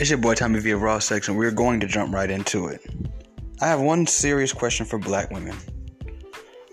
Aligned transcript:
It's 0.00 0.10
your 0.10 0.18
boy 0.20 0.36
Tommy 0.36 0.60
via 0.60 0.76
Raw 0.76 1.00
Section. 1.00 1.34
We're 1.34 1.50
going 1.50 1.80
to 1.80 1.88
jump 1.88 2.14
right 2.14 2.30
into 2.30 2.68
it. 2.68 2.86
I 3.60 3.66
have 3.66 3.80
one 3.80 4.06
serious 4.06 4.52
question 4.52 4.86
for 4.86 4.96
black 4.96 5.32
women. 5.32 5.56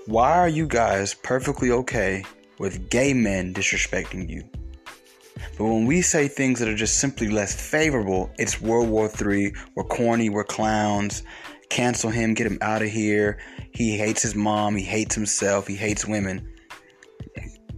Why 0.06 0.38
are 0.38 0.48
you 0.48 0.68
guys 0.68 1.16
perfectly 1.16 1.72
okay 1.72 2.24
with 2.60 2.88
gay 2.92 3.16
men 3.16 3.52
disrespecting 3.52 4.30
you? 4.30 4.48
But 5.58 5.66
when 5.66 5.88
we 5.88 6.04
say 6.04 6.28
things 6.28 6.60
that 6.60 6.70
are 6.70 6.76
just 6.76 7.00
simply 7.00 7.28
less 7.28 7.60
favorable, 7.60 8.32
it's 8.38 8.62
World 8.62 8.90
War 8.90 9.10
III, 9.20 9.56
we're 9.74 9.86
corny, 9.86 10.30
we're 10.30 10.44
clowns, 10.44 11.24
cancel 11.70 12.12
him, 12.12 12.36
get 12.36 12.46
him 12.46 12.60
out 12.62 12.84
of 12.84 12.90
here. 12.90 13.40
He 13.72 13.98
hates 13.98 14.22
his 14.22 14.36
mom, 14.36 14.76
he 14.76 14.84
hates 14.84 15.16
himself, 15.16 15.66
he 15.66 15.76
hates 15.76 16.06
women. 16.06 16.48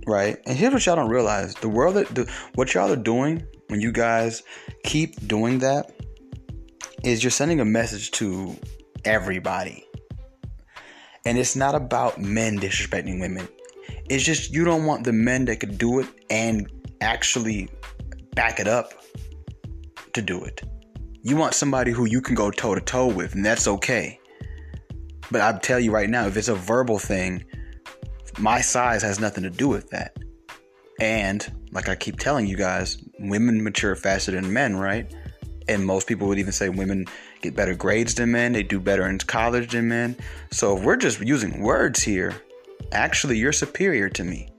Right? 0.05 0.39
And 0.45 0.57
here's 0.57 0.73
what 0.73 0.85
y'all 0.85 0.97
don't 0.97 1.09
realize 1.09 1.53
the 1.55 1.69
world 1.69 1.95
that 1.95 2.13
the, 2.13 2.29
what 2.55 2.73
y'all 2.73 2.91
are 2.91 2.97
doing 2.97 3.47
when 3.69 3.79
you 3.79 3.93
guys 3.93 4.43
keep 4.83 5.27
doing 5.27 5.59
that 5.59 5.91
is 7.03 7.23
you're 7.23 7.31
sending 7.31 7.59
a 7.59 7.65
message 7.65 8.11
to 8.11 8.55
everybody. 9.05 9.85
And 11.25 11.37
it's 11.37 11.55
not 11.55 11.75
about 11.75 12.19
men 12.19 12.59
disrespecting 12.59 13.19
women. 13.19 13.47
It's 14.09 14.23
just 14.23 14.53
you 14.53 14.63
don't 14.63 14.85
want 14.85 15.03
the 15.03 15.13
men 15.13 15.45
that 15.45 15.59
could 15.59 15.77
do 15.77 15.99
it 15.99 16.07
and 16.29 16.69
actually 17.01 17.69
back 18.33 18.59
it 18.59 18.67
up 18.67 18.93
to 20.13 20.21
do 20.21 20.43
it. 20.43 20.61
You 21.21 21.35
want 21.35 21.53
somebody 21.53 21.91
who 21.91 22.05
you 22.05 22.21
can 22.21 22.35
go 22.35 22.49
toe 22.51 22.75
to 22.75 22.81
toe 22.81 23.07
with, 23.07 23.35
and 23.35 23.45
that's 23.45 23.67
okay. 23.67 24.19
But 25.29 25.41
I'll 25.41 25.59
tell 25.59 25.79
you 25.79 25.91
right 25.91 26.09
now, 26.09 26.25
if 26.27 26.37
it's 26.37 26.47
a 26.47 26.55
verbal 26.55 26.99
thing, 26.99 27.43
my 28.39 28.61
size 28.61 29.01
has 29.01 29.19
nothing 29.19 29.43
to 29.43 29.49
do 29.49 29.67
with 29.67 29.89
that. 29.89 30.15
And 31.01 31.66
like 31.77 31.89
I 31.89 31.95
keep 31.95 32.19
telling 32.19 32.47
you 32.47 32.57
guys, 32.57 32.97
women 33.19 33.63
mature 33.63 33.95
faster 33.95 34.31
than 34.31 34.51
men, 34.51 34.75
right? 34.75 35.13
And 35.67 35.85
most 35.85 36.07
people 36.07 36.27
would 36.27 36.39
even 36.39 36.51
say 36.51 36.69
women 36.69 37.05
get 37.41 37.55
better 37.55 37.75
grades 37.75 38.15
than 38.15 38.31
men, 38.31 38.53
they 38.53 38.63
do 38.63 38.79
better 38.79 39.07
in 39.07 39.19
college 39.19 39.71
than 39.71 39.87
men. 39.87 40.17
So 40.51 40.75
if 40.75 40.83
we're 40.83 40.97
just 40.97 41.19
using 41.19 41.61
words 41.61 42.01
here, 42.01 42.35
actually 42.91 43.37
you're 43.37 43.53
superior 43.53 44.09
to 44.09 44.23
me. 44.23 44.49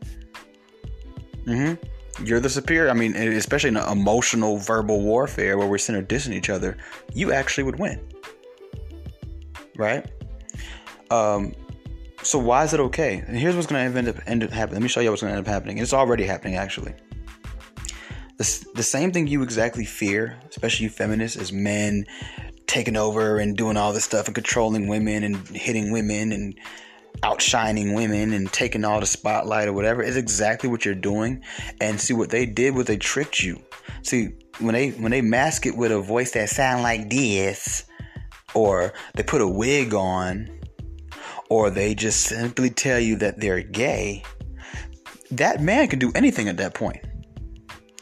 Mm-hmm 1.44 1.84
you're 2.24 2.40
the 2.40 2.50
superior. 2.50 2.90
I 2.90 2.94
mean, 2.94 3.14
especially 3.14 3.68
in 3.68 3.76
an 3.76 3.90
emotional 3.90 4.58
verbal 4.58 5.02
warfare 5.02 5.56
where 5.56 5.66
we're 5.66 5.78
center 5.78 6.02
dissing 6.02 6.34
each 6.34 6.50
other, 6.50 6.76
you 7.14 7.32
actually 7.32 7.64
would 7.64 7.78
win. 7.78 8.00
Right? 9.76 10.04
Um, 11.10 11.54
so 12.22 12.38
why 12.38 12.64
is 12.64 12.74
it 12.74 12.80
okay? 12.80 13.22
And 13.26 13.36
here's 13.36 13.54
what's 13.54 13.66
going 13.66 13.92
to 13.92 13.98
end 13.98 14.08
up, 14.08 14.16
end 14.26 14.42
up 14.42 14.50
happening. 14.50 14.76
Let 14.76 14.82
me 14.82 14.88
show 14.88 15.00
you 15.00 15.10
what's 15.10 15.22
going 15.22 15.32
to 15.32 15.38
end 15.38 15.46
up 15.46 15.52
happening. 15.52 15.78
It's 15.78 15.92
already 15.92 16.24
happening, 16.24 16.56
actually. 16.56 16.94
The, 18.38 18.66
the 18.76 18.82
same 18.82 19.12
thing 19.12 19.26
you 19.26 19.42
exactly 19.42 19.84
fear, 19.84 20.38
especially 20.48 20.84
you 20.84 20.90
feminists, 20.90 21.36
is 21.36 21.52
men 21.52 22.06
taking 22.68 22.96
over 22.96 23.38
and 23.38 23.56
doing 23.56 23.76
all 23.76 23.92
this 23.92 24.04
stuff 24.04 24.26
and 24.26 24.34
controlling 24.34 24.86
women 24.86 25.24
and 25.24 25.36
hitting 25.48 25.90
women 25.90 26.32
and 26.32 26.54
outshining 27.24 27.94
women 27.94 28.32
and 28.32 28.52
taking 28.52 28.84
all 28.84 29.00
the 29.00 29.06
spotlight 29.06 29.66
or 29.66 29.72
whatever 29.72 30.02
is 30.02 30.16
exactly 30.16 30.68
what 30.68 30.84
you're 30.84 30.94
doing. 30.94 31.42
And 31.80 32.00
see 32.00 32.14
what 32.14 32.30
they 32.30 32.46
did 32.46 32.74
was 32.74 32.86
they 32.86 32.96
tricked 32.96 33.42
you. 33.42 33.60
See 34.02 34.28
when 34.60 34.74
they 34.74 34.90
when 34.90 35.10
they 35.10 35.20
mask 35.20 35.66
it 35.66 35.76
with 35.76 35.90
a 35.90 36.00
voice 36.00 36.32
that 36.32 36.48
sound 36.48 36.82
like 36.82 37.10
this, 37.10 37.84
or 38.54 38.92
they 39.14 39.22
put 39.22 39.40
a 39.40 39.48
wig 39.48 39.94
on, 39.94 40.48
or 41.50 41.70
they 41.70 41.94
just 41.94 42.22
simply 42.22 42.70
tell 42.70 43.00
you 43.00 43.16
that 43.16 43.40
they're 43.40 43.62
gay. 43.62 44.22
That 45.32 45.60
man 45.60 45.88
can 45.88 45.98
do 45.98 46.12
anything 46.14 46.48
at 46.48 46.56
that 46.58 46.74
point. 46.74 47.04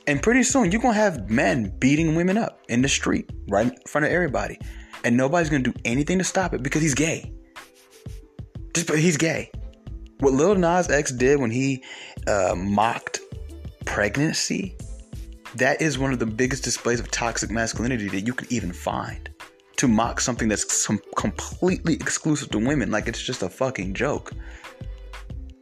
And 0.07 0.23
pretty 0.23 0.43
soon 0.43 0.71
you're 0.71 0.81
gonna 0.81 0.95
have 0.95 1.31
men 1.31 1.77
beating 1.79 2.15
women 2.15 2.39
up 2.39 2.61
in 2.69 2.83
the 2.83 2.89
street, 2.89 3.31
right 3.49 3.67
in 3.67 3.77
front 3.87 4.05
of 4.05 4.13
everybody. 4.13 4.59
And 5.05 5.17
nobody's 5.17 5.51
gonna 5.51 5.63
do 5.63 5.75
anything 5.85 6.19
to 6.19 6.25
stop 6.25 6.55
it 6.55 6.63
because 6.63 6.83
he's 6.83 6.95
gay. 6.95 7.33
Just 8.75 8.87
but 8.87 8.99
he's 8.99 9.17
gay. 9.17 9.51
What 10.21 10.33
Lil 10.33 10.55
Nas 10.55 10.89
X 10.89 11.13
did 11.13 11.41
when 11.41 11.51
he 11.51 11.83
uh, 12.27 12.55
mocked 12.57 13.21
pregnancy, 13.85 14.77
that 15.57 15.81
is 15.81 15.99
one 15.99 16.13
of 16.13 16.19
the 16.19 16.27
biggest 16.27 16.65
displays 16.65 17.01
of 17.01 17.11
toxic 17.11 17.51
masculinity 17.51 18.09
that 18.09 18.27
you 18.27 18.33
could 18.33 18.51
even 18.53 18.73
find. 18.73 19.31
To 19.79 19.89
mock 19.89 20.21
something 20.21 20.49
that's 20.49 20.89
completely 21.17 21.95
exclusive 21.95 22.51
to 22.51 22.59
women, 22.59 22.91
like 22.91 23.09
it's 23.09 23.23
just 23.23 23.43
a 23.43 23.49
fucking 23.49 23.93
joke. 23.93 24.33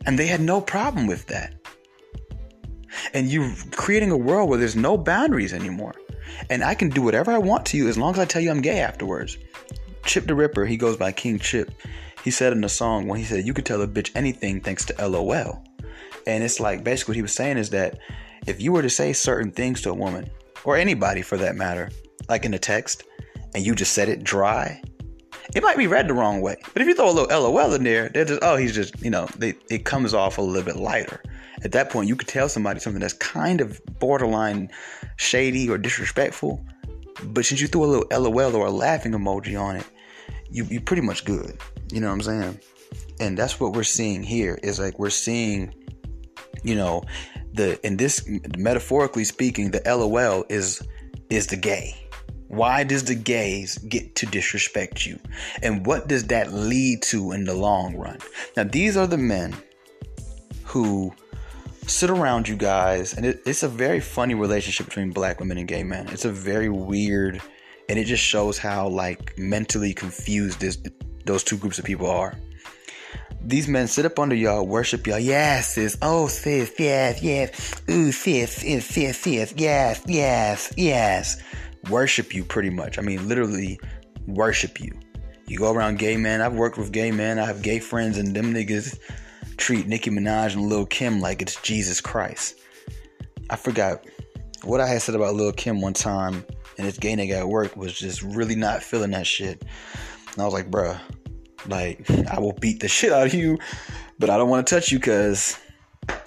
And 0.07 0.19
they 0.19 0.27
had 0.27 0.41
no 0.41 0.61
problem 0.61 1.07
with 1.07 1.27
that. 1.27 1.54
And 3.13 3.31
you're 3.31 3.53
creating 3.73 4.11
a 4.11 4.17
world 4.17 4.49
where 4.49 4.59
there's 4.59 4.77
no 4.77 4.97
boundaries 4.97 5.53
anymore. 5.53 5.95
And 6.51 6.65
I 6.65 6.75
can 6.75 6.89
do 6.91 7.03
whatever 7.03 7.33
I 7.33 7.39
want 7.39 7.67
to 7.67 7.77
you 7.77 7.89
as 7.89 7.99
long 7.99 8.13
as 8.15 8.19
I 8.19 8.25
tell 8.25 8.43
you 8.43 8.51
I'm 8.51 8.61
gay 8.61 8.81
afterwards. 8.81 9.39
Chip 10.05 10.27
the 10.27 10.35
Ripper, 10.35 10.67
he 10.67 10.77
goes 10.77 10.97
by 10.97 11.13
King 11.13 11.39
Chip 11.39 11.71
he 12.25 12.31
said 12.31 12.55
in 12.55 12.63
the 12.63 12.71
song 12.71 13.07
when 13.07 13.19
he 13.19 13.25
said 13.25 13.47
you 13.47 13.53
could 13.53 13.67
tell 13.67 13.83
a 13.83 13.87
bitch 13.87 14.11
anything 14.15 14.59
thanks 14.59 14.87
to 14.87 15.09
LOL. 15.09 15.63
And 16.27 16.43
it's 16.43 16.59
like 16.59 16.83
basically 16.83 17.13
what 17.13 17.17
he 17.17 17.23
was 17.23 17.35
saying 17.35 17.59
is 17.59 17.69
that 17.71 17.99
if 18.47 18.63
you 18.63 18.73
were 18.73 18.81
to 18.81 18.89
say 18.89 19.13
certain 19.13 19.51
things 19.51 19.83
to 19.83 19.91
a 19.91 19.95
woman 19.95 20.31
or 20.65 20.79
anybody 20.79 21.21
for 21.21 21.37
that 21.37 21.55
matter, 21.55 21.91
like 22.31 22.47
in 22.47 22.55
a 22.55 22.59
text, 22.59 23.05
and 23.55 23.65
you 23.65 23.75
just 23.75 23.93
said 23.93 24.09
it 24.09 24.25
dry, 24.25 24.83
it 25.55 25.63
might 25.63 25.77
be 25.77 25.87
read 25.87 26.09
the 26.09 26.15
wrong 26.15 26.41
way. 26.41 26.57
But 26.73 26.83
if 26.83 26.89
you 26.89 26.95
throw 26.95 27.11
a 27.11 27.13
little 27.13 27.51
LOL 27.51 27.75
in 27.75 27.85
there, 27.85 28.09
they're 28.09 28.25
just 28.25 28.41
oh 28.43 28.57
he's 28.57 28.75
just 28.75 29.01
you 29.03 29.11
know 29.11 29.27
they, 29.37 29.55
it 29.71 29.85
comes 29.85 30.15
off 30.15 30.39
a 30.39 30.43
little 30.43 30.65
bit 30.65 30.77
lighter. 30.77 31.23
At 31.63 31.73
that 31.73 31.91
point, 31.91 32.09
you 32.09 32.17
could 32.17 32.29
tell 32.29 32.49
somebody 32.49 32.81
something 32.81 33.01
that's 33.01 33.15
kind 33.15 33.61
of 33.61 33.81
borderline 33.99 34.71
shady 35.17 35.69
or 35.69 35.79
disrespectful. 35.79 36.65
But 37.23 37.45
since 37.45 37.61
you 37.61 37.69
threw 37.69 37.85
a 37.85 37.87
little 37.87 38.07
LOL 38.11 38.57
or 38.57 38.67
a 38.67 38.71
laughing 38.71 39.13
emoji 39.13 39.61
on 39.61 39.77
it, 39.77 39.87
you 40.51 40.65
you're 40.65 40.81
pretty 40.81 41.03
much 41.03 41.25
good. 41.25 41.59
You 41.93 42.01
know 42.01 42.09
what 42.09 42.15
I'm 42.15 42.23
saying? 42.23 42.61
And 43.21 43.39
that's 43.39 43.61
what 43.61 43.73
we're 43.73 43.85
seeing 43.85 44.23
here 44.23 44.59
is 44.63 44.79
like 44.79 44.99
we're 44.99 45.11
seeing, 45.11 45.75
you 46.63 46.75
know, 46.75 47.05
the 47.53 47.85
in 47.87 47.97
this 47.97 48.29
metaphorically 48.59 49.25
speaking, 49.25 49.71
the 49.71 49.83
LOL 49.87 50.45
is 50.49 50.83
is 51.31 51.47
the 51.47 51.57
gay. 51.57 52.04
Why 52.55 52.85
does 52.85 53.05
the 53.05 53.15
gays 53.15 53.79
get 53.79 54.15
to 54.17 54.27
disrespect 54.27 55.07
you? 55.07 55.19
And 55.63 55.87
what 55.87 56.09
does 56.09 56.25
that 56.29 56.53
lead 56.53 57.03
to 57.05 57.33
in 57.33 57.45
the 57.45 57.55
long 57.55 57.97
run? 57.97 58.19
Now, 58.57 58.65
these 58.65 58.97
are 58.97 59.07
the 59.07 59.19
men 59.19 59.55
who 60.65 61.13
sit 61.87 62.11
around 62.11 62.49
you 62.49 62.57
guys, 62.57 63.15
and 63.15 63.27
it, 63.27 63.43
it's 63.45 63.63
a 63.63 63.69
very 63.69 64.01
funny 64.01 64.35
relationship 64.35 64.87
between 64.87 65.11
black 65.11 65.41
women 65.41 65.59
and 65.59 65.69
gay 65.69 65.83
men. 65.83 66.09
It's 66.09 66.25
a 66.25 66.33
very 66.33 66.69
weird 66.69 67.43
and 67.89 67.99
it 67.99 68.05
just 68.05 68.23
shows 68.23 68.59
how 68.59 68.89
like 68.89 69.37
mentally 69.39 69.93
confused 69.93 70.61
this 70.61 70.79
those 71.25 71.45
two 71.45 71.57
groups 71.57 71.79
of 71.79 71.85
people 71.85 72.09
are. 72.09 72.35
These 73.41 73.69
men 73.69 73.89
sit 73.89 74.07
up 74.07 74.19
under 74.19 74.35
y'all, 74.35 74.67
worship 74.67 75.07
y'all. 75.07 75.19
Yes, 75.19 75.75
sis. 75.75 75.99
Oh, 76.01 76.29
sis. 76.29 76.73
Yes, 76.79 77.23
yes. 77.23 77.83
Ooh, 77.91 78.11
sis, 78.11 78.53
sis, 78.53 78.87
sis, 78.87 79.19
sis. 79.19 79.55
Yes, 79.57 80.03
yes, 80.07 80.73
yes. 80.77 81.43
Worship 81.91 82.35
you 82.35 82.45
pretty 82.45 82.71
much. 82.71 82.99
I 82.99 83.03
mean, 83.03 83.29
literally 83.29 83.79
worship 84.27 84.81
you. 84.81 84.93
You 85.47 85.59
go 85.59 85.73
around 85.73 85.99
gay 85.99 86.17
men. 86.17 86.41
I've 86.41 86.55
worked 86.55 86.79
with 86.79 86.93
gay 86.93 87.11
men. 87.11 87.39
I 87.39 87.45
have 87.45 87.63
gay 87.63 87.79
friends, 87.79 88.17
and 88.19 88.35
them 88.35 88.55
niggas 88.55 88.99
treat 89.57 89.87
Nicki 89.87 90.11
Minaj 90.11 90.55
and 90.55 90.63
Lil 90.63 90.87
Kim 90.87 91.21
like 91.21 91.43
it's 91.43 91.61
Jesus 91.63 92.01
Christ. 92.01 92.59
I 93.51 93.57
forgot 93.57 94.05
what 94.63 94.81
I 94.81 94.87
had 94.87 95.03
said 95.03 95.15
about 95.15 95.35
Lil 95.35 95.53
Kim 95.53 95.81
one 95.81 95.93
time 95.93 96.45
and 96.79 96.87
this 96.87 96.99
gay 96.99 97.15
nigga 97.15 97.41
at 97.41 97.49
work 97.49 97.77
was 97.77 97.93
just 97.93 98.23
really 98.23 98.57
not 98.57 98.83
feeling 98.83 99.13
that 99.13 99.27
shit. 99.27 99.63
And 100.33 100.43
I 100.43 100.45
was 100.45 100.55
like, 100.55 100.71
bruh, 100.71 100.99
like, 101.69 102.09
I 102.31 102.41
will 102.41 102.53
beat 102.53 102.81
the 102.81 102.89
shit 102.89 103.13
out 103.13 103.27
of 103.27 103.35
you, 103.35 103.59
but 104.19 104.31
I 104.31 104.37
don't 104.37 104.49
want 104.49 104.67
to 104.67 104.75
touch 104.75 104.91
you 104.91 104.99
because 104.99 105.59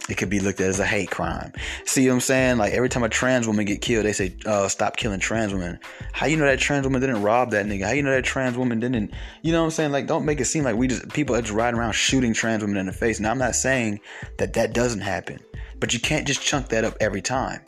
it 0.09 0.15
could 0.17 0.29
be 0.29 0.39
looked 0.39 0.61
at 0.61 0.67
as 0.67 0.79
a 0.79 0.85
hate 0.85 1.11
crime. 1.11 1.51
See 1.85 2.07
what 2.07 2.15
I'm 2.15 2.19
saying? 2.21 2.57
Like 2.57 2.73
every 2.73 2.89
time 2.89 3.03
a 3.03 3.09
trans 3.09 3.47
woman 3.47 3.65
get 3.65 3.81
killed, 3.81 4.05
they 4.05 4.13
say, 4.13 4.35
"Oh, 4.45 4.67
stop 4.67 4.95
killing 4.97 5.19
trans 5.19 5.53
women." 5.53 5.79
How 6.13 6.27
you 6.27 6.37
know 6.37 6.45
that 6.45 6.59
trans 6.59 6.85
woman 6.85 7.01
didn't 7.01 7.21
rob 7.21 7.51
that 7.51 7.65
nigga? 7.65 7.85
How 7.85 7.91
you 7.91 8.03
know 8.03 8.11
that 8.11 8.23
trans 8.23 8.57
woman 8.57 8.79
didn't? 8.79 9.11
You 9.41 9.51
know 9.51 9.59
what 9.61 9.65
I'm 9.65 9.71
saying? 9.71 9.91
Like, 9.91 10.07
don't 10.07 10.25
make 10.25 10.39
it 10.39 10.45
seem 10.45 10.63
like 10.63 10.75
we 10.75 10.87
just 10.87 11.09
people 11.09 11.35
are 11.35 11.41
just 11.41 11.53
riding 11.53 11.79
around 11.79 11.93
shooting 11.93 12.33
trans 12.33 12.63
women 12.63 12.77
in 12.77 12.85
the 12.85 12.93
face. 12.93 13.19
Now, 13.19 13.31
I'm 13.31 13.37
not 13.37 13.55
saying 13.55 13.99
that 14.37 14.53
that 14.53 14.73
doesn't 14.73 15.01
happen, 15.01 15.39
but 15.79 15.93
you 15.93 15.99
can't 15.99 16.25
just 16.25 16.41
chunk 16.41 16.69
that 16.69 16.85
up 16.85 16.95
every 17.01 17.21
time. 17.21 17.61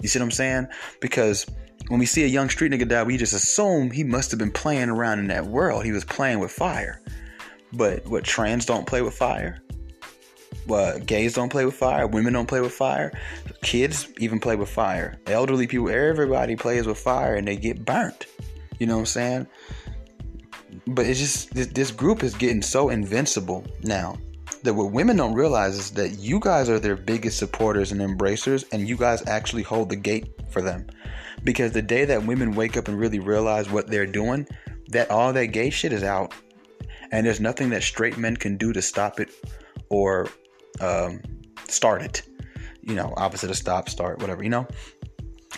You 0.00 0.08
see 0.08 0.18
what 0.18 0.24
I'm 0.24 0.30
saying? 0.30 0.68
Because 1.00 1.46
when 1.88 1.98
we 1.98 2.06
see 2.06 2.22
a 2.24 2.28
young 2.28 2.48
street 2.48 2.72
nigga 2.72 2.88
die, 2.88 3.02
we 3.02 3.16
just 3.16 3.32
assume 3.32 3.90
he 3.90 4.04
must 4.04 4.30
have 4.30 4.38
been 4.38 4.52
playing 4.52 4.88
around 4.88 5.18
in 5.18 5.26
that 5.28 5.46
world. 5.46 5.84
He 5.84 5.92
was 5.92 6.04
playing 6.04 6.38
with 6.38 6.52
fire. 6.52 7.00
But 7.72 8.06
what 8.06 8.24
trans 8.24 8.64
don't 8.64 8.86
play 8.86 9.02
with 9.02 9.14
fire? 9.14 9.60
What 10.70 11.04
gays 11.04 11.34
don't 11.34 11.48
play 11.48 11.64
with 11.64 11.74
fire? 11.74 12.06
Women 12.06 12.32
don't 12.32 12.46
play 12.46 12.60
with 12.60 12.70
fire? 12.70 13.10
Kids 13.60 14.06
even 14.20 14.38
play 14.38 14.54
with 14.54 14.68
fire. 14.68 15.18
Elderly 15.26 15.66
people, 15.66 15.90
everybody 15.90 16.54
plays 16.54 16.86
with 16.86 16.96
fire 16.96 17.34
and 17.34 17.48
they 17.48 17.56
get 17.56 17.84
burnt. 17.84 18.26
You 18.78 18.86
know 18.86 18.94
what 18.94 19.00
I'm 19.00 19.06
saying? 19.06 19.46
But 20.86 21.06
it's 21.06 21.18
just 21.18 21.52
this, 21.52 21.66
this 21.66 21.90
group 21.90 22.22
is 22.22 22.34
getting 22.34 22.62
so 22.62 22.88
invincible 22.88 23.66
now. 23.82 24.16
that 24.62 24.74
what 24.74 24.92
women 24.92 25.16
don't 25.16 25.34
realize 25.34 25.76
is 25.76 25.90
that 25.92 26.18
you 26.18 26.38
guys 26.38 26.68
are 26.68 26.78
their 26.78 26.96
biggest 26.96 27.38
supporters 27.38 27.92
and 27.92 28.00
embracers, 28.02 28.64
and 28.72 28.88
you 28.88 28.96
guys 28.96 29.26
actually 29.26 29.62
hold 29.62 29.88
the 29.88 29.96
gate 29.96 30.32
for 30.50 30.62
them. 30.62 30.86
Because 31.44 31.72
the 31.72 31.82
day 31.82 32.04
that 32.04 32.26
women 32.26 32.52
wake 32.52 32.76
up 32.76 32.88
and 32.88 32.98
really 32.98 33.18
realize 33.18 33.70
what 33.70 33.88
they're 33.88 34.06
doing, 34.06 34.46
that 34.88 35.10
all 35.10 35.32
that 35.32 35.46
gay 35.46 35.70
shit 35.70 35.92
is 35.92 36.02
out, 36.02 36.34
and 37.10 37.26
there's 37.26 37.40
nothing 37.40 37.70
that 37.70 37.82
straight 37.82 38.18
men 38.18 38.36
can 38.36 38.56
do 38.56 38.72
to 38.72 38.82
stop 38.82 39.20
it 39.20 39.30
or 39.88 40.28
um, 40.80 41.20
start 41.68 42.02
it. 42.02 42.22
You 42.82 42.94
know, 42.94 43.12
opposite 43.16 43.50
of 43.50 43.56
stop, 43.56 43.88
start, 43.88 44.20
whatever. 44.20 44.42
You 44.42 44.50
know, 44.50 44.68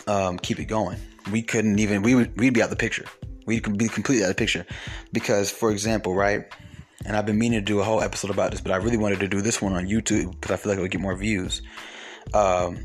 um, 0.06 0.38
keep 0.38 0.59
it 0.59 0.67
going. 0.67 0.99
We 1.31 1.43
couldn't 1.43 1.79
even. 1.79 2.03
We 2.03 2.14
would. 2.14 2.38
We'd 2.38 2.55
be 2.55 2.62
out 2.62 2.67
of 2.67 2.70
the 2.70 2.76
picture. 2.76 3.06
We'd 3.47 3.76
be 3.76 3.88
completely 3.88 4.25
out 4.25 4.31
of 4.31 4.37
the 4.37 4.41
picture 4.41 4.67
because, 5.12 5.50
for 5.50 5.70
example, 5.70 6.14
right 6.14 6.47
and 7.05 7.17
I've 7.17 7.26
been 7.26 7.38
meaning 7.38 7.59
to 7.59 7.64
do 7.64 7.81
a 7.81 7.85
whole 7.85 8.00
episode 8.00 8.31
about 8.31 8.50
this, 8.50 8.61
but 8.61 8.73
I 8.73 8.76
really 8.76 8.97
wanted 8.97 9.20
to 9.20 9.29
do 9.29 9.41
this 9.41 9.61
one 9.61 9.73
on 9.73 9.87
YouTube 9.87 10.32
because 10.32 10.50
I 10.50 10.56
feel 10.56 10.70
like 10.70 10.79
it 10.79 10.82
would 10.82 10.91
get 10.91 11.00
more 11.00 11.17
views. 11.17 11.62
Um, 12.32 12.85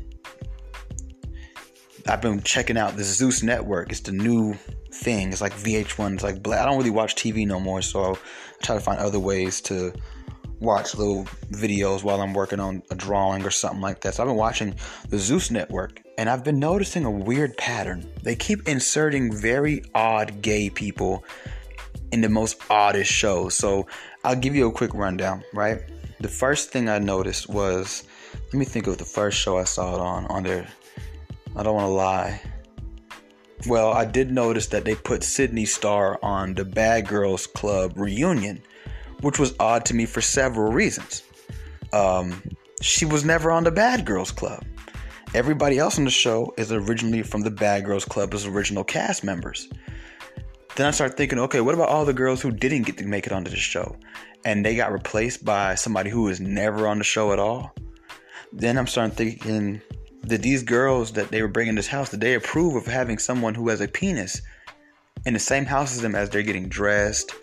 I've 2.06 2.20
been 2.20 2.42
checking 2.42 2.76
out 2.76 2.96
the 2.96 3.04
Zeus 3.04 3.42
Network. 3.42 3.90
It's 3.90 4.00
the 4.00 4.12
new 4.12 4.54
thing. 4.92 5.30
It's 5.30 5.40
like 5.40 5.52
VH1. 5.54 6.14
It's 6.14 6.22
like. 6.22 6.48
I 6.48 6.64
don't 6.64 6.78
really 6.78 6.90
watch 6.90 7.14
TV 7.14 7.46
no 7.46 7.60
more, 7.60 7.82
so 7.82 8.14
I 8.14 8.16
try 8.62 8.74
to 8.74 8.80
find 8.80 8.98
other 8.98 9.20
ways 9.20 9.60
to 9.62 9.92
watch 10.60 10.94
little 10.94 11.24
videos 11.52 12.02
while 12.02 12.20
I'm 12.20 12.34
working 12.34 12.60
on 12.60 12.82
a 12.90 12.94
drawing 12.94 13.44
or 13.44 13.50
something 13.50 13.80
like 13.80 14.00
that. 14.00 14.14
So 14.14 14.22
I've 14.22 14.28
been 14.28 14.36
watching 14.36 14.74
the 15.08 15.18
Zeus 15.18 15.50
Network, 15.50 16.02
and 16.16 16.28
I've 16.28 16.44
been 16.44 16.58
noticing 16.58 17.04
a 17.04 17.10
weird 17.10 17.56
pattern. 17.56 18.10
They 18.22 18.34
keep 18.34 18.68
inserting 18.68 19.34
very 19.34 19.84
odd 19.94 20.42
gay 20.42 20.70
people 20.70 21.24
in 22.12 22.20
the 22.20 22.28
most 22.28 22.60
oddest 22.70 23.12
shows. 23.12 23.54
So 23.54 23.86
I'll 24.24 24.36
give 24.36 24.54
you 24.54 24.68
a 24.68 24.72
quick 24.72 24.94
rundown, 24.94 25.42
right? 25.52 25.80
The 26.20 26.28
first 26.28 26.70
thing 26.70 26.88
I 26.88 26.98
noticed 26.98 27.48
was 27.48 28.04
let 28.34 28.54
me 28.54 28.64
think 28.64 28.86
of 28.86 28.98
the 28.98 29.04
first 29.04 29.38
show 29.38 29.58
I 29.58 29.64
saw 29.64 29.94
it 29.94 30.00
on 30.00 30.26
on 30.26 30.42
there. 30.42 30.66
I 31.54 31.62
don't 31.62 31.74
want 31.74 31.86
to 31.86 31.92
lie. 31.92 32.40
Well, 33.66 33.92
I 33.92 34.04
did 34.04 34.30
notice 34.30 34.68
that 34.68 34.84
they 34.84 34.94
put 34.94 35.24
Sidney 35.24 35.64
Starr 35.64 36.18
on 36.22 36.54
the 36.54 36.64
Bad 36.64 37.08
Girls 37.08 37.46
Club 37.46 37.92
reunion, 37.96 38.62
which 39.20 39.38
was 39.38 39.54
odd 39.58 39.84
to 39.86 39.94
me 39.94 40.06
for 40.06 40.20
several 40.20 40.72
reasons. 40.72 41.22
Um, 41.92 42.42
she 42.80 43.04
was 43.04 43.24
never 43.24 43.50
on 43.50 43.64
the 43.64 43.70
Bad 43.70 44.04
Girls 44.04 44.30
Club. 44.30 44.64
Everybody 45.34 45.78
else 45.78 45.98
on 45.98 46.04
the 46.04 46.10
show 46.10 46.54
is 46.56 46.72
originally 46.72 47.22
from 47.22 47.42
the 47.42 47.50
Bad 47.50 47.84
Girls 47.84 48.04
Club 48.04 48.32
as 48.32 48.46
original 48.46 48.84
cast 48.84 49.24
members. 49.24 49.68
Then 50.76 50.86
I 50.86 50.90
started 50.92 51.16
thinking, 51.16 51.38
okay, 51.40 51.60
what 51.60 51.74
about 51.74 51.88
all 51.88 52.04
the 52.04 52.12
girls 52.12 52.40
who 52.40 52.50
didn't 52.50 52.82
get 52.82 52.96
to 52.98 53.04
make 53.04 53.26
it 53.26 53.32
onto 53.32 53.50
the 53.50 53.56
show? 53.56 53.96
And 54.44 54.64
they 54.64 54.76
got 54.76 54.92
replaced 54.92 55.44
by 55.44 55.74
somebody 55.74 56.08
who 56.08 56.22
was 56.22 56.40
never 56.40 56.86
on 56.86 56.98
the 56.98 57.04
show 57.04 57.32
at 57.32 57.38
all? 57.38 57.74
Then 58.52 58.78
I'm 58.78 58.86
starting 58.86 59.14
thinking, 59.14 59.82
did 60.26 60.42
these 60.42 60.62
girls 60.62 61.12
that 61.12 61.30
they 61.30 61.42
were 61.42 61.48
bringing 61.48 61.74
this 61.74 61.88
house, 61.88 62.10
did 62.10 62.20
they 62.20 62.34
approve 62.34 62.76
of 62.76 62.86
having 62.86 63.18
someone 63.18 63.54
who 63.54 63.68
has 63.68 63.80
a 63.80 63.88
penis 63.88 64.40
in 65.26 65.34
the 65.34 65.40
same 65.40 65.64
house 65.64 65.94
as 65.94 66.00
them 66.00 66.14
as 66.14 66.30
they're 66.30 66.42
getting 66.42 66.68
dressed? 66.68 67.34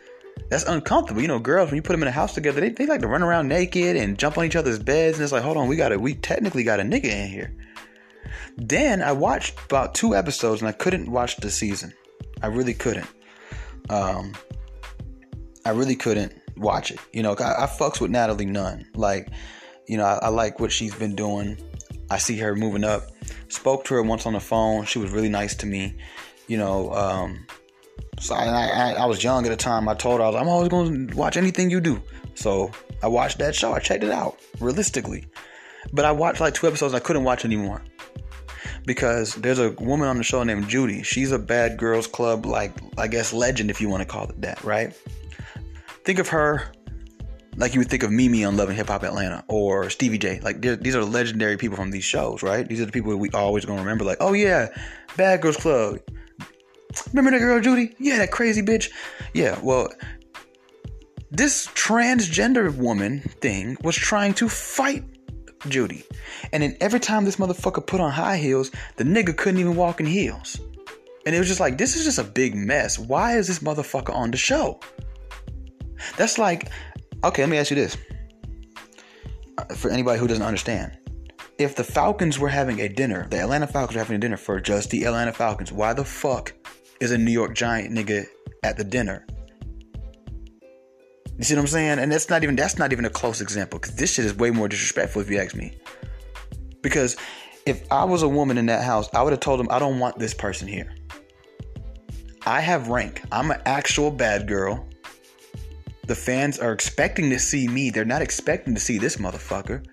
That's 0.50 0.64
uncomfortable. 0.66 1.22
You 1.22 1.28
know, 1.28 1.40
girls, 1.40 1.70
when 1.70 1.76
you 1.76 1.82
put 1.82 1.94
them 1.94 2.02
in 2.02 2.08
a 2.08 2.12
house 2.12 2.34
together, 2.34 2.62
they, 2.62 2.70
they 2.70 2.86
like 2.86 3.02
to 3.02 3.08
run 3.08 3.24
around 3.24 3.48
naked 3.48 3.96
and 3.96 4.18
jump 4.18 4.38
on 4.38 4.46
each 4.46 4.56
other's 4.56 4.80
beds. 4.80 5.18
And 5.18 5.24
it's 5.24 5.34
like, 5.34 5.44
hold 5.44 5.58
on, 5.58 5.68
we 5.68 5.76
got 5.76 5.92
it. 5.92 6.00
We 6.00 6.14
technically 6.16 6.64
got 6.64 6.80
a 6.80 6.84
nigga 6.84 7.06
in 7.06 7.30
here. 7.30 7.56
Then 8.58 9.02
I 9.02 9.12
watched 9.12 9.60
about 9.66 9.96
two 9.96 10.16
episodes 10.16 10.62
and 10.62 10.70
I 10.70 10.72
couldn't 10.72 11.12
watch 11.12 11.38
the 11.38 11.50
season. 11.50 11.94
I 12.42 12.48
really 12.48 12.74
couldn't 12.74 13.08
um, 13.90 14.34
I 15.66 15.72
really 15.72 15.96
couldn't 15.96 16.34
watch 16.58 16.92
it. 16.92 17.00
You 17.14 17.24
know, 17.24 17.36
I, 17.40 17.64
I 17.64 17.68
fucks 17.68 18.00
with 18.00 18.12
Natalie 18.12 18.46
Nunn. 18.46 18.86
Like, 18.96 19.30
you 19.88 19.98
know, 19.98 20.06
I, 20.06 20.20
I, 20.24 20.28
like 20.30 20.60
what 20.60 20.72
she's 20.72 20.96
been 20.96 21.16
doing. 21.16 21.58
I 22.10 22.18
see 22.18 22.38
her 22.40 22.56
moving 22.56 22.84
up. 22.84 23.04
Spoke 23.48 23.86
to 23.86 23.96
her 23.96 24.04
once 24.04 24.26
on 24.26 24.34
the 24.34 24.40
phone. 24.40 24.86
She 24.86 25.00
was 25.00 25.12
really 25.12 25.30
nice 25.30 25.56
to 25.56 25.66
me. 25.66 25.96
You 26.48 26.58
know, 26.58 26.94
um, 26.94 27.46
so 28.20 28.36
I, 28.36 28.46
I, 28.46 28.92
I 28.94 29.06
was 29.06 29.24
young 29.24 29.46
at 29.46 29.50
the 29.50 29.56
time. 29.56 29.88
I 29.88 29.94
told 29.94 30.20
her 30.20 30.26
I 30.26 30.30
was, 30.30 30.36
I'm 30.36 30.48
always 30.48 30.70
to 30.70 31.16
watch 31.16 31.38
anything 31.38 31.70
you 31.70 31.82
do. 31.82 32.02
So 32.36 32.72
I 33.04 33.08
watched 33.08 33.38
that 33.40 33.56
show. 33.56 33.74
I 33.74 33.80
checked 33.80 34.04
it 34.04 34.12
out 34.12 34.40
realistically, 34.60 35.26
but 35.94 36.06
I 36.06 36.12
watched 36.12 36.40
like 36.40 36.54
two 36.54 36.68
episodes. 36.68 36.94
I 36.94 37.00
couldn't 37.00 37.24
watch 37.24 37.46
anymore 37.46 37.82
because 38.86 39.36
there's 39.36 39.60
a 39.60 39.72
woman 39.72 40.08
on 40.08 40.18
the 40.18 40.24
show 40.24 40.44
named 40.44 40.68
Judy. 40.68 41.04
She's 41.04 41.32
a 41.32 41.40
bad 41.40 41.78
girls 41.78 42.08
club, 42.08 42.46
like 42.46 42.74
I 42.98 43.08
guess 43.08 43.34
legend, 43.34 43.70
if 43.70 43.82
you 43.82 43.90
want 43.90 44.02
to 44.02 44.08
call 44.08 44.30
it 44.30 44.42
that, 44.42 44.64
right? 44.64 44.94
Think 46.04 46.20
of 46.20 46.28
her 46.30 46.72
like 47.58 47.74
you 47.74 47.80
would 47.80 47.90
think 47.90 48.04
of 48.04 48.12
Mimi 48.12 48.44
on 48.44 48.58
Love 48.58 48.70
and 48.70 48.78
Hip 48.78 48.88
Hop 48.88 49.04
Atlanta 49.04 49.44
or 49.48 49.90
Stevie 49.90 50.18
J. 50.18 50.40
Like 50.42 50.62
these 50.62 50.96
are 50.96 51.04
legendary 51.04 51.58
people 51.58 51.78
from 51.78 51.92
these 51.92 52.04
shows, 52.04 52.44
right? 52.44 52.68
These 52.68 52.82
are 52.82 52.86
the 52.86 52.92
people 52.92 53.16
we 53.16 53.30
always 53.32 53.66
gonna 53.66 53.82
remember. 53.82 54.04
Like, 54.04 54.18
oh 54.20 54.34
yeah, 54.34 54.68
Bad 55.18 55.42
Girls 55.42 55.58
Club. 55.58 56.00
Remember 57.14 57.32
that 57.32 57.40
girl 57.40 57.60
Judy? 57.62 57.96
Yeah, 58.00 58.18
that 58.18 58.32
crazy 58.32 58.62
bitch. 58.62 58.90
Yeah, 59.34 59.60
well, 59.62 59.90
this 61.32 61.68
transgender 61.68 62.76
woman 62.76 63.20
thing 63.42 63.78
was 63.84 63.96
trying 63.96 64.34
to 64.36 64.48
fight 64.48 65.04
Judy. 65.68 66.04
And 66.54 66.64
then 66.64 66.78
every 66.80 67.00
time 67.00 67.26
this 67.26 67.38
motherfucker 67.38 67.86
put 67.86 68.00
on 68.00 68.12
high 68.12 68.38
heels, 68.38 68.72
the 68.96 69.04
nigga 69.04 69.36
couldn't 69.36 69.60
even 69.60 69.76
walk 69.76 70.00
in 70.00 70.06
heels. 70.06 70.60
And 71.26 71.36
it 71.36 71.40
was 71.40 71.48
just 71.48 71.60
like, 71.60 71.78
this 71.78 71.96
is 71.96 72.04
just 72.04 72.20
a 72.20 72.24
big 72.24 72.56
mess. 72.56 73.00
Why 73.00 73.38
is 73.38 73.48
this 73.48 73.60
motherfucker 73.60 74.14
on 74.14 74.32
the 74.32 74.38
show? 74.38 74.80
That's 76.18 76.38
like, 76.38 76.70
okay, 77.24 77.42
let 77.42 77.50
me 77.50 77.58
ask 77.58 77.72
you 77.72 77.76
this. 77.76 77.98
Uh, 79.58 79.74
for 79.74 79.90
anybody 79.90 80.20
who 80.20 80.28
doesn't 80.28 80.44
understand, 80.44 80.98
if 81.58 81.76
the 81.76 81.84
Falcons 81.84 82.38
were 82.38 82.50
having 82.50 82.82
a 82.82 82.90
dinner, 82.90 83.28
the 83.30 83.40
Atlanta 83.40 83.66
Falcons 83.66 83.96
were 83.96 84.02
having 84.02 84.18
a 84.18 84.20
dinner 84.20 84.38
for 84.38 84.60
just 84.60 84.90
the 84.92 85.06
Atlanta 85.06 85.34
Falcons, 85.34 85.72
why 85.72 85.94
the 85.94 86.04
fuck 86.04 86.54
is 87.00 87.12
a 87.12 87.18
New 87.18 87.32
York 87.32 87.56
Giant 87.56 87.94
nigga 87.94 88.26
at 88.64 88.78
the 88.78 88.84
dinner? 88.84 89.26
You 91.38 91.44
see 91.44 91.56
what 91.56 91.62
I'm 91.62 91.68
saying? 91.68 92.00
And 92.00 92.12
that's 92.12 92.30
not 92.30 92.44
even 92.44 92.56
that's 92.56 92.78
not 92.78 92.94
even 92.94 93.06
a 93.06 93.10
close 93.10 93.42
example 93.42 93.80
because 93.80 93.96
this 93.96 94.14
shit 94.14 94.26
is 94.26 94.36
way 94.36 94.52
more 94.52 94.68
disrespectful 94.68 95.22
if 95.22 95.30
you 95.30 95.38
ask 95.38 95.56
me. 95.56 95.78
Because 96.82 97.18
if 97.66 97.84
I 97.92 98.06
was 98.06 98.22
a 98.22 98.30
woman 98.30 98.58
in 98.58 98.68
that 98.68 98.84
house, 98.84 99.10
I 99.14 99.22
would 99.22 99.34
have 99.34 99.40
told 99.42 99.60
them 99.60 99.68
I 99.70 99.80
don't 99.80 100.00
want 100.00 100.18
this 100.18 100.34
person 100.34 100.68
here. 100.68 100.96
I 102.46 102.62
have 102.62 102.88
rank. 102.88 103.24
I'm 103.32 103.52
an 103.52 103.62
actual 103.66 104.12
bad 104.12 104.48
girl. 104.48 104.88
The 106.06 106.16
fans 106.16 106.60
are 106.60 106.72
expecting 106.72 107.32
to 107.32 107.40
see 107.40 107.68
me. 107.68 107.90
They're 107.90 108.06
not 108.06 108.22
expecting 108.22 108.76
to 108.76 108.80
see 108.80 109.00
this 109.00 109.18
motherfucker. 109.18 109.84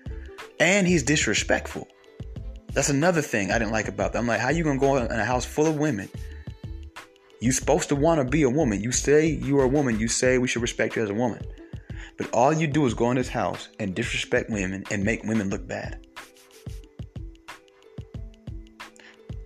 And 0.59 0.87
he's 0.87 1.03
disrespectful. 1.03 1.87
That's 2.71 2.89
another 2.89 3.21
thing 3.21 3.51
I 3.51 3.57
didn't 3.57 3.71
like 3.71 3.87
about 3.87 4.13
that. 4.13 4.19
I'm 4.19 4.27
like, 4.27 4.39
how 4.39 4.49
you 4.49 4.63
gonna 4.63 4.79
go 4.79 4.97
in 4.97 5.11
a 5.11 5.25
house 5.25 5.45
full 5.45 5.65
of 5.65 5.77
women 5.77 6.09
you're 7.43 7.51
supposed 7.51 7.89
to 7.89 7.95
want 7.95 8.19
to 8.19 8.25
be 8.25 8.43
a 8.43 8.49
woman. 8.49 8.81
You 8.81 8.93
say 8.93 9.27
you 9.27 9.59
are 9.59 9.65
a 9.65 9.67
woman. 9.67 9.99
You 9.99 10.07
say 10.07 10.37
we 10.37 10.47
should 10.47 10.61
respect 10.61 10.95
you 10.95 11.03
as 11.03 11.09
a 11.09 11.13
woman. 11.13 11.41
But 12.17 12.31
all 12.31 12.53
you 12.53 12.67
do 12.67 12.85
is 12.85 12.93
go 12.93 13.11
in 13.11 13.17
this 13.17 13.27
house 13.27 13.67
and 13.79 13.93
disrespect 13.93 14.49
women 14.49 14.85
and 14.89 15.03
make 15.03 15.23
women 15.23 15.49
look 15.49 15.67
bad. 15.67 16.07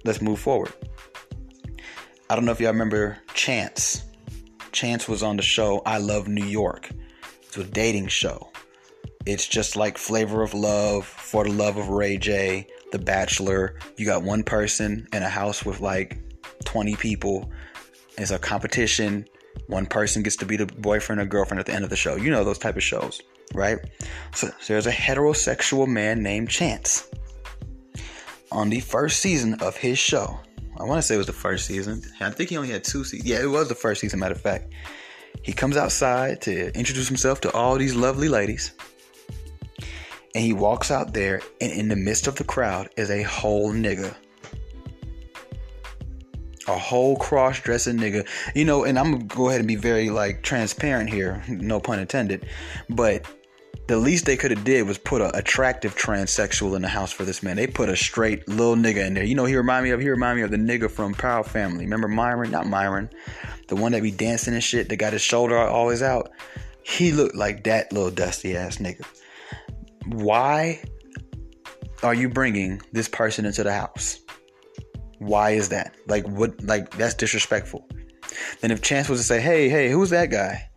Let's 0.05 0.21
move 0.21 0.39
forward. 0.39 0.71
I 2.29 2.35
don't 2.35 2.45
know 2.45 2.51
if 2.51 2.59
y'all 2.59 2.71
remember 2.71 3.17
Chance. 3.33 4.03
Chance 4.71 5.07
was 5.07 5.23
on 5.23 5.37
the 5.37 5.41
show 5.43 5.81
I 5.83 5.97
Love 5.97 6.27
New 6.27 6.45
York. 6.45 6.91
It's 7.43 7.57
a 7.57 7.63
dating 7.63 8.09
show. 8.09 8.51
It's 9.25 9.47
just 9.47 9.75
like 9.75 9.97
Flavor 9.97 10.43
of 10.43 10.53
Love, 10.53 11.03
For 11.03 11.45
the 11.45 11.51
Love 11.51 11.77
of 11.77 11.89
Ray 11.89 12.17
J, 12.17 12.67
The 12.91 12.99
Bachelor. 12.99 13.79
You 13.97 14.05
got 14.05 14.21
one 14.21 14.43
person 14.43 15.07
in 15.13 15.23
a 15.23 15.29
house 15.29 15.65
with 15.65 15.79
like 15.79 16.21
20 16.65 16.95
people 16.97 17.51
it's 18.17 18.31
a 18.31 18.39
competition. 18.39 19.27
One 19.67 19.85
person 19.85 20.23
gets 20.23 20.35
to 20.37 20.45
be 20.45 20.57
the 20.57 20.65
boyfriend 20.65 21.21
or 21.21 21.25
girlfriend 21.25 21.59
at 21.59 21.65
the 21.65 21.73
end 21.73 21.83
of 21.83 21.89
the 21.89 21.95
show. 21.95 22.15
You 22.15 22.31
know 22.31 22.43
those 22.43 22.57
type 22.57 22.75
of 22.75 22.83
shows, 22.83 23.21
right? 23.53 23.79
So, 24.33 24.47
so 24.59 24.73
there's 24.73 24.87
a 24.87 24.91
heterosexual 24.91 25.87
man 25.87 26.23
named 26.23 26.49
Chance. 26.49 27.09
On 28.51 28.69
the 28.69 28.79
first 28.79 29.19
season 29.19 29.55
of 29.61 29.75
his 29.75 29.99
show, 29.99 30.39
I 30.79 30.83
want 30.83 30.99
to 30.99 31.01
say 31.01 31.15
it 31.15 31.17
was 31.17 31.27
the 31.27 31.33
first 31.33 31.65
season. 31.65 32.01
I 32.19 32.29
think 32.29 32.49
he 32.49 32.57
only 32.57 32.69
had 32.69 32.83
two 32.83 33.03
seasons. 33.03 33.29
Yeah, 33.29 33.41
it 33.41 33.47
was 33.47 33.67
the 33.67 33.75
first 33.75 34.01
season, 34.01 34.19
matter 34.19 34.35
of 34.35 34.41
fact. 34.41 34.73
He 35.41 35.53
comes 35.53 35.75
outside 35.75 36.41
to 36.41 36.73
introduce 36.77 37.07
himself 37.07 37.41
to 37.41 37.51
all 37.51 37.77
these 37.77 37.95
lovely 37.95 38.29
ladies. 38.29 38.73
And 40.35 40.43
he 40.43 40.53
walks 40.53 40.91
out 40.91 41.13
there, 41.13 41.41
and 41.59 41.71
in 41.71 41.87
the 41.87 41.95
midst 41.95 42.27
of 42.27 42.35
the 42.35 42.43
crowd 42.43 42.89
is 42.95 43.09
a 43.09 43.23
whole 43.23 43.73
nigga 43.73 44.15
a 46.67 46.77
whole 46.77 47.15
cross 47.17 47.59
dressing 47.59 47.97
nigga. 47.97 48.27
You 48.55 48.65
know, 48.65 48.83
and 48.83 48.97
I'm 48.99 49.11
gonna 49.11 49.23
go 49.25 49.49
ahead 49.49 49.59
and 49.59 49.67
be 49.67 49.75
very 49.75 50.09
like 50.09 50.43
transparent 50.43 51.09
here, 51.09 51.43
no 51.47 51.79
pun 51.79 51.99
intended. 51.99 52.45
But 52.89 53.25
the 53.87 53.97
least 53.97 54.25
they 54.25 54.35
could 54.35 54.51
have 54.51 54.65
did 54.65 54.85
was 54.85 54.97
put 54.97 55.21
an 55.21 55.31
attractive 55.33 55.95
transsexual 55.95 56.75
in 56.75 56.81
the 56.81 56.89
house 56.89 57.11
for 57.11 57.23
this 57.23 57.41
man. 57.41 57.55
They 57.55 57.67
put 57.67 57.87
a 57.87 57.95
straight 57.95 58.47
little 58.47 58.75
nigga 58.75 59.05
in 59.07 59.13
there. 59.13 59.23
You 59.23 59.35
know, 59.35 59.45
he 59.45 59.55
remind 59.55 59.85
me 59.85 59.91
of 59.91 60.01
he 60.01 60.09
remind 60.09 60.37
me 60.37 60.43
of 60.43 60.51
the 60.51 60.57
nigga 60.57 60.91
from 60.91 61.13
Proud 61.13 61.47
Family. 61.47 61.85
Remember 61.85 62.09
Myron? 62.09 62.51
Not 62.51 62.67
Myron, 62.67 63.09
the 63.67 63.77
one 63.77 63.93
that 63.93 64.03
be 64.03 64.11
dancing 64.11 64.53
and 64.53 64.63
shit. 64.63 64.89
That 64.89 64.97
got 64.97 65.13
his 65.13 65.21
shoulder 65.21 65.57
always 65.57 66.01
out. 66.01 66.31
He 66.83 67.11
looked 67.11 67.35
like 67.35 67.63
that 67.63 67.91
little 67.93 68.11
dusty 68.11 68.55
ass 68.55 68.77
nigga. 68.77 69.05
why 70.05 70.81
are 72.03 72.13
you 72.13 72.29
bringing 72.29 72.81
this 72.91 73.07
person 73.07 73.45
into 73.45 73.63
the 73.63 73.73
house? 73.73 74.19
Why 75.19 75.51
is 75.51 75.69
that? 75.69 75.95
Like 76.07 76.27
what? 76.27 76.61
Like 76.63 76.91
that's 76.97 77.13
disrespectful. 77.13 77.87
Then 78.61 78.71
if 78.71 78.81
Chance 78.81 79.09
was 79.09 79.19
to 79.19 79.25
say, 79.25 79.41
"Hey, 79.41 79.69
hey, 79.69 79.89
who's 79.89 80.09
that 80.11 80.29
guy?" 80.29 80.69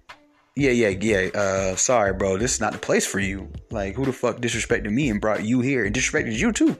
Yeah, 0.57 0.73
yeah, 0.73 0.89
yeah. 0.89 1.31
Uh, 1.35 1.77
sorry, 1.77 2.13
bro. 2.13 2.37
This 2.37 2.55
is 2.55 2.61
not 2.61 2.73
the 2.73 2.79
place 2.79 3.07
for 3.07 3.21
you. 3.21 3.51
Like, 3.71 3.95
who 3.95 4.05
the 4.05 4.13
fuck 4.13 4.39
disrespected 4.39 4.91
me 4.91 5.09
and 5.09 5.21
brought 5.21 5.45
you 5.45 5.61
here 5.61 5.85
and 5.85 5.95
disrespected 5.95 6.37
you 6.37 6.53
too? 6.53 6.77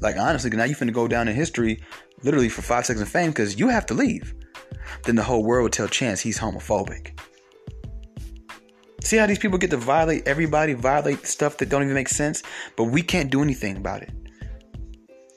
Like, 0.00 0.16
honestly, 0.16 0.50
now 0.50 0.64
you 0.64 0.74
finna 0.74 0.92
go 0.92 1.06
down 1.06 1.28
in 1.28 1.34
history, 1.34 1.80
literally 2.22 2.48
for 2.48 2.62
five 2.62 2.86
seconds 2.86 3.02
of 3.02 3.08
fame, 3.08 3.30
because 3.30 3.58
you 3.58 3.68
have 3.68 3.86
to 3.86 3.94
leave. 3.94 4.34
Then 5.04 5.14
the 5.14 5.22
whole 5.22 5.44
world 5.44 5.64
would 5.64 5.72
tell 5.72 5.88
Chance 5.88 6.20
he's 6.20 6.38
homophobic. 6.38 7.18
See 9.04 9.16
how 9.18 9.26
these 9.26 9.38
people 9.38 9.58
get 9.58 9.70
to 9.70 9.76
violate 9.76 10.26
everybody, 10.26 10.74
violate 10.74 11.26
stuff 11.26 11.58
that 11.58 11.68
don't 11.68 11.82
even 11.82 11.94
make 11.94 12.08
sense, 12.08 12.42
but 12.76 12.84
we 12.84 13.02
can't 13.02 13.30
do 13.30 13.42
anything 13.42 13.76
about 13.76 14.02
it. 14.02 14.10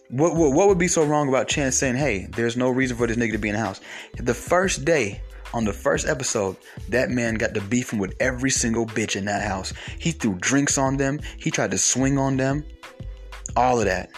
What, 0.09 0.35
what, 0.35 0.53
what 0.53 0.67
would 0.67 0.77
be 0.77 0.88
so 0.88 1.03
wrong 1.03 1.29
about 1.29 1.47
Chance 1.47 1.77
saying, 1.77 1.95
hey, 1.95 2.27
there's 2.35 2.55
no 2.55 2.69
reason 2.69 2.95
for 2.95 3.07
this 3.07 3.17
nigga 3.17 3.33
to 3.33 3.38
be 3.38 3.50
in 3.50 3.55
the 3.55 3.62
house? 3.62 3.81
The 4.17 4.33
first 4.33 4.85
day, 4.85 5.21
on 5.53 5.65
the 5.65 5.74
first 5.74 6.07
episode, 6.07 6.57
that 6.89 7.09
man 7.09 7.35
got 7.35 7.53
to 7.53 7.62
beefing 7.62 7.97
with 7.97 8.13
every 8.19 8.50
single 8.50 8.85
bitch 8.85 9.15
in 9.15 9.25
that 9.25 9.41
house. 9.41 9.74
He 9.97 10.12
threw 10.12 10.35
drinks 10.35 10.77
on 10.77 10.97
them, 10.97 11.19
he 11.38 11.50
tried 11.50 11.71
to 11.71 11.77
swing 11.77 12.17
on 12.17 12.38
them, 12.38 12.65
all 13.55 13.79
of 13.79 13.85
that. 13.85 14.12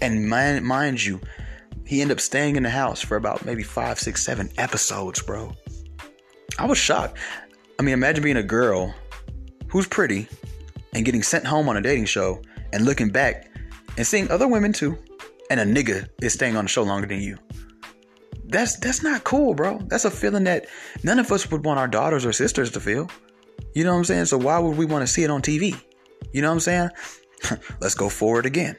And 0.00 0.28
mind, 0.28 0.64
mind 0.64 1.02
you, 1.02 1.20
he 1.86 2.02
ended 2.02 2.16
up 2.16 2.20
staying 2.20 2.56
in 2.56 2.62
the 2.62 2.70
house 2.70 3.00
for 3.00 3.16
about 3.16 3.44
maybe 3.44 3.62
five, 3.62 3.98
six, 3.98 4.24
seven 4.24 4.50
episodes, 4.58 5.22
bro. 5.22 5.52
I 6.58 6.66
was 6.66 6.78
shocked. 6.78 7.16
I 7.78 7.82
mean, 7.82 7.94
imagine 7.94 8.22
being 8.22 8.36
a 8.36 8.42
girl 8.42 8.94
who's 9.68 9.86
pretty 9.86 10.28
and 10.94 11.04
getting 11.04 11.22
sent 11.22 11.46
home 11.46 11.68
on 11.68 11.76
a 11.76 11.80
dating 11.80 12.04
show 12.04 12.42
and 12.72 12.84
looking 12.84 13.08
back 13.08 13.48
and 13.96 14.06
seeing 14.06 14.30
other 14.30 14.48
women 14.48 14.72
too 14.72 14.98
and 15.52 15.60
a 15.60 15.82
nigga 15.82 16.08
is 16.22 16.32
staying 16.32 16.56
on 16.56 16.64
the 16.64 16.68
show 16.68 16.82
longer 16.82 17.06
than 17.06 17.20
you. 17.20 17.36
That's 18.46 18.76
that's 18.76 19.02
not 19.02 19.24
cool, 19.24 19.52
bro. 19.52 19.78
That's 19.86 20.06
a 20.06 20.10
feeling 20.10 20.44
that 20.44 20.66
none 21.02 21.18
of 21.18 21.30
us 21.30 21.50
would 21.50 21.64
want 21.64 21.78
our 21.78 21.88
daughters 21.88 22.24
or 22.24 22.32
sisters 22.32 22.70
to 22.72 22.80
feel. 22.80 23.10
You 23.74 23.84
know 23.84 23.92
what 23.92 23.98
I'm 23.98 24.04
saying? 24.04 24.24
So 24.26 24.38
why 24.38 24.58
would 24.58 24.78
we 24.78 24.86
want 24.86 25.06
to 25.06 25.12
see 25.12 25.24
it 25.24 25.30
on 25.30 25.42
TV? 25.42 25.78
You 26.32 26.40
know 26.40 26.48
what 26.48 26.54
I'm 26.54 26.60
saying? 26.60 26.88
Let's 27.80 27.94
go 27.94 28.08
forward 28.08 28.46
again. 28.46 28.76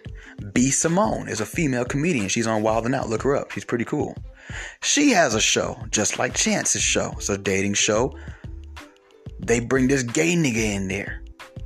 B 0.53 0.71
Simone 0.71 1.29
is 1.29 1.41
a 1.41 1.45
female 1.45 1.85
comedian. 1.85 2.27
She's 2.27 2.47
on 2.47 2.63
Wild 2.63 2.85
and 2.85 2.95
Out. 2.95 3.07
Look 3.07 3.21
her 3.21 3.35
up. 3.35 3.51
She's 3.51 3.65
pretty 3.65 3.85
cool. 3.85 4.15
She 4.81 5.11
has 5.11 5.35
a 5.35 5.41
show, 5.41 5.77
just 5.91 6.17
like 6.17 6.33
Chance's 6.33 6.81
show. 6.81 7.13
It's 7.17 7.29
a 7.29 7.37
dating 7.37 7.75
show. 7.75 8.17
They 9.39 9.59
bring 9.59 9.87
this 9.87 10.01
gay 10.01 10.35
nigga 10.35 10.73
in 10.75 10.87
there. 10.87 11.23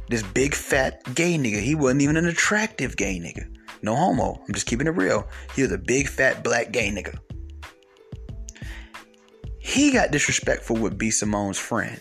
This 0.10 0.24
big 0.24 0.54
fat 0.54 1.02
gay 1.16 1.38
nigga. 1.38 1.62
He 1.62 1.76
wasn't 1.76 2.02
even 2.02 2.18
an 2.18 2.28
attractive 2.28 2.98
gay 2.98 3.20
nigga. 3.20 3.57
No 3.81 3.96
homo. 3.96 4.41
I'm 4.48 4.53
just 4.53 4.67
keeping 4.67 4.88
it 4.88 4.91
real. 4.91 5.27
He 5.55 5.62
was 5.62 5.72
a 5.72 5.77
big 5.77 6.07
fat 6.07 6.43
black 6.43 6.72
gay 6.72 6.89
nigga. 6.89 7.17
He 9.60 9.91
got 9.91 10.12
disrespectful 10.12 10.77
with 10.77 10.98
B 10.98 11.12
Simone's 11.12 11.60
friend. 11.60 12.00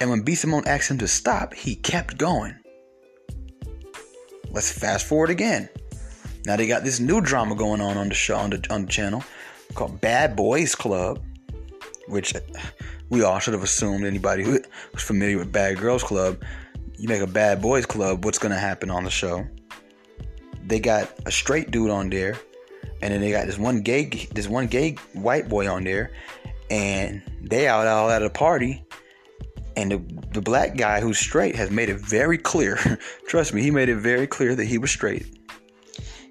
And 0.00 0.10
when 0.10 0.22
B 0.22 0.34
Simone 0.34 0.66
asked 0.66 0.90
him 0.90 0.98
to 0.98 1.08
stop, 1.08 1.54
he 1.54 1.74
kept 1.74 2.18
going. 2.18 2.56
Let's 4.50 4.72
fast 4.72 5.06
forward 5.06 5.30
again. 5.30 5.68
Now 6.46 6.56
they 6.56 6.66
got 6.66 6.84
this 6.84 7.00
new 7.00 7.20
drama 7.20 7.54
going 7.54 7.80
on 7.80 7.96
on 7.96 8.08
the 8.08 8.14
show 8.14 8.36
on 8.36 8.50
the, 8.50 8.64
on 8.70 8.82
the 8.82 8.88
channel 8.88 9.22
called 9.74 10.00
Bad 10.00 10.34
Boys 10.34 10.74
Club, 10.74 11.22
which 12.06 12.34
we 13.10 13.22
all 13.22 13.38
should 13.38 13.54
have 13.54 13.62
assumed 13.62 14.04
anybody 14.04 14.44
who 14.44 14.60
was 14.92 15.02
familiar 15.02 15.38
with 15.38 15.52
Bad 15.52 15.78
Girls 15.78 16.02
Club, 16.02 16.42
you 16.96 17.08
make 17.08 17.20
a 17.20 17.26
Bad 17.26 17.60
Boys 17.60 17.86
Club, 17.86 18.24
what's 18.24 18.38
going 18.38 18.52
to 18.52 18.58
happen 18.58 18.90
on 18.90 19.04
the 19.04 19.10
show? 19.10 19.46
They 20.68 20.80
got 20.80 21.10
a 21.26 21.30
straight 21.30 21.70
dude 21.70 21.90
on 21.90 22.10
there, 22.10 22.36
and 23.00 23.12
then 23.12 23.20
they 23.20 23.30
got 23.30 23.46
this 23.46 23.58
one 23.58 23.80
gay, 23.80 24.04
this 24.32 24.48
one 24.48 24.66
gay 24.66 24.96
white 25.14 25.48
boy 25.48 25.68
on 25.68 25.84
there, 25.84 26.12
and 26.70 27.22
they 27.40 27.66
out 27.66 27.86
all 27.86 28.10
at 28.10 28.22
a 28.22 28.30
party, 28.30 28.84
and 29.76 29.90
the, 29.90 30.02
the 30.32 30.42
black 30.42 30.76
guy 30.76 31.00
who's 31.00 31.18
straight 31.18 31.56
has 31.56 31.70
made 31.70 31.88
it 31.88 31.98
very 31.98 32.36
clear. 32.36 32.78
trust 33.26 33.54
me, 33.54 33.62
he 33.62 33.70
made 33.70 33.88
it 33.88 33.96
very 33.96 34.26
clear 34.26 34.54
that 34.54 34.66
he 34.66 34.78
was 34.78 34.90
straight. 34.90 35.26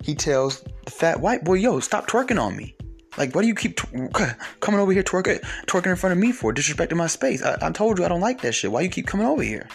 He 0.04 0.14
tells 0.14 0.64
the 0.86 0.92
fat 0.92 1.20
white 1.20 1.44
boy, 1.44 1.56
"Yo, 1.56 1.80
stop 1.80 2.08
twerking 2.08 2.42
on 2.42 2.56
me." 2.56 2.76
Like, 3.18 3.34
what 3.34 3.42
do 3.42 3.48
you 3.48 3.56
keep 3.56 3.78
t- 3.78 3.88
coming 4.60 4.80
over 4.80 4.92
here 4.92 5.02
twerking, 5.02 5.42
twerking 5.66 5.88
in 5.88 5.96
front 5.96 6.14
of 6.14 6.20
me 6.20 6.32
for? 6.32 6.54
Disrespecting 6.54 6.98
my 6.98 7.08
space. 7.08 7.42
I, 7.42 7.58
I 7.60 7.72
told 7.72 7.98
you 7.98 8.06
I 8.06 8.10
don't 8.10 8.22
like 8.22 8.42
that 8.42 8.54
shit. 8.54 8.72
Why 8.72 8.82
you 8.82 8.90
keep 8.90 9.08
coming 9.08 9.26
over 9.26 9.42
here? 9.42 9.68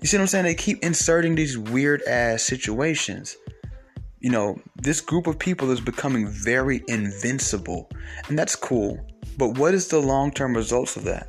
You 0.00 0.08
see 0.08 0.16
what 0.16 0.22
I'm 0.22 0.26
saying? 0.26 0.46
They 0.46 0.54
keep 0.56 0.82
inserting 0.82 1.36
these 1.36 1.56
weird 1.56 2.02
ass 2.02 2.42
situations 2.42 3.36
you 4.20 4.30
know, 4.30 4.60
this 4.76 5.00
group 5.00 5.26
of 5.26 5.38
people 5.38 5.70
is 5.70 5.80
becoming 5.80 6.28
very 6.28 6.82
invincible, 6.88 7.90
and 8.28 8.38
that's 8.38 8.54
cool. 8.54 8.98
But 9.36 9.58
what 9.58 9.74
is 9.74 9.88
the 9.88 9.98
long 9.98 10.30
term 10.30 10.54
results 10.54 10.96
of 10.96 11.04
that? 11.04 11.28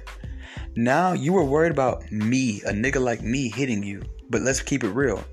Now 0.76 1.14
you 1.14 1.34
were 1.34 1.44
worried 1.44 1.72
about 1.72 2.10
me, 2.12 2.62
a 2.66 2.72
nigga 2.72 3.02
like 3.02 3.22
me, 3.22 3.50
hitting 3.50 3.84
you, 3.84 4.04
but 4.30 4.42
let's 4.42 4.62
keep 4.62 4.84
it 4.84 4.90
real. 4.90 5.24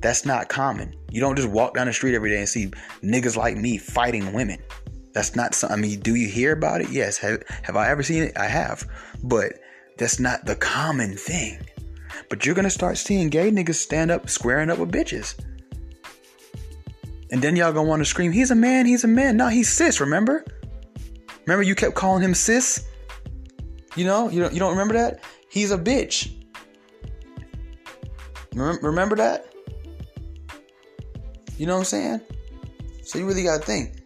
That's 0.00 0.24
not 0.24 0.48
common. 0.48 0.94
You 1.10 1.20
don't 1.20 1.36
just 1.36 1.48
walk 1.48 1.74
down 1.74 1.86
the 1.86 1.92
street 1.92 2.14
every 2.14 2.30
day 2.30 2.38
and 2.38 2.48
see 2.48 2.66
niggas 3.02 3.36
like 3.36 3.56
me 3.56 3.78
fighting 3.78 4.32
women. 4.32 4.58
That's 5.12 5.36
not 5.36 5.54
something. 5.54 5.78
I 5.78 5.80
mean, 5.80 6.00
do 6.00 6.14
you 6.14 6.28
hear 6.28 6.52
about 6.52 6.80
it? 6.80 6.90
Yes. 6.90 7.18
Have, 7.18 7.42
have 7.62 7.76
I 7.76 7.88
ever 7.88 8.02
seen 8.02 8.24
it? 8.24 8.36
I 8.36 8.46
have. 8.46 8.88
But 9.22 9.52
that's 9.98 10.18
not 10.18 10.44
the 10.44 10.56
common 10.56 11.16
thing. 11.16 11.60
But 12.28 12.44
you're 12.44 12.54
gonna 12.54 12.70
start 12.70 12.96
seeing 12.98 13.28
gay 13.28 13.50
niggas 13.50 13.74
stand 13.74 14.10
up, 14.10 14.28
squaring 14.28 14.70
up 14.70 14.78
with 14.78 14.90
bitches. 14.90 15.38
And 17.32 17.40
then 17.40 17.56
y'all 17.56 17.72
gonna 17.72 17.88
wanna 17.88 18.04
scream, 18.04 18.30
he's 18.30 18.50
a 18.50 18.54
man, 18.54 18.84
he's 18.84 19.04
a 19.04 19.08
man. 19.08 19.38
No, 19.38 19.48
he's 19.48 19.72
cis, 19.72 20.00
remember? 20.00 20.44
Remember 21.46 21.62
you 21.62 21.74
kept 21.74 21.94
calling 21.94 22.22
him 22.22 22.34
cis? 22.34 22.86
You 23.96 24.04
know, 24.04 24.28
you 24.28 24.42
don't, 24.42 24.52
you 24.52 24.60
don't 24.60 24.72
remember 24.72 24.92
that? 24.94 25.24
He's 25.48 25.70
a 25.72 25.78
bitch. 25.78 26.34
Remember 28.54 29.16
that? 29.16 29.46
You 31.56 31.66
know 31.66 31.72
what 31.72 31.80
I'm 31.80 31.84
saying? 31.86 32.20
So 33.02 33.18
you 33.18 33.26
really 33.26 33.44
gotta 33.44 33.64
think. 33.64 34.02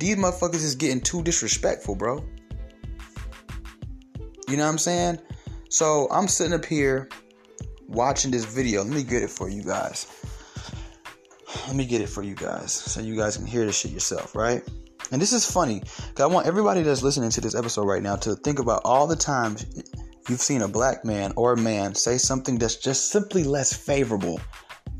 These 0.00 0.16
motherfuckers 0.16 0.64
is 0.64 0.74
getting 0.74 1.00
too 1.00 1.22
disrespectful, 1.22 1.94
bro. 1.94 2.24
You 4.48 4.56
know 4.56 4.64
what 4.64 4.70
I'm 4.70 4.78
saying? 4.78 5.20
So 5.68 6.08
I'm 6.10 6.26
sitting 6.26 6.54
up 6.54 6.64
here 6.64 7.08
watching 7.86 8.32
this 8.32 8.44
video. 8.44 8.82
Let 8.82 8.92
me 8.92 9.04
get 9.04 9.22
it 9.22 9.30
for 9.30 9.48
you 9.48 9.62
guys 9.62 10.19
let 11.66 11.76
me 11.76 11.84
get 11.84 12.00
it 12.00 12.08
for 12.08 12.22
you 12.22 12.34
guys 12.34 12.72
so 12.72 13.00
you 13.00 13.16
guys 13.16 13.36
can 13.36 13.46
hear 13.46 13.64
this 13.64 13.78
shit 13.78 13.90
yourself, 13.90 14.34
right? 14.34 14.62
And 15.12 15.20
this 15.20 15.32
is 15.32 15.50
funny 15.50 15.80
because 15.80 16.20
I 16.20 16.26
want 16.26 16.46
everybody 16.46 16.82
that's 16.82 17.02
listening 17.02 17.30
to 17.30 17.40
this 17.40 17.54
episode 17.54 17.84
right 17.84 18.02
now 18.02 18.16
to 18.16 18.36
think 18.36 18.58
about 18.58 18.82
all 18.84 19.06
the 19.06 19.16
times 19.16 19.66
you've 20.28 20.40
seen 20.40 20.62
a 20.62 20.68
black 20.68 21.04
man 21.04 21.32
or 21.36 21.54
a 21.54 21.56
man 21.56 21.94
say 21.94 22.18
something 22.18 22.58
that's 22.58 22.76
just 22.76 23.10
simply 23.10 23.42
less 23.42 23.72
favorable 23.72 24.40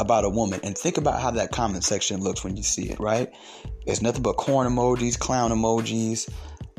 about 0.01 0.25
a 0.25 0.29
woman 0.29 0.59
and 0.65 0.77
think 0.77 0.97
about 0.97 1.21
how 1.21 1.31
that 1.31 1.53
comment 1.53 1.85
section 1.85 2.21
looks 2.21 2.43
when 2.43 2.57
you 2.57 2.63
see 2.63 2.91
it, 2.91 2.99
right? 2.99 3.33
It's 3.87 4.03
nothing 4.03 4.23
but 4.23 4.37
corn 4.37 4.67
emojis, 4.67 5.19
clown 5.19 5.51
emojis. 5.51 6.29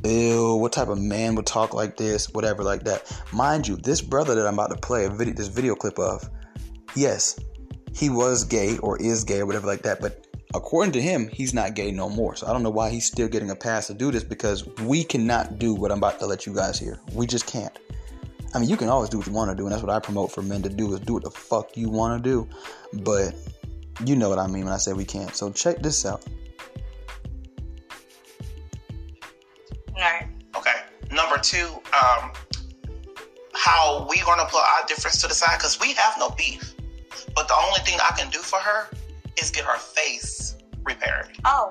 Ew, 0.04 0.56
what 0.56 0.74
type 0.74 0.88
of 0.88 1.00
man 1.00 1.36
would 1.36 1.46
talk 1.46 1.74
like 1.74 1.96
this? 1.96 2.30
Whatever, 2.32 2.64
like 2.64 2.84
that. 2.86 3.16
Mind 3.32 3.68
you, 3.68 3.78
this 3.78 4.02
brother 4.02 4.34
that 4.34 4.48
I'm 4.48 4.56
about 4.56 4.72
to 4.72 4.78
play 4.78 5.06
a 5.06 5.10
video, 5.10 5.36
this 5.36 5.48
video 5.48 5.76
clip 5.76 6.00
of, 6.00 6.28
yes, 6.96 7.40
he 7.94 8.10
was 8.10 8.44
gay 8.44 8.78
or 8.80 9.02
is 9.02 9.24
gay 9.24 9.40
or 9.40 9.46
whatever 9.46 9.68
like 9.68 9.82
that. 9.84 10.02
But 10.02 10.28
according 10.54 10.94
to 10.94 11.02
him, 11.02 11.28
he's 11.28 11.54
not 11.54 11.76
gay 11.76 11.92
no 11.92 12.10
more. 12.10 12.36
So 12.36 12.48
I 12.48 12.54
don't 12.54 12.64
know 12.64 12.70
why 12.70 12.90
he's 12.90 13.06
still 13.06 13.28
getting 13.28 13.50
a 13.50 13.56
pass 13.56 13.88
to 13.88 13.94
do 13.94 14.12
this 14.12 14.24
because 14.24 14.66
we 14.80 15.04
cannot 15.04 15.60
do 15.60 15.74
what 15.74 15.92
I'm 15.92 15.98
about 15.98 16.20
to 16.20 16.26
let 16.26 16.46
you 16.46 16.54
guys 16.54 16.80
hear. 16.80 17.00
We 17.14 17.28
just 17.28 17.48
can't. 17.48 17.78
I 18.54 18.60
mean, 18.60 18.70
you 18.70 18.76
can 18.76 18.90
always 18.90 19.10
do 19.10 19.18
what 19.18 19.28
you 19.28 19.34
want 19.34 19.50
to 19.50 19.56
do, 19.56 19.64
and 19.64 19.72
that's 19.72 19.82
what 19.82 19.92
I 19.92 20.00
promote 20.00 20.32
for 20.32 20.42
men 20.42 20.62
to 20.64 20.70
do 20.70 20.94
is 20.94 21.00
do 21.00 21.14
what 21.14 21.24
the 21.24 21.32
fuck 21.32 21.78
you 21.78 21.90
want 21.90 22.22
to 22.22 22.30
do. 22.30 22.48
But 23.02 23.34
you 24.06 24.16
know 24.16 24.30
what 24.30 24.40
I 24.40 24.48
mean 24.48 24.66
when 24.66 24.74
I 24.74 24.78
say 24.78 24.94
we 24.94 25.06
can't. 25.06 25.34
So 25.36 25.52
check 25.52 25.82
this 25.82 26.06
out. 26.06 26.26
All 29.90 30.02
right. 30.02 30.28
Okay. 30.56 30.76
Number 31.12 31.38
two, 31.38 31.68
um, 31.94 32.32
how 33.54 34.06
we 34.10 34.20
gonna 34.22 34.46
put 34.46 34.62
our 34.62 34.88
difference 34.88 35.22
to 35.22 35.28
the 35.28 35.34
side 35.34 35.58
because 35.58 35.80
we 35.80 35.94
have 35.94 36.16
no 36.18 36.30
beef. 36.32 36.74
But 37.36 37.48
the 37.48 37.56
only 37.68 37.80
thing 37.82 38.00
I 38.02 38.16
can 38.18 38.30
do 38.30 38.40
for 38.40 38.60
her 38.60 38.90
is 39.42 39.52
get 39.52 39.66
her 39.66 39.78
face 39.78 40.58
repaired. 40.84 41.38
Oh. 41.46 41.70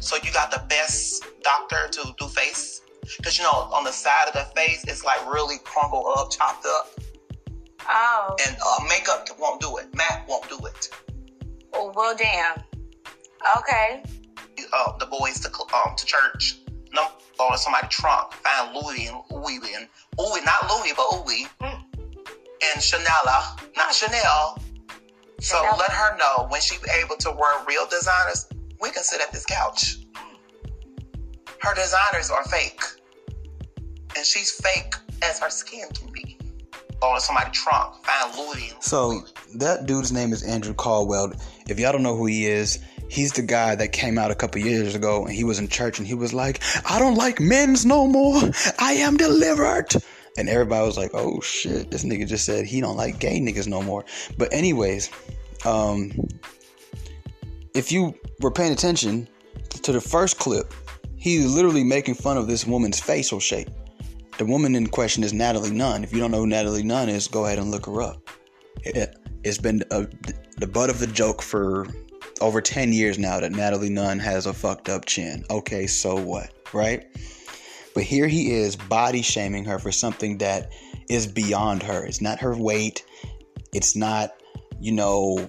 So 0.00 0.16
you 0.22 0.32
got 0.32 0.50
the 0.50 0.62
best 0.68 1.24
doctor 1.42 1.88
to 1.92 2.14
do 2.18 2.28
face? 2.28 2.82
Because 3.16 3.38
you 3.38 3.44
know, 3.44 3.50
on 3.72 3.84
the 3.84 3.92
side 3.92 4.28
of 4.28 4.34
the 4.34 4.44
face, 4.54 4.84
it's 4.86 5.04
like 5.04 5.24
really 5.32 5.56
crumpled 5.64 6.06
up, 6.16 6.30
chopped 6.30 6.66
up. 6.66 6.90
Oh. 7.88 8.36
And 8.46 8.56
uh, 8.56 8.84
makeup 8.88 9.26
won't 9.38 9.60
do 9.60 9.76
it. 9.76 9.94
Matt 9.94 10.26
won't 10.28 10.48
do 10.48 10.58
it. 10.66 10.88
Oh, 11.72 11.92
well, 11.94 12.16
damn. 12.16 12.62
Okay. 13.58 14.02
Uh, 14.72 14.96
the 14.98 15.06
boys 15.06 15.40
to 15.40 15.48
um 15.48 15.94
to 15.96 16.06
church. 16.06 16.58
No, 16.92 17.08
go 17.36 17.50
somebody 17.56 17.88
trunk, 17.88 18.32
find 18.32 18.74
Louis 18.74 19.08
and 19.08 19.18
Louis 19.30 19.58
and 19.74 19.88
Louis, 20.16 20.40
not 20.44 20.70
Louis, 20.70 20.92
but 20.96 21.26
Louis. 21.26 21.46
And 22.72 22.82
Chanel, 22.82 23.08
uh, 23.26 23.56
not 23.76 23.94
Chanel, 23.94 24.58
So 25.40 25.58
And 25.58 25.66
I- 25.74 25.76
let 25.76 25.90
her 25.90 26.16
know 26.16 26.46
when 26.48 26.60
she's 26.62 26.78
able 26.88 27.16
to 27.16 27.30
wear 27.30 27.52
real 27.66 27.86
designers, 27.86 28.46
we 28.80 28.90
can 28.90 29.02
sit 29.02 29.20
at 29.20 29.30
this 29.30 29.44
couch. 29.44 29.98
Her 31.60 31.74
designers 31.74 32.30
are 32.30 32.44
fake. 32.44 32.80
And 34.16 34.24
she's 34.24 34.52
fake 34.52 34.94
as 35.22 35.38
her 35.40 35.50
skin 35.50 35.88
can 35.92 36.10
be. 36.12 36.38
Oh, 37.02 37.08
Go 37.08 37.14
in 37.16 37.20
somebody's 37.20 37.52
trunk, 37.52 37.94
find 38.06 38.34
Louis. 38.38 38.72
So 38.80 39.24
that 39.56 39.84
dude's 39.84 40.12
name 40.12 40.32
is 40.32 40.42
Andrew 40.42 40.72
Caldwell. 40.72 41.32
If 41.68 41.78
y'all 41.78 41.92
don't 41.92 42.02
know 42.02 42.16
who 42.16 42.26
he 42.26 42.46
is, 42.46 42.78
he's 43.08 43.32
the 43.32 43.42
guy 43.42 43.74
that 43.74 43.92
came 43.92 44.16
out 44.18 44.30
a 44.30 44.34
couple 44.34 44.62
years 44.62 44.94
ago 44.94 45.26
and 45.26 45.34
he 45.34 45.44
was 45.44 45.58
in 45.58 45.68
church 45.68 45.98
and 45.98 46.06
he 46.06 46.14
was 46.14 46.32
like, 46.32 46.62
"I 46.88 46.98
don't 46.98 47.16
like 47.16 47.38
men's 47.40 47.84
no 47.84 48.06
more. 48.06 48.40
I 48.78 48.94
am 48.94 49.16
delivered." 49.18 49.94
And 50.36 50.48
everybody 50.48 50.84
was 50.84 50.96
like, 50.96 51.12
"Oh 51.14 51.40
shit, 51.40 51.90
this 51.90 52.04
nigga 52.04 52.26
just 52.26 52.44
said 52.44 52.66
he 52.66 52.80
don't 52.80 52.96
like 52.96 53.18
gay 53.18 53.38
niggas 53.40 53.68
no 53.68 53.82
more." 53.82 54.04
But 54.36 54.52
anyways, 54.52 55.10
um, 55.64 56.12
if 57.74 57.92
you 57.92 58.14
were 58.40 58.50
paying 58.50 58.72
attention 58.72 59.28
to 59.82 59.92
the 59.92 60.00
first 60.00 60.38
clip, 60.38 60.74
he's 61.16 61.46
literally 61.46 61.84
making 61.84 62.14
fun 62.14 62.36
of 62.36 62.46
this 62.46 62.66
woman's 62.66 63.00
facial 63.00 63.40
shape. 63.40 63.68
The 64.38 64.44
woman 64.44 64.74
in 64.74 64.88
question 64.88 65.22
is 65.22 65.32
Natalie 65.32 65.70
Nunn. 65.70 66.02
If 66.02 66.12
you 66.12 66.18
don't 66.18 66.32
know 66.32 66.38
who 66.38 66.46
Natalie 66.46 66.82
Nunn 66.82 67.08
is, 67.08 67.28
go 67.28 67.46
ahead 67.46 67.58
and 67.58 67.70
look 67.70 67.86
her 67.86 68.02
up. 68.02 68.28
It, 68.82 69.16
has 69.44 69.58
been 69.58 69.82
a, 69.90 70.06
the 70.56 70.66
butt 70.66 70.90
of 70.90 70.98
the 70.98 71.06
joke 71.06 71.42
for 71.42 71.86
over 72.40 72.60
10 72.60 72.92
years 72.92 73.18
now 73.18 73.40
that 73.40 73.52
Natalie 73.52 73.90
Nunn 73.90 74.18
has 74.18 74.46
a 74.46 74.52
fucked 74.52 74.88
up 74.88 75.04
chin. 75.04 75.44
Okay, 75.50 75.86
so 75.86 76.16
what, 76.16 76.52
right? 76.72 77.06
But 77.94 78.02
here 78.02 78.26
he 78.26 78.52
is 78.52 78.76
body 78.76 79.22
shaming 79.22 79.64
her 79.66 79.78
for 79.78 79.92
something 79.92 80.38
that 80.38 80.72
is 81.08 81.26
beyond 81.26 81.82
her. 81.84 82.04
It's 82.04 82.20
not 82.20 82.40
her 82.40 82.56
weight. 82.56 83.04
It's 83.72 83.94
not, 83.94 84.30
you 84.80 84.92
know, 84.92 85.48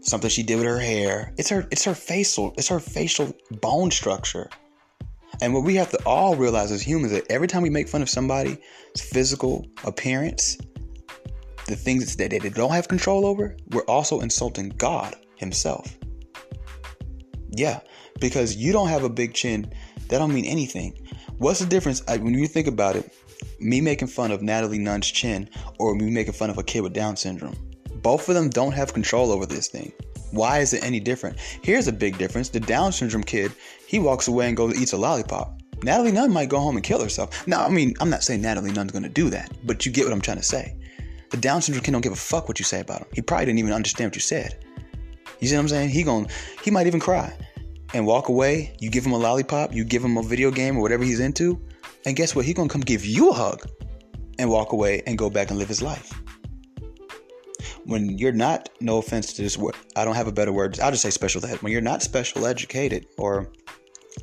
something 0.00 0.30
she 0.30 0.42
did 0.42 0.56
with 0.56 0.66
her 0.66 0.78
hair. 0.78 1.32
It's 1.36 1.48
her 1.48 1.66
it's 1.70 1.84
her 1.84 1.94
facial, 1.94 2.54
it's 2.56 2.68
her 2.68 2.80
facial 2.80 3.34
bone 3.50 3.90
structure. 3.90 4.48
And 5.40 5.54
what 5.54 5.64
we 5.64 5.74
have 5.76 5.90
to 5.90 5.98
all 6.04 6.36
realize 6.36 6.70
as 6.70 6.82
humans 6.82 7.12
that 7.12 7.30
every 7.30 7.48
time 7.48 7.62
we 7.62 7.70
make 7.70 7.88
fun 7.88 8.02
of 8.02 8.10
somebody's 8.10 8.58
physical 8.96 9.66
appearance, 9.84 10.58
the 11.66 11.76
things 11.76 12.14
that 12.16 12.30
they 12.30 12.38
don't 12.38 12.72
have 12.72 12.86
control 12.86 13.26
over, 13.26 13.56
we're 13.70 13.84
also 13.86 14.20
insulting 14.20 14.68
God 14.70 15.16
Himself. 15.36 15.96
Yeah, 17.50 17.80
because 18.20 18.56
you 18.56 18.72
don't 18.72 18.88
have 18.88 19.04
a 19.04 19.08
big 19.08 19.34
chin, 19.34 19.72
that 20.08 20.18
don't 20.18 20.32
mean 20.32 20.44
anything. 20.44 21.01
What's 21.42 21.58
the 21.58 21.66
difference 21.66 22.04
uh, 22.06 22.18
when 22.18 22.34
you 22.34 22.46
think 22.46 22.68
about 22.68 22.94
it? 22.94 23.12
Me 23.58 23.80
making 23.80 24.06
fun 24.06 24.30
of 24.30 24.42
Natalie 24.42 24.78
Nunn's 24.78 25.10
chin, 25.10 25.50
or 25.80 25.92
me 25.96 26.08
making 26.08 26.34
fun 26.34 26.50
of 26.50 26.58
a 26.58 26.62
kid 26.62 26.82
with 26.82 26.92
Down 26.92 27.16
syndrome. 27.16 27.56
Both 27.96 28.28
of 28.28 28.36
them 28.36 28.48
don't 28.48 28.70
have 28.70 28.94
control 28.94 29.32
over 29.32 29.44
this 29.44 29.66
thing. 29.66 29.92
Why 30.30 30.60
is 30.60 30.72
it 30.72 30.84
any 30.84 31.00
different? 31.00 31.40
Here's 31.40 31.88
a 31.88 31.92
big 31.92 32.16
difference. 32.16 32.48
The 32.48 32.60
Down 32.60 32.92
syndrome 32.92 33.24
kid, 33.24 33.50
he 33.88 33.98
walks 33.98 34.28
away 34.28 34.46
and 34.46 34.56
goes 34.56 34.80
eats 34.80 34.92
a 34.92 34.96
lollipop. 34.96 35.60
Natalie 35.82 36.12
Nunn 36.12 36.32
might 36.32 36.48
go 36.48 36.60
home 36.60 36.76
and 36.76 36.84
kill 36.84 37.02
herself. 37.02 37.44
Now, 37.48 37.64
I 37.66 37.70
mean, 37.70 37.94
I'm 37.98 38.08
not 38.08 38.22
saying 38.22 38.40
Natalie 38.40 38.70
Nunn's 38.70 38.92
gonna 38.92 39.08
do 39.08 39.28
that, 39.30 39.50
but 39.64 39.84
you 39.84 39.90
get 39.90 40.04
what 40.04 40.12
I'm 40.12 40.20
trying 40.20 40.36
to 40.36 40.44
say. 40.44 40.76
The 41.30 41.38
Down 41.38 41.60
syndrome 41.60 41.82
kid 41.82 41.90
don't 41.90 42.02
give 42.02 42.12
a 42.12 42.14
fuck 42.14 42.46
what 42.46 42.60
you 42.60 42.64
say 42.64 42.78
about 42.78 43.00
him. 43.00 43.08
He 43.14 43.20
probably 43.20 43.46
didn't 43.46 43.58
even 43.58 43.72
understand 43.72 44.10
what 44.10 44.14
you 44.14 44.20
said. 44.20 44.64
You 45.40 45.48
see 45.48 45.56
what 45.56 45.62
I'm 45.62 45.68
saying? 45.68 45.88
He 45.88 46.04
gon' 46.04 46.28
he 46.62 46.70
might 46.70 46.86
even 46.86 47.00
cry 47.00 47.36
and 47.94 48.06
walk 48.06 48.28
away. 48.28 48.74
You 48.80 48.90
give 48.90 49.04
him 49.04 49.12
a 49.12 49.18
lollipop, 49.18 49.74
you 49.74 49.84
give 49.84 50.04
him 50.04 50.16
a 50.16 50.22
video 50.22 50.50
game 50.50 50.76
or 50.76 50.82
whatever 50.82 51.04
he's 51.04 51.20
into, 51.20 51.60
and 52.04 52.16
guess 52.16 52.34
what? 52.34 52.44
He's 52.44 52.54
gonna 52.54 52.68
come 52.68 52.80
give 52.80 53.04
you 53.04 53.30
a 53.30 53.32
hug 53.32 53.66
and 54.38 54.50
walk 54.50 54.72
away 54.72 55.02
and 55.06 55.18
go 55.18 55.30
back 55.30 55.50
and 55.50 55.58
live 55.58 55.68
his 55.68 55.82
life. 55.82 56.12
When 57.84 58.16
you're 58.16 58.32
not, 58.32 58.68
no 58.80 58.98
offense 58.98 59.32
to 59.34 59.42
this 59.42 59.58
word, 59.58 59.74
I 59.96 60.04
don't 60.04 60.14
have 60.14 60.28
a 60.28 60.32
better 60.32 60.52
word. 60.52 60.78
I'll 60.80 60.90
just 60.90 61.02
say 61.02 61.10
special 61.10 61.44
ed. 61.44 61.62
When 61.62 61.72
you're 61.72 61.80
not 61.80 62.02
special 62.02 62.46
educated 62.46 63.06
or 63.18 63.50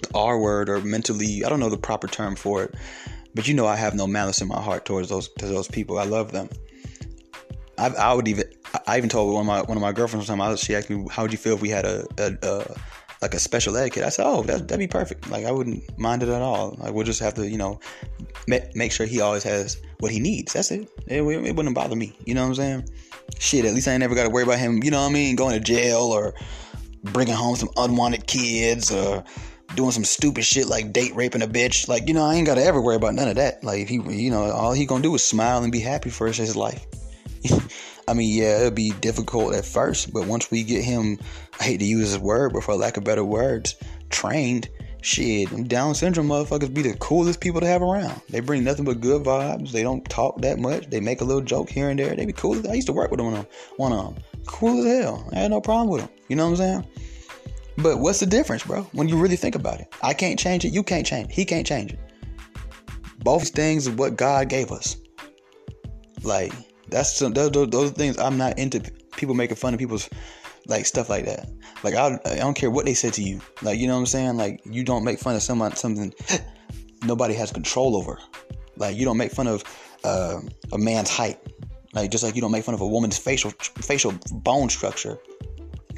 the 0.01 0.09
R 0.15 0.39
word 0.39 0.69
or 0.69 0.81
mentally, 0.81 1.43
I 1.43 1.49
don't 1.49 1.59
know 1.59 1.69
the 1.69 1.77
proper 1.77 2.07
term 2.07 2.35
for 2.35 2.63
it, 2.63 2.75
but 3.35 3.47
you 3.47 3.53
know 3.53 3.67
I 3.67 3.75
have 3.75 3.95
no 3.95 4.07
malice 4.07 4.41
in 4.41 4.47
my 4.47 4.61
heart 4.61 4.85
towards 4.85 5.09
those 5.09 5.29
to 5.39 5.45
those 5.45 5.67
people. 5.67 5.99
I 5.99 6.05
love 6.05 6.31
them. 6.31 6.49
I, 7.77 7.87
I 7.87 8.13
would 8.13 8.27
even 8.27 8.45
I 8.87 8.97
even 8.97 9.09
told 9.09 9.33
one 9.33 9.41
of 9.41 9.47
my 9.47 9.61
one 9.61 9.77
of 9.77 9.81
my 9.81 9.91
girlfriends 9.91 10.29
one 10.29 10.37
time. 10.37 10.51
I 10.51 10.55
she 10.55 10.75
asked 10.75 10.89
me, 10.89 11.05
"How 11.09 11.23
would 11.23 11.31
you 11.31 11.37
feel 11.37 11.55
if 11.55 11.61
we 11.61 11.69
had 11.69 11.85
a, 11.85 12.05
a, 12.17 12.37
a 12.43 12.75
like 13.21 13.33
a 13.33 13.39
special 13.39 13.73
kid?" 13.89 14.03
I 14.03 14.09
said, 14.09 14.25
"Oh, 14.25 14.43
that, 14.43 14.67
that'd 14.67 14.79
be 14.79 14.87
perfect. 14.87 15.29
Like 15.29 15.45
I 15.45 15.51
wouldn't 15.51 15.97
mind 15.97 16.23
it 16.23 16.29
at 16.29 16.41
all. 16.41 16.75
Like 16.79 16.93
we'll 16.93 17.05
just 17.05 17.19
have 17.19 17.33
to, 17.35 17.47
you 17.47 17.57
know, 17.57 17.79
make, 18.47 18.75
make 18.75 18.91
sure 18.91 19.05
he 19.05 19.21
always 19.21 19.43
has 19.43 19.81
what 19.99 20.11
he 20.11 20.19
needs. 20.19 20.53
That's 20.53 20.71
it. 20.71 20.89
It, 21.07 21.21
it 21.21 21.55
wouldn't 21.55 21.75
bother 21.75 21.95
me. 21.95 22.17
You 22.25 22.33
know 22.33 22.41
what 22.43 22.49
I'm 22.49 22.55
saying? 22.55 22.89
Shit, 23.39 23.65
at 23.65 23.73
least 23.73 23.87
I 23.87 23.91
ain't 23.91 23.99
never 23.99 24.15
got 24.15 24.23
to 24.23 24.29
worry 24.29 24.43
about 24.43 24.59
him. 24.59 24.83
You 24.83 24.91
know 24.91 25.01
what 25.01 25.09
I 25.09 25.13
mean? 25.13 25.35
Going 25.35 25.53
to 25.53 25.59
jail 25.59 26.01
or 26.01 26.33
bringing 27.03 27.35
home 27.35 27.55
some 27.55 27.69
unwanted 27.77 28.27
kids 28.27 28.91
or 28.91 29.23
doing 29.75 29.91
some 29.91 30.03
stupid 30.03 30.43
shit 30.43 30.67
like 30.67 30.91
date 30.91 31.15
raping 31.15 31.41
a 31.41 31.47
bitch. 31.47 31.87
Like 31.87 32.07
you 32.07 32.13
know, 32.13 32.25
I 32.25 32.35
ain't 32.35 32.47
got 32.47 32.55
to 32.55 32.63
ever 32.63 32.81
worry 32.81 32.95
about 32.95 33.15
none 33.15 33.27
of 33.27 33.35
that. 33.35 33.63
Like 33.63 33.81
if 33.81 33.89
he, 33.89 33.97
you 34.09 34.31
know, 34.31 34.51
all 34.51 34.73
he 34.73 34.85
gonna 34.85 35.03
do 35.03 35.13
is 35.15 35.23
smile 35.23 35.63
and 35.63 35.71
be 35.71 35.79
happy 35.79 36.09
for 36.09 36.27
his 36.27 36.55
life. 36.55 36.85
I 38.09 38.13
mean, 38.15 38.35
yeah, 38.35 38.57
it'll 38.57 38.71
be 38.71 38.89
difficult 38.89 39.53
at 39.53 39.65
first, 39.65 40.11
but 40.11 40.25
once 40.25 40.49
we 40.49 40.63
get 40.63 40.83
him, 40.83 41.19
I 41.59 41.65
hate 41.65 41.77
to 41.77 41.85
use 41.85 42.11
this 42.11 42.19
word, 42.19 42.53
but 42.53 42.63
for 42.63 42.73
lack 42.73 42.97
of 42.97 43.03
better 43.03 43.23
words, 43.23 43.75
trained, 44.09 44.67
shit, 45.01 45.67
Down 45.67 45.93
syndrome 45.93 46.27
motherfuckers 46.27 46.73
be 46.73 46.81
the 46.81 46.95
coolest 46.95 47.39
people 47.39 47.61
to 47.61 47.67
have 47.67 47.83
around. 47.83 48.19
They 48.29 48.39
bring 48.39 48.63
nothing 48.63 48.85
but 48.85 48.99
good 48.99 49.23
vibes. 49.23 49.71
They 49.71 49.83
don't 49.83 50.03
talk 50.09 50.41
that 50.41 50.57
much. 50.57 50.89
They 50.89 50.99
make 50.99 51.21
a 51.21 51.23
little 51.23 51.43
joke 51.43 51.69
here 51.69 51.89
and 51.89 51.99
there. 51.99 52.15
They 52.15 52.25
be 52.25 52.33
cool. 52.33 52.67
I 52.67 52.73
used 52.73 52.87
to 52.87 52.93
work 52.93 53.11
with 53.11 53.19
them, 53.19 53.45
one 53.77 53.93
of 53.93 54.15
them. 54.15 54.23
Cool 54.47 54.79
as 54.79 55.03
hell. 55.03 55.29
I 55.31 55.41
had 55.41 55.51
no 55.51 55.61
problem 55.61 55.89
with 55.89 56.01
them. 56.01 56.09
You 56.29 56.35
know 56.35 56.45
what 56.49 56.59
I'm 56.59 56.83
saying? 56.83 56.87
But 57.77 57.99
what's 57.99 58.19
the 58.19 58.25
difference, 58.25 58.63
bro? 58.63 58.81
When 58.91 59.07
you 59.07 59.17
really 59.17 59.35
think 59.35 59.53
about 59.53 59.79
it, 59.81 59.93
I 60.01 60.15
can't 60.15 60.39
change 60.39 60.65
it. 60.65 60.69
You 60.69 60.81
can't 60.81 61.05
change 61.05 61.29
it. 61.29 61.35
He 61.35 61.45
can't 61.45 61.65
change 61.65 61.93
it. 61.93 61.99
Both 63.19 63.49
things 63.49 63.87
are 63.87 63.91
what 63.91 64.17
God 64.17 64.49
gave 64.49 64.71
us. 64.71 64.97
Like 66.23 66.51
that's 66.89 67.17
some, 67.17 67.33
those, 67.33 67.51
those, 67.51 67.91
things 67.91 68.17
I'm 68.17 68.37
not 68.37 68.57
into. 68.57 68.81
People 69.15 69.35
making 69.35 69.57
fun 69.57 69.73
of 69.73 69.79
people's 69.79 70.09
like 70.67 70.85
stuff 70.85 71.09
like 71.09 71.25
that. 71.25 71.49
Like 71.83 71.95
I, 71.95 72.19
I 72.25 72.35
don't 72.35 72.53
care 72.53 72.71
what 72.71 72.85
they 72.85 72.93
say 72.93 73.09
to 73.11 73.21
you. 73.21 73.41
Like 73.61 73.79
you 73.79 73.87
know 73.87 73.93
what 73.93 74.01
I'm 74.01 74.05
saying. 74.05 74.37
Like 74.37 74.61
you 74.65 74.83
don't 74.83 75.03
make 75.03 75.19
fun 75.19 75.35
of 75.35 75.41
someone 75.41 75.75
something 75.75 76.13
nobody 77.03 77.33
has 77.33 77.51
control 77.51 77.95
over. 77.95 78.19
Like 78.77 78.95
you 78.95 79.05
don't 79.05 79.17
make 79.17 79.31
fun 79.31 79.47
of 79.47 79.63
uh, 80.03 80.39
a 80.71 80.77
man's 80.77 81.09
height. 81.09 81.39
Like 81.93 82.11
just 82.11 82.23
like 82.23 82.35
you 82.35 82.41
don't 82.41 82.51
make 82.51 82.63
fun 82.63 82.75
of 82.75 82.81
a 82.81 82.87
woman's 82.87 83.17
facial 83.17 83.51
facial 83.51 84.13
bone 84.31 84.69
structure. 84.69 85.17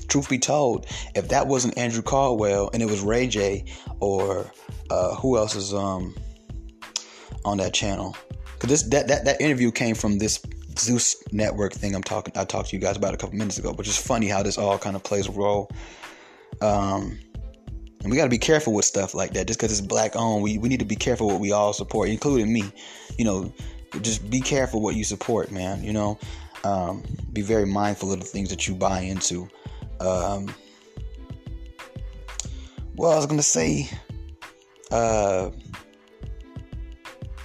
Truth 0.08 0.30
be 0.30 0.40
told, 0.40 0.88
if 1.16 1.30
that 1.30 1.48
wasn't 1.48 1.78
Andrew 1.78 2.02
Caldwell 2.02 2.70
and 2.74 2.82
it 2.82 2.90
was 2.90 3.02
Ray 3.02 3.28
J 3.28 3.66
or 4.00 4.52
uh, 4.90 5.16
who 5.16 5.38
else 5.38 5.56
is 5.56 5.74
um 5.74 6.16
on 7.46 7.58
that 7.58 7.74
channel? 7.74 8.16
Because 8.54 8.70
this 8.70 8.84
that, 8.90 9.08
that 9.08 9.26
that 9.26 9.42
interview 9.42 9.72
came 9.72 9.96
from 9.96 10.18
this 10.18 10.42
Zeus 10.82 11.16
Network 11.32 11.74
thing 11.74 11.96
I'm 11.96 12.04
talking 12.04 12.34
I 12.36 12.46
talked 12.46 12.70
to 12.70 12.76
you 12.76 12.82
guys 12.82 12.98
about 12.98 13.14
a 13.14 13.18
couple 13.18 13.38
minutes 13.38 13.58
ago, 13.58 13.74
which 13.74 13.88
is 13.88 13.98
funny 13.98 14.28
how 14.28 14.44
this 14.44 14.58
all 14.58 14.78
kind 14.78 14.96
of 14.96 15.04
plays 15.04 15.28
a 15.28 15.32
role. 15.32 15.70
Um, 16.62 17.20
and 18.02 18.10
we 18.10 18.18
got 18.18 18.24
to 18.24 18.30
be 18.30 18.40
careful 18.40 18.74
with 18.74 18.86
stuff 18.86 19.14
like 19.14 19.34
that. 19.34 19.48
Just 19.48 19.60
because 19.60 19.72
it's 19.72 19.86
black 19.86 20.16
owned, 20.16 20.44
we, 20.44 20.58
we 20.58 20.70
need 20.70 20.80
to 20.80 20.86
be 20.86 20.96
careful 20.96 21.28
what 21.28 21.40
we 21.40 21.52
all 21.52 21.72
support, 21.72 22.10
including 22.10 22.52
me. 22.52 22.64
You 23.18 23.26
know, 23.26 23.54
just 24.02 24.30
be 24.30 24.42
careful 24.42 24.82
what 24.82 24.96
you 24.96 25.04
support, 25.04 25.52
man. 25.52 25.84
You 25.84 25.94
know, 25.94 26.20
um, 26.64 27.04
be 27.32 27.42
very 27.42 27.66
mindful 27.66 28.12
of 28.12 28.20
the 28.20 28.26
things 28.26 28.50
that 28.50 28.68
you 28.68 28.74
buy 28.74 29.02
into. 29.02 29.48
Um, 30.00 30.54
well, 32.96 33.12
I 33.12 33.16
was 33.16 33.28
gonna 33.28 33.44
say, 33.44 33.90
uh, 34.92 35.52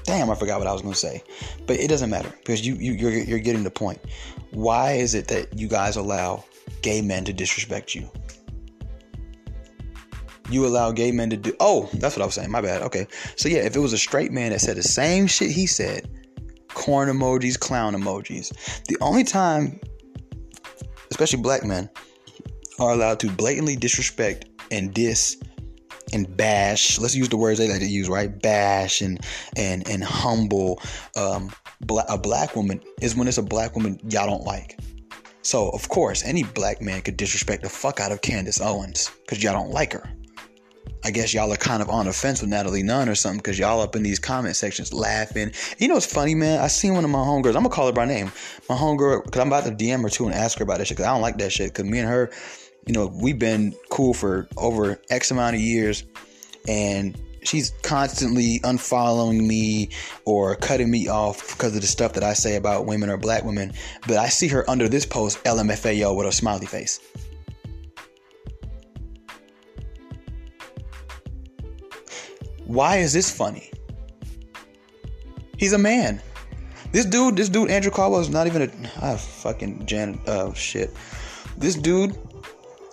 damn, 0.07 0.31
I 0.31 0.35
forgot 0.35 0.59
what 0.59 0.69
I 0.69 0.73
was 0.73 0.83
gonna 0.83 0.95
say, 0.95 1.23
but 1.67 1.77
it 1.77 1.89
doesn't 1.89 2.11
matter 2.11 2.33
because 2.39 2.67
you, 2.67 2.75
you 2.77 2.93
you're 2.93 3.13
you're 3.13 3.39
getting 3.39 3.65
the 3.65 3.71
point. 3.71 4.01
Why 4.53 4.93
is 4.93 5.15
it 5.15 5.29
that 5.29 5.59
you 5.59 5.69
guys 5.69 5.97
allow 5.97 6.45
gay 6.83 7.03
men 7.03 7.25
to 7.25 7.33
disrespect 7.33 7.95
you? 7.95 8.11
You 10.49 10.65
allow 10.65 10.93
gay 10.93 11.11
men 11.11 11.31
to 11.31 11.37
do. 11.37 11.55
Oh, 11.59 11.91
that's 11.95 12.17
what 12.17 12.23
I 12.23 12.27
was 12.27 12.35
saying. 12.35 12.51
My 12.51 12.61
bad. 12.61 12.83
Okay. 12.83 13.07
So 13.35 13.49
yeah, 13.49 13.59
if 13.59 13.75
it 13.75 13.81
was 13.81 13.93
a 13.93 13.99
straight 13.99 14.31
man 14.31 14.53
that 14.53 14.61
said 14.61 14.77
the 14.77 14.83
same 14.83 15.27
shit 15.27 15.51
he 15.51 15.67
said, 15.67 16.09
corn 16.69 17.09
emojis, 17.09 17.59
clown 17.59 17.95
emojis. 17.95 18.85
The 18.85 18.97
only 19.01 19.25
time, 19.25 19.81
especially 21.11 21.43
black 21.43 21.65
men, 21.65 21.91
are 22.79 22.93
allowed 22.93 23.19
to 23.21 23.31
blatantly 23.31 23.75
disrespect 23.75 24.47
and 24.71 24.95
diss 24.95 25.37
and 26.13 26.37
bash. 26.37 26.99
Let's 26.99 27.15
use 27.15 27.29
the 27.29 27.37
words 27.37 27.59
they 27.59 27.69
like 27.69 27.81
to 27.81 27.87
use, 27.87 28.09
right? 28.09 28.41
Bash 28.41 29.01
and 29.01 29.21
and 29.57 29.89
and 29.89 30.03
humble. 30.03 30.81
Um, 31.17 31.53
bla- 31.81 32.07
a 32.09 32.19
black 32.19 32.57
woman 32.57 32.81
is 33.01 33.17
when 33.17 33.29
it's 33.29 33.39
a 33.39 33.43
black 33.43 33.75
woman 33.75 33.99
y'all 34.09 34.27
don't 34.27 34.45
like. 34.45 34.79
So 35.43 35.71
of 35.71 35.89
course, 35.89 36.25
any 36.25 36.43
black 36.43 36.83
man 36.83 37.03
could 37.03 37.17
disrespect 37.17 37.63
the 37.63 37.69
fuck 37.69 38.01
out 38.01 38.13
of 38.13 38.21
Candace 38.21 38.61
Owens 38.61 39.11
because 39.23 39.43
y'all 39.43 39.53
don't 39.53 39.71
like 39.71 39.93
her. 39.93 40.09
I 41.05 41.13
guess 41.13 41.33
y'all 41.33 41.53
are 41.53 41.57
kind 41.57 41.83
of 41.83 41.89
on 41.89 42.07
the 42.07 42.13
fence 42.13 42.41
with 42.41 42.51
Natalie 42.51 42.83
Nunn 42.83 43.09
or 43.09 43.15
something 43.15 43.39
because 43.39 43.61
y'all 43.61 43.81
up 43.81 43.95
in 43.95 44.03
these 44.03 44.19
comment 44.19 44.57
sections 44.57 44.93
laughing. 44.93 45.53
You 45.79 45.87
know 45.87 45.95
what's 45.95 46.13
funny, 46.13 46.35
man? 46.35 46.61
I 46.61 46.67
seen 46.67 46.95
one 46.95 47.05
of 47.05 47.11
my 47.11 47.21
homegirls. 47.21 47.55
I'm 47.55 47.63
gonna 47.63 47.69
call 47.69 47.87
her 47.87 47.93
by 47.93 48.07
name. 48.07 48.33
My 48.69 48.75
homegirl, 48.75 49.25
because 49.25 49.41
I'm 49.41 49.47
about 49.47 49.65
to 49.67 49.71
DM 49.71 50.03
her 50.03 50.09
too 50.09 50.27
and 50.27 50.35
ask 50.35 50.59
her 50.59 50.65
about 50.65 50.79
that 50.79 50.89
shit 50.89 50.97
because 50.97 51.09
I 51.09 51.13
don't 51.13 51.23
like 51.23 51.39
that 51.39 51.53
shit. 51.53 51.73
Because 51.73 51.85
me 51.85 52.01
and 52.01 52.09
her, 52.09 52.33
you 52.87 52.93
know, 52.93 53.07
we've 53.07 53.39
been 53.39 53.75
cool 53.91 54.15
for 54.15 54.49
over 54.57 55.01
X 55.11 55.31
amount 55.33 55.57
of 55.57 55.61
years, 55.61 56.05
and 56.69 57.21
she's 57.43 57.71
constantly 57.83 58.61
unfollowing 58.61 59.45
me 59.45 59.91
or 60.25 60.55
cutting 60.55 60.91
me 60.91 61.09
off 61.09 61.49
because 61.57 61.75
of 61.75 61.83
the 61.83 61.87
stuff 61.89 62.13
that 62.13 62.23
I 62.23 62.33
say 62.33 62.55
about 62.55 62.87
women 62.87 63.11
or 63.11 63.17
black 63.17 63.45
women. 63.45 63.73
But 64.07 64.19
I 64.19 64.29
see 64.29 64.49
her 64.49 64.69
under 64.71 64.89
this 64.89 65.05
post, 65.05 65.43
LMFAO, 65.45 66.17
with 66.17 66.27
a 66.29 66.33
smiley 66.33 66.67
face. 66.67 67.01
Why 72.67 72.99
is 72.99 73.13
this 73.13 73.31
funny? 73.31 73.71
He's 75.57 75.73
a 75.73 75.79
man. 75.79 76.21
This 76.93 77.05
dude, 77.05 77.37
this 77.37 77.49
dude, 77.49 77.71
Andrew 77.71 77.91
Caldwell 77.91 78.21
is 78.21 78.29
not 78.29 78.47
even 78.47 78.63
a 78.63 78.71
ah, 79.03 79.17
fucking 79.17 79.87
Jan. 79.87 80.21
Oh 80.27 80.53
shit. 80.55 80.95
This 81.57 81.75
dude, 81.75 82.17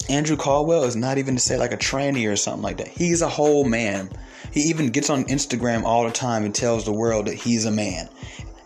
Andrew 0.10 0.36
Caldwell, 0.36 0.84
is 0.84 0.96
not 0.96 1.18
even 1.18 1.36
to 1.36 1.42
say 1.42 1.58
like 1.58 1.74
a 1.74 1.78
tranny 1.78 2.32
or 2.32 2.36
something 2.36 2.64
like 2.64 2.78
that. 2.78 2.88
He's 2.88 3.22
a 3.22 3.30
whole 3.30 3.64
man. 3.64 4.10
He 4.52 4.62
even 4.62 4.90
gets 4.90 5.10
on 5.10 5.24
Instagram 5.26 5.84
all 5.84 6.04
the 6.04 6.12
time 6.12 6.44
and 6.46 6.54
tells 6.54 6.86
the 6.86 6.94
world 6.94 7.28
that 7.28 7.36
he's 7.36 7.66
a 7.66 7.72
man 7.72 8.10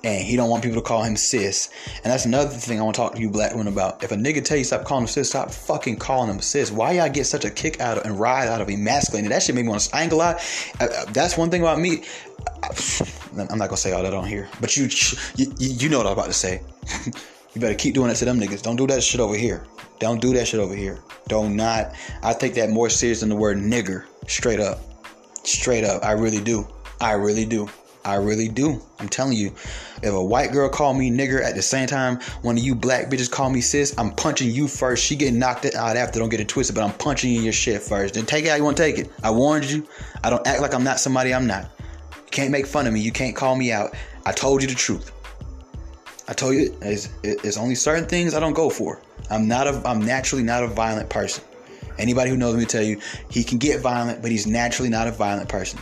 and 0.04 0.23
he 0.23 0.36
don't 0.36 0.50
want 0.50 0.63
people 0.63 0.82
to 0.82 0.88
call 0.88 1.04
him 1.04 1.17
sis. 1.17 1.69
And 2.04 2.06
that's 2.06 2.26
another 2.26 2.50
thing 2.50 2.80
I 2.80 2.84
want 2.84 2.95
to 2.95 3.02
talk 3.02 3.15
to 3.15 3.21
you 3.21 3.30
black 3.30 3.52
women 3.52 3.67
about. 3.67 4.04
If 4.04 4.12
a 4.12 4.15
nigga 4.15 4.43
tell 4.43 4.58
you 4.58 4.63
stop 4.63 4.86
calling 4.86 5.04
him 5.04 5.08
sis, 5.08 5.30
stop 5.30 5.52
fucking 5.52 5.97
calling 5.97 6.30
him 6.30 6.39
sis. 6.39 6.71
Why 6.71 6.93
y'all 6.93 7.10
get 7.10 7.26
such 7.26 7.45
a 7.45 7.50
kick 7.50 7.82
out 7.82 7.97
of 7.97 8.06
and 8.06 8.19
ride 8.19 8.47
out 8.47 8.62
of 8.62 8.69
emasculating? 8.69 9.30
That 9.30 9.43
shit 9.43 9.56
made 9.56 9.63
me 9.63 9.69
want 9.69 9.82
to. 9.82 9.95
I 9.95 10.04
ain't 10.04 10.12
gonna 10.12 10.23
lie. 10.23 10.41
Uh, 10.80 11.06
that's 11.12 11.38
one 11.38 11.50
thing 11.50 11.62
about 11.62 11.80
me. 11.80 12.04
I'm 13.38 13.58
not 13.58 13.67
gonna 13.67 13.78
say 13.78 13.91
all 13.91 14.04
that 14.04 14.13
on 14.13 14.26
here, 14.26 14.47
but 14.62 14.78
you 14.78 14.88
you, 15.36 15.52
you 15.58 15.89
know 15.89 15.97
what 15.97 16.08
I'm 16.08 16.13
about 16.13 16.28
to 16.28 16.34
say. 16.34 16.62
you 17.54 17.62
better 17.62 17.76
keep 17.76 17.93
doing 17.93 18.08
that 18.08 18.17
to 18.17 18.26
them 18.26 18.39
niggas. 18.39 18.62
Don't 18.62 18.78
do 18.78 18.88
that 18.88 19.04
shit 19.04 19.19
over 19.19 19.36
here. 19.36 19.65
Don't 20.00 20.22
do 20.22 20.34
that 20.34 20.48
shit 20.48 20.60
over 20.60 20.76
here. 20.76 21.00
Don't 21.28 21.56
not. 21.56 21.94
I 22.24 22.34
take 22.34 22.54
that 22.56 22.70
more 22.70 22.90
serious 22.90 23.22
than 23.22 23.30
the 23.30 23.36
word 23.36 23.58
nigger. 23.58 24.06
Straight 24.28 24.60
up. 24.60 24.80
Straight 25.44 25.84
up. 25.84 26.04
I 26.04 26.12
really 26.12 26.42
do. 26.42 26.68
I 27.02 27.14
really 27.14 27.46
do. 27.46 27.70
I 28.06 28.16
really 28.16 28.48
do. 28.48 28.82
I'm 29.00 29.10
telling 29.10 29.36
you. 29.36 29.48
If 30.02 30.14
a 30.14 30.24
white 30.24 30.52
girl 30.52 30.70
call 30.70 30.94
me 30.94 31.12
nigger 31.12 31.44
at 31.44 31.56
the 31.56 31.62
same 31.62 31.88
time 31.88 32.20
one 32.42 32.58
of 32.58 32.64
you 32.64 32.74
black 32.76 33.08
bitches 33.08 33.30
call 33.30 33.50
me 33.50 33.60
sis, 33.60 33.98
I'm 33.98 34.12
punching 34.12 34.50
you 34.50 34.68
first. 34.68 35.04
She 35.04 35.16
getting 35.16 35.40
knocked 35.40 35.66
out 35.66 35.98
after. 35.98 36.20
Don't 36.20 36.30
get 36.30 36.40
it 36.40 36.48
twisted, 36.48 36.76
but 36.76 36.84
I'm 36.84 36.94
punching 36.94 37.32
you 37.32 37.40
in 37.40 37.44
your 37.44 37.54
shit 37.54 37.82
first. 37.82 38.14
Then 38.14 38.26
take 38.26 38.46
it 38.46 38.50
how 38.50 38.56
you 38.56 38.64
want 38.64 38.78
to 38.78 38.84
take 38.84 38.98
it. 38.98 39.12
I 39.24 39.32
warned 39.32 39.66
you. 39.66 39.86
I 40.24 40.30
don't 40.30 40.46
act 40.48 40.62
like 40.62 40.74
I'm 40.74 40.84
not 40.84 41.00
somebody 41.00 41.34
I'm 41.34 41.48
not. 41.48 41.70
You 42.12 42.32
can't 42.32 42.52
make 42.52 42.68
fun 42.68 42.88
of 42.88 42.94
me. 42.94 43.02
You 43.02 43.12
can't 43.12 43.36
call 43.36 43.56
me 43.56 43.72
out. 43.72 43.96
I 44.26 44.32
told 44.32 44.62
you 44.62 44.68
the 44.68 44.76
truth. 44.76 45.12
I 46.30 46.34
told 46.34 46.56
you 46.56 46.78
it's, 46.82 47.10
it's 47.24 47.58
only 47.58 47.76
certain 47.76 48.06
things 48.06 48.34
I 48.34 48.40
don't 48.40 48.54
go 48.54 48.70
for. 48.70 49.02
I'm 49.30 49.47
not 49.47 49.67
a 49.67 49.82
I'm 49.86 50.06
naturally 50.06 50.43
not 50.43 50.63
a 50.63 50.67
violent 50.67 51.10
person. 51.10 51.43
Anybody 51.97 52.30
who 52.30 52.38
knows 52.38 52.56
me 52.56 52.65
tell 52.65 52.84
you 52.84 53.01
he 53.30 53.43
can 53.43 53.58
get 53.58 53.82
violent, 53.82 54.21
but 54.21 54.32
he's 54.32 54.47
naturally 54.47 54.89
not 54.89 55.08
a 55.08 55.12
violent 55.12 55.49
person. 55.49 55.80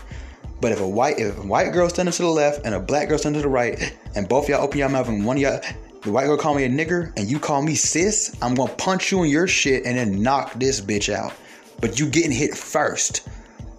But 0.61 0.71
if 0.71 0.79
a 0.79 0.87
white 0.87 1.19
if 1.19 1.37
a 1.37 1.41
white 1.41 1.73
girl 1.73 1.89
standing 1.89 2.13
to 2.13 2.21
the 2.21 2.29
left 2.29 2.65
and 2.65 2.73
a 2.73 2.79
black 2.79 3.09
girl 3.09 3.17
standing 3.17 3.41
to 3.41 3.47
the 3.47 3.51
right, 3.51 3.97
and 4.15 4.27
both 4.27 4.49
y'all 4.49 4.63
open 4.63 4.79
your 4.79 4.89
mouth 4.89 5.07
and 5.07 5.25
one 5.25 5.37
of 5.37 5.43
y'all 5.43 5.61
the 6.01 6.11
white 6.11 6.25
girl 6.25 6.37
call 6.37 6.53
me 6.53 6.63
a 6.63 6.69
nigger 6.69 7.11
and 7.17 7.27
you 7.27 7.39
call 7.39 7.61
me 7.61 7.75
sis, 7.75 8.35
I'm 8.41 8.55
gonna 8.55 8.71
punch 8.73 9.11
you 9.11 9.23
in 9.23 9.29
your 9.29 9.47
shit 9.47 9.85
and 9.85 9.97
then 9.97 10.21
knock 10.21 10.53
this 10.53 10.79
bitch 10.79 11.13
out. 11.13 11.33
But 11.81 11.99
you 11.99 12.07
getting 12.07 12.31
hit 12.31 12.55
first. 12.55 13.27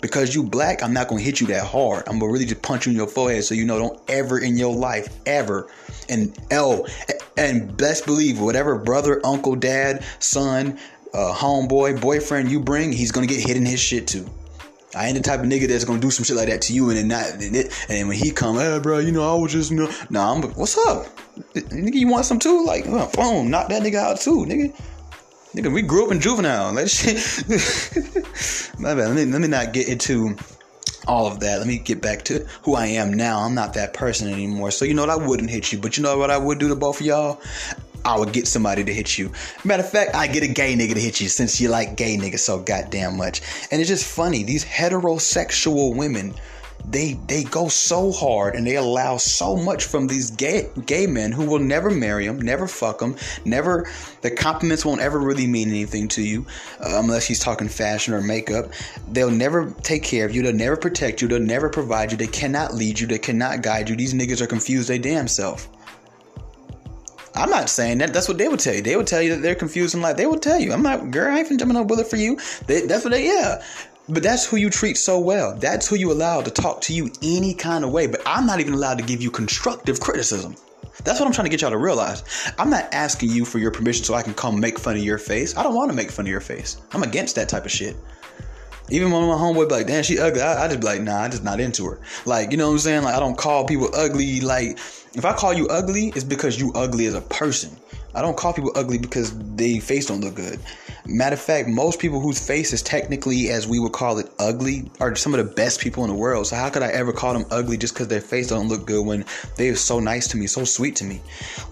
Because 0.07 0.37
you 0.37 0.45
black, 0.45 0.85
I'm 0.85 0.93
not 0.93 1.09
gonna 1.09 1.21
hit 1.21 1.41
you 1.41 1.49
that 1.49 1.65
hard. 1.65 2.05
I'm 2.07 2.21
gonna 2.21 2.31
really 2.31 2.45
just 2.45 2.63
punch 2.63 2.87
you 2.87 2.93
in 2.93 2.97
your 2.97 3.09
forehead 3.09 3.43
so 3.45 3.57
you 3.57 3.65
know 3.65 3.77
don't 3.77 4.01
ever 4.09 4.39
in 4.39 4.57
your 4.57 4.73
life, 4.73 5.09
ever. 5.27 5.69
And 6.09 6.39
oh, 6.53 6.87
and 7.37 7.77
best 7.77 8.07
believe 8.07 8.41
whatever 8.41 8.79
brother, 8.79 9.21
uncle, 9.25 9.57
dad, 9.57 10.05
son, 10.21 10.79
uh, 11.13 11.35
homeboy, 11.35 12.01
boyfriend 12.01 12.53
you 12.53 12.61
bring, 12.61 12.93
he's 12.93 13.11
gonna 13.11 13.27
get 13.27 13.45
hit 13.45 13.57
in 13.57 13.67
his 13.67 13.81
shit 13.81 14.07
too. 14.07 14.31
I 14.95 15.09
ain't 15.09 15.17
the 15.17 15.23
type 15.23 15.41
of 15.41 15.47
nigga 15.47 15.67
that's 15.67 15.85
gonna 15.85 15.99
do 15.99 16.13
some 16.13 16.25
shit 16.25 16.37
like 16.37 16.49
that 16.49 16.63
to 16.63 16.73
you 16.73 16.89
and 16.89 16.97
then 16.99 17.09
not 17.09 17.31
and, 17.33 17.57
it, 17.57 17.87
and 17.89 18.07
when 18.07 18.17
he 18.17 18.31
come, 18.31 18.59
hey 18.59 18.79
bro, 18.81 19.01
you 19.01 19.11
know 19.11 19.29
I 19.29 19.41
was 19.41 19.51
just 19.51 19.73
no, 19.73 19.91
nah, 20.09 20.33
I'm 20.33 20.43
what's 20.53 20.79
up, 20.87 21.07
nigga? 21.55 21.95
You 21.95 22.07
want 22.07 22.27
some 22.27 22.39
too? 22.39 22.65
Like, 22.65 22.85
boom, 22.85 23.51
knock 23.51 23.71
that 23.71 23.83
nigga 23.83 23.97
out 23.97 24.21
too, 24.21 24.47
nigga. 24.47 24.73
Nigga, 25.57 25.73
we 25.73 25.81
grew 25.81 26.05
up 26.05 26.13
in 26.13 26.21
juvenile. 26.21 26.71
Let 26.75 26.91
shit. 26.91 27.17
My 28.79 28.95
bad. 28.95 29.09
Let 29.09 29.17
me 29.17 29.25
let 29.25 29.41
me 29.41 29.49
not 29.49 29.73
get 29.73 29.89
into 29.89 30.37
all 31.09 31.27
of 31.27 31.41
that. 31.41 31.57
Let 31.57 31.67
me 31.67 31.79
get 31.79 32.03
back 32.03 32.25
to 32.27 32.47
who 32.63 32.75
I 32.75 32.89
am 32.89 33.15
now. 33.15 33.41
I'm 33.41 33.55
not 33.55 33.73
that 33.73 33.95
person 33.95 34.31
anymore. 34.31 34.71
So 34.71 34.85
you 34.85 34.93
know 34.93 35.07
what? 35.07 35.11
I 35.11 35.17
wouldn't 35.17 35.49
hit 35.49 35.73
you, 35.73 35.79
but 35.79 35.97
you 35.97 36.03
know 36.03 36.19
what 36.19 36.31
I 36.31 36.37
would 36.37 36.59
do 36.59 36.69
to 36.69 36.77
both 36.77 37.01
of 37.01 37.07
y'all? 37.07 37.41
I 38.05 38.19
would 38.19 38.35
get 38.35 38.47
somebody 38.47 38.85
to 38.85 38.93
hit 38.93 39.17
you. 39.17 39.33
Matter 39.65 39.83
of 39.83 39.91
fact, 39.91 40.15
I 40.15 40.27
get 40.27 40.43
a 40.43 40.47
gay 40.47 40.75
nigga 40.75 40.93
to 40.93 41.01
hit 41.01 41.23
you 41.23 41.29
since 41.31 41.59
you 41.59 41.71
like 41.71 41.97
gay 41.97 42.19
niggas 42.19 42.41
so 42.41 42.59
goddamn 42.59 43.17
much. 43.17 43.41
And 43.71 43.81
it's 43.81 43.89
just 43.89 44.05
funny. 44.05 44.43
These 44.43 44.65
heterosexual 44.67 45.97
women, 45.97 46.35
they 46.89 47.15
they 47.27 47.43
go 47.45 47.69
so 47.69 48.13
hard 48.13 48.55
and 48.55 48.67
they 48.67 48.77
allow 48.77 49.17
so 49.17 49.57
much 49.57 49.85
from 49.85 50.07
these 50.07 50.31
gay 50.31 50.71
gay 50.87 51.07
men 51.07 51.33
who 51.33 51.47
will 51.47 51.59
never 51.59 51.91
marry 51.91 52.27
them, 52.27 52.41
never 52.41 52.69
fuck 52.69 52.99
them, 52.99 53.17
never. 53.45 53.89
The 54.23 54.31
compliments 54.31 54.85
won't 54.85 55.01
ever 55.01 55.19
really 55.19 55.47
mean 55.47 55.69
anything 55.69 56.09
to 56.09 56.23
you 56.23 56.47
uh, 56.81 56.99
unless 56.99 57.27
he's 57.27 57.41
talking 57.41 57.69
fashion 57.69 58.15
or 58.15 58.21
makeup. 58.21 58.73
They'll 59.11 59.31
never 59.31 59.71
take 59.83 60.03
care 60.03 60.27
of 60.27 60.35
you. 60.35 60.43
They'll 60.43 60.53
never 60.53 60.77
protect 60.77 61.23
you. 61.23 61.29
They'll 61.29 61.41
never 61.41 61.69
provide 61.69 62.13
you. 62.13 62.19
They 62.19 62.27
cannot 62.27 62.75
lead 62.75 63.01
you. 63.01 63.07
They 63.07 63.19
cannot 63.19 63.63
guide 63.63 63.89
you. 63.89 63.97
These 63.97 64.15
niggas 64.15 64.41
are 64.41 64.47
confused 64.47 64.89
they 64.89 64.99
damn 64.99 65.29
self. 65.29 65.69
I'm 67.35 67.51
not 67.51 67.69
saying 67.69 67.99
that. 67.99 68.13
That's 68.13 68.29
what 68.29 68.39
they 68.39 68.49
would 68.49 68.61
tell 68.61 68.75
you. 68.75 68.83
They 68.83 68.97
would 68.97 69.07
tell 69.07 69.21
you 69.21 69.35
that 69.35 69.43
they're 69.43 69.55
confused 69.55 69.95
in 69.95 70.01
life. 70.01 70.17
They 70.17 70.27
would 70.27 70.41
tell 70.41 70.59
you, 70.59 70.73
I'm 70.73 70.83
not, 70.83 71.11
girl, 71.11 71.35
I 71.35 71.41
ain't 71.41 71.49
finna 71.49 71.59
jump 71.59 71.73
no 71.73 71.85
bullet 71.85 72.09
for 72.09 72.17
you. 72.17 72.39
They, 72.67 72.87
that's 72.87 73.05
what 73.05 73.11
they, 73.11 73.27
yeah. 73.27 73.63
But 74.09 74.23
that's 74.23 74.47
who 74.47 74.57
you 74.57 74.71
treat 74.71 74.97
so 74.97 75.19
well. 75.19 75.57
That's 75.57 75.89
who 75.89 75.97
you 75.97 76.13
allow 76.13 76.41
to 76.41 76.51
talk 76.51 76.81
to 76.83 76.95
you 76.95 77.11
any 77.23 77.55
kind 77.55 77.85
of 77.85 77.91
way. 77.91 78.07
But 78.07 78.23
I'm 78.25 78.47
not 78.47 78.61
even 78.61 78.75
allowed 78.75 78.99
to 78.99 79.05
give 79.05 79.21
you 79.21 79.31
constructive 79.31 79.99
criticism. 79.99 80.55
That's 81.05 81.19
what 81.19 81.27
I'm 81.27 81.33
trying 81.33 81.47
to 81.47 81.51
get 81.51 81.61
y'all 81.61 81.71
to 81.71 81.79
realize. 81.79 82.23
I'm 82.59 82.71
not 82.71 82.89
asking 82.93 83.31
you 83.31 83.45
for 83.45 83.59
your 83.59 83.71
permission 83.71 84.05
so 84.05 84.15
I 84.15 84.23
can 84.23 84.35
come 84.35 84.61
make 84.61 84.79
fun 84.79 84.97
of 84.97 85.03
your 85.03 85.19
face. 85.19 85.57
I 85.57 85.63
don't 85.63 85.75
want 85.75 85.91
to 85.91 85.97
make 85.97 86.11
fun 86.11 86.25
of 86.25 86.31
your 86.31 86.41
face. 86.41 86.81
I'm 86.93 87.03
against 87.03 87.35
that 87.35 87.49
type 87.49 87.65
of 87.65 87.71
shit. 87.71 87.97
Even 88.89 89.11
when 89.11 89.23
my 89.23 89.35
homeboy 89.35 89.69
be 89.69 89.75
like, 89.75 89.87
damn, 89.89 90.05
she 90.05 90.19
ugly, 90.21 90.41
I, 90.41 90.65
I 90.65 90.69
just 90.69 90.81
be 90.81 90.87
like, 90.87 91.03
nah, 91.03 91.23
I 91.23 91.29
just 91.29 91.43
not 91.43 91.59
into 91.59 91.85
her. 91.87 92.01
Like, 92.25 92.53
you 92.53 92.57
know 92.57 92.69
what 92.69 92.75
I'm 92.75 92.79
saying? 92.79 93.03
Like, 93.03 93.17
I 93.17 93.21
don't 93.21 93.37
call 93.37 93.67
people 93.67 93.91
ugly. 93.93 94.41
Like, 94.41 94.79
if 95.15 95.25
I 95.25 95.33
call 95.33 95.53
you 95.53 95.67
ugly, 95.67 96.13
it's 96.15 96.25
because 96.25 96.59
you 96.59 96.73
ugly 96.75 97.07
as 97.07 97.15
a 97.15 97.21
person. 97.23 97.77
I 98.17 98.23
don't 98.23 98.37
call 98.37 98.55
people 98.55 98.73
ugly 98.75 98.97
because 98.97 99.39
they 99.57 99.79
face 99.79 100.07
don't 100.07 100.23
look 100.23 100.35
good. 100.35 100.59
Matter 101.05 101.35
of 101.35 101.41
fact, 101.41 101.69
most 101.69 102.01
people 102.01 102.19
whose 102.19 102.45
face 102.45 102.73
is 102.73 102.83
technically, 102.83 103.51
as 103.51 103.69
we 103.69 103.79
would 103.79 103.93
call 103.93 104.19
it, 104.19 104.29
ugly 104.39 104.91
are 105.01 105.15
some 105.15 105.35
of 105.35 105.47
the 105.47 105.55
best 105.55 105.81
people 105.81 106.03
in 106.03 106.09
the 106.09 106.17
world. 106.17 106.47
So 106.47 106.57
how 106.57 106.71
could 106.71 106.83
I 106.83 106.89
ever 106.89 107.13
call 107.13 107.35
them 107.35 107.45
ugly 107.51 107.77
just 107.77 107.95
because 107.95 108.09
their 108.09 108.23
face 108.23 108.49
don't 108.49 108.69
look 108.69 108.87
good 108.87 109.05
when 109.05 109.27
they 109.57 109.69
are 109.69 109.77
so 109.77 110.01
nice 110.01 110.27
to 110.29 110.39
me, 110.39 110.47
so 110.47 110.65
sweet 110.65 110.97
to 110.97 111.05
me? 111.05 111.21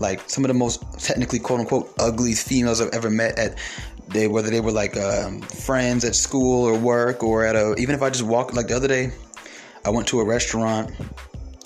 Like 0.00 0.28
some 0.28 0.44
of 0.44 0.48
the 0.48 0.54
most 0.54 0.82
technically 1.00 1.38
quote 1.38 1.60
unquote 1.60 1.92
ugly 1.98 2.34
females 2.34 2.80
I've 2.80 2.92
ever 2.92 3.10
met 3.10 3.38
at 3.38 3.58
they 4.08 4.28
whether 4.28 4.50
they 4.50 4.60
were 4.60 4.70
like 4.70 4.98
um, 4.98 5.40
friends 5.40 6.04
at 6.04 6.14
school 6.14 6.64
or 6.64 6.78
work 6.78 7.22
or 7.22 7.46
at 7.46 7.56
a 7.56 7.74
even 7.78 7.94
if 7.94 8.02
I 8.02 8.10
just 8.10 8.22
walk 8.22 8.52
like 8.52 8.68
the 8.68 8.76
other 8.76 8.88
day, 8.88 9.12
I 9.84 9.90
went 9.90 10.08
to 10.08 10.20
a 10.20 10.24
restaurant 10.24 10.92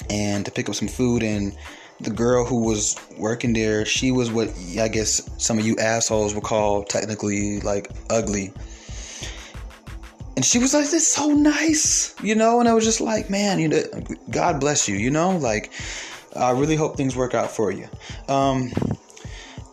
and 0.08 0.44
to 0.46 0.52
pick 0.52 0.68
up 0.68 0.76
some 0.76 0.88
food 0.88 1.22
and 1.22 1.56
the 2.00 2.10
girl 2.10 2.44
who 2.44 2.64
was 2.64 2.96
working 3.16 3.52
there, 3.52 3.84
she 3.84 4.12
was 4.12 4.30
what 4.30 4.48
I 4.78 4.88
guess 4.88 5.28
some 5.38 5.58
of 5.58 5.66
you 5.66 5.76
assholes 5.78 6.34
would 6.34 6.44
call 6.44 6.84
technically 6.84 7.60
like 7.60 7.90
ugly. 8.10 8.52
And 10.36 10.44
she 10.44 10.58
was 10.58 10.72
like, 10.72 10.88
"This 10.90 11.08
so 11.08 11.28
nice," 11.28 12.14
you 12.22 12.36
know. 12.36 12.60
And 12.60 12.68
I 12.68 12.74
was 12.74 12.84
just 12.84 13.00
like, 13.00 13.28
"Man, 13.28 13.58
you 13.58 13.68
know, 13.68 13.82
God 14.30 14.60
bless 14.60 14.88
you," 14.88 14.96
you 14.96 15.10
know. 15.10 15.36
Like, 15.36 15.72
I 16.36 16.52
really 16.52 16.76
hope 16.76 16.96
things 16.96 17.16
work 17.16 17.34
out 17.34 17.50
for 17.50 17.72
you. 17.72 17.88
Um, 18.28 18.70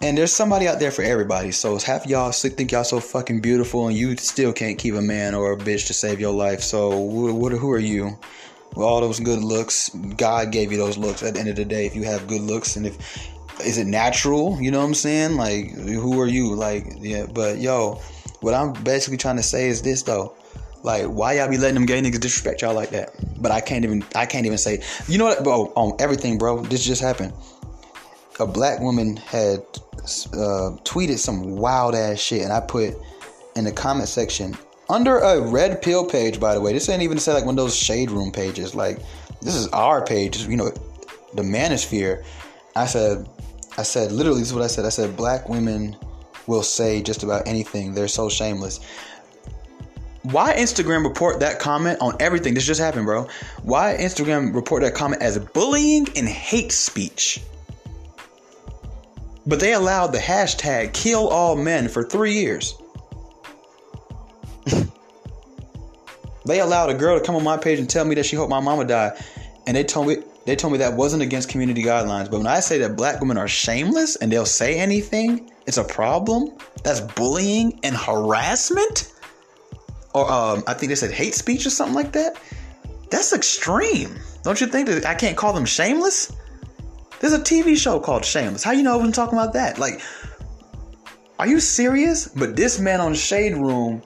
and 0.02 0.18
there's 0.18 0.32
somebody 0.32 0.68
out 0.68 0.80
there 0.80 0.92
for 0.92 1.04
everybody. 1.04 1.52
So 1.52 1.78
half 1.78 2.08
y'all 2.08 2.32
think 2.32 2.72
y'all 2.72 2.84
so 2.84 3.00
fucking 3.00 3.42
beautiful, 3.42 3.88
and 3.88 3.96
you 3.96 4.18
still 4.18 4.54
can't 4.54 4.80
keep 4.80 4.96
a 4.96 5.02
man 5.02 5.36
or 5.36 5.54
a 5.54 5.58
bitch 5.58 5.86
to 5.88 5.94
save 5.94 6.20
your 6.20 6.34
life. 6.34 6.62
So? 6.62 6.90
Who 6.92 7.72
are 7.72 7.80
you? 7.80 8.18
All 8.76 9.02
those 9.02 9.20
good 9.20 9.44
looks, 9.44 9.90
God 9.90 10.52
gave 10.52 10.72
you 10.72 10.78
those 10.78 10.98
looks. 10.98 11.24
At 11.24 11.36
the 11.36 11.40
end 11.40 11.50
of 11.50 11.56
the 11.56 11.66
day, 11.66 11.86
if 11.86 11.96
you 11.96 12.04
have 12.04 12.28
good 12.28 12.42
looks, 12.42 12.76
and 12.76 12.86
if 12.86 13.30
is 13.66 13.78
it 13.78 13.88
natural? 13.88 14.62
You 14.62 14.72
know 14.72 14.80
what 14.80 14.86
I'm 14.86 14.94
saying? 14.94 15.38
Like, 15.38 15.72
who 15.72 16.20
are 16.20 16.28
you? 16.28 16.56
Like, 16.56 16.86
yeah. 17.00 17.26
But 17.26 17.60
yo, 17.60 18.02
what 18.42 18.54
I'm 18.54 18.74
basically 18.84 19.18
trying 19.18 19.38
to 19.38 19.44
say 19.44 19.70
is 19.70 19.82
this 19.82 20.04
though. 20.04 20.36
Like, 20.84 21.06
why 21.06 21.34
y'all 21.34 21.50
be 21.50 21.58
letting 21.58 21.76
them 21.76 21.86
gay 21.88 22.00
niggas 22.00 22.20
disrespect 22.20 22.62
y'all 22.62 22.76
like 22.76 22.92
that? 22.92 23.16
But 23.42 23.52
I 23.52 23.62
can't 23.62 23.86
even. 23.86 24.04
I 24.14 24.26
can't 24.26 24.46
even 24.46 24.58
say. 24.58 24.82
You 25.08 25.18
know 25.18 25.26
what, 25.26 25.44
bro? 25.44 25.74
On 25.76 25.96
everything, 26.00 26.38
bro. 26.38 26.62
This 26.62 26.84
just 26.86 27.02
happened 27.02 27.34
a 28.40 28.46
black 28.46 28.80
woman 28.80 29.18
had 29.18 29.60
uh, 30.34 30.76
tweeted 30.84 31.18
some 31.18 31.56
wild 31.56 31.96
ass 31.96 32.20
shit, 32.20 32.42
and 32.42 32.52
I 32.52 32.60
put 32.60 32.96
in 33.56 33.66
the 33.66 33.72
comment 33.72 34.10
section, 34.10 34.58
under 34.89 35.17
a 35.19 35.41
red 35.41 35.82
pill 35.82 36.06
page, 36.06 36.39
by 36.39 36.54
the 36.54 36.62
way. 36.62 36.74
This 36.74 36.89
ain't 36.89 37.02
even 37.02 37.17
say 37.17 37.34
like 37.34 37.45
one 37.45 37.58
of 37.58 37.63
those 37.63 37.76
shade 37.76 38.12
room 38.12 38.32
pages. 38.32 38.76
Like 38.76 39.00
this 39.41 39.56
is 39.56 39.67
our 39.69 40.06
page. 40.06 40.45
You 40.45 40.58
know, 40.58 40.71
the 41.34 41.43
manosphere. 41.43 42.24
I 42.76 42.86
said, 42.86 43.28
I 43.78 43.84
said 43.84 44.12
literally. 44.12 44.39
This 44.39 44.50
is 44.50 44.54
what 44.54 44.63
I 44.63 44.67
said. 44.67 44.86
I 44.86 44.89
said 44.89 45.15
black 45.15 45.50
women 45.50 45.95
will 46.48 46.63
say 46.63 47.02
just 47.02 47.24
about 47.24 47.48
anything. 47.48 47.93
They're 47.93 48.08
so 48.08 48.30
shameless. 48.30 48.80
Why 50.24 50.56
Instagram 50.56 51.04
report 51.04 51.39
that 51.41 51.60
comment 51.60 52.00
on 52.02 52.15
everything? 52.19 52.56
This 52.56 52.65
just 52.65 52.82
happened, 52.82 53.06
bro. 53.06 53.28
Why 53.62 53.95
Instagram 54.00 54.56
report 54.56 54.82
that 54.82 54.95
comment 54.95 55.21
as 55.21 55.38
bullying 55.38 56.08
and 56.15 56.28
hate 56.28 56.71
speech? 56.71 57.41
But 59.45 59.60
they 59.60 59.74
allowed 59.74 60.08
the 60.08 60.17
hashtag 60.17 60.93
kill 60.93 61.28
all 61.28 61.56
men 61.56 61.88
for 61.88 62.04
three 62.04 62.34
years. 62.34 62.76
they 66.45 66.60
allowed 66.60 66.89
a 66.89 66.93
girl 66.93 67.19
to 67.19 67.25
come 67.25 67.36
on 67.36 67.43
my 67.43 67.58
page 67.58 67.80
and 67.80 67.89
tell 67.89 68.06
me 68.06 68.15
that 68.15 68.25
she 68.25 68.36
hoped 68.36 68.49
my 68.49 68.60
mama 68.60 68.86
died. 68.86 69.13
And 69.67 69.75
they 69.75 69.84
told 69.84 70.08
me 70.08 70.17
they 70.45 70.56
told 70.56 70.73
me 70.73 70.80
that 70.80 70.93
wasn't 70.93 71.23
against 71.23 71.49
community 71.49 71.84
guidelines. 71.84 72.30
But 72.30 72.38
when 72.38 72.47
I 72.47 72.60
say 72.60 72.78
that 72.80 72.95
black 72.95 73.19
women 73.19 73.38
are 73.38 73.47
shameless 73.47 74.15
and 74.17 74.32
they'll 74.32 74.45
say 74.45 74.78
anything, 74.78 75.51
it's 75.65 75.78
a 75.78 75.84
problem. 75.84 76.51
That's 76.84 77.01
bullying 77.01 77.80
and 77.84 77.95
harassment 77.95 79.12
or 80.15 80.32
um, 80.32 80.63
I 80.65 80.73
think 80.73 80.89
they 80.89 80.95
said 80.95 81.12
hate 81.12 81.36
speech 81.36 81.65
or 81.65 81.69
something 81.69 81.93
like 81.93 82.13
that. 82.13 82.39
That's 83.12 83.34
extreme. 83.34 84.15
Don't 84.43 84.60
you 84.62 84.67
think 84.67 84.88
that 84.88 85.06
I 85.06 85.13
can't 85.13 85.36
call 85.36 85.51
them 85.51 85.65
shameless? 85.65 86.32
There's 87.19 87.34
a 87.34 87.39
TV 87.39 87.78
show 87.78 87.99
called 87.99 88.23
Shameless. 88.23 88.63
How 88.63 88.71
you 88.71 88.84
know 88.84 88.99
I'm 88.99 89.12
talking 89.12 89.38
about 89.38 89.54
that? 89.54 89.78
Like, 89.78 90.01
are 91.38 91.47
you 91.47 91.60
serious? 91.60 92.28
But 92.30 92.56
this 92.56 92.80
man 92.80 93.01
on 93.01 93.13
Shade 93.13 93.58
Room 93.58 94.01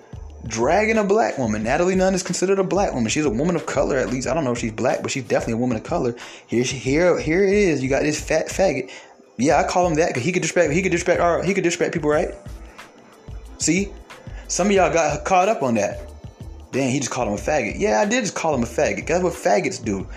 dragging 0.47 0.97
a 0.97 1.04
black 1.04 1.38
woman. 1.38 1.63
Natalie 1.63 1.95
Nunn 1.95 2.13
is 2.13 2.23
considered 2.23 2.60
a 2.60 2.63
black 2.63 2.93
woman. 2.93 3.10
She's 3.10 3.25
a 3.25 3.30
woman 3.30 3.56
of 3.56 3.65
color, 3.65 3.97
at 3.97 4.10
least. 4.10 4.28
I 4.28 4.34
don't 4.34 4.43
know 4.43 4.52
if 4.52 4.60
she's 4.60 4.71
black, 4.71 5.02
but 5.02 5.12
she's 5.12 5.23
definitely 5.23 5.54
a 5.54 5.58
woman 5.58 5.78
of 5.78 5.84
color. 5.84 6.15
Here, 6.47 6.63
here, 6.63 7.19
here 7.19 7.43
it 7.43 7.54
is. 7.54 7.84
You 7.84 7.89
got 7.89 8.04
this 8.04 8.19
fat 8.19 8.47
faggot. 8.47 8.91
Yeah, 9.38 9.58
I 9.58 9.63
call 9.67 9.88
him 9.88 9.95
that 9.95 10.10
because 10.10 10.23
he 10.23 10.32
could 10.32 10.41
disrespect. 10.41 10.73
He 10.73 10.82
could 10.82 10.91
disrespect. 10.91 11.21
Our, 11.21 11.43
he 11.43 11.54
could 11.54 11.63
disrespect 11.63 11.93
people, 11.93 12.10
right? 12.10 12.34
See, 13.58 13.91
some 14.47 14.67
of 14.67 14.73
y'all 14.73 14.91
got 14.91 15.23
caught 15.25 15.49
up 15.49 15.63
on 15.63 15.75
that. 15.75 16.02
Then 16.71 16.91
he 16.91 16.99
just 16.99 17.12
called 17.12 17.28
him 17.28 17.34
a 17.34 17.38
faggot. 17.38 17.80
Yeah, 17.80 18.02
I 18.02 18.06
did 18.06 18.21
just 18.21 18.36
call 18.36 18.54
him 18.54 18.63
a 18.63 18.67
faggot. 18.67 19.08
That's 19.08 19.23
what 19.23 19.34
faggots 19.34 19.84
do. 19.84 20.08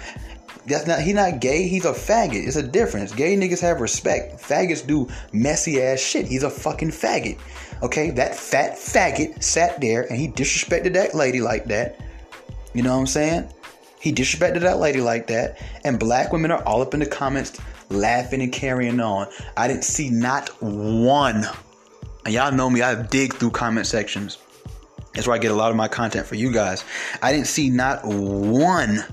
That's 0.67 0.87
not 0.87 1.01
he's 1.01 1.15
not 1.15 1.41
gay, 1.41 1.67
he's 1.67 1.85
a 1.85 1.93
faggot. 1.93 2.47
It's 2.47 2.57
a 2.57 2.63
difference. 2.63 3.13
Gay 3.13 3.37
niggas 3.37 3.61
have 3.61 3.81
respect. 3.81 4.41
Faggots 4.41 4.87
do 4.87 5.09
messy 5.33 5.83
ass 5.83 5.99
shit. 5.99 6.27
He's 6.27 6.45
a 6.45 6.51
fucking 6.51 6.91
faggot. 6.91 7.39
Okay, 7.83 8.11
that 8.11 8.35
fat 8.35 8.73
faggot 8.77 9.43
sat 9.43 9.81
there 9.81 10.03
and 10.03 10.19
he 10.19 10.29
disrespected 10.29 10.93
that 10.95 11.15
lady 11.15 11.41
like 11.41 11.65
that. 11.67 12.01
You 12.75 12.83
know 12.83 12.95
what 12.95 13.01
I'm 13.01 13.07
saying? 13.07 13.53
He 14.01 14.13
disrespected 14.13 14.61
that 14.61 14.79
lady 14.79 15.01
like 15.01 15.27
that. 15.29 15.61
And 15.85 15.99
black 15.99 16.33
women 16.33 16.51
are 16.51 16.63
all 16.65 16.81
up 16.81 16.95
in 16.95 17.01
the 17.01 17.07
comments 17.07 17.61
laughing 17.91 18.41
and 18.41 18.53
carrying 18.53 19.01
on. 19.01 19.27
I 19.57 19.69
didn't 19.69 19.85
see 19.85 20.11
not 20.11 20.49
one 20.61 21.45
and 22.25 22.33
y'all 22.33 22.53
know 22.53 22.71
me, 22.71 22.83
I 22.83 23.01
dig 23.03 23.35
through 23.35 23.51
comment 23.51 23.87
sections. 23.87 24.39
That's 25.15 25.27
where 25.27 25.35
I 25.35 25.39
get 25.39 25.51
a 25.51 25.55
lot 25.55 25.71
of 25.71 25.77
my 25.77 25.89
content 25.89 26.27
for 26.27 26.37
you 26.37 26.53
guys. 26.53 26.85
I 27.21 27.33
didn't 27.33 27.49
see 27.49 27.69
not 27.69 28.05
one 28.05 29.05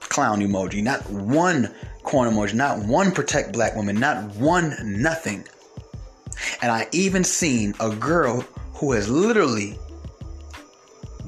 clown 0.00 0.40
emoji, 0.40 0.82
not 0.82 1.08
one 1.10 1.74
corn 2.04 2.30
emoji, 2.30 2.54
not 2.54 2.78
one 2.86 3.10
protect 3.12 3.52
black 3.52 3.74
women, 3.74 3.98
not 3.98 4.36
one 4.36 4.76
nothing. 5.02 5.44
And 6.62 6.70
I 6.70 6.88
even 6.92 7.24
seen 7.24 7.74
a 7.80 7.94
girl 7.94 8.44
who 8.74 8.92
has 8.92 9.08
literally 9.08 9.78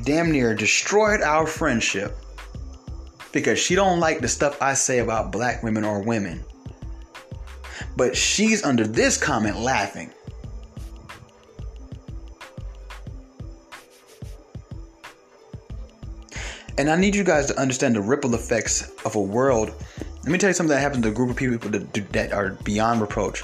damn 0.05 0.33
near 0.33 0.55
destroyed 0.55 1.21
our 1.21 1.47
friendship 1.47 2.17
because 3.33 3.59
she 3.59 3.75
don't 3.75 4.01
like 4.01 4.21
the 4.21 4.29
stuff 4.29 4.61
I 4.61 4.75
say 4.75 4.99
about 4.99 5.33
black 5.33 5.63
women 5.63 5.85
or 5.85 6.03
women. 6.03 6.45
But 7.97 8.17
she's 8.17 8.65
under 8.65 8.87
this 8.87 9.17
comment 9.17 9.59
laughing. 9.59 10.13
And 16.79 16.91
I 16.91 16.97
need 16.97 17.15
you 17.15 17.23
guys 17.23 17.47
to 17.47 17.61
understand 17.61 17.97
the 17.97 18.01
ripple 18.01 18.35
effects 18.35 18.91
of 19.05 19.15
a 19.15 19.21
world. 19.21 19.73
Let 20.23 20.33
me 20.33 20.39
tell 20.39 20.51
you 20.51 20.55
something 20.55 20.75
that 20.75 20.81
happens 20.81 21.03
to 21.03 21.11
a 21.11 21.13
group 21.13 21.31
of 21.31 21.37
people 21.37 21.71
that, 21.71 22.13
that 22.13 22.33
are 22.33 22.51
beyond 22.65 23.01
reproach. 23.01 23.43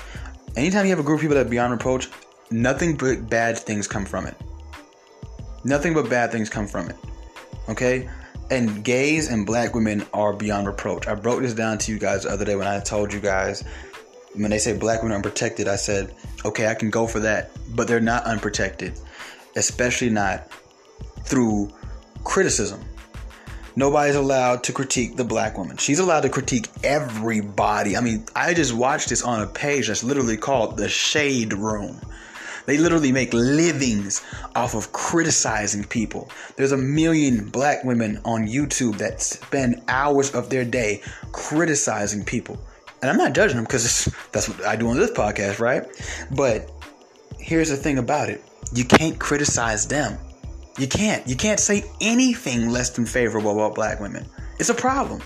Anytime 0.56 0.84
you 0.84 0.90
have 0.90 0.98
a 0.98 1.02
group 1.02 1.18
of 1.18 1.22
people 1.22 1.37
that 1.37 1.46
are 1.46 1.50
beyond 1.50 1.72
reproach, 1.72 2.08
nothing 2.50 2.96
but 2.96 3.28
bad 3.28 3.58
things 3.58 3.87
come 3.87 4.04
from 4.04 4.26
it. 4.26 4.37
Nothing 5.64 5.94
but 5.94 6.08
bad 6.08 6.32
things 6.32 6.48
come 6.48 6.66
from 6.66 6.88
it. 6.88 6.96
Okay? 7.68 8.08
And 8.50 8.82
gays 8.82 9.30
and 9.30 9.44
black 9.44 9.74
women 9.74 10.06
are 10.14 10.32
beyond 10.32 10.66
reproach. 10.66 11.06
I 11.06 11.14
broke 11.14 11.42
this 11.42 11.54
down 11.54 11.78
to 11.78 11.92
you 11.92 11.98
guys 11.98 12.22
the 12.22 12.30
other 12.30 12.44
day 12.44 12.56
when 12.56 12.66
I 12.66 12.80
told 12.80 13.12
you 13.12 13.20
guys 13.20 13.64
when 14.34 14.50
they 14.50 14.58
say 14.58 14.76
black 14.76 15.02
women 15.02 15.12
are 15.12 15.16
unprotected, 15.16 15.68
I 15.68 15.76
said, 15.76 16.14
okay, 16.44 16.68
I 16.68 16.74
can 16.74 16.90
go 16.90 17.06
for 17.06 17.20
that, 17.20 17.50
but 17.74 17.88
they're 17.88 18.00
not 18.00 18.24
unprotected, 18.24 18.98
especially 19.56 20.11
not 20.11 20.50
through 21.24 21.72
criticism. 22.24 22.84
Nobody's 23.78 24.16
allowed 24.16 24.64
to 24.64 24.72
critique 24.72 25.14
the 25.14 25.22
black 25.22 25.56
woman. 25.56 25.76
She's 25.76 26.00
allowed 26.00 26.22
to 26.22 26.28
critique 26.28 26.66
everybody. 26.82 27.96
I 27.96 28.00
mean, 28.00 28.26
I 28.34 28.52
just 28.52 28.74
watched 28.74 29.08
this 29.08 29.22
on 29.22 29.40
a 29.40 29.46
page 29.46 29.86
that's 29.86 30.02
literally 30.02 30.36
called 30.36 30.76
the 30.76 30.88
Shade 30.88 31.52
Room. 31.52 32.00
They 32.66 32.76
literally 32.76 33.12
make 33.12 33.32
livings 33.32 34.20
off 34.56 34.74
of 34.74 34.90
criticizing 34.90 35.84
people. 35.84 36.28
There's 36.56 36.72
a 36.72 36.76
million 36.76 37.50
black 37.50 37.84
women 37.84 38.20
on 38.24 38.48
YouTube 38.48 38.98
that 38.98 39.22
spend 39.22 39.80
hours 39.86 40.34
of 40.34 40.50
their 40.50 40.64
day 40.64 41.00
criticizing 41.30 42.24
people 42.24 42.58
and 43.00 43.08
I'm 43.08 43.16
not 43.16 43.32
judging 43.32 43.58
them 43.58 43.64
because 43.64 44.12
that's 44.32 44.48
what 44.48 44.66
I 44.66 44.74
do 44.74 44.88
on 44.88 44.96
this 44.96 45.12
podcast, 45.12 45.60
right? 45.60 45.86
But 46.32 46.68
here's 47.38 47.68
the 47.68 47.76
thing 47.76 47.98
about 47.98 48.28
it 48.28 48.42
you 48.72 48.84
can't 48.84 49.20
criticize 49.20 49.86
them. 49.86 50.18
You 50.78 50.86
can't. 50.86 51.26
You 51.26 51.36
can't 51.36 51.58
say 51.58 51.84
anything 52.00 52.70
less 52.70 52.90
than 52.90 53.04
favorable 53.04 53.52
about 53.52 53.74
black 53.74 54.00
women. 54.00 54.26
It's 54.58 54.68
a 54.68 54.74
problem. 54.74 55.22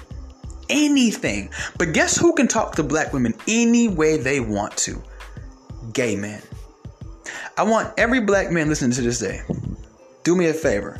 Anything. 0.71 1.51
But 1.79 1.93
guess 1.93 2.17
who 2.17 2.35
can 2.35 2.49
talk 2.49 2.75
to 2.77 2.83
black 2.83 3.13
women 3.13 3.35
any 3.47 3.89
way 3.89 4.17
they 4.17 4.41
want 4.41 4.77
to? 4.79 5.03
Gay 5.93 6.17
men. 6.17 6.41
I 7.59 7.65
want 7.65 7.93
every 7.99 8.21
black 8.21 8.51
man 8.51 8.69
listening 8.69 8.93
to 8.93 9.03
this 9.03 9.19
day, 9.19 9.43
do 10.25 10.35
me 10.35 10.47
a 10.47 10.55
favor. 10.55 10.99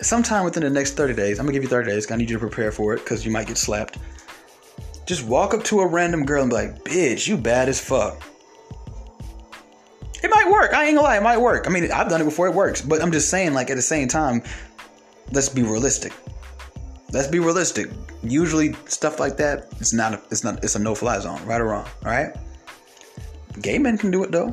Sometime 0.00 0.44
within 0.44 0.62
the 0.62 0.70
next 0.70 0.92
30 0.92 1.14
days, 1.14 1.40
I'm 1.40 1.46
gonna 1.46 1.54
give 1.54 1.64
you 1.64 1.68
30 1.68 1.90
days. 1.90 2.10
I 2.10 2.16
need 2.16 2.30
you 2.30 2.36
to 2.36 2.40
prepare 2.40 2.70
for 2.70 2.94
it 2.94 2.98
because 2.98 3.24
you 3.24 3.32
might 3.32 3.48
get 3.48 3.58
slapped. 3.58 3.98
Just 5.04 5.24
walk 5.24 5.52
up 5.52 5.64
to 5.64 5.80
a 5.80 5.86
random 5.86 6.24
girl 6.24 6.42
and 6.42 6.50
be 6.50 6.56
like, 6.56 6.84
bitch, 6.84 7.26
you 7.26 7.36
bad 7.36 7.68
as 7.68 7.80
fuck. 7.80 8.22
It 10.22 10.30
might 10.30 10.50
work. 10.50 10.72
I 10.72 10.86
ain't 10.86 10.96
gonna 10.96 11.06
lie, 11.06 11.16
it 11.16 11.22
might 11.22 11.38
work. 11.38 11.66
I 11.66 11.70
mean, 11.70 11.90
I've 11.92 12.08
done 12.08 12.20
it 12.20 12.24
before, 12.24 12.46
it 12.46 12.54
works. 12.54 12.80
But 12.82 13.02
I'm 13.02 13.12
just 13.12 13.28
saying, 13.28 13.54
like, 13.54 13.70
at 13.70 13.76
the 13.76 13.82
same 13.82 14.08
time, 14.08 14.42
let's 15.32 15.48
be 15.48 15.62
realistic. 15.62 16.12
Let's 17.12 17.28
be 17.28 17.38
realistic. 17.38 17.90
Usually, 18.22 18.72
stuff 18.86 19.20
like 19.20 19.36
that, 19.36 19.68
it's 19.80 19.92
not, 19.92 20.14
a, 20.14 20.22
it's 20.30 20.42
not, 20.42 20.64
it's 20.64 20.74
a 20.74 20.78
no-fly 20.78 21.18
zone, 21.20 21.44
right 21.46 21.60
or 21.60 21.66
wrong, 21.66 21.86
all 22.04 22.10
right? 22.10 22.34
Gay 23.60 23.78
men 23.78 23.96
can 23.96 24.10
do 24.10 24.22
it 24.22 24.30
though. 24.32 24.50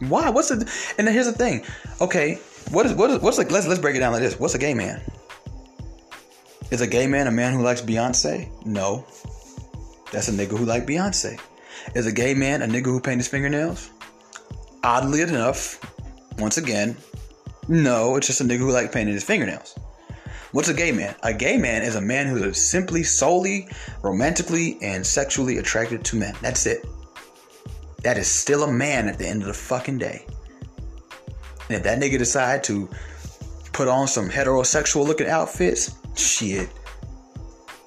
Why? 0.00 0.30
What's 0.30 0.48
the? 0.48 0.70
And 0.96 1.08
here's 1.08 1.26
the 1.26 1.32
thing. 1.32 1.64
Okay, 2.00 2.36
what 2.70 2.86
is 2.86 2.94
what 2.94 3.10
is 3.10 3.18
what's 3.20 3.38
like? 3.38 3.50
Let's 3.50 3.66
let's 3.66 3.80
break 3.80 3.96
it 3.96 3.98
down 3.98 4.12
like 4.12 4.22
this. 4.22 4.38
What's 4.38 4.54
a 4.54 4.58
gay 4.58 4.74
man? 4.74 5.02
Is 6.70 6.80
a 6.80 6.86
gay 6.86 7.06
man 7.06 7.26
a 7.26 7.30
man 7.30 7.52
who 7.52 7.62
likes 7.62 7.80
Beyonce? 7.80 8.48
No. 8.64 9.06
That's 10.12 10.28
a 10.28 10.32
nigga 10.32 10.56
who 10.56 10.64
like 10.64 10.86
Beyonce. 10.86 11.38
Is 11.94 12.06
a 12.06 12.12
gay 12.12 12.34
man 12.34 12.62
a 12.62 12.66
nigga 12.66 12.86
who 12.86 13.00
paint 13.00 13.20
his 13.20 13.28
fingernails? 13.28 13.90
Oddly 14.84 15.22
enough, 15.22 15.80
once 16.38 16.58
again, 16.58 16.96
no, 17.68 18.16
it's 18.16 18.26
just 18.26 18.40
a 18.40 18.44
nigga 18.44 18.58
who 18.58 18.70
like 18.70 18.92
painting 18.92 19.14
his 19.14 19.24
fingernails. 19.24 19.78
What's 20.52 20.68
a 20.68 20.74
gay 20.74 20.92
man? 20.92 21.14
A 21.22 21.34
gay 21.34 21.56
man 21.56 21.82
is 21.82 21.96
a 21.96 22.00
man 22.00 22.26
who 22.26 22.42
is 22.42 22.70
simply, 22.70 23.02
solely, 23.02 23.68
romantically, 24.02 24.78
and 24.80 25.06
sexually 25.06 25.58
attracted 25.58 26.04
to 26.06 26.16
men. 26.16 26.34
That's 26.40 26.66
it. 26.66 26.86
That 28.02 28.16
is 28.16 28.28
still 28.28 28.64
a 28.64 28.72
man 28.72 29.08
at 29.08 29.18
the 29.18 29.26
end 29.26 29.42
of 29.42 29.48
the 29.48 29.54
fucking 29.54 29.98
day. 29.98 30.24
And 31.68 31.76
if 31.76 31.82
that 31.82 32.00
nigga 32.00 32.18
decide 32.18 32.64
to 32.64 32.88
put 33.72 33.88
on 33.88 34.08
some 34.08 34.30
heterosexual 34.30 35.06
looking 35.06 35.26
outfits, 35.26 35.96
shit, 36.16 36.70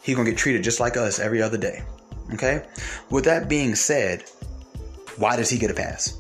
he 0.04 0.14
gonna 0.14 0.30
get 0.30 0.38
treated 0.38 0.64
just 0.64 0.80
like 0.80 0.98
us 0.98 1.20
every 1.20 1.42
other 1.42 1.58
day. 1.58 1.82
Okay? 2.34 2.66
With 3.10 3.26
that 3.26 3.50
being 3.50 3.76
said, 3.76 4.24
why 5.18 5.36
does 5.36 5.50
he 5.50 5.58
get 5.58 5.72
a 5.72 5.74
pass? 5.74 6.18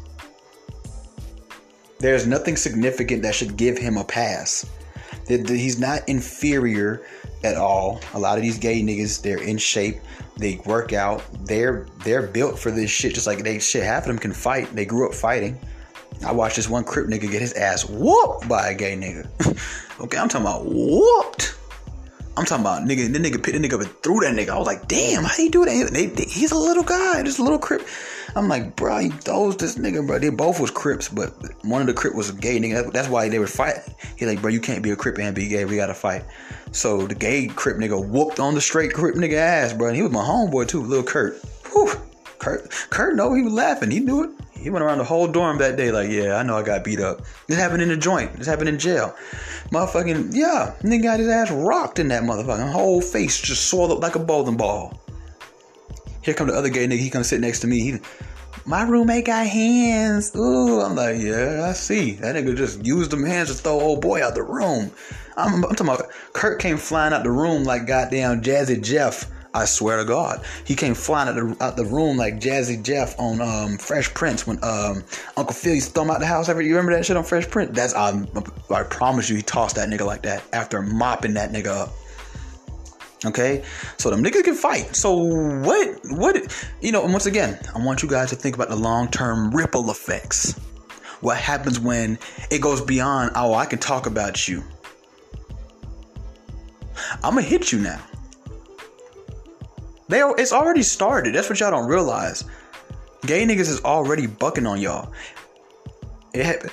There's 1.99 2.25
nothing 2.25 2.55
significant 2.55 3.21
that 3.23 3.35
should 3.35 3.57
give 3.57 3.77
him 3.77 3.97
a 3.97 4.03
pass. 4.03 4.65
He's 5.27 5.79
not 5.79 6.07
inferior 6.09 7.05
at 7.43 7.55
all. 7.55 8.01
A 8.13 8.19
lot 8.19 8.37
of 8.37 8.43
these 8.43 8.57
gay 8.57 8.81
niggas, 8.81 9.21
they're 9.21 9.41
in 9.41 9.57
shape. 9.57 9.99
They 10.37 10.59
work 10.65 10.93
out. 10.93 11.23
They're 11.45 11.85
they're 12.03 12.25
built 12.25 12.57
for 12.57 12.71
this 12.71 12.89
shit. 12.89 13.13
Just 13.13 13.27
like 13.27 13.43
they 13.43 13.59
shit, 13.59 13.83
half 13.83 14.03
of 14.03 14.07
them 14.07 14.17
can 14.17 14.33
fight. 14.33 14.73
They 14.75 14.85
grew 14.85 15.07
up 15.07 15.13
fighting. 15.13 15.59
I 16.25 16.31
watched 16.31 16.55
this 16.55 16.69
one 16.69 16.83
crip 16.83 17.07
nigga 17.07 17.29
get 17.31 17.41
his 17.41 17.53
ass 17.53 17.85
whooped 17.87 18.47
by 18.47 18.69
a 18.69 18.75
gay 18.75 18.95
nigga. 18.95 19.27
okay, 20.01 20.17
I'm 20.17 20.29
talking 20.29 20.45
about 20.47 20.65
whooped. 20.65 21.55
I'm 22.37 22.45
talking 22.45 22.63
about 22.63 22.83
nigga. 22.83 23.11
The 23.11 23.19
nigga 23.19 23.43
picked 23.43 23.59
the 23.59 23.67
nigga 23.67 23.73
up 23.73 23.81
and 23.81 23.89
threw 24.03 24.21
that 24.21 24.33
nigga. 24.33 24.49
I 24.49 24.57
was 24.57 24.67
like, 24.67 24.87
damn, 24.87 25.23
how 25.23 25.35
you 25.37 25.49
do 25.49 25.65
that? 25.65 25.89
They, 25.91 26.05
they, 26.05 26.23
he's 26.23 26.51
a 26.51 26.57
little 26.57 26.83
guy, 26.83 27.21
this 27.23 27.39
little 27.39 27.59
crip. 27.59 27.85
I'm 28.35 28.47
like, 28.47 28.77
bro, 28.77 28.99
he 28.99 29.09
throws 29.09 29.57
this 29.57 29.77
nigga, 29.77 30.07
bro. 30.07 30.17
They 30.17 30.29
both 30.29 30.59
was 30.59 30.71
crips, 30.71 31.09
but 31.09 31.33
one 31.63 31.81
of 31.81 31.87
the 31.87 31.93
crip 31.93 32.15
was 32.15 32.29
a 32.29 32.33
gay 32.33 32.57
nigga. 32.59 32.91
That's 32.93 33.09
why 33.09 33.27
they 33.27 33.39
were 33.39 33.47
fighting. 33.47 33.93
He 34.15 34.25
like, 34.25 34.41
bro, 34.41 34.49
you 34.49 34.61
can't 34.61 34.81
be 34.81 34.91
a 34.91 34.95
crip 34.95 35.17
and 35.19 35.35
be 35.35 35.49
gay. 35.49 35.65
We 35.65 35.75
gotta 35.75 35.93
fight. 35.93 36.23
So 36.71 37.05
the 37.05 37.15
gay 37.15 37.47
crip 37.47 37.77
nigga 37.77 38.07
whooped 38.07 38.39
on 38.39 38.55
the 38.55 38.61
straight 38.61 38.93
crip 38.93 39.15
nigga 39.15 39.33
ass, 39.33 39.73
bro. 39.73 39.87
And 39.87 39.95
he 39.97 40.01
was 40.01 40.11
my 40.11 40.23
homeboy 40.23 40.69
too, 40.69 40.81
little 40.81 41.03
Kurt. 41.03 41.41
Whew. 41.73 41.91
Kurt, 42.39 42.71
Kurt, 42.89 43.15
no, 43.15 43.33
he 43.33 43.43
was 43.43 43.53
laughing. 43.53 43.91
He 43.91 43.99
knew 43.99 44.23
it. 44.23 44.29
He 44.61 44.69
went 44.69 44.83
around 44.83 44.99
the 44.99 45.03
whole 45.03 45.27
dorm 45.27 45.57
that 45.57 45.75
day 45.75 45.91
like, 45.91 46.09
yeah, 46.09 46.35
I 46.35 46.43
know 46.43 46.55
I 46.55 46.63
got 46.63 46.83
beat 46.83 46.99
up. 46.99 47.21
This 47.47 47.57
happened 47.57 47.81
in 47.81 47.89
the 47.89 47.97
joint. 47.97 48.33
This 48.33 48.47
happened 48.47 48.69
in 48.69 48.77
jail. 48.77 49.15
Motherfucking, 49.71 50.29
yeah, 50.33 50.75
nigga 50.81 51.03
got 51.03 51.19
his 51.19 51.29
ass 51.29 51.49
rocked 51.51 51.97
in 51.99 52.09
that 52.09 52.23
motherfucking 52.23 52.71
whole 52.71 53.01
face 53.01 53.41
just 53.41 53.69
swelled 53.69 53.91
up 53.91 53.99
like 53.99 54.15
a 54.15 54.19
bowling 54.19 54.57
ball. 54.57 55.01
Here 56.21 56.35
come 56.35 56.47
the 56.47 56.53
other 56.53 56.69
gay 56.69 56.85
nigga. 56.87 56.99
He 56.99 57.09
come 57.09 57.23
sit 57.23 57.41
next 57.41 57.61
to 57.61 57.67
me. 57.67 57.79
He, 57.79 57.99
my 58.65 58.83
roommate 58.83 59.25
got 59.25 59.47
hands. 59.47 60.35
Ooh, 60.35 60.81
I'm 60.81 60.95
like, 60.95 61.19
yeah, 61.19 61.65
I 61.67 61.73
see. 61.73 62.11
That 62.13 62.35
nigga 62.35 62.55
just 62.55 62.85
used 62.85 63.09
them 63.09 63.25
hands 63.25 63.49
to 63.49 63.55
throw 63.55 63.79
old 63.79 64.01
boy 64.01 64.23
out 64.23 64.35
the 64.35 64.43
room. 64.43 64.91
I'm, 65.37 65.55
I'm 65.65 65.75
talking 65.75 65.87
about 65.87 66.11
Kurt 66.33 66.59
came 66.59 66.77
flying 66.77 67.13
out 67.13 67.23
the 67.23 67.31
room 67.31 67.63
like 67.63 67.87
goddamn 67.87 68.41
Jazzy 68.41 68.81
Jeff 68.83 69.31
I 69.53 69.65
swear 69.65 69.97
to 69.97 70.05
God, 70.05 70.45
he 70.65 70.75
came 70.75 70.93
flying 70.93 71.27
out 71.27 71.35
the, 71.35 71.57
out 71.63 71.75
the 71.75 71.83
room 71.83 72.15
like 72.15 72.39
Jazzy 72.39 72.81
Jeff 72.81 73.19
on 73.19 73.41
um, 73.41 73.77
Fresh 73.77 74.13
Prince 74.13 74.47
when 74.47 74.57
um, 74.63 75.03
Uncle 75.35 75.53
Phil 75.53 75.75
used 75.75 75.87
to 75.87 75.93
throw 75.93 76.03
him 76.03 76.11
out 76.11 76.21
the 76.21 76.25
house. 76.25 76.47
Ever 76.47 76.61
you 76.61 76.69
remember 76.69 76.93
that 76.93 77.05
shit 77.05 77.17
on 77.17 77.23
Fresh 77.25 77.49
Prince? 77.49 77.75
That's 77.75 77.93
I, 77.93 78.23
I 78.69 78.83
promise 78.83 79.29
you, 79.29 79.35
he 79.35 79.41
tossed 79.41 79.75
that 79.75 79.89
nigga 79.89 80.05
like 80.05 80.21
that 80.23 80.43
after 80.53 80.81
mopping 80.81 81.33
that 81.33 81.51
nigga 81.51 81.67
up. 81.67 81.89
Okay, 83.23 83.63
so 83.97 84.09
them 84.09 84.23
niggas 84.23 84.43
can 84.43 84.55
fight. 84.55 84.95
So 84.95 85.13
what? 85.13 85.99
What? 86.05 86.67
You 86.81 86.91
know, 86.91 87.03
and 87.03 87.11
once 87.11 87.25
again, 87.25 87.59
I 87.75 87.83
want 87.83 88.01
you 88.01 88.09
guys 88.09 88.29
to 88.29 88.35
think 88.35 88.55
about 88.55 88.69
the 88.69 88.75
long 88.75 89.09
term 89.09 89.51
ripple 89.51 89.91
effects. 89.91 90.53
What 91.19 91.37
happens 91.37 91.79
when 91.79 92.17
it 92.49 92.61
goes 92.61 92.81
beyond? 92.81 93.33
Oh, 93.35 93.53
I 93.53 93.65
can 93.65 93.79
talk 93.79 94.07
about 94.07 94.47
you. 94.47 94.63
I'm 97.23 97.35
gonna 97.35 97.41
hit 97.41 97.71
you 97.71 97.79
now. 97.79 98.01
They 100.11 100.19
it's 100.37 100.51
already 100.51 100.83
started. 100.83 101.33
That's 101.33 101.49
what 101.49 101.61
y'all 101.61 101.71
don't 101.71 101.87
realize. 101.87 102.43
Gay 103.25 103.45
niggas 103.45 103.69
is 103.69 103.81
already 103.85 104.27
bucking 104.27 104.67
on 104.67 104.81
y'all. 104.81 105.13
It, 106.33 106.69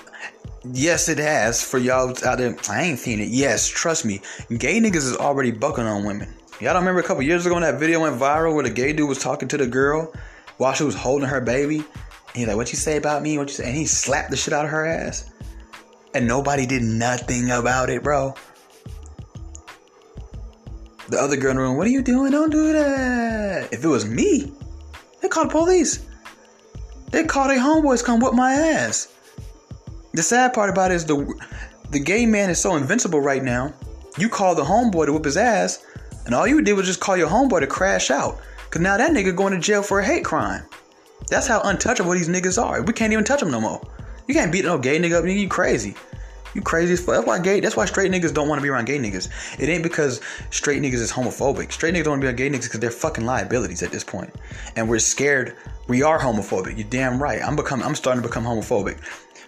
yes, 0.64 1.08
it 1.08 1.18
has 1.18 1.62
for 1.62 1.78
y'all 1.78 2.10
out 2.26 2.38
there. 2.38 2.56
I 2.68 2.82
ain't 2.82 2.98
seen 2.98 3.20
it. 3.20 3.28
Yes, 3.28 3.68
trust 3.68 4.04
me. 4.04 4.20
Gay 4.58 4.80
niggas 4.80 4.96
is 4.96 5.16
already 5.16 5.52
bucking 5.52 5.84
on 5.84 6.04
women. 6.04 6.34
Y'all 6.60 6.72
don't 6.72 6.82
remember 6.82 7.00
a 7.00 7.04
couple 7.04 7.22
years 7.22 7.46
ago 7.46 7.54
when 7.54 7.62
that 7.62 7.78
video 7.78 8.00
went 8.00 8.16
viral 8.18 8.54
where 8.54 8.64
the 8.64 8.70
gay 8.70 8.92
dude 8.92 9.08
was 9.08 9.18
talking 9.18 9.46
to 9.46 9.56
the 9.56 9.68
girl 9.68 10.12
while 10.56 10.72
she 10.72 10.82
was 10.82 10.96
holding 10.96 11.28
her 11.28 11.40
baby. 11.40 11.76
And 11.76 11.86
he's 12.34 12.48
like, 12.48 12.56
"What 12.56 12.72
you 12.72 12.76
say 12.76 12.96
about 12.96 13.22
me? 13.22 13.38
What 13.38 13.46
you 13.50 13.54
say?" 13.54 13.66
And 13.66 13.76
he 13.76 13.86
slapped 13.86 14.32
the 14.32 14.36
shit 14.36 14.52
out 14.52 14.64
of 14.64 14.72
her 14.72 14.84
ass, 14.84 15.30
and 16.12 16.26
nobody 16.26 16.66
did 16.66 16.82
nothing 16.82 17.52
about 17.52 17.88
it, 17.88 18.02
bro. 18.02 18.34
The 21.08 21.18
other 21.18 21.36
girl 21.36 21.52
in 21.52 21.56
the 21.56 21.62
room, 21.62 21.76
what 21.76 21.86
are 21.86 21.90
you 21.90 22.02
doing? 22.02 22.32
Don't 22.32 22.50
do 22.50 22.72
that. 22.72 23.72
If 23.72 23.82
it 23.82 23.88
was 23.88 24.04
me, 24.04 24.52
they 25.22 25.28
call 25.28 25.44
the 25.44 25.50
police. 25.50 26.06
They 27.10 27.24
call 27.24 27.48
their 27.48 27.58
homeboys 27.58 28.04
come 28.04 28.20
whip 28.20 28.34
my 28.34 28.52
ass. 28.52 29.14
The 30.12 30.22
sad 30.22 30.52
part 30.52 30.68
about 30.68 30.90
it 30.90 30.96
is 30.96 31.06
the 31.06 31.34
the 31.90 31.98
gay 31.98 32.26
man 32.26 32.50
is 32.50 32.60
so 32.60 32.76
invincible 32.76 33.20
right 33.20 33.42
now. 33.42 33.72
You 34.18 34.28
call 34.28 34.54
the 34.54 34.64
homeboy 34.64 35.06
to 35.06 35.14
whip 35.14 35.24
his 35.24 35.38
ass, 35.38 35.82
and 36.26 36.34
all 36.34 36.46
you 36.46 36.60
did 36.60 36.74
was 36.74 36.86
just 36.86 37.00
call 37.00 37.16
your 37.16 37.30
homeboy 37.30 37.60
to 37.60 37.66
crash 37.66 38.10
out. 38.10 38.40
Cause 38.68 38.82
now 38.82 38.98
that 38.98 39.12
nigga 39.12 39.34
going 39.34 39.54
to 39.54 39.58
jail 39.58 39.82
for 39.82 40.00
a 40.00 40.04
hate 40.04 40.26
crime. 40.26 40.62
That's 41.28 41.46
how 41.46 41.62
untouchable 41.62 42.12
these 42.12 42.28
niggas 42.28 42.62
are. 42.62 42.82
We 42.82 42.92
can't 42.92 43.14
even 43.14 43.24
touch 43.24 43.40
them 43.40 43.50
no 43.50 43.60
more. 43.60 43.80
You 44.26 44.34
can't 44.34 44.52
beat 44.52 44.66
no 44.66 44.76
gay 44.76 44.98
nigga 44.98 45.18
up, 45.18 45.24
you 45.24 45.48
crazy. 45.48 45.94
You 46.54 46.62
crazy 46.62 46.94
as 46.94 47.00
fuck. 47.00 47.16
That's 47.16 47.26
why 47.26 47.38
gay. 47.38 47.60
That's 47.60 47.76
why 47.76 47.84
straight 47.84 48.10
niggas 48.10 48.32
don't 48.32 48.48
want 48.48 48.58
to 48.58 48.62
be 48.62 48.68
around 48.68 48.86
gay 48.86 48.98
niggas. 48.98 49.28
It 49.58 49.68
ain't 49.68 49.82
because 49.82 50.20
straight 50.50 50.82
niggas 50.82 50.94
is 50.94 51.12
homophobic. 51.12 51.72
Straight 51.72 51.94
niggas 51.94 52.04
don't 52.04 52.12
want 52.12 52.22
to 52.22 52.24
be 52.24 52.28
around 52.28 52.36
gay 52.36 52.50
niggas 52.50 52.64
because 52.64 52.80
they're 52.80 52.90
fucking 52.90 53.24
liabilities 53.24 53.82
at 53.82 53.90
this 53.90 54.04
point. 54.04 54.34
and 54.76 54.88
we're 54.88 54.98
scared. 54.98 55.56
We 55.88 56.02
are 56.02 56.18
homophobic. 56.18 56.76
You're 56.76 56.88
damn 56.88 57.22
right. 57.22 57.42
I'm 57.42 57.56
becoming. 57.56 57.84
I'm 57.86 57.94
starting 57.94 58.22
to 58.22 58.28
become 58.28 58.44
homophobic, 58.44 58.98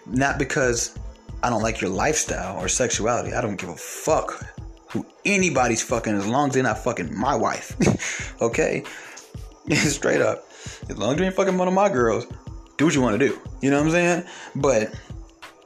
not 0.05 0.39
because 0.39 0.97
I 1.43 1.49
don't 1.49 1.61
like 1.61 1.81
your 1.81 1.89
lifestyle 1.89 2.59
or 2.59 2.67
sexuality. 2.67 3.33
I 3.33 3.41
don't 3.41 3.55
give 3.55 3.69
a 3.69 3.75
fuck 3.75 4.45
who 4.89 5.05
anybody's 5.25 5.81
fucking 5.81 6.13
as 6.13 6.27
long 6.27 6.49
as 6.49 6.53
they're 6.53 6.63
not 6.63 6.83
fucking 6.83 7.17
my 7.17 7.35
wife. 7.35 7.75
okay, 8.41 8.83
straight 9.71 10.21
up. 10.21 10.47
As 10.89 10.97
long 10.97 11.13
as 11.13 11.19
you 11.19 11.25
ain't 11.25 11.35
fucking 11.35 11.57
one 11.57 11.67
of 11.67 11.73
my 11.73 11.89
girls, 11.89 12.25
do 12.77 12.85
what 12.85 12.93
you 12.93 13.01
want 13.01 13.19
to 13.19 13.27
do. 13.27 13.39
You 13.61 13.69
know 13.69 13.77
what 13.77 13.85
I'm 13.85 13.91
saying? 13.91 14.23
But 14.55 14.93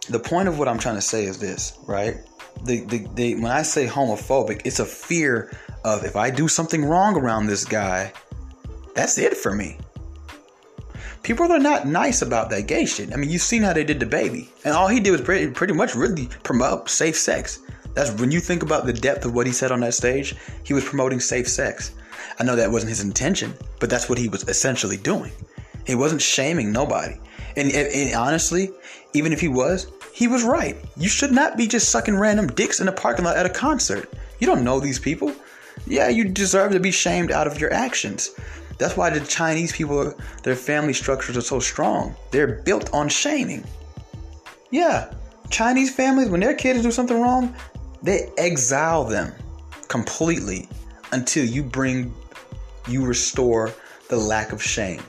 the 0.10 0.20
point 0.20 0.48
of 0.48 0.60
what 0.60 0.68
I'm 0.68 0.78
trying 0.78 0.96
to 0.96 1.02
say 1.02 1.26
is 1.26 1.40
this, 1.40 1.78
right? 1.86 2.18
The, 2.64 2.86
the, 2.86 3.08
the, 3.16 3.36
when 3.36 3.52
I 3.52 3.64
say 3.64 3.88
homophobic, 3.88 4.62
it's 4.66 4.80
a 4.80 4.86
fear 4.86 5.52
of 5.84 6.04
if 6.04 6.16
I 6.16 6.30
do 6.30 6.48
something 6.48 6.86
wrong 6.86 7.16
around 7.16 7.48
this 7.48 7.66
guy, 7.66 8.14
that's 8.94 9.18
it 9.18 9.36
for 9.36 9.54
me. 9.54 9.78
People 11.22 11.52
are 11.52 11.60
not 11.60 11.88
nice 11.88 12.22
about 12.22 12.50
that 12.52 12.68
gay 12.68 12.86
shit. 12.86 13.12
I 13.12 13.16
mean, 13.16 13.30
you've 13.30 13.42
seen 13.42 13.64
how 13.64 13.74
they 13.74 13.84
did 13.84 14.00
the 14.00 14.06
baby, 14.06 14.50
and 14.64 14.76
all 14.76 14.88
he 14.88 15.00
did 15.00 15.12
was 15.12 15.22
pretty, 15.22 15.50
pretty 15.52 15.74
much 15.74 15.96
really 15.96 16.28
promote 16.44 16.90
safe 16.90 17.18
sex. 17.18 17.60
That's 17.96 18.12
when 18.20 18.32
you 18.32 18.40
think 18.40 18.62
about 18.62 18.86
the 18.86 18.94
depth 18.94 19.26
of 19.26 19.34
what 19.34 19.48
he 19.48 19.54
said 19.54 19.72
on 19.72 19.80
that 19.80 19.96
stage, 19.96 20.36
he 20.64 20.74
was 20.74 20.84
promoting 20.84 21.20
safe 21.20 21.48
sex. 21.48 21.94
I 22.40 22.44
know 22.44 22.56
that 22.56 22.70
wasn't 22.70 22.90
his 22.90 23.02
intention, 23.02 23.54
but 23.80 23.90
that's 23.90 24.08
what 24.08 24.18
he 24.18 24.28
was 24.28 24.48
essentially 24.48 24.98
doing. 24.98 25.32
He 25.88 25.96
wasn't 25.96 26.22
shaming 26.22 26.72
nobody. 26.72 27.16
And, 27.56 27.72
and, 27.72 27.88
and, 27.88 28.16
honestly, 28.16 28.72
even 29.16 29.34
if 29.34 29.42
he 29.42 29.48
was, 29.48 29.92
he 30.14 30.28
was 30.28 30.44
right. 30.44 30.78
You 30.98 31.10
should 31.10 31.32
not 31.32 31.58
be 31.58 31.68
just 31.68 31.90
sucking 31.90 32.18
random 32.18 32.48
dicks 32.48 32.80
in 32.80 32.88
a 32.88 32.92
parking 32.92 33.26
lot 33.26 33.38
at 33.38 33.46
a 33.46 33.50
concert. 33.50 34.14
You 34.40 34.48
don't 34.48 34.64
know 34.64 34.80
these 34.80 35.00
people. 35.00 35.34
Yeah, 35.88 36.10
you 36.10 36.26
deserve 36.26 36.72
to 36.74 36.80
be 36.80 36.92
shamed 36.92 37.32
out 37.32 37.48
of 37.48 37.60
your 37.60 37.74
actions. 37.74 38.32
That's 38.78 38.98
why 38.98 39.10
the 39.10 39.26
Chinese 39.26 39.72
people, 39.72 40.14
their 40.44 40.56
family 40.56 40.94
structures 40.94 41.38
are 41.38 41.42
so 41.42 41.60
strong. 41.60 42.16
They're 42.32 42.62
built 42.64 42.94
on 42.94 43.08
shaming. 43.08 43.64
Yeah, 44.70 45.14
Chinese 45.50 45.94
families, 45.94 46.30
when 46.30 46.42
their 46.42 46.56
kids 46.56 46.82
do 46.82 46.92
something 46.92 47.20
wrong, 47.20 47.56
they 48.02 48.32
exile 48.38 49.06
them 49.06 49.34
completely 49.88 50.68
until 51.12 51.46
you 51.46 51.64
bring, 51.64 52.14
you 52.88 53.06
restore 53.06 53.74
the 54.10 54.18
lack 54.18 54.52
of 54.52 54.62
shame. 54.62 55.02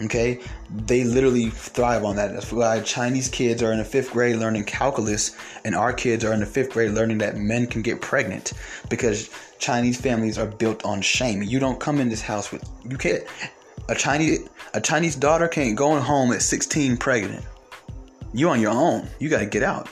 Okay, 0.00 0.40
they 0.86 1.02
literally 1.02 1.50
thrive 1.50 2.04
on 2.04 2.16
that. 2.16 2.32
That's 2.32 2.52
why 2.52 2.80
Chinese 2.80 3.28
kids 3.28 3.62
are 3.62 3.72
in 3.72 3.78
the 3.78 3.84
fifth 3.84 4.12
grade 4.12 4.36
learning 4.36 4.64
calculus, 4.64 5.36
and 5.64 5.74
our 5.74 5.92
kids 5.92 6.24
are 6.24 6.32
in 6.32 6.40
the 6.40 6.46
fifth 6.46 6.70
grade 6.70 6.92
learning 6.92 7.18
that 7.18 7.36
men 7.36 7.66
can 7.66 7.82
get 7.82 8.00
pregnant 8.00 8.52
because 8.88 9.28
Chinese 9.58 10.00
families 10.00 10.38
are 10.38 10.46
built 10.46 10.84
on 10.84 11.02
shame. 11.02 11.42
You 11.42 11.58
don't 11.58 11.80
come 11.80 11.98
in 11.98 12.08
this 12.08 12.22
house 12.22 12.52
with 12.52 12.68
you 12.88 12.96
can't. 12.96 13.24
A 13.88 13.94
Chinese 13.94 14.48
a 14.74 14.80
Chinese 14.80 15.16
daughter 15.16 15.48
can't 15.48 15.76
go 15.76 15.98
home 15.98 16.32
at 16.32 16.42
16 16.42 16.96
pregnant. 16.98 17.44
You 18.32 18.50
on 18.50 18.60
your 18.60 18.72
own. 18.72 19.08
You 19.18 19.28
got 19.28 19.40
to 19.40 19.46
get 19.46 19.62
out 19.62 19.88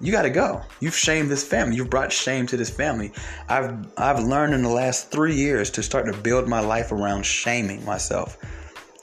you 0.00 0.12
got 0.12 0.22
to 0.22 0.30
go. 0.30 0.62
You've 0.80 0.96
shamed 0.96 1.30
this 1.30 1.42
family. 1.42 1.76
You've 1.76 1.90
brought 1.90 2.12
shame 2.12 2.46
to 2.48 2.56
this 2.56 2.70
family. 2.70 3.12
I've 3.48 3.74
I've 3.96 4.22
learned 4.22 4.54
in 4.54 4.62
the 4.62 4.68
last 4.68 5.10
3 5.10 5.34
years 5.34 5.70
to 5.70 5.82
start 5.82 6.06
to 6.06 6.18
build 6.20 6.48
my 6.48 6.60
life 6.60 6.92
around 6.92 7.24
shaming 7.24 7.84
myself. 7.84 8.36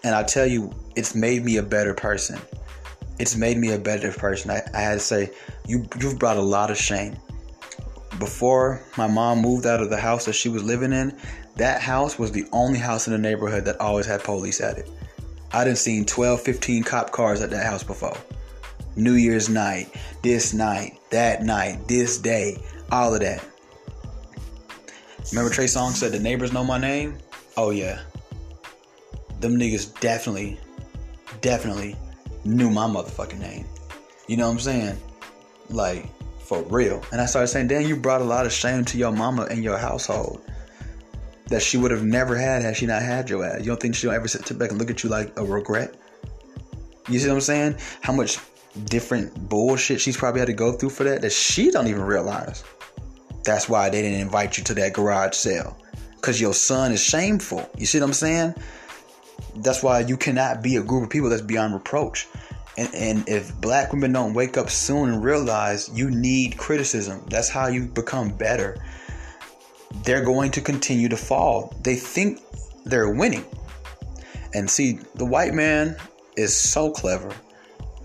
And 0.03 0.13
I 0.13 0.23
tell 0.23 0.45
you, 0.45 0.71
it's 0.95 1.15
made 1.15 1.43
me 1.43 1.57
a 1.57 1.63
better 1.63 1.93
person. 1.93 2.39
It's 3.19 3.35
made 3.35 3.57
me 3.57 3.71
a 3.73 3.79
better 3.79 4.11
person. 4.11 4.51
I, 4.51 4.61
I 4.73 4.81
had 4.81 4.93
to 4.95 4.99
say, 4.99 5.31
you 5.65 5.87
you've 5.99 6.19
brought 6.19 6.37
a 6.37 6.41
lot 6.41 6.69
of 6.69 6.77
shame. 6.77 7.17
Before 8.19 8.83
my 8.95 9.07
mom 9.07 9.39
moved 9.39 9.65
out 9.65 9.81
of 9.81 9.89
the 9.89 9.97
house 9.97 10.25
that 10.25 10.33
she 10.33 10.49
was 10.49 10.63
living 10.63 10.93
in, 10.93 11.17
that 11.55 11.81
house 11.81 12.19
was 12.19 12.31
the 12.31 12.45
only 12.51 12.77
house 12.77 13.07
in 13.07 13.13
the 13.13 13.19
neighborhood 13.19 13.65
that 13.65 13.79
always 13.81 14.05
had 14.05 14.23
police 14.23 14.61
at 14.61 14.77
it. 14.77 14.89
I 15.51 15.63
didn't 15.63 15.79
seen 15.79 16.05
12, 16.05 16.41
15 16.41 16.83
cop 16.83 17.11
cars 17.11 17.41
at 17.41 17.49
that 17.49 17.65
house 17.65 17.83
before. 17.83 18.17
New 18.95 19.13
Year's 19.13 19.49
night, 19.49 19.93
this 20.21 20.53
night, 20.53 20.99
that 21.09 21.43
night, 21.43 21.87
this 21.87 22.17
day, 22.17 22.61
all 22.91 23.13
of 23.13 23.21
that. 23.21 23.43
Remember 25.31 25.51
Trey 25.51 25.65
Songz 25.65 25.93
said 25.93 26.11
the 26.11 26.19
neighbors 26.19 26.53
know 26.53 26.63
my 26.63 26.77
name? 26.77 27.17
Oh 27.57 27.71
yeah. 27.71 28.01
Them 29.39 29.57
niggas 29.57 29.99
definitely, 29.99 30.59
definitely 31.41 31.95
knew 32.45 32.69
my 32.69 32.85
motherfucking 32.87 33.39
name. 33.39 33.65
You 34.27 34.37
know 34.37 34.47
what 34.47 34.53
I'm 34.53 34.59
saying? 34.59 34.97
Like, 35.69 36.05
for 36.39 36.61
real. 36.63 37.03
And 37.11 37.19
I 37.19 37.25
started 37.25 37.47
saying, 37.47 37.67
damn, 37.67 37.87
you 37.87 37.95
brought 37.95 38.21
a 38.21 38.25
lot 38.25 38.45
of 38.45 38.51
shame 38.51 38.85
to 38.85 38.97
your 38.97 39.11
mama 39.11 39.47
and 39.49 39.63
your 39.63 39.77
household. 39.77 40.41
That 41.47 41.61
she 41.61 41.77
would 41.77 41.91
have 41.91 42.03
never 42.03 42.37
had 42.37 42.61
had 42.61 42.77
she 42.77 42.85
not 42.85 43.01
had 43.01 43.29
your 43.29 43.43
ass. 43.45 43.59
You 43.59 43.65
don't 43.65 43.79
think 43.79 43.95
she'll 43.95 44.11
ever 44.11 44.27
sit 44.27 44.57
back 44.57 44.69
and 44.69 44.79
look 44.79 44.89
at 44.89 45.03
you 45.03 45.09
like 45.09 45.37
a 45.37 45.43
regret? 45.43 45.95
You 47.09 47.19
see 47.19 47.27
what 47.27 47.35
I'm 47.35 47.41
saying? 47.41 47.75
How 48.01 48.13
much 48.13 48.39
different 48.85 49.49
bullshit 49.49 50.01
she's 50.01 50.17
probably 50.17 50.39
had 50.39 50.47
to 50.47 50.53
go 50.53 50.71
through 50.71 50.89
for 50.89 51.03
that 51.03 51.21
that 51.21 51.31
she 51.31 51.71
don't 51.71 51.87
even 51.87 52.01
realize. 52.01 52.63
That's 53.43 53.67
why 53.67 53.89
they 53.89 54.01
didn't 54.01 54.21
invite 54.21 54.57
you 54.57 54.63
to 54.65 54.73
that 54.75 54.93
garage 54.93 55.35
sale. 55.35 55.77
Cause 56.21 56.39
your 56.39 56.53
son 56.53 56.91
is 56.91 57.03
shameful. 57.03 57.69
You 57.77 57.85
see 57.85 57.99
what 57.99 58.05
I'm 58.05 58.13
saying? 58.13 58.55
That's 59.57 59.83
why 59.83 59.99
you 59.99 60.17
cannot 60.17 60.63
be 60.63 60.77
a 60.77 60.81
group 60.81 61.03
of 61.03 61.09
people 61.09 61.29
that's 61.29 61.41
beyond 61.41 61.73
reproach. 61.73 62.27
And, 62.77 62.93
and 62.95 63.29
if 63.29 63.55
black 63.61 63.91
women 63.93 64.13
don't 64.13 64.33
wake 64.33 64.57
up 64.57 64.69
soon 64.69 65.09
and 65.09 65.23
realize 65.23 65.89
you 65.93 66.09
need 66.09 66.57
criticism, 66.57 67.23
that's 67.29 67.49
how 67.49 67.67
you 67.67 67.85
become 67.85 68.29
better. 68.29 68.83
They're 70.03 70.23
going 70.23 70.51
to 70.51 70.61
continue 70.61 71.09
to 71.09 71.17
fall. 71.17 71.75
They 71.83 71.95
think 71.95 72.39
they're 72.85 73.11
winning. 73.11 73.45
And 74.55 74.69
see, 74.69 74.99
the 75.15 75.25
white 75.25 75.53
man 75.53 75.97
is 76.35 76.55
so 76.55 76.91
clever. 76.91 77.31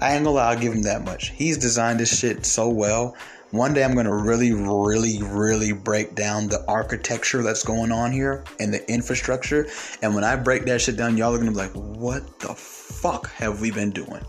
I 0.00 0.14
ain't 0.14 0.24
gonna 0.24 0.36
lie, 0.36 0.52
I'll 0.52 0.58
give 0.58 0.72
him 0.72 0.82
that 0.82 1.04
much. 1.04 1.30
He's 1.30 1.58
designed 1.58 1.98
this 1.98 2.18
shit 2.18 2.46
so 2.46 2.68
well. 2.68 3.16
One 3.50 3.74
day 3.74 3.82
I'm 3.82 3.94
gonna 3.94 4.14
really, 4.14 4.52
really, 4.52 5.22
really 5.22 5.72
break 5.72 6.14
down 6.14 6.48
the 6.48 6.64
architecture 6.68 7.42
that's 7.42 7.64
going 7.64 7.90
on 7.90 8.12
here 8.12 8.44
and 8.60 8.72
the 8.72 8.88
infrastructure. 8.90 9.66
And 10.02 10.14
when 10.14 10.22
I 10.22 10.36
break 10.36 10.66
that 10.66 10.82
shit 10.82 10.96
down, 10.96 11.16
y'all 11.16 11.34
are 11.34 11.38
gonna 11.38 11.50
be 11.50 11.56
like, 11.56 11.72
what 11.72 12.38
the 12.40 12.54
fuck 12.54 13.30
have 13.32 13.60
we 13.60 13.70
been 13.70 13.90
doing? 13.90 14.22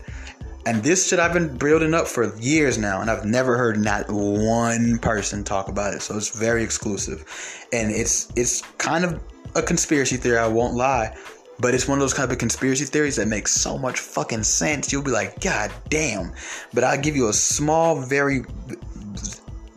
And 0.66 0.82
this 0.82 1.08
shit 1.08 1.18
I've 1.18 1.32
been 1.32 1.56
building 1.56 1.94
up 1.94 2.06
for 2.06 2.36
years 2.38 2.76
now, 2.76 3.00
and 3.00 3.10
I've 3.10 3.24
never 3.24 3.56
heard 3.56 3.78
not 3.78 4.06
one 4.08 4.98
person 4.98 5.42
talk 5.42 5.68
about 5.68 5.94
it. 5.94 6.02
So 6.02 6.16
it's 6.16 6.38
very 6.38 6.62
exclusive, 6.62 7.24
and 7.72 7.90
it's 7.90 8.30
it's 8.36 8.62
kind 8.78 9.04
of 9.04 9.22
a 9.54 9.62
conspiracy 9.62 10.16
theory. 10.16 10.38
I 10.38 10.48
won't 10.48 10.74
lie, 10.74 11.16
but 11.60 11.74
it's 11.74 11.86
one 11.86 11.98
of 11.98 12.00
those 12.00 12.14
kind 12.14 12.30
of 12.32 12.38
conspiracy 12.38 12.84
theories 12.84 13.16
that 13.16 13.28
makes 13.28 13.52
so 13.52 13.76
much 13.76 14.00
fucking 14.00 14.42
sense. 14.42 14.92
You'll 14.92 15.02
be 15.02 15.10
like, 15.10 15.40
God 15.40 15.70
damn! 15.88 16.32
But 16.72 16.84
I'll 16.84 17.00
give 17.00 17.16
you 17.16 17.28
a 17.28 17.32
small, 17.32 18.00
very 18.00 18.42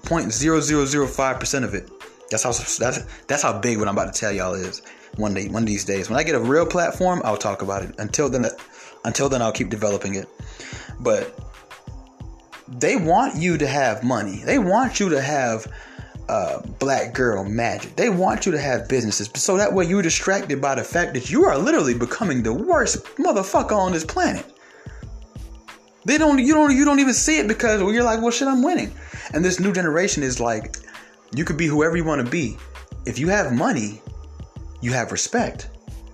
point 0.03 0.31
zero 0.31 0.59
zero 0.61 0.85
zero 0.85 1.07
five 1.07 1.39
percent 1.39 1.65
of 1.65 1.73
it. 1.73 1.89
That's 2.31 2.43
how 2.43 2.51
that's 2.51 3.03
that's 3.25 3.43
how 3.43 3.59
big 3.59 3.79
what 3.79 3.87
I'm 3.87 3.95
about 3.95 4.13
to 4.13 4.19
tell 4.19 4.31
y'all 4.31 4.53
is. 4.53 4.81
One 5.17 5.33
day, 5.33 5.47
one 5.47 5.63
of 5.63 5.67
these 5.67 5.85
days, 5.85 6.09
when 6.09 6.17
I 6.17 6.23
get 6.23 6.33
a 6.33 6.39
real 6.39 6.65
platform, 6.65 7.21
I'll 7.23 7.37
talk 7.37 7.61
about 7.61 7.83
it. 7.83 7.93
Until 7.99 8.29
then, 8.29 8.45
until 9.05 9.29
then, 9.29 9.41
I'll 9.41 9.51
keep 9.51 9.69
developing 9.69 10.15
it. 10.15 10.27
But 10.99 11.37
they 12.67 12.95
want 12.95 13.35
you 13.35 13.57
to 13.57 13.67
have 13.67 14.03
money. 14.03 14.41
They 14.43 14.57
want 14.57 14.99
you 14.99 15.09
to 15.09 15.21
have 15.21 15.67
uh, 16.33 16.61
black 16.79 17.13
girl 17.13 17.43
magic. 17.43 17.95
They 17.95 18.09
want 18.09 18.47
you 18.47 18.51
to 18.53 18.59
have 18.59 18.89
businesses, 18.89 19.29
so 19.35 19.55
that 19.55 19.71
way 19.71 19.85
you're 19.85 20.01
distracted 20.01 20.59
by 20.59 20.73
the 20.73 20.83
fact 20.83 21.13
that 21.13 21.29
you 21.29 21.45
are 21.45 21.55
literally 21.55 21.93
becoming 21.93 22.41
the 22.41 22.51
worst 22.51 23.05
motherfucker 23.17 23.77
on 23.77 23.91
this 23.91 24.03
planet. 24.03 24.43
They 26.05 26.17
don't, 26.17 26.39
you 26.39 26.55
don't, 26.55 26.75
you 26.75 26.85
don't 26.85 26.99
even 26.99 27.13
see 27.13 27.37
it 27.37 27.47
because 27.47 27.81
you're 27.81 28.03
like, 28.03 28.19
well, 28.19 28.31
shit, 28.31 28.47
I'm 28.47 28.63
winning. 28.63 28.91
And 29.33 29.45
this 29.45 29.59
new 29.59 29.71
generation 29.71 30.23
is 30.23 30.39
like, 30.39 30.77
you 31.35 31.45
could 31.45 31.55
be 31.55 31.67
whoever 31.67 31.95
you 31.95 32.03
want 32.03 32.25
to 32.25 32.29
be. 32.29 32.57
If 33.05 33.19
you 33.19 33.27
have 33.27 33.53
money, 33.53 34.01
you 34.81 34.91
have 34.91 35.11
respect, 35.11 35.69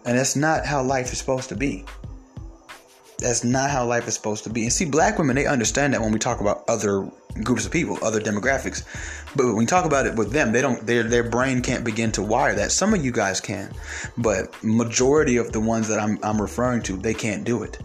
and 0.06 0.18
that's 0.18 0.36
not 0.36 0.66
how 0.66 0.84
life 0.84 1.14
is 1.14 1.18
supposed 1.18 1.48
to 1.48 1.56
be. 1.56 1.86
That's 3.20 3.46
not 3.46 3.70
how 3.70 3.86
life 3.86 4.06
is 4.08 4.16
supposed 4.16 4.44
to 4.46 4.50
be. 4.50 4.64
And 4.64 4.74
see, 4.74 4.86
black 4.86 5.18
women, 5.18 5.38
they 5.38 5.46
understand 5.46 5.94
that 5.94 6.02
when 6.02 6.12
we 6.12 6.20
talk 6.20 6.42
about 6.42 6.64
other 6.68 7.10
groups 7.44 7.66
of 7.66 7.72
people, 7.72 7.98
other 8.02 8.20
demographics. 8.20 8.84
But 9.36 9.46
when 9.46 9.56
we 9.56 9.66
talk 9.66 9.86
about 9.86 10.08
it 10.08 10.16
with 10.16 10.32
them, 10.32 10.52
they 10.52 10.62
don't 10.62 10.86
their 10.86 11.04
their 11.04 11.24
brain 11.24 11.62
can't 11.62 11.84
begin 11.84 12.12
to 12.14 12.24
wire 12.24 12.56
that. 12.56 12.72
Some 12.72 12.94
of 12.94 13.04
you 13.04 13.12
guys 13.12 13.40
can, 13.40 13.72
but 14.18 14.62
majority 14.64 15.38
of 15.38 15.52
the 15.52 15.60
ones 15.60 15.88
that 15.88 16.00
I'm 16.00 16.18
I'm 16.24 16.42
referring 16.42 16.82
to, 16.84 16.98
they 16.98 17.14
can't 17.14 17.44
do 17.44 17.64
it. 17.64 17.78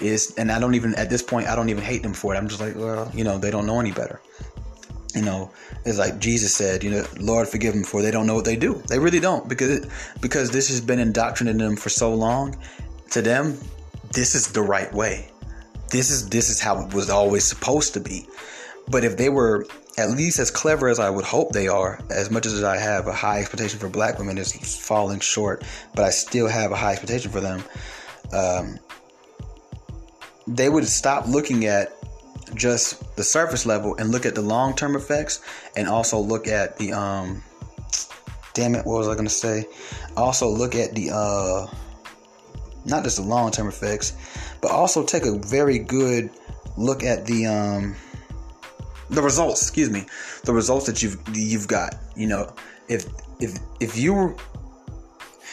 Is 0.00 0.34
and 0.38 0.50
I 0.50 0.58
don't 0.58 0.74
even 0.74 0.94
at 0.94 1.10
this 1.10 1.22
point 1.22 1.48
I 1.48 1.54
don't 1.54 1.68
even 1.68 1.84
hate 1.84 2.02
them 2.02 2.14
for 2.14 2.34
it. 2.34 2.38
I'm 2.38 2.48
just 2.48 2.60
like, 2.60 2.74
well, 2.74 3.10
you 3.14 3.24
know, 3.24 3.36
they 3.38 3.50
don't 3.50 3.66
know 3.66 3.80
any 3.80 3.92
better. 3.92 4.20
You 5.14 5.22
know, 5.22 5.50
it's 5.84 5.98
like 5.98 6.18
Jesus 6.18 6.54
said, 6.54 6.84
you 6.84 6.90
know, 6.90 7.04
Lord 7.18 7.48
forgive 7.48 7.74
them 7.74 7.82
for 7.82 8.00
they 8.00 8.12
don't 8.12 8.26
know 8.26 8.34
what 8.34 8.44
they 8.44 8.56
do. 8.56 8.82
They 8.88 8.98
really 8.98 9.20
don't 9.20 9.48
because 9.48 9.86
because 10.20 10.50
this 10.50 10.68
has 10.68 10.80
been 10.80 10.98
indoctrinated 10.98 11.60
in 11.60 11.66
them 11.66 11.76
for 11.76 11.90
so 11.90 12.14
long. 12.14 12.56
To 13.10 13.20
them, 13.20 13.58
this 14.12 14.34
is 14.34 14.52
the 14.52 14.62
right 14.62 14.92
way. 14.94 15.30
This 15.90 16.10
is 16.10 16.28
this 16.28 16.48
is 16.48 16.60
how 16.60 16.80
it 16.80 16.94
was 16.94 17.10
always 17.10 17.44
supposed 17.44 17.92
to 17.94 18.00
be. 18.00 18.28
But 18.88 19.04
if 19.04 19.16
they 19.16 19.28
were 19.28 19.66
at 20.00 20.10
least 20.10 20.38
as 20.38 20.50
clever 20.50 20.88
as 20.88 20.98
I 20.98 21.10
would 21.10 21.24
hope 21.24 21.52
they 21.52 21.68
are, 21.68 22.00
as 22.10 22.30
much 22.30 22.46
as 22.46 22.62
I 22.62 22.76
have 22.76 23.06
a 23.06 23.12
high 23.12 23.40
expectation 23.40 23.78
for 23.78 23.88
black 23.88 24.18
women 24.18 24.38
is 24.38 24.52
falling 24.80 25.20
short, 25.20 25.64
but 25.94 26.04
I 26.04 26.10
still 26.10 26.48
have 26.48 26.72
a 26.72 26.76
high 26.76 26.92
expectation 26.92 27.30
for 27.30 27.40
them. 27.40 27.62
Um, 28.32 28.78
they 30.46 30.68
would 30.68 30.86
stop 30.86 31.28
looking 31.28 31.66
at 31.66 31.96
just 32.54 33.16
the 33.16 33.22
surface 33.22 33.64
level 33.64 33.94
and 33.96 34.10
look 34.10 34.26
at 34.26 34.34
the 34.34 34.42
long 34.42 34.74
term 34.74 34.96
effects 34.96 35.40
and 35.76 35.86
also 35.86 36.18
look 36.18 36.48
at 36.48 36.76
the 36.78 36.92
um 36.92 37.44
damn 38.54 38.74
it 38.74 38.84
what 38.84 38.98
was 38.98 39.06
i 39.06 39.14
gonna 39.14 39.28
say 39.28 39.64
also 40.16 40.48
look 40.48 40.74
at 40.74 40.92
the 40.96 41.10
uh 41.12 41.72
not 42.84 43.04
just 43.04 43.16
the 43.16 43.22
long 43.22 43.50
term 43.50 43.68
effects, 43.68 44.14
but 44.60 44.70
also 44.70 45.04
take 45.04 45.24
a 45.24 45.38
very 45.38 45.78
good 45.78 46.30
look 46.76 47.02
at 47.02 47.26
the 47.26 47.46
um 47.46 47.96
the 49.10 49.22
results. 49.22 49.62
Excuse 49.62 49.90
me, 49.90 50.06
the 50.44 50.52
results 50.52 50.86
that 50.86 51.02
you've 51.02 51.18
you've 51.34 51.68
got. 51.68 51.96
You 52.16 52.28
know, 52.28 52.54
if 52.88 53.06
if 53.40 53.58
if 53.80 53.96
you 53.96 54.14
were 54.14 54.34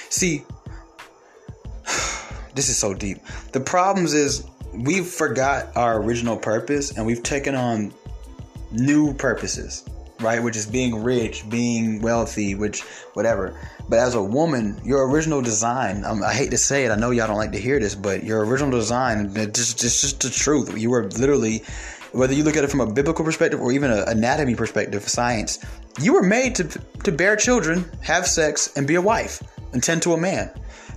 see, 0.09 0.43
this 2.55 2.69
is 2.69 2.77
so 2.77 2.93
deep. 2.93 3.19
The 3.51 3.59
problems 3.59 4.13
is 4.13 4.45
we've 4.73 5.07
forgot 5.07 5.75
our 5.75 6.01
original 6.01 6.37
purpose 6.37 6.97
and 6.97 7.05
we've 7.05 7.23
taken 7.23 7.55
on 7.55 7.93
new 8.71 9.13
purposes 9.13 9.87
right? 10.19 10.41
Which 10.41 10.55
is 10.55 10.65
being 10.65 11.03
rich, 11.03 11.49
being 11.49 12.01
wealthy, 12.01 12.55
which 12.55 12.81
whatever. 13.13 13.59
But 13.87 13.99
as 13.99 14.15
a 14.15 14.21
woman, 14.21 14.79
your 14.83 15.07
original 15.09 15.41
design, 15.41 16.03
um, 16.03 16.23
I 16.23 16.33
hate 16.33 16.51
to 16.51 16.57
say 16.57 16.85
it, 16.85 16.91
I 16.91 16.95
know 16.95 17.11
y'all 17.11 17.27
don't 17.27 17.37
like 17.37 17.51
to 17.53 17.59
hear 17.59 17.79
this, 17.79 17.95
but 17.95 18.23
your 18.23 18.45
original 18.45 18.71
design, 18.71 19.33
just, 19.33 19.79
just, 19.79 20.01
just 20.01 20.21
the 20.21 20.29
truth. 20.29 20.77
You 20.77 20.89
were 20.89 21.09
literally, 21.11 21.63
whether 22.17 22.33
you 22.33 22.43
look 22.43 22.57
at 22.57 22.63
it 22.63 22.71
from 22.71 22.81
a 22.81 22.91
biblical 22.91 23.23
perspective 23.23 23.61
or 23.61 23.71
even 23.71 23.91
an 23.91 24.07
anatomy 24.07 24.55
perspective, 24.55 25.07
science, 25.07 25.59
you 26.01 26.13
were 26.13 26.23
made 26.23 26.55
to, 26.55 26.63
to 27.03 27.11
bear 27.11 27.35
children, 27.35 27.85
have 28.01 28.27
sex, 28.27 28.75
and 28.75 28.87
be 28.87 28.95
a 28.95 29.01
wife 29.01 29.43
and 29.73 29.83
tend 29.83 30.01
to 30.01 30.13
a 30.13 30.17
man. 30.17 30.49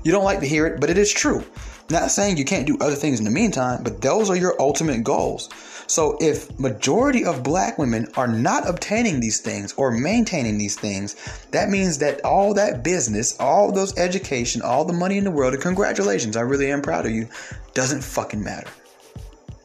You 0.02 0.12
don't 0.12 0.24
like 0.24 0.40
to 0.40 0.46
hear 0.46 0.66
it, 0.66 0.80
but 0.80 0.90
it 0.90 0.96
is 0.96 1.12
true. 1.12 1.44
Not 1.90 2.10
saying 2.10 2.36
you 2.36 2.44
can't 2.44 2.66
do 2.66 2.78
other 2.80 2.94
things 2.94 3.18
in 3.18 3.24
the 3.24 3.30
meantime, 3.30 3.82
but 3.82 4.00
those 4.00 4.30
are 4.30 4.36
your 4.36 4.54
ultimate 4.60 5.02
goals. 5.04 5.48
So 5.88 6.16
if 6.20 6.56
majority 6.58 7.24
of 7.24 7.42
black 7.42 7.76
women 7.76 8.06
are 8.16 8.28
not 8.28 8.68
obtaining 8.68 9.18
these 9.18 9.40
things 9.40 9.72
or 9.72 9.90
maintaining 9.90 10.56
these 10.56 10.76
things, 10.76 11.16
that 11.50 11.68
means 11.68 11.98
that 11.98 12.24
all 12.24 12.54
that 12.54 12.84
business, 12.84 13.38
all 13.40 13.72
those 13.72 13.98
education, 13.98 14.62
all 14.62 14.84
the 14.84 14.92
money 14.92 15.18
in 15.18 15.24
the 15.24 15.32
world, 15.32 15.52
and 15.52 15.62
congratulations, 15.62 16.36
I 16.36 16.42
really 16.42 16.70
am 16.70 16.80
proud 16.80 17.06
of 17.06 17.12
you, 17.12 17.28
doesn't 17.74 18.04
fucking 18.04 18.42
matter. 18.42 18.70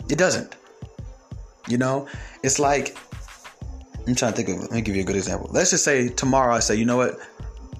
It 0.10 0.18
doesn't. 0.18 0.56
You 1.68 1.78
know, 1.78 2.08
it's 2.44 2.60
like 2.60 2.98
I'm 4.08 4.16
trying 4.16 4.34
to 4.34 4.38
think 4.38 4.50
of 4.50 4.62
let 4.62 4.72
me 4.72 4.82
give 4.82 4.96
you 4.96 5.02
a 5.02 5.06
good 5.06 5.16
example. 5.16 5.50
Let's 5.52 5.72
just 5.72 5.84
say 5.84 6.10
tomorrow 6.10 6.54
I 6.54 6.60
say, 6.60 6.76
you 6.76 6.86
know 6.86 6.98
what? 6.98 7.18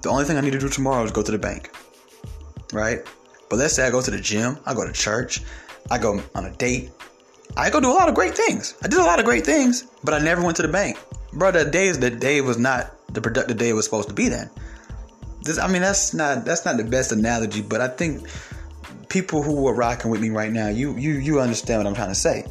The 0.02 0.08
only 0.08 0.24
thing 0.24 0.36
I 0.36 0.40
need 0.40 0.52
to 0.52 0.58
do 0.58 0.68
tomorrow 0.68 1.04
is 1.04 1.12
go 1.12 1.22
to 1.22 1.32
the 1.32 1.38
bank. 1.38 1.70
Right? 2.72 3.06
But 3.48 3.56
let's 3.56 3.74
say 3.74 3.86
I 3.86 3.90
go 3.90 4.02
to 4.02 4.10
the 4.10 4.20
gym, 4.20 4.58
I 4.66 4.74
go 4.74 4.86
to 4.86 4.92
church, 4.92 5.42
I 5.90 5.98
go 5.98 6.20
on 6.34 6.46
a 6.46 6.50
date, 6.50 6.90
I 7.56 7.70
go 7.70 7.80
do 7.80 7.90
a 7.90 7.94
lot 7.94 8.08
of 8.08 8.14
great 8.14 8.34
things. 8.34 8.74
I 8.82 8.88
did 8.88 8.98
a 8.98 9.04
lot 9.04 9.18
of 9.18 9.24
great 9.24 9.46
things, 9.46 9.84
but 10.02 10.14
I 10.14 10.18
never 10.18 10.42
went 10.42 10.56
to 10.56 10.62
the 10.62 10.68
bank. 10.68 10.98
Bro, 11.32 11.52
that 11.52 11.70
day 11.70 11.86
is 11.86 11.98
the 11.98 12.10
day 12.10 12.40
was 12.40 12.58
not 12.58 12.92
the 13.12 13.20
productive 13.20 13.56
day 13.56 13.68
it 13.68 13.72
was 13.72 13.84
supposed 13.84 14.08
to 14.08 14.14
be 14.14 14.28
then. 14.28 14.50
This, 15.42 15.58
I 15.58 15.68
mean, 15.68 15.82
that's 15.82 16.12
not 16.12 16.44
that's 16.44 16.64
not 16.64 16.76
the 16.76 16.84
best 16.84 17.12
analogy, 17.12 17.62
but 17.62 17.80
I 17.80 17.88
think 17.88 18.26
people 19.08 19.42
who 19.42 19.66
are 19.68 19.74
rocking 19.74 20.10
with 20.10 20.20
me 20.20 20.30
right 20.30 20.50
now, 20.50 20.68
you 20.68 20.96
you 20.96 21.12
you 21.12 21.40
understand 21.40 21.80
what 21.80 21.86
I'm 21.86 21.94
trying 21.94 22.08
to 22.08 22.14
say. 22.14 22.44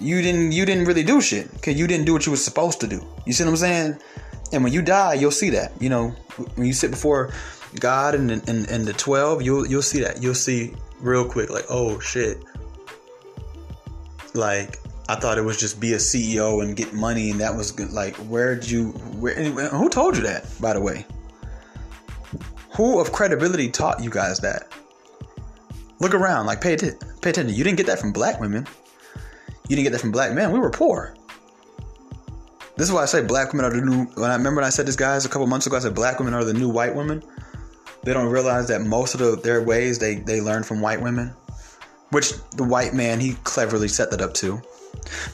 You 0.00 0.22
didn't 0.22 0.52
you 0.52 0.64
didn't 0.64 0.84
really 0.84 1.02
do 1.02 1.20
shit 1.20 1.52
because 1.52 1.78
you 1.78 1.86
didn't 1.86 2.06
do 2.06 2.12
what 2.12 2.26
you 2.26 2.32
were 2.32 2.38
supposed 2.38 2.80
to 2.80 2.86
do. 2.86 3.06
You 3.26 3.32
see 3.32 3.44
what 3.44 3.50
I'm 3.50 3.56
saying? 3.56 3.98
And 4.52 4.64
when 4.64 4.72
you 4.72 4.82
die, 4.82 5.14
you'll 5.14 5.30
see 5.30 5.50
that. 5.50 5.72
You 5.80 5.88
know, 5.88 6.08
when 6.56 6.66
you 6.66 6.72
sit 6.72 6.90
before 6.90 7.32
God 7.78 8.14
and 8.14 8.30
and, 8.30 8.68
and 8.70 8.86
the 8.86 8.92
twelve, 8.92 9.42
you'll 9.42 9.66
you'll 9.66 9.82
see 9.82 10.00
that. 10.00 10.22
You'll 10.22 10.34
see 10.34 10.74
real 11.00 11.28
quick, 11.28 11.50
like, 11.50 11.66
oh 11.68 11.98
shit, 12.00 12.42
like 14.34 14.78
I 15.08 15.16
thought 15.16 15.36
it 15.36 15.42
was 15.42 15.58
just 15.58 15.80
be 15.80 15.92
a 15.92 15.98
CEO 15.98 16.62
and 16.62 16.76
get 16.76 16.92
money, 16.92 17.30
and 17.30 17.40
that 17.40 17.54
was 17.54 17.70
good. 17.70 17.92
Like, 17.92 18.16
where'd 18.16 18.64
you? 18.64 18.90
Where? 19.18 19.34
Who 19.34 19.88
told 19.88 20.16
you 20.16 20.22
that? 20.22 20.46
By 20.60 20.72
the 20.72 20.80
way, 20.80 21.04
who 22.74 23.00
of 23.00 23.12
credibility 23.12 23.70
taught 23.70 24.02
you 24.02 24.10
guys 24.10 24.38
that? 24.40 24.68
Look 26.00 26.14
around. 26.14 26.46
Like, 26.46 26.60
pay 26.60 26.74
attention. 26.74 26.98
Pay 27.20 27.30
attention. 27.30 27.54
You 27.54 27.64
didn't 27.64 27.76
get 27.76 27.86
that 27.86 27.98
from 27.98 28.12
black 28.12 28.40
women. 28.40 28.66
You 29.68 29.76
didn't 29.76 29.84
get 29.84 29.92
that 29.92 30.00
from 30.00 30.12
black 30.12 30.32
men. 30.32 30.52
We 30.52 30.58
were 30.58 30.70
poor. 30.70 31.14
This 32.76 32.88
is 32.88 32.92
why 32.92 33.02
I 33.02 33.06
say 33.06 33.22
black 33.22 33.52
women 33.52 33.66
are 33.66 33.70
the 33.70 33.82
new. 33.82 34.04
When 34.14 34.30
I 34.30 34.36
remember 34.36 34.56
when 34.56 34.64
I 34.64 34.70
said 34.70 34.86
this, 34.86 34.96
guys, 34.96 35.24
a 35.24 35.28
couple 35.28 35.46
months 35.46 35.66
ago, 35.66 35.76
I 35.76 35.80
said 35.80 35.94
black 35.94 36.18
women 36.18 36.34
are 36.34 36.44
the 36.44 36.54
new 36.54 36.68
white 36.68 36.94
women. 36.94 37.22
They 38.02 38.12
don't 38.12 38.30
realize 38.30 38.68
that 38.68 38.80
most 38.80 39.14
of 39.14 39.20
the, 39.20 39.36
their 39.36 39.62
ways 39.62 39.98
they 39.98 40.16
they 40.16 40.40
learn 40.40 40.62
from 40.62 40.80
white 40.80 41.00
women 41.00 41.34
which 42.12 42.34
the 42.50 42.62
white 42.62 42.92
man 42.94 43.18
he 43.18 43.32
cleverly 43.42 43.88
set 43.88 44.10
that 44.10 44.20
up 44.20 44.34
too, 44.34 44.62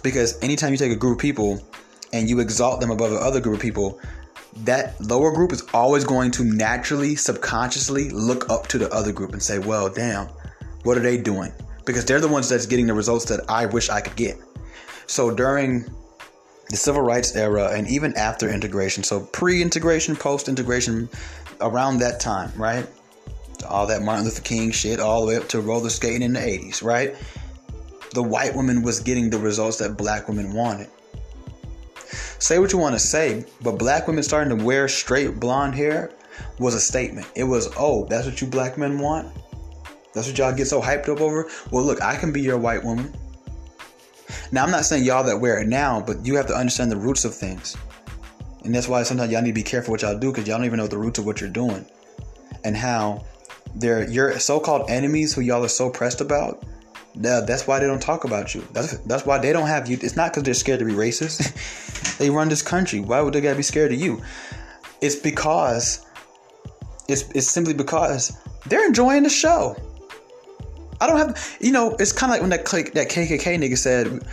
because 0.03 0.41
anytime 0.43 0.72
you 0.72 0.79
take 0.79 0.93
a 0.93 0.97
group 0.97 1.18
of 1.18 1.20
people 1.20 1.61
and 2.12 2.31
you 2.31 2.39
exalt 2.41 2.81
them 2.81 2.91
above 2.91 3.11
the 3.11 3.18
other 3.18 3.41
group 3.41 3.57
of 3.57 3.61
people, 3.61 4.01
that 4.59 4.99
lower 5.01 5.33
group 5.33 5.53
is 5.53 5.62
always 5.74 6.05
going 6.05 6.31
to 6.31 6.45
naturally, 6.45 7.16
subconsciously 7.16 8.11
look 8.11 8.49
up 8.49 8.68
to 8.68 8.79
the 8.79 8.89
other 8.95 9.12
group 9.12 9.33
and 9.33 9.43
say, 9.43 9.59
"Well, 9.59 9.89
damn, 9.89 10.29
what 10.85 10.97
are 10.97 11.01
they 11.01 11.18
doing?" 11.18 11.53
Because 11.89 12.05
they're 12.05 12.20
the 12.20 12.28
ones 12.28 12.51
that's 12.51 12.66
getting 12.66 12.86
the 12.86 12.93
results 12.93 13.24
that 13.24 13.49
I 13.49 13.64
wish 13.64 13.89
I 13.89 14.03
could 14.03 14.14
get. 14.14 14.36
So 15.07 15.34
during 15.34 15.86
the 16.68 16.76
civil 16.76 17.01
rights 17.01 17.34
era 17.34 17.70
and 17.72 17.89
even 17.89 18.14
after 18.14 18.51
integration, 18.51 19.03
so 19.03 19.20
pre-integration, 19.20 20.14
post-integration, 20.14 21.09
around 21.62 22.01
that 22.01 22.20
time, 22.20 22.53
right? 22.57 22.86
All 23.66 23.86
that 23.86 24.03
Martin 24.03 24.26
Luther 24.26 24.43
King 24.43 24.70
shit, 24.70 25.01
all 25.01 25.22
the 25.22 25.28
way 25.28 25.36
up 25.36 25.49
to 25.49 25.62
roller 25.62 25.89
skating 25.89 26.20
in 26.20 26.34
the 26.34 26.41
80s, 26.41 26.82
right? 26.82 27.16
The 28.12 28.22
white 28.22 28.55
woman 28.55 28.82
was 28.82 29.01
getting 29.01 29.30
the 29.30 29.39
results 29.39 29.78
that 29.78 29.97
black 29.97 30.28
women 30.28 30.53
wanted. 30.53 30.91
Say 32.39 32.59
what 32.59 32.70
you 32.70 32.78
want 32.78 32.97
to 32.97 33.01
say, 33.01 33.47
but 33.62 33.78
black 33.78 34.07
women 34.07 34.22
starting 34.22 34.59
to 34.59 34.62
wear 34.62 34.89
straight 34.89 35.41
blonde 35.41 35.74
hair 35.74 36.11
was 36.59 36.74
a 36.74 36.80
statement. 36.80 37.26
It 37.34 37.45
was, 37.45 37.72
oh, 37.78 38.05
that's 38.11 38.26
what 38.26 38.43
you 38.43 38.47
black 38.47 38.76
men 38.76 38.99
want? 38.99 39.34
That's 40.15 40.27
what 40.27 40.39
y'all 40.39 40.55
get 40.55 40.67
so 40.67 40.81
hyped 40.81 41.09
up 41.09 41.21
over? 41.21 41.49
Well, 41.71 41.85
look, 41.85 42.03
I 42.03 42.17
can 42.17 42.33
be 42.33 42.41
your 42.41 42.59
white 42.59 42.83
woman. 42.83 43.15
Now, 44.51 44.65
I'm 44.65 44.71
not 44.71 44.85
saying 44.85 45.05
y'all 45.05 45.25
that 45.25 45.39
wear 45.39 45.59
it 45.59 45.69
now, 45.69 46.01
but 46.01 46.25
you 46.25 46.37
have 46.37 46.47
to 46.47 46.55
understand 46.55 46.91
the 46.91 46.97
roots 46.97 47.25
of 47.25 47.35
things. 47.35 47.77
And 48.65 48.75
that's 48.75 48.89
why 48.89 49.03
sometimes 49.03 49.31
y'all 49.31 49.43
need 49.43 49.51
to 49.51 49.55
be 49.55 49.63
careful 49.63 49.93
what 49.93 50.03
y'all 50.03 50.19
do 50.19 50.31
because 50.31 50.47
y'all 50.47 50.59
don't 50.59 50.67
even 50.67 50.79
know 50.79 50.87
the 50.87 50.99
roots 50.99 51.19
of 51.19 51.27
what 51.27 51.41
you're 51.41 51.51
doing 51.51 51.87
and 52.65 52.77
how 52.77 53.25
they're 53.75 54.09
your 54.09 54.39
so-called 54.39 54.91
enemies 54.91 55.35
who 55.35 55.41
y'all 55.41 55.65
are 55.65 55.69
so 55.69 55.91
pressed 55.91 56.21
about. 56.21 56.65
That's 57.15 57.67
why 57.67 57.79
they 57.79 57.87
don't 57.87 58.03
talk 58.03 58.25
about 58.25 58.55
you. 58.55 58.67
That's 58.73 58.99
that's 58.99 59.27
why 59.27 59.39
they 59.39 59.53
don't 59.53 59.67
have 59.67 59.89
you. 59.89 59.99
It's 60.01 60.17
not 60.17 60.31
because 60.31 60.45
they're 60.45 60.55
scared 60.55 60.79
to 60.81 60.85
be 60.85 60.93
racist. 60.93 62.17
they 62.19 62.31
run 62.31 62.49
this 62.49 62.63
country. 62.63 63.01
Why 63.01 63.21
would 63.21 63.33
they 63.35 63.41
gotta 63.41 63.57
be 63.57 63.63
scared 63.63 63.93
of 63.93 64.01
you? 64.01 64.23
It's 65.01 65.17
because 65.17 66.07
it's 67.09 67.23
it's 67.31 67.49
simply 67.49 67.75
because 67.75 68.37
they're 68.67 68.87
enjoying 68.87 69.23
the 69.23 69.31
show. 69.31 69.77
I 71.01 71.07
don't 71.07 71.18
have, 71.18 71.59
you 71.61 71.72
know, 71.72 71.94
it's 71.99 72.12
kind 72.12 72.30
of 72.30 72.34
like 72.34 72.40
when 72.40 72.51
that 72.51 72.64
that 72.94 73.09
KKK 73.09 73.59
nigga 73.59 73.78
said, 73.78 74.26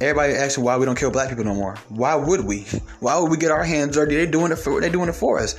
everybody 0.00 0.34
asking 0.34 0.64
why 0.64 0.76
we 0.76 0.86
don't 0.86 0.98
kill 0.98 1.10
black 1.10 1.28
people 1.28 1.44
no 1.44 1.54
more. 1.54 1.76
Why 1.88 2.14
would 2.14 2.44
we? 2.44 2.60
Why 3.00 3.18
would 3.18 3.30
we 3.30 3.36
get 3.36 3.50
our 3.50 3.64
hands 3.64 3.96
dirty? 3.96 4.16
They're 4.16 4.26
doing 4.26 4.52
it 4.52 4.56
for 4.56 4.80
they're 4.80 4.90
doing 4.90 5.08
it 5.08 5.14
for 5.14 5.38
us. 5.38 5.56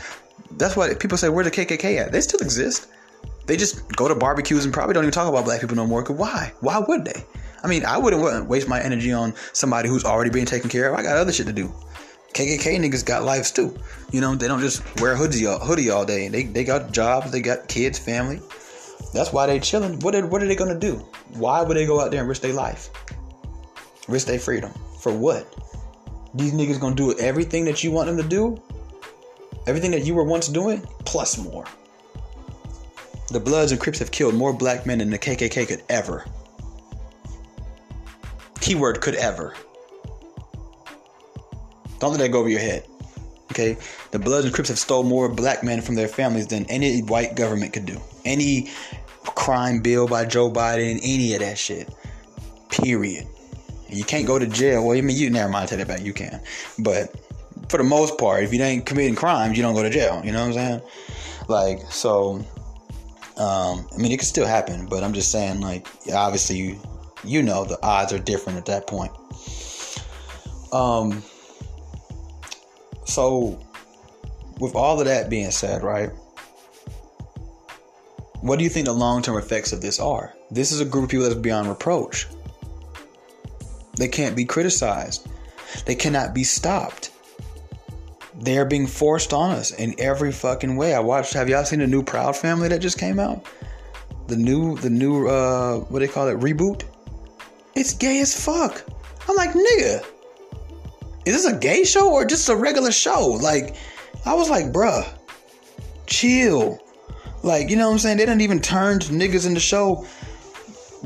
That's 0.52 0.76
why 0.76 0.94
people 0.94 1.18
say, 1.18 1.30
where 1.30 1.44
the 1.44 1.52
KKK 1.52 1.98
at? 1.98 2.12
They 2.12 2.22
still 2.22 2.40
exist. 2.40 2.88
They 3.46 3.58
just 3.58 3.88
go 3.96 4.08
to 4.08 4.16
barbecues 4.16 4.66
and 4.66 4.74
probably 4.74 4.94
don't 4.94 5.04
even 5.04 5.14
talk 5.14 5.30
about 5.30 5.46
black 5.46 5.62
people 5.62 5.76
no 5.76 5.88
more. 5.88 6.04
Cause 6.04 6.18
why? 6.18 6.54
Why 6.60 6.80
would 6.80 7.06
they? 7.06 7.24
I 7.64 7.68
mean, 7.68 7.86
I 7.86 7.98
wouldn't 7.98 8.48
waste 8.48 8.68
my 8.68 8.82
energy 8.82 9.12
on 9.12 9.34
somebody 9.54 9.90
who's 9.90 10.06
already 10.06 10.30
being 10.30 10.46
taken 10.46 10.70
care 10.70 10.92
of. 10.92 11.00
I 11.00 11.04
got 11.04 11.18
other 11.18 11.32
shit 11.32 11.48
to 11.48 11.54
do. 11.54 11.74
KKK 12.34 12.80
niggas 12.80 13.06
got 13.06 13.24
lives 13.24 13.52
too. 13.52 13.76
You 14.12 14.22
know, 14.22 14.36
they 14.36 14.48
don't 14.48 14.60
just 14.60 14.84
wear 15.02 15.16
hoodie 15.16 15.46
all, 15.48 15.60
hoodie 15.60 15.90
all 15.90 16.06
day. 16.06 16.28
They, 16.28 16.44
they 16.44 16.64
got 16.64 16.92
jobs, 16.92 17.32
they 17.32 17.42
got 17.42 17.68
kids, 17.68 17.98
family. 17.98 18.42
That's 19.14 19.32
why 19.34 19.48
they 19.48 19.60
chilling. 19.60 20.00
What 20.00 20.16
are, 20.16 20.26
what 20.26 20.44
are 20.44 20.48
they 20.48 20.56
gonna 20.56 20.80
do? 20.80 20.96
Why 21.34 21.62
would 21.62 21.78
they 21.78 21.86
go 21.86 22.00
out 22.00 22.12
there 22.12 22.20
and 22.20 22.30
risk 22.30 22.42
their 22.42 22.54
life? 22.54 22.90
Risk 24.08 24.28
their 24.28 24.40
freedom. 24.40 24.72
For 25.00 25.12
what? 25.12 25.54
These 26.34 26.54
niggas 26.54 26.80
gonna 26.80 26.96
do 26.96 27.18
everything 27.20 27.66
that 27.66 27.84
you 27.84 27.92
want 27.92 28.08
them 28.08 28.18
to 28.18 28.24
do? 28.24 28.62
Everything 29.66 29.92
that 29.92 30.06
you 30.06 30.14
were 30.14 30.24
once 30.24 30.48
doing, 30.48 30.82
plus 31.06 31.38
more. 31.38 31.66
The 33.30 33.40
Bloods 33.40 33.72
and 33.72 33.82
Crips 33.82 34.00
have 34.00 34.12
killed 34.12 34.36
more 34.36 34.54
black 34.54 34.86
men 34.86 35.00
than 35.00 35.10
the 35.10 35.20
KKK 35.20 35.68
could 35.68 35.84
ever. 35.90 36.26
Keyword 38.62 39.02
could 39.02 39.16
ever. 39.16 39.54
Don't 42.00 42.12
let 42.12 42.20
that 42.20 42.32
go 42.32 42.40
over 42.40 42.50
your 42.50 42.60
head. 42.60 42.88
Okay? 43.52 43.78
The 44.12 44.20
Bloods 44.20 44.46
and 44.46 44.54
Crips 44.54 44.70
have 44.70 44.80
stole 44.80 45.04
more 45.04 45.30
black 45.30 45.64
men 45.64 45.82
from 45.82 45.96
their 45.96 46.08
families 46.08 46.48
than 46.48 46.66
any 46.66 47.02
white 47.02 47.36
government 47.36 47.74
could 47.74 47.86
do. 47.86 48.00
Any 48.26 48.70
crime 49.24 49.80
bill 49.80 50.08
by 50.08 50.26
Joe 50.26 50.52
Biden, 50.52 51.00
any 51.04 51.34
of 51.34 51.40
that 51.40 51.58
shit. 51.58 51.94
Period. 52.70 53.28
You 53.90 54.04
can't 54.04 54.28
go 54.28 54.38
to 54.38 54.48
jail. 54.48 54.86
Well, 54.86 54.98
I 54.98 55.02
mean, 55.02 55.16
you 55.18 55.30
never 55.30 55.50
mind. 55.50 55.70
Take 55.70 55.80
that 55.80 55.88
back. 55.88 56.02
You 56.02 56.14
can, 56.14 56.42
but 56.80 57.16
for 57.70 57.78
the 57.78 57.84
most 57.84 58.18
part, 58.18 58.44
if 58.44 58.54
you 58.54 58.62
ain't 58.62 58.86
committing 58.86 59.16
crimes, 59.16 59.56
you 59.56 59.64
don't 59.64 59.76
go 59.76 59.84
to 59.84 59.90
jail. 59.90 60.22
You 60.26 60.34
know 60.34 60.42
what 60.42 60.48
I'm 60.48 60.54
saying? 60.54 60.82
Like, 61.48 61.80
so. 61.92 62.46
Um, 63.38 63.88
I 63.94 63.98
mean, 63.98 64.12
it 64.12 64.18
could 64.18 64.28
still 64.28 64.48
happen, 64.48 64.88
but 64.88 65.04
I'm 65.04 65.14
just 65.14 65.32
saying, 65.32 65.62
like, 65.62 65.88
obviously, 66.12 66.58
you, 66.58 66.80
you 67.24 67.44
know, 67.44 67.66
the 67.66 67.78
odds 67.86 68.12
are 68.12 68.18
different 68.18 68.58
at 68.58 68.66
that 68.66 68.88
point. 68.88 69.12
Um. 70.74 71.24
So, 73.08 73.58
with 74.60 74.76
all 74.76 75.00
of 75.00 75.06
that 75.06 75.30
being 75.30 75.50
said, 75.50 75.82
right? 75.82 76.10
What 78.42 78.58
do 78.60 78.64
you 78.64 78.70
think 78.70 78.86
the 78.86 78.94
long 78.94 79.22
term 79.22 79.38
effects 79.38 79.72
of 79.72 79.82
this 79.82 80.00
are? 80.00 80.34
This 80.52 80.72
is 80.72 80.82
a 80.82 80.86
group 80.86 81.06
of 81.06 81.10
people 81.10 81.24
that's 81.24 81.40
beyond 81.40 81.70
reproach. 81.70 82.28
They 83.96 84.10
can't 84.10 84.36
be 84.36 84.46
criticized, 84.46 85.28
they 85.86 85.96
cannot 85.96 86.36
be 86.36 86.44
stopped. 86.44 87.12
They're 88.40 88.66
being 88.66 88.86
forced 88.86 89.34
on 89.34 89.52
us 89.52 89.72
in 89.72 89.96
every 89.98 90.32
fucking 90.32 90.76
way. 90.76 90.94
I 90.94 91.00
watched. 91.00 91.34
Have 91.34 91.50
y'all 91.50 91.66
seen 91.66 91.80
the 91.80 91.88
new 91.88 92.04
Proud 92.04 92.36
Family 92.36 92.68
that 92.68 92.82
just 92.82 93.00
came 93.00 93.20
out? 93.20 93.44
The 94.28 94.36
new, 94.36 94.78
the 94.78 94.92
new, 94.92 95.28
uh, 95.28 95.78
what 95.78 96.00
do 96.00 96.06
they 96.06 96.12
call 96.12 96.28
it, 96.28 96.40
reboot. 96.40 96.84
It's 97.74 97.94
gay 97.94 98.20
as 98.20 98.40
fuck. 98.40 98.84
I'm 99.28 99.36
like, 99.36 99.54
nigga, 99.54 100.06
is 101.28 101.44
this 101.44 101.54
a 101.54 101.58
gay 101.58 101.84
show 101.84 102.12
or 102.12 102.26
just 102.26 102.48
a 102.48 102.56
regular 102.56 102.92
show? 102.92 103.38
Like, 103.42 103.76
I 104.26 104.34
was 104.34 104.50
like, 104.50 104.68
bruh, 104.68 105.08
chill. 106.06 106.80
Like, 107.44 107.70
you 107.70 107.76
know 107.76 107.88
what 107.88 107.94
I'm 107.94 108.00
saying? 108.00 108.18
They 108.18 108.26
didn't 108.26 108.42
even 108.42 108.62
turn 108.62 109.00
niggas 109.00 109.46
in 109.46 109.54
the 109.54 109.60
show 109.60 110.06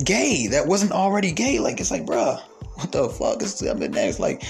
gay 0.04 0.48
that 0.48 0.68
wasn't 0.68 0.92
already 0.92 1.32
gay. 1.32 1.60
Like, 1.60 1.80
it's 1.80 1.92
like, 1.92 2.06
bruh, 2.06 2.40
what 2.76 2.92
the 2.92 3.10
fuck 3.10 3.42
is 3.42 3.62
I 3.64 3.74
next? 3.74 4.20
like, 4.20 4.44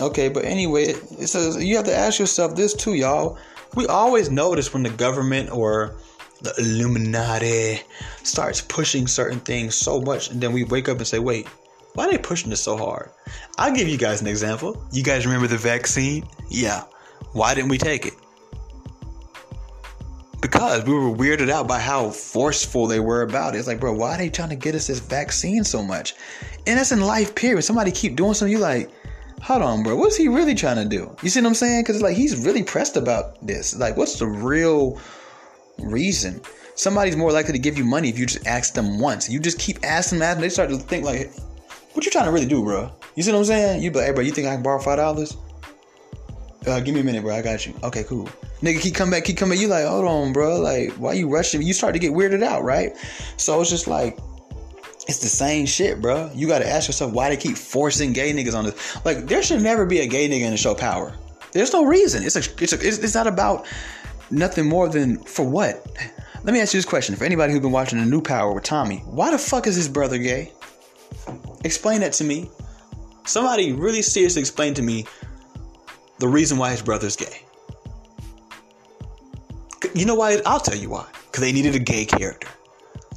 okay, 0.00 0.28
but 0.28 0.44
anyway, 0.44 0.84
it 0.84 1.28
says 1.28 1.62
you 1.62 1.76
have 1.76 1.86
to 1.86 1.94
ask 1.94 2.18
yourself 2.18 2.54
this 2.54 2.74
too, 2.74 2.94
y'all. 2.94 3.38
We 3.74 3.86
always 3.86 4.30
notice 4.30 4.72
when 4.72 4.82
the 4.82 4.90
government 4.90 5.50
or 5.50 5.96
the 6.40 6.54
Illuminati 6.58 7.82
starts 8.22 8.60
pushing 8.60 9.06
certain 9.06 9.40
things 9.40 9.74
so 9.74 10.00
much, 10.00 10.30
and 10.30 10.40
then 10.40 10.52
we 10.52 10.64
wake 10.64 10.88
up 10.88 10.98
and 10.98 11.06
say, 11.06 11.18
wait, 11.18 11.48
why 11.98 12.04
are 12.04 12.12
they 12.12 12.18
pushing 12.18 12.48
this 12.48 12.62
so 12.62 12.76
hard? 12.76 13.10
I'll 13.58 13.74
give 13.74 13.88
you 13.88 13.98
guys 13.98 14.20
an 14.20 14.28
example. 14.28 14.80
You 14.92 15.02
guys 15.02 15.26
remember 15.26 15.48
the 15.48 15.56
vaccine? 15.56 16.28
Yeah. 16.48 16.84
Why 17.32 17.56
didn't 17.56 17.70
we 17.70 17.76
take 17.76 18.06
it? 18.06 18.12
Because 20.40 20.84
we 20.84 20.94
were 20.94 21.10
weirded 21.10 21.50
out 21.50 21.66
by 21.66 21.80
how 21.80 22.10
forceful 22.10 22.86
they 22.86 23.00
were 23.00 23.22
about 23.22 23.56
it. 23.56 23.58
It's 23.58 23.66
like, 23.66 23.80
bro, 23.80 23.92
why 23.94 24.14
are 24.14 24.18
they 24.18 24.28
trying 24.30 24.50
to 24.50 24.54
get 24.54 24.76
us 24.76 24.86
this 24.86 25.00
vaccine 25.00 25.64
so 25.64 25.82
much? 25.82 26.14
And 26.68 26.78
that's 26.78 26.92
in 26.92 27.00
life, 27.00 27.34
period. 27.34 27.62
Somebody 27.62 27.90
keep 27.90 28.14
doing 28.14 28.32
something, 28.34 28.52
you 28.52 28.60
like, 28.60 28.92
hold 29.42 29.62
on, 29.62 29.82
bro, 29.82 29.96
what's 29.96 30.14
he 30.14 30.28
really 30.28 30.54
trying 30.54 30.76
to 30.76 30.84
do? 30.84 31.16
You 31.24 31.30
see 31.30 31.40
what 31.40 31.48
I'm 31.48 31.54
saying? 31.54 31.82
Because 31.82 32.00
like 32.00 32.16
he's 32.16 32.46
really 32.46 32.62
pressed 32.62 32.96
about 32.96 33.44
this. 33.44 33.74
Like, 33.76 33.96
what's 33.96 34.20
the 34.20 34.26
real 34.28 35.00
reason? 35.80 36.42
Somebody's 36.76 37.16
more 37.16 37.32
likely 37.32 37.54
to 37.54 37.58
give 37.58 37.76
you 37.76 37.84
money 37.84 38.08
if 38.08 38.16
you 38.16 38.26
just 38.26 38.46
ask 38.46 38.74
them 38.74 39.00
once. 39.00 39.28
You 39.28 39.40
just 39.40 39.58
keep 39.58 39.78
asking 39.82 40.20
them, 40.20 40.40
they 40.40 40.48
start 40.48 40.70
to 40.70 40.76
think 40.76 41.04
like, 41.04 41.32
what 41.92 42.04
you 42.04 42.10
trying 42.10 42.26
to 42.26 42.32
really 42.32 42.46
do, 42.46 42.62
bro? 42.62 42.90
You 43.14 43.22
see 43.22 43.32
what 43.32 43.38
I'm 43.38 43.44
saying? 43.44 43.82
You 43.82 43.90
be 43.90 43.98
like, 43.98 44.06
hey, 44.06 44.12
bro, 44.12 44.22
you 44.22 44.32
think 44.32 44.46
I 44.46 44.54
can 44.54 44.62
borrow 44.62 44.78
five 44.78 44.98
dollars? 44.98 45.36
Uh, 46.66 46.80
give 46.80 46.94
me 46.94 47.00
a 47.00 47.04
minute, 47.04 47.22
bro. 47.22 47.34
I 47.34 47.42
got 47.42 47.66
you. 47.66 47.74
Okay, 47.82 48.04
cool. 48.04 48.28
Nigga, 48.60 48.80
keep 48.80 48.94
coming 48.94 49.12
back, 49.12 49.24
keep 49.24 49.36
coming. 49.36 49.58
You 49.58 49.68
like, 49.68 49.86
hold 49.86 50.04
on, 50.04 50.32
bro. 50.32 50.60
Like, 50.60 50.92
why 50.92 51.12
you 51.12 51.28
rushing? 51.28 51.62
You 51.62 51.72
start 51.72 51.94
to 51.94 51.98
get 51.98 52.12
weirded 52.12 52.42
out, 52.42 52.64
right? 52.64 52.96
So 53.36 53.60
it's 53.60 53.70
just 53.70 53.86
like, 53.86 54.18
it's 55.06 55.20
the 55.20 55.28
same 55.28 55.64
shit, 55.64 56.02
bro. 56.02 56.30
You 56.34 56.46
got 56.48 56.58
to 56.58 56.68
ask 56.68 56.88
yourself 56.88 57.12
why 57.12 57.30
they 57.30 57.36
keep 57.36 57.56
forcing 57.56 58.12
gay 58.12 58.32
niggas 58.32 58.54
on 58.54 58.64
this. 58.64 59.04
Like, 59.04 59.26
there 59.26 59.42
should 59.42 59.62
never 59.62 59.86
be 59.86 60.00
a 60.00 60.06
gay 60.06 60.28
nigga 60.28 60.42
in 60.42 60.50
the 60.50 60.56
show 60.56 60.74
Power. 60.74 61.14
There's 61.52 61.72
no 61.72 61.84
reason. 61.84 62.24
It's 62.24 62.36
a, 62.36 62.62
it's 62.62 62.72
a, 62.72 62.86
it's, 62.86 62.98
it's 62.98 63.14
not 63.14 63.26
about 63.26 63.66
nothing 64.30 64.68
more 64.68 64.88
than 64.88 65.18
for 65.24 65.48
what. 65.48 65.86
Let 66.44 66.52
me 66.52 66.60
ask 66.60 66.74
you 66.74 66.78
this 66.78 66.84
question: 66.84 67.16
For 67.16 67.24
anybody 67.24 67.52
who's 67.52 67.62
been 67.62 67.72
watching 67.72 67.98
the 67.98 68.04
new 68.04 68.20
Power 68.20 68.52
with 68.52 68.64
Tommy, 68.64 68.98
why 69.06 69.30
the 69.30 69.38
fuck 69.38 69.66
is 69.66 69.76
his 69.76 69.88
brother 69.88 70.18
gay? 70.18 70.52
Explain 71.64 72.00
that 72.00 72.12
to 72.14 72.24
me. 72.24 72.50
Somebody 73.24 73.72
really 73.72 74.02
seriously 74.02 74.40
explain 74.40 74.74
to 74.74 74.82
me 74.82 75.06
the 76.18 76.28
reason 76.28 76.58
why 76.58 76.70
his 76.70 76.82
brother's 76.82 77.16
gay. 77.16 77.42
You 79.94 80.06
know 80.06 80.14
why? 80.14 80.40
I'll 80.46 80.60
tell 80.60 80.76
you 80.76 80.90
why. 80.90 81.06
Because 81.26 81.42
they 81.42 81.52
needed 81.52 81.74
a 81.74 81.78
gay 81.78 82.04
character. 82.04 82.48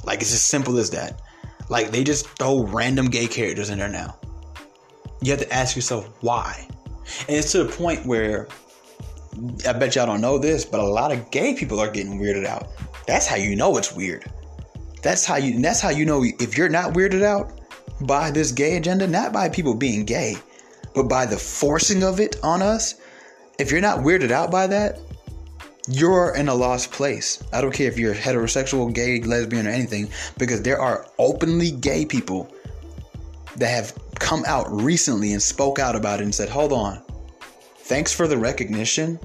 Like, 0.04 0.20
it's 0.20 0.32
as 0.32 0.42
simple 0.42 0.78
as 0.78 0.90
that. 0.90 1.22
Like, 1.68 1.90
they 1.90 2.04
just 2.04 2.26
throw 2.38 2.64
random 2.64 3.06
gay 3.06 3.26
characters 3.26 3.70
in 3.70 3.78
there 3.78 3.88
now. 3.88 4.16
You 5.20 5.30
have 5.30 5.40
to 5.40 5.52
ask 5.52 5.76
yourself 5.76 6.08
why. 6.20 6.66
And 7.28 7.36
it's 7.36 7.52
to 7.52 7.64
the 7.64 7.72
point 7.72 8.04
where 8.04 8.48
I 9.66 9.72
bet 9.72 9.94
y'all 9.94 10.06
don't 10.06 10.20
know 10.20 10.38
this, 10.38 10.64
but 10.64 10.80
a 10.80 10.84
lot 10.84 11.12
of 11.12 11.30
gay 11.30 11.54
people 11.54 11.80
are 11.80 11.90
getting 11.90 12.20
weirded 12.20 12.44
out. 12.44 12.68
That's 13.06 13.26
how 13.26 13.36
you 13.36 13.56
know 13.56 13.76
it's 13.76 13.92
weird. 13.92 14.24
That's 15.02 15.24
how 15.24 15.36
you. 15.36 15.60
That's 15.60 15.80
how 15.80 15.88
you 15.88 16.04
know 16.04 16.22
if 16.22 16.56
you're 16.56 16.68
not 16.68 16.92
weirded 16.92 17.22
out 17.22 17.60
by 18.06 18.30
this 18.30 18.52
gay 18.52 18.76
agenda, 18.76 19.06
not 19.06 19.32
by 19.32 19.48
people 19.48 19.74
being 19.74 20.04
gay, 20.04 20.36
but 20.94 21.04
by 21.04 21.26
the 21.26 21.36
forcing 21.36 22.02
of 22.02 22.20
it 22.20 22.36
on 22.42 22.62
us. 22.62 22.94
If 23.58 23.70
you're 23.70 23.80
not 23.80 24.00
weirded 24.00 24.30
out 24.30 24.50
by 24.50 24.66
that, 24.68 24.98
you're 25.88 26.34
in 26.36 26.48
a 26.48 26.54
lost 26.54 26.92
place. 26.92 27.42
I 27.52 27.60
don't 27.60 27.72
care 27.72 27.88
if 27.88 27.98
you're 27.98 28.14
heterosexual, 28.14 28.92
gay, 28.92 29.20
lesbian, 29.20 29.66
or 29.66 29.70
anything, 29.70 30.10
because 30.38 30.62
there 30.62 30.80
are 30.80 31.06
openly 31.18 31.70
gay 31.70 32.04
people 32.04 32.52
that 33.56 33.68
have 33.68 33.92
come 34.18 34.44
out 34.46 34.70
recently 34.70 35.32
and 35.32 35.42
spoke 35.42 35.78
out 35.78 35.96
about 35.96 36.20
it 36.20 36.24
and 36.24 36.34
said, 36.34 36.48
hold 36.48 36.72
on, 36.72 37.02
thanks 37.78 38.12
for 38.12 38.26
the 38.26 38.38
recognition. 38.38 39.18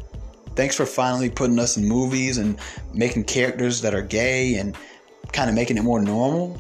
Thanks 0.56 0.76
for 0.76 0.88
finally 0.88 1.30
putting 1.30 1.60
us 1.60 1.78
in 1.78 1.88
movies 1.88 2.40
and 2.40 2.58
making 2.94 3.26
characters 3.26 3.82
that 3.82 3.94
are 3.94 4.02
gay 4.02 4.56
and 4.56 4.76
kind 5.32 5.50
of 5.50 5.56
making 5.56 5.78
it 5.78 5.84
more 5.84 6.02
normal. 6.02 6.60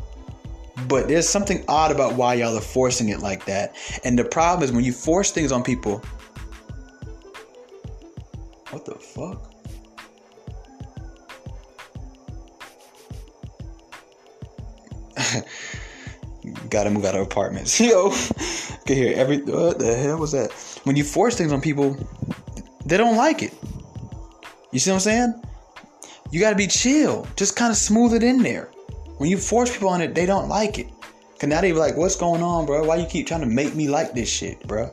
But 0.85 1.07
there's 1.07 1.27
something 1.27 1.63
odd 1.67 1.91
about 1.91 2.13
why 2.13 2.35
y'all 2.35 2.55
are 2.55 2.61
forcing 2.61 3.09
it 3.09 3.19
like 3.19 3.45
that. 3.45 3.75
And 4.03 4.17
the 4.17 4.23
problem 4.23 4.63
is 4.63 4.71
when 4.71 4.83
you 4.83 4.93
force 4.93 5.31
things 5.31 5.51
on 5.51 5.63
people. 5.63 6.03
What 8.69 8.85
the 8.85 8.95
fuck? 8.95 9.53
Gotta 16.69 16.91
move 16.91 17.05
out 17.05 17.15
of 17.15 17.21
apartments. 17.21 17.79
Yo, 17.81 18.11
can 18.85 18.95
hear 18.95 19.15
every. 19.15 19.39
What 19.39 19.79
the 19.79 19.95
hell 19.95 20.19
was 20.19 20.33
that? 20.33 20.51
When 20.83 20.95
you 20.95 21.03
force 21.03 21.35
things 21.35 21.51
on 21.51 21.59
people, 21.59 21.97
they 22.85 22.97
don't 22.97 23.17
like 23.17 23.41
it. 23.41 23.53
You 24.71 24.79
see 24.79 24.91
what 24.91 24.95
I'm 24.95 25.01
saying? 25.01 25.33
You 26.29 26.39
gotta 26.39 26.55
be 26.55 26.67
chill. 26.67 27.27
Just 27.35 27.55
kind 27.55 27.71
of 27.71 27.77
smooth 27.77 28.13
it 28.13 28.21
in 28.21 28.43
there. 28.43 28.69
When 29.17 29.29
you 29.29 29.37
force 29.37 29.71
people 29.71 29.89
on 29.89 30.01
it, 30.01 30.15
they 30.15 30.25
don't 30.25 30.47
like 30.47 30.79
it. 30.79 30.87
Cause 31.39 31.49
now 31.49 31.61
they 31.61 31.71
be 31.71 31.77
like, 31.77 31.95
"What's 31.97 32.15
going 32.15 32.41
on, 32.41 32.65
bro? 32.65 32.83
Why 32.83 32.95
you 32.95 33.05
keep 33.05 33.27
trying 33.27 33.41
to 33.41 33.47
make 33.47 33.75
me 33.75 33.87
like 33.87 34.13
this 34.13 34.29
shit, 34.29 34.65
bro?" 34.67 34.91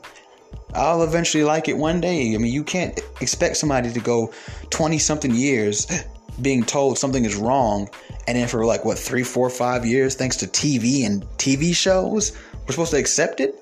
I'll 0.75 1.03
eventually 1.03 1.45
like 1.45 1.68
it 1.68 1.77
one 1.77 2.01
day. 2.01 2.35
I 2.35 2.39
mean, 2.39 2.53
you 2.53 2.64
can't 2.64 3.01
expect 3.20 3.57
somebody 3.57 3.93
to 3.93 4.01
go 4.01 4.33
20 4.70 4.99
something 4.99 5.35
years 5.35 5.87
being 6.43 6.64
told 6.64 6.99
something 6.99 7.25
is 7.25 7.37
wrong 7.37 7.89
and 8.27 8.37
then 8.37 8.49
for 8.49 8.64
like 8.64 8.85
what 8.85 8.99
three 8.99 9.22
four 9.22 9.49
five 9.49 9.85
years 9.87 10.16
thanks 10.16 10.37
to 10.37 10.47
tv 10.47 11.07
and 11.07 11.22
tv 11.39 11.75
shows 11.75 12.37
we're 12.62 12.72
supposed 12.72 12.91
to 12.91 12.97
accept 12.97 13.39
it 13.39 13.55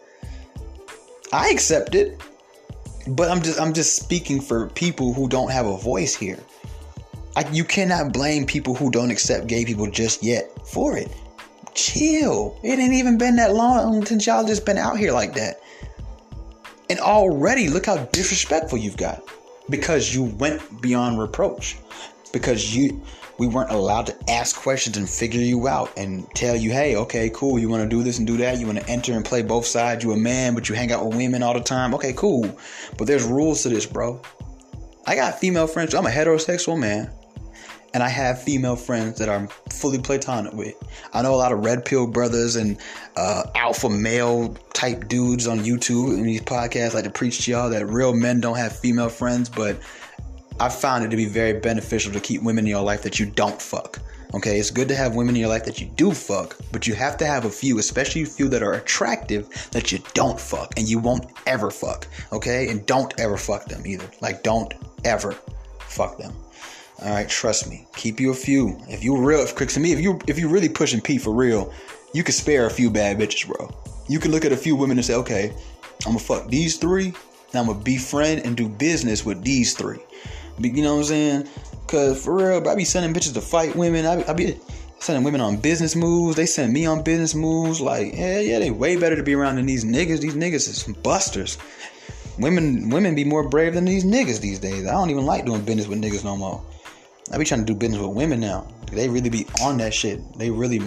i 1.35 1.51
accept 1.51 1.95
it 1.95 2.19
but 3.09 3.31
i'm 3.31 3.43
just 3.43 3.61
i'm 3.61 3.75
just 3.75 3.97
speaking 3.97 4.41
for 4.41 4.69
people 4.69 5.13
who 5.13 5.29
don't 5.29 5.51
have 5.51 5.67
a 5.67 5.77
voice 5.77 6.15
here 6.15 6.39
I, 7.37 7.49
you 7.51 7.65
cannot 7.65 8.13
blame 8.13 8.47
people 8.47 8.75
who 8.75 8.91
don't 8.91 9.11
accept 9.11 9.47
gay 9.47 9.65
people 9.65 9.91
just 9.91 10.23
yet 10.23 10.51
for 10.67 10.97
it 10.97 11.11
chill 11.75 12.59
it 12.63 12.79
ain't 12.79 12.93
even 12.93 13.17
been 13.17 13.37
that 13.37 13.55
long 13.55 14.05
since 14.05 14.27
y'all 14.27 14.45
just 14.45 14.67
been 14.67 14.77
out 14.77 14.99
here 14.99 15.13
like 15.13 15.35
that 15.35 15.61
and 16.91 17.01
already 17.01 17.69
look 17.69 17.87
how 17.87 17.97
disrespectful 18.07 18.79
you've 18.79 18.97
got 18.97 19.23
because 19.71 20.15
you 20.15 20.25
went 20.25 20.83
beyond 20.83 21.19
reproach 21.19 21.79
because 22.33 22.77
you 22.77 23.03
we 23.39 23.47
weren't 23.47 23.71
allowed 23.71 24.07
to 24.07 24.31
ask 24.31 24.55
questions 24.57 24.97
and 24.97 25.09
figure 25.09 25.41
you 25.41 25.67
out 25.67 25.91
and 25.97 26.29
tell 26.35 26.55
you, 26.55 26.71
hey, 26.71 26.95
okay, 26.97 27.31
cool, 27.35 27.59
you 27.59 27.69
want 27.69 27.83
to 27.83 27.89
do 27.89 28.03
this 28.03 28.19
and 28.19 28.27
do 28.27 28.37
that. 28.37 28.59
You 28.59 28.67
want 28.67 28.79
to 28.79 28.89
enter 28.89 29.15
and 29.15 29.25
play 29.25 29.43
both 29.43 29.67
sides. 29.67 30.05
You 30.05 30.13
a 30.13 30.17
man, 30.17 30.55
but 30.55 30.69
you 30.69 30.75
hang 30.75 30.93
out 30.93 31.05
with 31.05 31.17
women 31.17 31.43
all 31.43 31.55
the 31.55 31.61
time. 31.61 31.95
Okay, 31.95 32.13
cool. 32.13 32.57
But 32.99 33.07
there's 33.07 33.25
rules 33.25 33.63
to 33.63 33.69
this, 33.69 33.87
bro. 33.87 34.21
I 35.07 35.17
got 35.17 35.41
female 35.41 35.67
friends. 35.67 35.95
I'm 35.95 36.07
a 36.07 36.11
heterosexual 36.11 36.79
man. 36.79 37.11
And 37.95 38.03
I 38.03 38.09
have 38.09 38.43
female 38.43 38.77
friends 38.77 39.19
that 39.19 39.29
I'm 39.29 39.49
fully 39.69 39.99
platonic 39.99 40.55
with. 40.55 40.75
I 41.13 41.23
know 41.23 41.35
a 41.35 41.37
lot 41.37 41.53
of 41.53 41.65
red 41.65 41.85
pill 41.85 42.07
brothers 42.07 42.57
and 42.57 42.79
uh, 43.17 43.45
alpha 43.55 43.91
male 43.91 44.55
type 44.73 45.09
dudes 45.09 45.47
on 45.47 45.61
YouTube 45.61 46.15
and 46.15 46.27
these 46.27 46.41
podcasts 46.41 46.95
like 46.95 47.05
to 47.05 47.11
preach 47.11 47.45
to 47.45 47.51
y'all 47.51 47.71
that 47.71 47.87
real 47.87 48.15
men 48.15 48.41
don't 48.41 48.57
have 48.57 48.75
female 48.75 49.11
friends, 49.11 49.49
but 49.49 49.79
I 50.59 50.69
found 50.69 51.05
it 51.05 51.09
to 51.11 51.17
be 51.17 51.27
very 51.27 51.61
beneficial 51.61 52.13
to 52.13 52.21
keep 52.21 52.43
women 52.43 52.65
in 52.65 52.71
your 52.71 52.83
life 52.83 53.03
that 53.03 53.19
you 53.21 53.27
don't 53.27 53.61
fuck. 53.61 53.99
Okay, 54.35 54.59
it's 54.59 54.71
good 54.71 54.89
to 54.89 54.97
have 54.97 55.15
women 55.15 55.35
in 55.35 55.41
your 55.41 55.51
life 55.51 55.65
that 55.67 55.79
you 55.79 55.89
do 55.89 56.13
fuck, 56.13 56.57
but 56.73 56.87
you 56.87 56.95
have 56.95 57.19
to 57.19 57.27
have 57.27 57.45
a 57.45 57.51
few, 57.51 57.79
especially 57.79 58.23
a 58.23 58.27
few 58.27 58.49
that 58.49 58.63
are 58.63 58.73
attractive 58.73 59.49
that 59.73 59.93
you 59.93 59.99
don't 60.15 60.41
fuck 60.41 60.73
and 60.79 60.89
you 60.89 60.99
won't 60.99 61.27
ever 61.47 61.71
fuck. 61.71 62.07
Okay, 62.33 62.69
and 62.69 62.87
don't 62.87 63.13
ever 63.21 63.37
fuck 63.37 63.67
them 63.67 63.87
either. 63.87 64.09
Like, 64.23 64.43
don't 64.43 64.73
ever 65.05 65.33
fuck 65.81 66.17
them. 66.17 66.33
All 67.03 67.11
right, 67.11 67.29
trust 67.29 67.69
me. 67.69 67.85
Keep 67.97 68.21
you 68.21 68.31
a 68.31 68.35
few. 68.35 68.79
If 68.89 69.03
you 69.03 69.17
real, 69.17 69.41
if 69.41 69.57
to 69.57 69.81
me, 69.81 69.93
if 69.93 69.99
you 69.99 70.21
if 70.29 70.39
you 70.39 70.49
really 70.49 70.69
pushing 70.69 71.01
P 71.01 71.19
for 71.19 71.35
real, 71.35 71.73
you 72.15 72.23
can 72.23 72.33
spare 72.33 72.67
a 72.67 72.71
few 72.71 72.91
bad 72.91 73.19
bitches, 73.19 73.47
bro. 73.49 73.69
You 74.09 74.21
can 74.21 74.31
look 74.31 74.45
at 74.45 74.53
a 74.53 74.57
few 74.57 74.77
women 74.77 74.99
and 74.99 75.05
say, 75.05 75.15
okay, 75.15 75.53
I'm 76.07 76.13
gonna 76.13 76.21
fuck 76.21 76.49
these 76.49 76.77
three, 76.77 77.07
and 77.07 77.55
I'm 77.55 77.67
gonna 77.67 77.81
befriend 77.81 78.47
and 78.47 78.57
do 78.57 78.69
business 78.69 79.25
with 79.25 79.43
these 79.43 79.75
three. 79.75 79.99
You 80.61 80.83
know 80.83 80.95
what 80.95 81.01
I'm 81.01 81.05
saying? 81.07 81.49
Cause 81.89 82.25
for 82.25 82.37
real, 82.37 82.69
I 82.69 82.77
be 82.77 82.85
sending 82.85 83.13
bitches 83.13 83.35
to 83.35 83.41
fight 83.41 83.75
women. 83.75 84.07
I 84.07 84.17
be, 84.17 84.25
I 84.27 84.33
be 84.33 84.61
sending 85.01 85.25
women 85.25 85.41
on 85.41 85.57
business 85.57 85.97
moves. 85.97 86.37
They 86.37 86.47
send 86.47 86.73
me 86.73 86.87
on 86.87 87.03
business 87.03 87.35
moves. 87.35 87.81
Like, 87.81 88.15
yeah, 88.15 88.39
yeah, 88.39 88.61
they 88.61 88.71
way 88.71 88.97
better 88.97 89.17
to 89.17 89.25
be 89.25 89.35
around 89.35 89.57
than 89.57 89.67
these 89.67 89.85
niggas. 89.85 90.21
These 90.21 90.37
niggas 90.37 90.69
is 90.69 90.85
busters. 90.99 91.59
Women, 92.39 92.91
women 92.91 93.17
be 93.17 93.25
more 93.25 93.49
brave 93.49 93.75
than 93.75 93.87
these 93.87 94.05
niggas 94.05 94.41
these 94.41 94.61
days. 94.61 94.87
I 94.87 94.93
don't 94.93 95.11
even 95.11 95.27
like 95.27 95.45
doing 95.45 95.63
business 95.63 95.89
with 95.89 96.01
niggas 96.01 96.23
no 96.23 96.37
more. 96.37 96.63
I 97.31 97.39
be 97.39 97.45
trying 97.45 97.61
to 97.61 97.67
do 97.67 97.75
business 97.75 98.01
with 98.01 98.11
women 98.11 98.41
now. 98.41 98.67
They 98.91 99.09
really 99.09 99.31
be 99.31 99.47
on 99.63 99.79
that 99.79 99.95
shit. 99.95 100.21
They 100.39 100.51
really, 100.51 100.81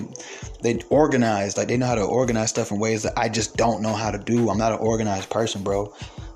they 0.62 0.80
organize. 0.90 1.58
Like 1.58 1.68
they 1.68 1.78
know 1.78 1.88
how 1.88 1.96
to 1.96 2.04
organize 2.04 2.50
stuff 2.50 2.72
in 2.72 2.80
ways 2.80 3.04
that 3.04 3.14
I 3.18 3.30
just 3.30 3.58
don't 3.58 3.82
know 3.82 3.94
how 3.94 4.12
to 4.12 4.20
do. 4.20 4.50
I'm 4.50 4.58
not 4.58 4.74
an 4.74 4.80
organized 4.80 5.30
person, 5.30 5.64
bro. 5.64 5.94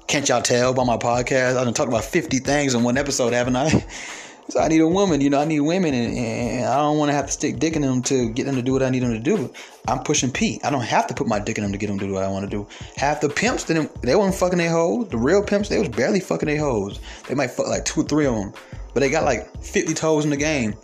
Can't 0.07 0.27
y'all 0.27 0.41
tell 0.41 0.73
by 0.73 0.83
my 0.83 0.97
podcast? 0.97 1.57
I've 1.57 1.65
been 1.65 1.73
talking 1.75 1.93
about 1.93 2.05
50 2.05 2.39
things 2.39 2.73
in 2.73 2.81
one 2.83 2.97
episode, 2.97 3.33
haven't 3.33 3.55
I? 3.55 3.69
so 4.49 4.59
I 4.59 4.67
need 4.67 4.81
a 4.81 4.87
woman, 4.87 5.21
you 5.21 5.29
know, 5.29 5.39
I 5.39 5.45
need 5.45 5.59
women, 5.59 5.93
and, 5.93 6.17
and 6.17 6.65
I 6.65 6.77
don't 6.77 6.97
want 6.97 7.09
to 7.09 7.13
have 7.13 7.27
to 7.27 7.31
stick 7.31 7.59
dick 7.59 7.75
in 7.75 7.83
them 7.83 8.01
to 8.03 8.29
get 8.29 8.45
them 8.45 8.55
to 8.55 8.63
do 8.63 8.73
what 8.73 8.81
I 8.81 8.89
need 8.89 9.03
them 9.03 9.13
to 9.13 9.19
do. 9.19 9.53
I'm 9.87 9.99
pushing 9.99 10.31
P. 10.31 10.59
I 10.63 10.71
don't 10.71 10.81
have 10.81 11.05
to 11.07 11.13
put 11.13 11.27
my 11.27 11.37
dick 11.37 11.59
in 11.59 11.63
them 11.63 11.71
to 11.71 11.77
get 11.77 11.87
them 11.87 11.99
to 11.99 12.07
do 12.07 12.13
what 12.13 12.23
I 12.23 12.27
want 12.27 12.49
to 12.49 12.49
do. 12.49 12.67
Half 12.95 13.21
the 13.21 13.29
pimps, 13.29 13.65
they, 13.65 13.87
they 14.01 14.15
weren't 14.15 14.33
fucking 14.33 14.57
their 14.57 14.71
hoes. 14.71 15.07
The 15.09 15.17
real 15.17 15.43
pimps, 15.43 15.69
they 15.69 15.77
was 15.77 15.89
barely 15.89 16.19
fucking 16.19 16.47
their 16.47 16.59
hoes. 16.59 16.99
They 17.27 17.35
might 17.35 17.51
fuck 17.51 17.67
like 17.67 17.85
two 17.85 18.01
or 18.01 18.05
three 18.05 18.25
of 18.25 18.33
them, 18.33 18.53
but 18.93 19.01
they 19.01 19.09
got 19.09 19.23
like 19.23 19.61
50 19.63 19.93
toes 19.93 20.23
in 20.23 20.29
the 20.29 20.37
game. 20.37 20.75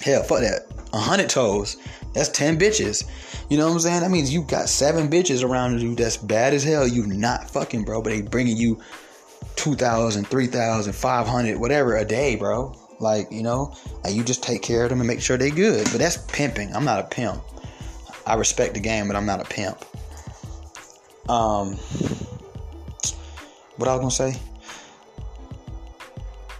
Hell, 0.00 0.22
fuck 0.22 0.40
that. 0.40 0.66
100 0.90 1.28
toes. 1.28 1.76
That's 2.12 2.28
10 2.30 2.58
bitches. 2.58 3.04
You 3.48 3.56
know 3.56 3.66
what 3.66 3.74
I'm 3.74 3.80
saying? 3.80 4.00
That 4.00 4.10
means 4.10 4.32
you 4.32 4.42
got 4.42 4.68
seven 4.68 5.08
bitches 5.08 5.44
around 5.44 5.80
you 5.80 5.94
that's 5.94 6.16
bad 6.16 6.54
as 6.54 6.62
hell. 6.62 6.86
You 6.86 7.06
not 7.06 7.50
fucking, 7.50 7.84
bro, 7.84 8.02
but 8.02 8.10
they 8.10 8.22
bringing 8.22 8.56
you 8.56 8.80
2,000, 9.56 10.26
3,000, 10.26 10.92
500, 10.92 11.58
whatever 11.58 11.96
a 11.96 12.04
day, 12.04 12.36
bro. 12.36 12.74
Like, 13.00 13.32
you 13.32 13.42
know, 13.42 13.74
and 14.04 14.14
you 14.14 14.22
just 14.22 14.42
take 14.42 14.62
care 14.62 14.84
of 14.84 14.90
them 14.90 15.00
and 15.00 15.08
make 15.08 15.20
sure 15.20 15.36
they 15.36 15.50
good. 15.50 15.84
But 15.90 15.98
that's 15.98 16.18
pimping. 16.18 16.74
I'm 16.74 16.84
not 16.84 17.00
a 17.00 17.08
pimp. 17.08 17.42
I 18.26 18.34
respect 18.34 18.74
the 18.74 18.80
game, 18.80 19.08
but 19.08 19.16
I'm 19.16 19.26
not 19.26 19.40
a 19.40 19.44
pimp. 19.44 19.84
Um, 21.28 21.76
what 23.76 23.88
I 23.88 23.96
was 23.96 24.00
gonna 24.00 24.10
say? 24.10 24.40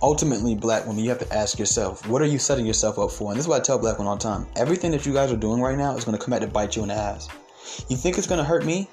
Ultimately, 0.03 0.55
black 0.55 0.87
women, 0.87 1.03
you 1.03 1.11
have 1.11 1.21
to 1.21 1.33
ask 1.33 1.59
yourself, 1.59 2.07
what 2.09 2.21
are 2.21 2.27
you 2.27 2.39
setting 2.39 2.67
yourself 2.67 2.99
up 2.99 3.11
for? 3.11 3.31
And 3.31 3.39
this 3.39 3.45
is 3.45 3.49
what 3.49 3.61
I 3.61 3.65
tell 3.65 3.79
black 3.79 3.99
women 3.99 4.09
all 4.09 4.17
the 4.17 4.23
time. 4.23 4.47
Everything 4.57 4.91
that 4.91 5.07
you 5.07 5.13
guys 5.13 5.33
are 5.33 5.37
doing 5.37 5.61
right 5.61 5.79
now 5.79 5.97
is 5.97 6.05
going 6.05 6.19
to 6.19 6.23
come 6.23 6.33
back 6.33 6.41
to 6.41 6.47
bite 6.47 6.77
you 6.77 6.83
in 6.83 6.89
the 6.89 6.95
ass. 6.95 7.29
You 7.89 7.97
think 7.97 8.19
it's 8.19 8.27
going 8.27 8.39
to 8.39 8.45
hurt 8.45 8.65
me? 8.65 8.89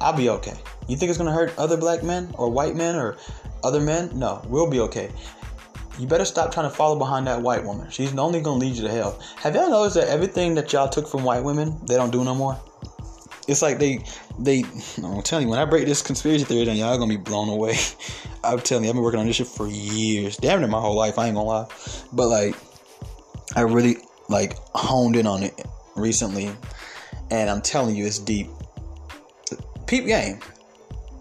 I'll 0.00 0.16
be 0.16 0.28
okay. 0.28 0.54
You 0.88 0.96
think 0.96 1.08
it's 1.08 1.18
going 1.18 1.30
to 1.30 1.34
hurt 1.34 1.56
other 1.56 1.76
black 1.76 2.02
men 2.02 2.34
or 2.34 2.50
white 2.50 2.76
men 2.76 2.96
or 2.96 3.16
other 3.64 3.80
men? 3.80 4.10
No, 4.18 4.42
we'll 4.48 4.70
be 4.70 4.80
okay. 4.80 5.10
You 5.98 6.06
better 6.06 6.26
stop 6.26 6.52
trying 6.52 6.68
to 6.68 6.74
follow 6.74 6.98
behind 6.98 7.26
that 7.26 7.40
white 7.40 7.64
woman. 7.64 7.88
She's 7.90 8.14
only 8.18 8.42
going 8.42 8.60
to 8.60 8.66
lead 8.66 8.76
you 8.76 8.82
to 8.82 8.90
hell. 8.90 9.18
Have 9.36 9.54
y'all 9.54 9.70
noticed 9.70 9.96
that 9.96 10.08
everything 10.08 10.54
that 10.56 10.70
y'all 10.72 10.88
took 10.88 11.08
from 11.08 11.24
white 11.24 11.42
women, 11.42 11.78
they 11.86 11.96
don't 11.96 12.10
do 12.10 12.22
no 12.22 12.34
more? 12.34 12.60
It's 13.48 13.62
like 13.62 13.78
they 13.78 14.04
they 14.38 14.64
I'm 15.02 15.22
telling 15.22 15.46
you, 15.46 15.50
when 15.50 15.58
I 15.58 15.64
break 15.64 15.86
this 15.86 16.02
conspiracy 16.02 16.44
theory 16.44 16.64
down, 16.64 16.76
y'all 16.76 16.98
gonna 16.98 17.08
be 17.08 17.16
blown 17.16 17.48
away. 17.48 17.76
I'm 18.44 18.60
telling 18.60 18.84
you, 18.84 18.90
I've 18.90 18.96
been 18.96 19.02
working 19.02 19.20
on 19.20 19.26
this 19.26 19.36
shit 19.36 19.46
for 19.46 19.68
years. 19.68 20.36
Damn 20.36 20.60
near 20.60 20.68
my 20.68 20.80
whole 20.80 20.96
life, 20.96 21.18
I 21.18 21.26
ain't 21.26 21.36
gonna 21.36 21.46
lie. 21.46 21.66
But 22.12 22.28
like 22.28 22.56
I 23.54 23.62
really 23.62 23.96
like 24.28 24.56
honed 24.74 25.16
in 25.16 25.26
on 25.26 25.42
it 25.42 25.66
recently. 25.94 26.50
And 27.30 27.50
I'm 27.50 27.60
telling 27.60 27.96
you, 27.96 28.06
it's 28.06 28.18
deep. 28.18 28.48
Peep 29.86 30.06
game. 30.06 30.40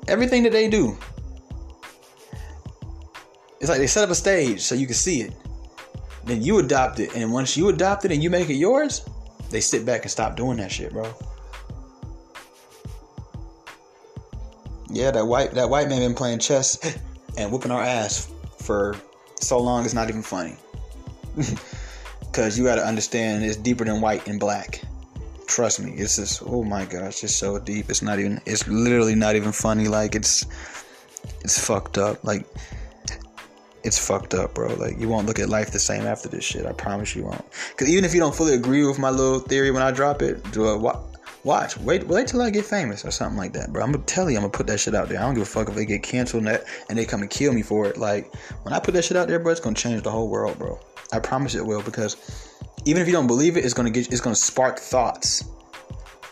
Everything 0.08 0.44
that 0.44 0.52
they 0.52 0.70
do. 0.70 0.98
It's 3.60 3.70
like 3.70 3.80
they 3.80 3.88
set 3.88 4.04
up 4.04 4.10
a 4.10 4.16
stage 4.16 4.62
so 4.62 4.76
you 4.76 4.86
can 4.86 4.96
see 4.96 5.22
it. 5.22 5.34
Then 6.26 6.42
you 6.42 6.60
adopt 6.60 7.00
it. 7.00 7.16
And 7.16 7.32
once 7.32 7.56
you 7.56 7.70
adopt 7.70 8.06
it 8.06 8.12
and 8.12 8.22
you 8.22 8.30
make 8.30 8.50
it 8.50 8.56
yours, 8.56 9.08
they 9.50 9.62
sit 9.62 9.86
back 9.86 10.02
and 10.04 10.12
stop 10.12 10.36
doing 10.36 10.58
that 10.58 10.72
shit, 10.72 10.92
bro. 10.92 11.12
Yeah, 14.96 15.12
that 15.12 15.28
white 15.28 15.52
that 15.52 15.70
white 15.70 15.90
man 15.90 16.00
been 16.00 16.14
playing 16.14 16.40
chess 16.40 16.80
and 17.38 17.52
whooping 17.52 17.70
our 17.70 17.84
ass 17.84 18.32
for 18.60 18.96
so 19.42 19.60
long 19.60 19.84
it's 19.84 19.94
not 19.94 20.08
even 20.08 20.22
funny. 20.22 20.56
Cause 22.32 22.58
you 22.58 22.64
gotta 22.64 22.82
understand 22.82 23.44
it's 23.44 23.58
deeper 23.58 23.84
than 23.84 24.00
white 24.00 24.26
and 24.26 24.40
black. 24.40 24.82
Trust 25.48 25.82
me, 25.82 25.92
it's 25.92 26.16
just 26.16 26.44
oh 26.46 26.64
my 26.64 26.86
gosh, 26.86 27.26
it's 27.26 27.36
so 27.36 27.60
deep. 27.60 27.90
It's 27.90 28.02
not 28.02 28.20
even 28.20 28.40
it's 28.46 28.70
literally 28.70 29.16
not 29.16 29.36
even 29.36 29.52
funny. 29.52 29.90
Like 29.90 30.16
it's 30.16 30.46
it's 31.42 31.60
fucked 31.60 31.98
up. 31.98 32.24
Like 32.24 32.48
it's 33.84 34.00
fucked 34.00 34.34
up, 34.34 34.54
bro. 34.54 34.76
Like 34.76 34.98
you 34.98 35.10
won't 35.10 35.28
look 35.28 35.40
at 35.40 35.50
life 35.50 35.72
the 35.72 35.80
same 35.80 36.04
after 36.04 36.30
this 36.30 36.46
shit. 36.46 36.66
I 36.66 36.72
promise 36.72 37.18
you 37.18 37.26
won't. 37.26 37.44
Cause 37.76 37.90
even 37.90 38.06
if 38.06 38.14
you 38.14 38.22
don't 38.22 38.34
fully 38.34 38.54
agree 38.54 38.88
with 38.88 38.98
my 38.98 39.10
little 39.10 39.40
theory 39.40 39.72
when 39.72 39.84
I 39.84 39.92
drop 39.92 40.22
it, 40.22 40.50
do 40.54 40.70
a 40.70 40.78
watch. 41.46 41.78
Wait, 41.78 42.06
wait 42.08 42.28
till 42.28 42.42
I 42.42 42.50
get 42.50 42.66
famous 42.66 43.06
or 43.06 43.12
something 43.12 43.38
like 43.38 43.54
that, 43.54 43.72
bro. 43.72 43.84
I'm 43.84 43.92
gonna 43.92 44.04
tell 44.04 44.30
you, 44.30 44.36
I'm 44.38 44.42
gonna 44.42 44.52
put 44.52 44.68
that 44.68 44.80
shit 44.80 44.96
out 44.96 45.08
there. 45.08 45.20
I 45.20 45.22
don't 45.22 45.36
give 45.36 45.44
a 45.44 45.46
fuck 45.46 45.70
if 45.70 45.76
they 45.76 45.86
get 45.86 46.04
canceled 46.04 46.44
and, 46.44 46.56
that, 46.56 46.66
and 46.90 46.98
they 46.98 47.06
come 47.06 47.22
and 47.22 47.30
kill 47.30 47.54
me 47.54 47.62
for 47.62 47.86
it. 47.86 47.98
Like 47.98 48.34
when 48.64 48.74
I 48.74 48.80
put 48.80 48.94
that 48.96 49.06
shit 49.06 49.16
out 49.16 49.28
there, 49.28 49.40
bro, 49.40 49.52
it's 49.52 49.62
gonna 49.62 49.76
change 49.76 50.04
the 50.04 50.12
whole 50.12 50.28
world, 50.28 50.58
bro. 50.58 50.80
I 51.14 51.20
promise 51.20 51.56
it 51.56 51.66
will 51.66 51.84
because 51.84 52.18
even 52.86 53.02
if 53.02 53.08
you 53.08 53.14
don't 53.14 53.28
believe 53.28 53.56
it, 53.56 53.64
it's 53.64 53.74
gonna 53.74 53.92
get 53.92 54.12
it's 54.12 54.22
gonna 54.22 54.36
spark 54.36 54.80
thoughts 54.80 55.46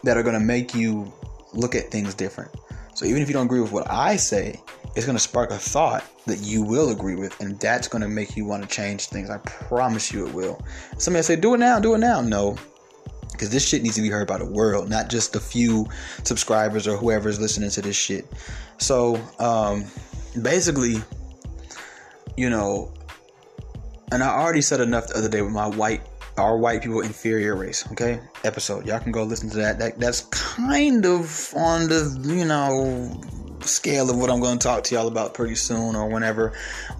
that 0.03 0.18
are 0.18 0.24
gonna 0.24 0.39
make 0.39 0.74
you 0.74 1.14
look 1.53 1.76
at 1.76 1.91
things 1.91 2.14
different. 2.14 2.51
So 2.95 3.05
even 3.05 3.22
if 3.22 3.28
you 3.28 3.34
don't 3.34 3.45
agree 3.45 3.61
with 3.61 3.72
what 3.72 3.89
I 3.89 4.16
say, 4.18 4.59
it's 4.95 5.05
gonna 5.05 5.20
spark 5.20 5.51
a 5.51 5.57
thought 5.57 6.03
that 6.26 6.39
you 6.39 6.64
will 6.64 6.89
agree 6.89 7.16
with, 7.16 7.39
and 7.39 7.59
that's 7.59 7.88
gonna 7.88 8.07
make 8.07 8.36
you 8.36 8.45
want 8.45 8.64
to 8.64 8.70
change 8.70 9.07
things. 9.07 9.30
I 9.30 9.38
promise 9.38 10.11
you 10.11 10.28
it 10.28 10.34
will. 10.34 10.59
Somebody 10.97 11.24
say, 11.24 11.36
do 11.36 11.53
it 11.53 11.59
now, 11.59 11.80
do 11.80 11.93
it 11.93 11.99
now. 11.99 12.22
No. 12.22 12.57
Because 13.34 13.50
this 13.50 13.68
shit 13.68 13.84
needs 13.84 13.96
to 13.96 14.02
be 14.02 14.10
heard 14.10 14.28
by 14.28 14.38
the 14.38 14.46
world, 14.46 14.90
not 14.90 15.10
just 15.10 15.36
a 15.36 15.40
few 15.40 15.86
subscribers 16.24 16.88
or 16.88 16.96
whoever's 16.96 17.40
listening 17.40 17.70
to 17.72 17.82
this 17.82 17.96
shit. 17.96 18.32
So, 18.78 19.20
um, 19.40 19.86
basically, 20.42 20.96
you 22.38 22.50
know, 22.50 22.94
and 24.12 24.24
I 24.24 24.30
already 24.30 24.62
said 24.62 24.80
enough 24.80 25.08
the 25.08 25.18
other 25.18 25.30
day 25.30 25.42
with 25.42 25.52
my 25.52 25.68
white 25.68 26.02
our 26.38 26.58
white 26.58 26.82
people 26.82 27.02
inferior 27.02 27.56
race 27.56 27.86
okay? 27.92 28.20
Episode. 28.44 28.88
Y'all 28.88 29.00
can 29.00 29.12
go 29.12 29.24
listen 29.24 29.50
to 29.52 29.58
that, 29.58 29.78
that 29.80 30.00
that's 30.00 30.22
kind 30.22 31.06
of 31.06 31.54
on 31.56 31.88
the 31.90 32.20
you 32.24 32.46
know 32.46 33.22
scale 33.68 34.09
of 34.09 34.18
what 34.18 34.30
i'm 34.30 34.39
going 34.39 34.57
to 34.57 34.68
talk 34.68 34.84
to 34.84 34.95
y'all 34.95 35.07
about 35.07 35.34
pretty 35.34 35.55
soon 35.55 35.95
or 35.95 36.07
whenever 36.07 36.53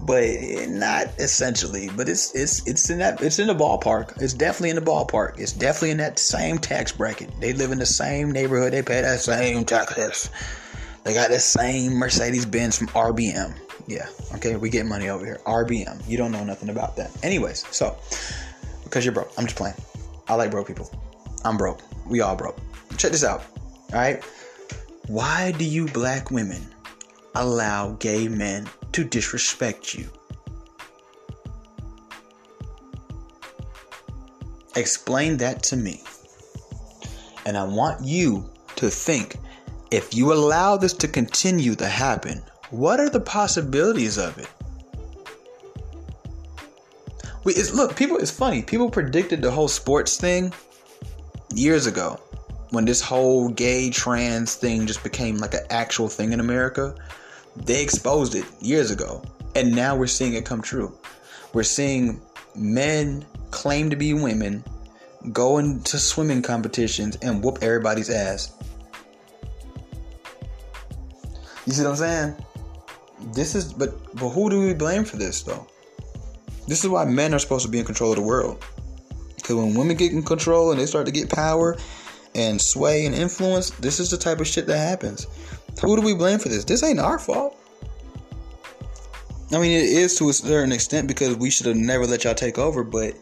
but 0.06 0.24
not 0.68 1.06
essentially 1.18 1.88
but 1.96 2.08
it's 2.08 2.34
it's 2.34 2.66
it's 2.66 2.90
in 2.90 2.98
that 2.98 3.20
it's 3.22 3.38
in 3.38 3.46
the 3.46 3.54
ballpark 3.54 4.20
it's 4.20 4.34
definitely 4.34 4.70
in 4.70 4.76
the 4.76 4.82
ballpark 4.82 5.38
it's 5.38 5.52
definitely 5.52 5.90
in 5.90 5.98
that 5.98 6.18
same 6.18 6.58
tax 6.58 6.92
bracket 6.92 7.30
they 7.40 7.52
live 7.52 7.72
in 7.72 7.78
the 7.78 7.86
same 7.86 8.30
neighborhood 8.30 8.72
they 8.72 8.82
pay 8.82 9.00
that 9.00 9.20
same 9.20 9.64
taxes 9.64 10.30
they 11.04 11.14
got 11.14 11.30
the 11.30 11.38
same 11.38 11.94
mercedes 11.94 12.46
benz 12.46 12.78
from 12.78 12.88
rbm 12.88 13.54
yeah. 13.86 14.08
Okay, 14.34 14.56
we 14.56 14.70
get 14.70 14.86
money 14.86 15.08
over 15.08 15.24
here. 15.24 15.40
RBM. 15.46 16.08
You 16.08 16.16
don't 16.16 16.32
know 16.32 16.44
nothing 16.44 16.68
about 16.68 16.96
that. 16.96 17.10
Anyways, 17.22 17.66
so 17.70 17.96
because 18.84 19.04
you're 19.04 19.12
broke. 19.14 19.32
I'm 19.36 19.44
just 19.44 19.56
playing. 19.56 19.76
I 20.28 20.34
like 20.34 20.50
broke 20.50 20.68
people. 20.68 20.90
I'm 21.44 21.56
broke. 21.56 21.80
We 22.06 22.20
all 22.20 22.36
broke. 22.36 22.58
Check 22.96 23.12
this 23.12 23.24
out. 23.24 23.44
All 23.92 23.98
right. 23.98 24.22
Why 25.08 25.52
do 25.52 25.64
you 25.66 25.86
black 25.86 26.30
women 26.30 26.66
allow 27.34 27.92
gay 27.98 28.26
men 28.26 28.66
to 28.92 29.04
disrespect 29.04 29.94
you? 29.94 30.08
Explain 34.76 35.36
that 35.36 35.62
to 35.64 35.76
me. 35.76 36.02
And 37.44 37.58
I 37.58 37.64
want 37.64 38.02
you 38.02 38.48
to 38.76 38.88
think 38.88 39.36
if 39.90 40.14
you 40.14 40.32
allow 40.32 40.78
this 40.78 40.94
to 40.94 41.06
continue 41.06 41.74
to 41.74 41.86
happen, 41.86 42.42
what 42.70 42.98
are 42.98 43.10
the 43.10 43.20
possibilities 43.20 44.16
of 44.16 44.38
it? 44.38 44.48
It's, 47.44 47.74
look, 47.74 47.94
people. 47.94 48.16
It's 48.16 48.30
funny. 48.30 48.62
People 48.62 48.90
predicted 48.90 49.42
the 49.42 49.50
whole 49.50 49.68
sports 49.68 50.16
thing 50.16 50.50
years 51.54 51.86
ago 51.86 52.18
when 52.74 52.84
this 52.84 53.00
whole 53.00 53.48
gay 53.48 53.88
trans 53.88 54.54
thing 54.54 54.86
just 54.86 55.02
became 55.02 55.38
like 55.38 55.54
an 55.54 55.64
actual 55.70 56.08
thing 56.08 56.32
in 56.32 56.40
America. 56.40 56.94
They 57.56 57.82
exposed 57.82 58.34
it 58.34 58.44
years 58.60 58.90
ago, 58.90 59.22
and 59.54 59.74
now 59.74 59.96
we're 59.96 60.08
seeing 60.08 60.34
it 60.34 60.44
come 60.44 60.60
true. 60.60 60.92
We're 61.52 61.62
seeing 61.62 62.20
men 62.56 63.24
claim 63.52 63.90
to 63.90 63.96
be 63.96 64.12
women 64.12 64.64
go 65.32 65.58
into 65.58 65.98
swimming 65.98 66.42
competitions 66.42 67.16
and 67.22 67.42
whoop 67.42 67.58
everybody's 67.62 68.10
ass. 68.10 68.52
You 71.66 71.72
see 71.72 71.82
what 71.82 71.90
I'm 71.90 71.96
saying? 71.96 72.44
This 73.32 73.54
is, 73.54 73.72
but 73.72 74.14
but 74.16 74.30
who 74.30 74.50
do 74.50 74.60
we 74.60 74.74
blame 74.74 75.04
for 75.04 75.16
this 75.16 75.42
though? 75.42 75.66
This 76.66 76.82
is 76.82 76.90
why 76.90 77.04
men 77.04 77.32
are 77.32 77.38
supposed 77.38 77.64
to 77.64 77.70
be 77.70 77.78
in 77.78 77.84
control 77.84 78.10
of 78.10 78.16
the 78.16 78.22
world. 78.22 78.62
Because 79.36 79.56
when 79.56 79.74
women 79.74 79.96
get 79.96 80.12
in 80.12 80.22
control 80.22 80.72
and 80.72 80.80
they 80.80 80.86
start 80.86 81.06
to 81.06 81.12
get 81.12 81.30
power 81.30 81.76
and 82.34 82.60
sway 82.60 83.06
and 83.06 83.14
influence, 83.14 83.70
this 83.70 84.00
is 84.00 84.10
the 84.10 84.16
type 84.16 84.40
of 84.40 84.46
shit 84.46 84.66
that 84.66 84.78
happens. 84.78 85.26
Who 85.80 85.96
do 85.96 86.02
we 86.02 86.14
blame 86.14 86.38
for 86.38 86.48
this? 86.48 86.64
This 86.64 86.82
ain't 86.82 87.00
our 87.00 87.18
fault. 87.18 87.58
I 89.52 89.58
mean, 89.58 89.72
it 89.72 89.84
is 89.84 90.16
to 90.16 90.28
a 90.28 90.32
certain 90.32 90.72
extent 90.72 91.06
because 91.06 91.36
we 91.36 91.50
should 91.50 91.66
have 91.66 91.76
never 91.76 92.06
let 92.06 92.24
y'all 92.24 92.34
take 92.34 92.58
over, 92.58 92.82
but 92.82 93.14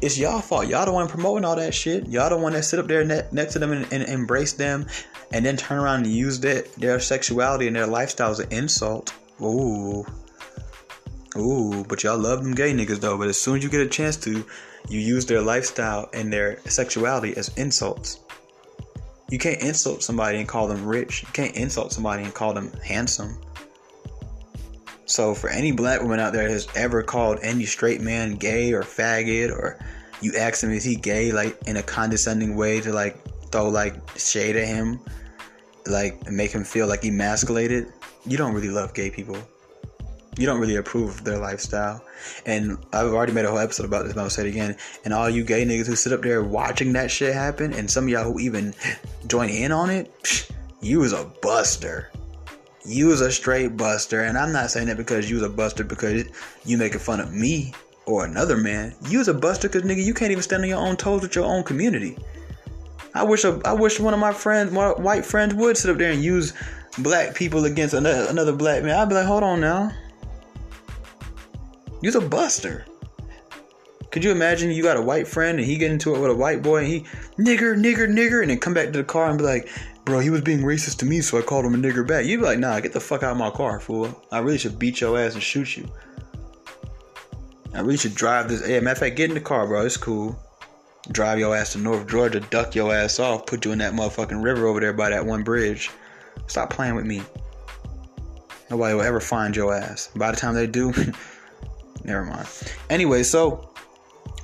it's 0.00 0.18
y'all 0.18 0.40
fault. 0.40 0.66
Y'all 0.66 0.84
the 0.84 0.92
one 0.92 1.08
promoting 1.08 1.44
all 1.44 1.56
that 1.56 1.74
shit. 1.74 2.08
Y'all 2.08 2.30
the 2.30 2.36
one 2.36 2.52
that 2.54 2.64
sit 2.64 2.78
up 2.78 2.88
there 2.88 3.04
ne- 3.04 3.26
next 3.32 3.52
to 3.54 3.58
them 3.58 3.72
and, 3.72 3.90
and, 3.92 4.02
embrace 4.04 4.52
them 4.52 4.86
and 5.32 5.44
then 5.44 5.56
turn 5.56 5.78
around 5.78 6.04
and 6.04 6.12
use 6.12 6.40
their, 6.40 6.62
their 6.78 6.98
sexuality 6.98 7.66
and 7.66 7.76
their 7.76 7.86
lifestyle 7.86 8.30
as 8.30 8.40
an 8.40 8.52
insult. 8.52 9.14
Ooh. 9.40 10.04
Ooh, 11.36 11.84
but 11.84 12.02
y'all 12.02 12.18
love 12.18 12.42
them 12.42 12.54
gay 12.54 12.72
niggas 12.72 13.00
though. 13.00 13.16
But 13.16 13.28
as 13.28 13.40
soon 13.40 13.58
as 13.58 13.64
you 13.64 13.70
get 13.70 13.80
a 13.80 13.88
chance 13.88 14.16
to, 14.18 14.44
you 14.88 15.00
use 15.00 15.26
their 15.26 15.40
lifestyle 15.40 16.08
and 16.12 16.32
their 16.32 16.58
sexuality 16.66 17.36
as 17.36 17.48
insults. 17.56 18.18
You 19.32 19.38
can't 19.38 19.62
insult 19.62 20.02
somebody 20.02 20.36
and 20.36 20.46
call 20.46 20.68
them 20.68 20.84
rich. 20.84 21.22
You 21.22 21.28
can't 21.32 21.56
insult 21.56 21.90
somebody 21.90 22.22
and 22.22 22.34
call 22.34 22.52
them 22.52 22.70
handsome. 22.84 23.38
So 25.06 25.34
for 25.34 25.48
any 25.48 25.72
black 25.72 26.02
woman 26.02 26.20
out 26.20 26.34
there 26.34 26.42
that 26.42 26.52
has 26.52 26.68
ever 26.76 27.02
called 27.02 27.38
any 27.40 27.64
straight 27.64 28.02
man 28.02 28.34
gay 28.34 28.74
or 28.74 28.82
faggot 28.82 29.50
or 29.50 29.78
you 30.20 30.34
ask 30.36 30.62
him 30.62 30.70
is 30.70 30.84
he 30.84 30.96
gay 30.96 31.32
like 31.32 31.56
in 31.66 31.78
a 31.78 31.82
condescending 31.82 32.56
way 32.56 32.82
to 32.82 32.92
like 32.92 33.16
throw 33.50 33.70
like 33.70 33.94
shade 34.18 34.54
at 34.54 34.68
him, 34.68 35.00
like 35.86 36.30
make 36.30 36.50
him 36.50 36.62
feel 36.62 36.86
like 36.86 37.00
emasculated, 37.00 37.90
you 38.26 38.36
don't 38.36 38.52
really 38.52 38.68
love 38.68 38.92
gay 38.92 39.08
people 39.08 39.38
you 40.38 40.46
don't 40.46 40.60
really 40.60 40.76
approve 40.76 41.10
of 41.10 41.24
their 41.24 41.38
lifestyle. 41.38 42.02
And 42.46 42.78
I've 42.92 43.12
already 43.12 43.32
made 43.32 43.44
a 43.44 43.50
whole 43.50 43.58
episode 43.58 43.84
about 43.84 44.04
this, 44.04 44.14
but 44.14 44.22
I'll 44.22 44.30
say 44.30 44.46
it 44.46 44.48
again. 44.48 44.76
And 45.04 45.12
all 45.12 45.28
you 45.28 45.44
gay 45.44 45.64
niggas 45.64 45.86
who 45.86 45.96
sit 45.96 46.12
up 46.12 46.22
there 46.22 46.42
watching 46.42 46.92
that 46.94 47.10
shit 47.10 47.34
happen, 47.34 47.72
and 47.74 47.90
some 47.90 48.04
of 48.04 48.10
y'all 48.10 48.24
who 48.24 48.40
even 48.40 48.74
join 49.26 49.50
in 49.50 49.72
on 49.72 49.90
it, 49.90 50.10
psh, 50.22 50.50
you 50.80 51.00
was 51.00 51.12
a 51.12 51.24
buster. 51.42 52.10
You 52.84 53.08
was 53.08 53.20
a 53.20 53.30
straight 53.30 53.76
buster. 53.76 54.22
And 54.22 54.38
I'm 54.38 54.52
not 54.52 54.70
saying 54.70 54.86
that 54.86 54.96
because 54.96 55.28
you 55.28 55.36
was 55.36 55.44
a 55.44 55.50
buster 55.50 55.84
because 55.84 56.24
you 56.64 56.78
making 56.78 57.00
fun 57.00 57.20
of 57.20 57.32
me 57.32 57.74
or 58.06 58.24
another 58.24 58.56
man. 58.56 58.94
You 59.08 59.18
was 59.18 59.28
a 59.28 59.34
buster 59.34 59.68
because 59.68 59.82
nigga, 59.82 60.02
you 60.02 60.14
can't 60.14 60.32
even 60.32 60.42
stand 60.42 60.62
on 60.62 60.68
your 60.68 60.80
own 60.80 60.96
toes 60.96 61.22
with 61.22 61.34
your 61.36 61.44
own 61.44 61.62
community. 61.62 62.16
I 63.14 63.22
wish 63.22 63.44
a, 63.44 63.60
I 63.66 63.74
wish 63.74 64.00
one 64.00 64.14
of 64.14 64.20
my 64.20 64.32
friends, 64.32 64.72
my 64.72 64.88
white 64.92 65.26
friends, 65.26 65.54
would 65.54 65.76
sit 65.76 65.90
up 65.90 65.98
there 65.98 66.10
and 66.10 66.24
use 66.24 66.54
black 66.98 67.34
people 67.34 67.66
against 67.66 67.92
another, 67.94 68.26
another 68.30 68.52
black 68.52 68.82
man. 68.82 68.98
I'd 68.98 69.10
be 69.10 69.14
like, 69.14 69.26
hold 69.26 69.42
on 69.42 69.60
now 69.60 69.92
You're 72.02 72.18
a 72.18 72.28
buster. 72.28 72.84
Could 74.10 74.24
you 74.24 74.32
imagine 74.32 74.70
you 74.70 74.82
got 74.82 74.96
a 74.96 75.02
white 75.02 75.26
friend 75.26 75.58
and 75.58 75.66
he 75.66 75.78
get 75.78 75.90
into 75.90 76.14
it 76.14 76.20
with 76.20 76.30
a 76.30 76.34
white 76.34 76.62
boy 76.62 76.78
and 76.78 76.86
he 76.86 77.00
nigger, 77.38 77.76
nigger, 77.76 78.06
nigger, 78.08 78.42
and 78.42 78.50
then 78.50 78.58
come 78.58 78.74
back 78.74 78.86
to 78.86 78.98
the 78.98 79.04
car 79.04 79.30
and 79.30 79.38
be 79.38 79.44
like, 79.44 79.70
bro, 80.04 80.18
he 80.18 80.28
was 80.28 80.40
being 80.40 80.60
racist 80.60 80.98
to 80.98 81.06
me, 81.06 81.20
so 81.20 81.38
I 81.38 81.42
called 81.42 81.64
him 81.64 81.74
a 81.74 81.78
nigger 81.78 82.06
back. 82.06 82.26
You'd 82.26 82.40
be 82.40 82.46
like, 82.46 82.58
nah, 82.58 82.80
get 82.80 82.92
the 82.92 83.00
fuck 83.00 83.22
out 83.22 83.30
of 83.30 83.38
my 83.38 83.50
car, 83.50 83.80
fool. 83.80 84.22
I 84.32 84.40
really 84.40 84.58
should 84.58 84.78
beat 84.78 85.00
your 85.00 85.18
ass 85.18 85.34
and 85.34 85.42
shoot 85.42 85.76
you. 85.76 85.88
I 87.72 87.80
really 87.80 87.96
should 87.96 88.14
drive 88.14 88.48
this. 88.48 88.66
Hey, 88.66 88.80
matter 88.80 88.92
of 88.92 88.98
fact, 88.98 89.16
get 89.16 89.30
in 89.30 89.34
the 89.34 89.40
car, 89.40 89.66
bro. 89.66 89.86
It's 89.86 89.96
cool. 89.96 90.38
Drive 91.10 91.38
your 91.38 91.56
ass 91.56 91.72
to 91.72 91.78
North 91.78 92.06
Georgia, 92.06 92.40
duck 92.40 92.74
your 92.74 92.94
ass 92.94 93.18
off, 93.18 93.46
put 93.46 93.64
you 93.64 93.72
in 93.72 93.78
that 93.78 93.94
motherfucking 93.94 94.42
river 94.42 94.66
over 94.66 94.78
there 94.78 94.92
by 94.92 95.08
that 95.10 95.24
one 95.24 95.42
bridge. 95.42 95.90
Stop 96.48 96.70
playing 96.70 96.96
with 96.96 97.06
me. 97.06 97.22
Nobody 98.70 98.94
will 98.94 99.02
ever 99.02 99.20
find 99.20 99.56
your 99.56 99.74
ass. 99.74 100.10
By 100.14 100.30
the 100.30 100.36
time 100.36 100.54
they 100.54 100.66
do, 100.66 100.92
never 102.04 102.24
mind. 102.24 102.48
Anyway, 102.90 103.22
so 103.22 103.68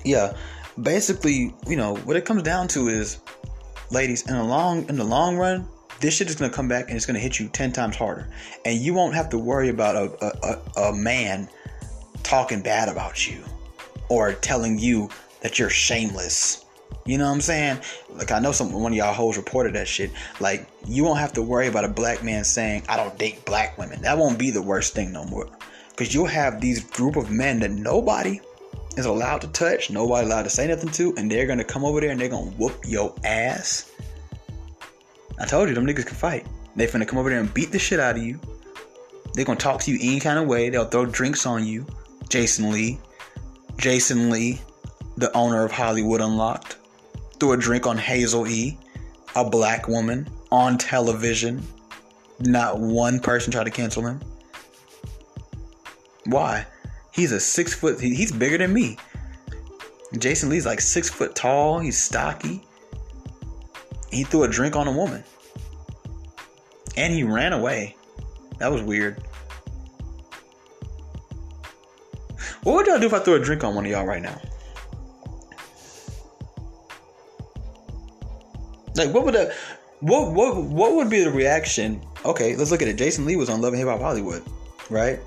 yeah, 0.04 0.36
basically, 0.80 1.54
you 1.66 1.76
know, 1.76 1.96
what 1.96 2.16
it 2.16 2.24
comes 2.24 2.42
down 2.42 2.68
to 2.68 2.88
is, 2.88 3.20
ladies, 3.90 4.28
in 4.28 4.36
the 4.36 4.44
long 4.44 4.88
in 4.88 4.96
the 4.96 5.04
long 5.04 5.36
run, 5.36 5.68
this 6.00 6.14
shit 6.14 6.28
is 6.28 6.36
gonna 6.36 6.52
come 6.52 6.68
back 6.68 6.88
and 6.88 6.96
it's 6.96 7.06
gonna 7.06 7.18
hit 7.18 7.38
you 7.38 7.48
ten 7.48 7.72
times 7.72 7.96
harder, 7.96 8.28
and 8.64 8.78
you 8.78 8.94
won't 8.94 9.14
have 9.14 9.28
to 9.30 9.38
worry 9.38 9.68
about 9.68 9.96
a 9.96 10.24
a, 10.24 10.52
a, 10.52 10.82
a 10.88 10.92
man 10.94 11.48
talking 12.22 12.62
bad 12.62 12.88
about 12.88 13.26
you 13.26 13.42
or 14.09 14.32
telling 14.34 14.78
you 14.78 15.09
that 15.40 15.59
you're 15.59 15.70
shameless. 15.70 16.64
You 17.04 17.18
know 17.18 17.24
what 17.24 17.32
I'm 17.32 17.40
saying? 17.40 17.80
Like 18.11 18.32
I 18.32 18.38
know 18.38 18.52
some 18.52 18.72
one 18.72 18.92
of 18.92 18.96
y'all 18.96 19.14
hoes 19.14 19.36
reported 19.36 19.74
that 19.74 19.88
shit. 19.88 20.11
Like 20.40 20.68
you 20.86 21.04
won't 21.04 21.18
have 21.18 21.32
to 21.34 21.42
worry 21.42 21.66
about 21.66 21.84
a 21.84 21.88
black 21.88 22.22
man 22.22 22.44
saying 22.44 22.84
I 22.88 22.96
don't 22.96 23.16
date 23.18 23.44
black 23.44 23.78
women. 23.78 24.02
That 24.02 24.18
won't 24.18 24.38
be 24.38 24.50
the 24.50 24.62
worst 24.62 24.94
thing 24.94 25.12
no 25.12 25.24
more 25.24 25.48
because 25.99 26.14
you'll 26.14 26.26
have 26.26 26.61
these 26.61 26.84
group 26.84 27.16
of 27.16 27.28
men 27.28 27.59
that 27.59 27.72
nobody 27.72 28.40
is 28.96 29.07
allowed 29.07 29.40
to 29.40 29.49
touch, 29.49 29.90
nobody 29.90 30.24
allowed 30.24 30.44
to 30.44 30.51
say 30.51 30.68
nothing 30.68 30.90
to, 30.90 31.12
and 31.16 31.28
they're 31.28 31.46
gonna 31.46 31.64
come 31.64 31.84
over 31.84 32.01
there 32.01 32.11
and 32.11 32.20
they're 32.20 32.28
gonna 32.28 32.53
whoop 32.53 32.78
your 32.86 33.12
ass. 33.24 33.90
I 35.40 35.46
told 35.46 35.68
you, 35.68 35.74
them 35.74 35.84
niggas 35.84 36.07
can 36.07 36.14
fight. 36.14 36.46
They 36.76 36.86
finna 36.86 37.07
come 37.07 37.18
over 37.18 37.28
there 37.28 37.40
and 37.40 37.53
beat 37.53 37.72
the 37.72 37.80
shit 37.80 37.99
out 37.99 38.16
of 38.16 38.22
you. 38.22 38.38
They're 39.34 39.44
gonna 39.44 39.59
talk 39.59 39.80
to 39.82 39.90
you 39.90 39.99
any 40.01 40.20
kind 40.20 40.38
of 40.38 40.46
way. 40.46 40.70
They'll 40.70 40.84
throw 40.84 41.05
drinks 41.05 41.46
on 41.46 41.66
you. 41.66 41.84
Jason 42.28 42.70
Lee. 42.70 43.01
Jason 43.76 44.30
Lee, 44.30 44.61
the 45.16 45.36
owner 45.36 45.64
of 45.64 45.72
Hollywood 45.72 46.20
Unlocked, 46.20 46.76
threw 47.40 47.53
a 47.53 47.57
drink 47.57 47.88
on 47.88 47.99
Hazel 47.99 48.46
E, 48.46 48.78
a 49.34 49.49
black 49.49 49.88
woman, 49.88 50.28
on 50.53 50.78
television. 50.78 51.61
Not 52.38 52.78
one 52.78 53.18
person 53.18 53.51
tried 53.51 53.64
to 53.64 53.70
cancel 53.72 54.07
him. 54.07 54.20
Why? 56.26 56.66
He's 57.12 57.32
a 57.32 57.40
six 57.40 57.74
foot. 57.74 58.00
He's 58.00 58.32
bigger 58.32 58.58
than 58.58 58.72
me. 58.72 58.96
Jason 60.18 60.48
Lee's 60.48 60.66
like 60.66 60.80
six 60.80 61.10
foot 61.10 61.34
tall. 61.34 61.78
He's 61.78 61.98
stocky. 61.98 62.62
He 64.10 64.24
threw 64.24 64.44
a 64.44 64.48
drink 64.48 64.74
on 64.76 64.88
a 64.88 64.92
woman, 64.92 65.22
and 66.96 67.12
he 67.12 67.24
ran 67.24 67.52
away. 67.52 67.96
That 68.58 68.72
was 68.72 68.82
weird. 68.82 69.22
What 72.62 72.74
would 72.74 72.86
y'all 72.86 72.98
do 72.98 73.06
if 73.06 73.14
I 73.14 73.18
threw 73.18 73.34
a 73.34 73.38
drink 73.38 73.64
on 73.64 73.74
one 73.74 73.84
of 73.84 73.90
y'all 73.90 74.06
right 74.06 74.22
now? 74.22 74.40
Like, 78.94 79.14
what 79.14 79.24
would 79.24 79.34
the 79.34 79.54
what 80.00 80.32
what 80.32 80.56
what 80.56 80.94
would 80.94 81.10
be 81.10 81.22
the 81.22 81.30
reaction? 81.30 82.00
Okay, 82.24 82.56
let's 82.56 82.70
look 82.70 82.82
at 82.82 82.88
it. 82.88 82.96
Jason 82.96 83.26
Lee 83.26 83.36
was 83.36 83.48
on 83.48 83.60
Love 83.60 83.72
and 83.72 83.78
Hip 83.78 83.88
Hop 83.88 84.00
Hollywood, 84.00 84.42
right? 84.90 85.20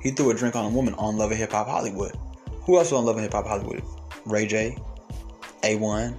He 0.00 0.10
threw 0.10 0.30
a 0.30 0.34
drink 0.34 0.56
on 0.56 0.64
a 0.64 0.68
woman 0.68 0.94
on 0.94 1.16
Love 1.16 1.30
and 1.30 1.40
Hip 1.40 1.52
Hop 1.52 1.66
Hollywood. 1.66 2.16
Who 2.62 2.76
else 2.76 2.90
was 2.90 2.98
on 2.98 3.06
Love 3.06 3.16
and 3.16 3.24
Hip 3.24 3.32
Hop 3.32 3.46
Hollywood? 3.46 3.82
Ray 4.24 4.46
J, 4.46 4.76
A1, 5.62 6.16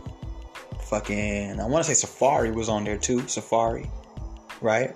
fucking 0.81 1.59
I 1.59 1.65
want 1.65 1.85
to 1.85 1.95
say 1.95 2.07
Safaree 2.07 2.53
was 2.53 2.69
on 2.69 2.83
there 2.83 2.97
too. 2.97 3.19
Safaree, 3.21 3.89
right? 4.61 4.95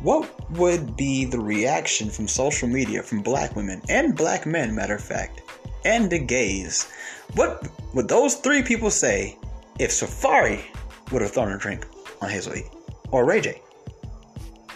What 0.00 0.50
would 0.52 0.96
be 0.96 1.24
the 1.24 1.40
reaction 1.40 2.08
from 2.08 2.28
social 2.28 2.68
media 2.68 3.02
from 3.02 3.20
black 3.20 3.56
women 3.56 3.82
and 3.88 4.16
black 4.16 4.46
men, 4.46 4.74
matter 4.74 4.94
of 4.94 5.02
fact, 5.02 5.42
and 5.84 6.08
the 6.08 6.18
gays? 6.18 6.88
What 7.34 7.68
would 7.94 8.08
those 8.08 8.36
three 8.36 8.62
people 8.62 8.90
say 8.90 9.36
if 9.78 9.90
Safaree 9.90 10.64
would 11.12 11.22
have 11.22 11.32
thrown 11.32 11.52
a 11.52 11.58
drink 11.58 11.86
on 12.22 12.30
Hazel 12.30 12.56
E 12.56 12.64
or 13.10 13.24
Ray 13.24 13.40
J 13.40 13.60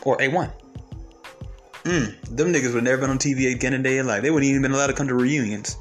or 0.03 0.19
A1? 0.19 0.53
Mm, 1.85 2.21
them 2.37 2.53
niggas 2.53 2.75
would 2.75 2.85
never 2.85 3.01
been 3.01 3.11
on 3.11 3.19
TV 3.19 3.53
again 3.53 3.75
in 3.75 3.83
their 3.83 4.05
life. 4.05 4.23
They 4.23 4.31
wouldn't 4.31 4.49
even 4.49 4.63
been 4.63 4.73
allowed 4.73 4.89
to 4.89 4.93
come 4.93 5.09
to 5.09 5.15
reunions. 5.15 5.77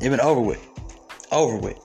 It 0.00 0.10
been 0.10 0.20
over 0.20 0.40
with. 0.40 0.64
Over 1.32 1.56
with. 1.56 1.78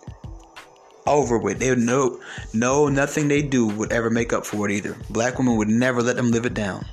Over 1.08 1.38
with. 1.38 1.60
They 1.60 1.70
would 1.70 1.80
know, 1.80 2.20
no, 2.54 2.88
nothing 2.88 3.28
they 3.28 3.42
do 3.42 3.68
would 3.68 3.92
ever 3.92 4.10
make 4.10 4.32
up 4.32 4.46
for 4.46 4.70
it 4.70 4.74
either. 4.74 4.96
Black 5.10 5.38
women 5.38 5.58
would 5.58 5.68
never 5.68 6.02
let 6.02 6.16
them 6.16 6.32
live 6.32 6.46
it 6.46 6.54
down. 6.54 6.86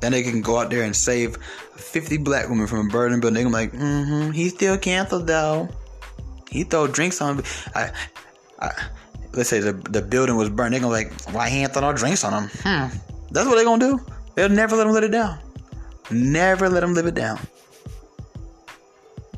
Then 0.00 0.12
they 0.12 0.22
can 0.22 0.42
go 0.42 0.58
out 0.58 0.70
there 0.70 0.82
and 0.82 0.94
save 0.94 1.36
50 1.76 2.18
black 2.18 2.48
women 2.48 2.66
from 2.66 2.86
a 2.86 2.90
burning 2.90 3.20
building. 3.20 3.46
I'm 3.46 3.52
like, 3.52 3.72
mm-hmm, 3.72 4.32
he 4.32 4.48
still 4.48 4.76
canceled 4.76 5.26
though. 5.26 5.68
He 6.50 6.64
throw 6.64 6.86
drinks 6.86 7.20
on. 7.20 7.42
I, 7.74 7.92
I, 8.60 8.70
let's 9.32 9.48
say 9.48 9.60
the, 9.60 9.72
the 9.72 10.02
building 10.02 10.36
was 10.36 10.50
burned. 10.50 10.74
They're 10.74 10.80
gonna 10.80 10.92
like, 10.92 11.12
why 11.30 11.48
he 11.48 11.62
ain't 11.62 11.72
throw 11.72 11.82
no 11.82 11.92
drinks 11.96 12.24
on 12.24 12.44
him? 12.44 12.50
Hmm. 12.62 12.96
That's 13.30 13.48
what 13.48 13.56
they 13.56 13.64
gonna 13.64 13.84
do. 13.84 14.04
They'll 14.36 14.50
never 14.50 14.76
let 14.76 14.86
him 14.86 14.92
let 14.92 15.02
it 15.02 15.10
down. 15.10 15.38
Never 16.10 16.68
let 16.68 16.82
him 16.82 16.94
live 16.94 17.06
it 17.06 17.14
down. 17.14 17.40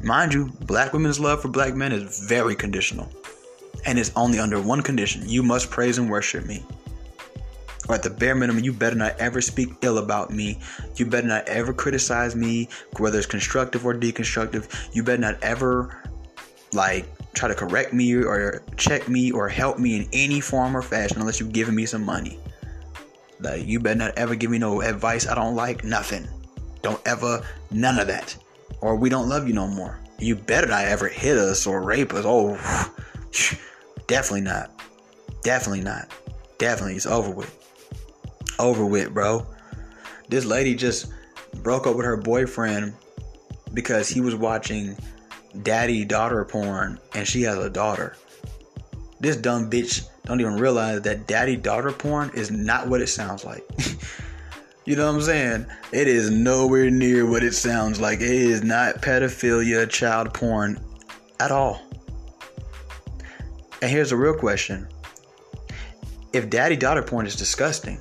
Mind 0.02 0.34
you, 0.34 0.52
black 0.66 0.92
women's 0.92 1.18
love 1.18 1.40
for 1.40 1.48
black 1.48 1.74
men 1.74 1.92
is 1.92 2.26
very 2.28 2.54
conditional. 2.54 3.10
And 3.86 3.98
it's 3.98 4.12
only 4.16 4.38
under 4.38 4.60
one 4.60 4.82
condition 4.82 5.28
you 5.28 5.42
must 5.42 5.70
praise 5.70 5.98
and 5.98 6.10
worship 6.10 6.44
me. 6.46 6.64
Or 7.88 7.94
at 7.94 8.02
the 8.02 8.10
bare 8.10 8.34
minimum, 8.34 8.62
you 8.62 8.72
better 8.72 8.96
not 8.96 9.16
ever 9.18 9.40
speak 9.40 9.70
ill 9.82 9.98
about 9.98 10.30
me. 10.30 10.60
You 10.96 11.06
better 11.06 11.26
not 11.26 11.48
ever 11.48 11.72
criticize 11.72 12.36
me, 12.36 12.68
whether 12.98 13.18
it's 13.18 13.26
constructive 13.26 13.86
or 13.86 13.94
deconstructive. 13.94 14.68
You 14.92 15.02
better 15.02 15.22
not 15.22 15.42
ever, 15.42 16.02
like, 16.72 17.06
try 17.34 17.48
to 17.48 17.54
correct 17.54 17.92
me 17.94 18.14
or 18.14 18.62
check 18.76 19.08
me 19.08 19.30
or 19.30 19.48
help 19.48 19.78
me 19.78 19.96
in 19.96 20.08
any 20.12 20.40
form 20.40 20.76
or 20.76 20.82
fashion 20.82 21.18
unless 21.20 21.40
you've 21.40 21.52
given 21.52 21.74
me 21.74 21.86
some 21.86 22.02
money. 22.02 22.38
Like, 23.40 23.66
you 23.66 23.80
better 23.80 23.98
not 23.98 24.18
ever 24.18 24.34
give 24.34 24.50
me 24.50 24.58
no 24.58 24.80
advice 24.80 25.26
I 25.28 25.34
don't 25.34 25.54
like, 25.54 25.84
nothing. 25.84 26.26
Don't 26.82 27.00
ever, 27.06 27.44
none 27.70 27.98
of 27.98 28.06
that 28.08 28.36
or 28.80 28.96
we 28.96 29.08
don't 29.08 29.28
love 29.28 29.46
you 29.46 29.54
no 29.54 29.66
more. 29.66 29.98
You 30.18 30.36
better 30.36 30.66
not 30.66 30.84
ever 30.84 31.08
hit 31.08 31.36
us 31.36 31.66
or 31.66 31.82
rape 31.82 32.12
us. 32.14 32.24
Oh, 32.26 32.54
definitely 34.06 34.42
not. 34.42 34.70
Definitely 35.42 35.82
not. 35.82 36.12
Definitely, 36.58 36.96
it's 36.96 37.06
over 37.06 37.30
with. 37.30 37.54
Over 38.58 38.84
with, 38.84 39.14
bro. 39.14 39.46
This 40.28 40.44
lady 40.44 40.74
just 40.74 41.12
broke 41.62 41.86
up 41.86 41.96
with 41.96 42.04
her 42.04 42.16
boyfriend 42.16 42.94
because 43.72 44.08
he 44.08 44.20
was 44.20 44.34
watching 44.34 44.96
daddy 45.62 46.04
daughter 46.04 46.44
porn 46.44 46.98
and 47.14 47.26
she 47.26 47.42
has 47.42 47.58
a 47.58 47.70
daughter. 47.70 48.16
This 49.20 49.36
dumb 49.36 49.70
bitch 49.70 50.08
don't 50.28 50.40
even 50.40 50.56
realize 50.56 51.02
that 51.02 51.26
daddy 51.26 51.56
daughter 51.56 51.90
porn 51.90 52.30
is 52.34 52.50
not 52.50 52.88
what 52.88 53.00
it 53.00 53.08
sounds 53.08 53.44
like. 53.44 53.66
You 54.88 54.96
know 54.96 55.04
what 55.04 55.16
I'm 55.16 55.20
saying? 55.20 55.66
It 55.92 56.08
is 56.08 56.30
nowhere 56.30 56.90
near 56.90 57.28
what 57.28 57.44
it 57.44 57.52
sounds 57.52 58.00
like. 58.00 58.22
It 58.22 58.30
is 58.30 58.62
not 58.62 59.02
pedophilia, 59.02 59.86
child 59.90 60.32
porn 60.32 60.82
at 61.38 61.52
all. 61.52 61.82
And 63.82 63.90
here's 63.90 64.12
a 64.12 64.16
real 64.16 64.32
question 64.32 64.88
If 66.32 66.48
daddy 66.48 66.74
daughter 66.74 67.02
porn 67.02 67.26
is 67.26 67.36
disgusting, 67.36 68.00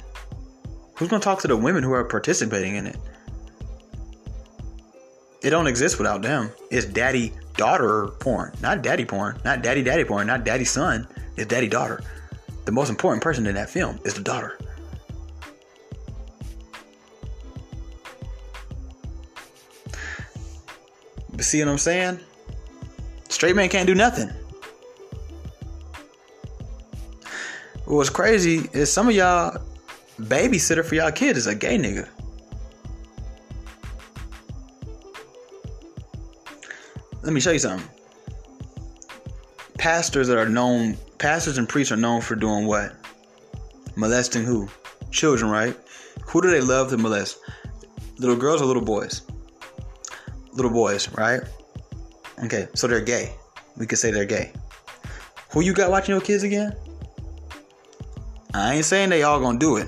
who's 0.96 1.10
going 1.10 1.20
to 1.20 1.26
talk 1.26 1.42
to 1.42 1.50
the 1.50 1.58
women 1.58 1.84
who 1.84 1.92
are 1.92 2.06
participating 2.06 2.78
in 2.78 2.88
it? 2.88 2.96
It 5.44 5.50
don't 5.50 5.68
exist 5.68 5.98
without 5.98 6.22
them. 6.22 6.52
It's 6.72 6.86
daddy 6.86 7.34
daughter 7.58 8.08
porn, 8.22 8.54
not 8.62 8.82
daddy 8.82 9.04
porn, 9.04 9.42
not 9.44 9.62
daddy 9.62 9.84
daddy 9.84 10.06
porn, 10.06 10.26
not 10.26 10.46
daddy 10.46 10.64
son. 10.64 11.06
It's 11.36 11.48
daddy 11.48 11.68
daughter. 11.68 12.02
The 12.68 12.74
most 12.74 12.90
important 12.90 13.24
person 13.24 13.48
in 13.48 13.56
that 13.56 13.70
film 13.70 13.98
is 14.04 14.14
the 14.14 14.22
daughter. 14.22 14.60
But 21.32 21.46
see 21.46 21.60
what 21.60 21.70
I'm 21.70 21.78
saying? 21.78 22.20
Straight 23.30 23.56
man 23.56 23.70
can't 23.70 23.88
do 23.88 23.96
nothing. 23.96 24.28
What's 27.86 28.10
crazy 28.10 28.70
is 28.74 28.92
some 28.92 29.08
of 29.08 29.16
y'all 29.16 29.62
babysitter 30.20 30.84
for 30.84 30.96
y'all 30.96 31.10
kid 31.10 31.38
is 31.38 31.48
a 31.48 31.56
gay 31.56 31.78
nigga. 31.78 32.10
Let 37.22 37.32
me 37.32 37.40
show 37.40 37.52
you 37.52 37.60
something. 37.60 37.88
Pastors 39.78 40.28
that 40.28 40.38
are 40.38 40.50
known, 40.50 40.98
pastors 41.18 41.58
and 41.58 41.68
priests 41.68 41.92
are 41.92 41.98
known 41.98 42.22
for 42.22 42.36
doing 42.36 42.66
what? 42.66 42.96
Molesting 43.96 44.44
who? 44.44 44.70
Children, 45.12 45.52
right? 45.52 45.76
Who 46.28 46.42
do 46.42 46.50
they 46.50 46.62
love 46.62 46.90
to 46.90 46.98
molest? 46.98 47.40
Little 48.18 48.36
girls 48.36 48.62
or 48.62 48.66
little 48.66 48.84
boys? 48.84 49.22
little 50.58 50.72
boys, 50.72 51.10
right? 51.14 51.42
Okay, 52.44 52.68
so 52.74 52.88
they're 52.88 53.00
gay. 53.00 53.34
We 53.78 53.86
could 53.86 54.00
say 54.00 54.12
they're 54.12 54.26
gay. 54.26 54.52
Who 55.54 55.62
you 55.62 55.74
got 55.74 55.92
watching 55.92 56.14
your 56.14 56.22
kids 56.22 56.44
again? 56.44 56.76
I 58.54 58.76
ain't 58.76 58.86
saying 58.86 59.10
they 59.10 59.24
all 59.24 59.40
gonna 59.40 59.60
do 59.60 59.78
it. 59.78 59.88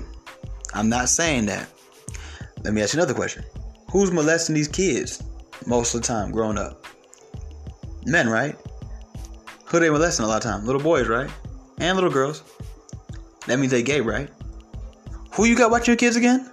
I'm 0.72 0.88
not 0.88 1.08
saying 1.08 1.46
that. 1.46 1.68
Let 2.62 2.72
me 2.72 2.82
ask 2.82 2.94
you 2.94 3.00
another 3.00 3.14
question. 3.14 3.44
Who's 3.90 4.12
molesting 4.12 4.54
these 4.54 4.68
kids 4.68 5.22
most 5.66 5.94
of 5.94 6.02
the 6.02 6.06
time 6.06 6.30
growing 6.30 6.56
up? 6.56 6.86
Men, 8.06 8.28
right? 8.28 8.56
Who 9.70 9.78
they 9.78 9.88
molesting 9.88 10.24
a 10.24 10.28
lot 10.28 10.38
of 10.38 10.42
time? 10.42 10.66
Little 10.66 10.82
boys, 10.82 11.06
right? 11.06 11.30
And 11.78 11.96
little 11.96 12.10
girls. 12.10 12.42
That 13.46 13.58
means 13.58 13.70
they 13.70 13.82
gay, 13.82 14.00
right? 14.00 14.28
Who 15.32 15.44
you 15.44 15.56
got 15.56 15.70
watching 15.70 15.92
your 15.92 15.96
kids 15.96 16.16
again? 16.16 16.52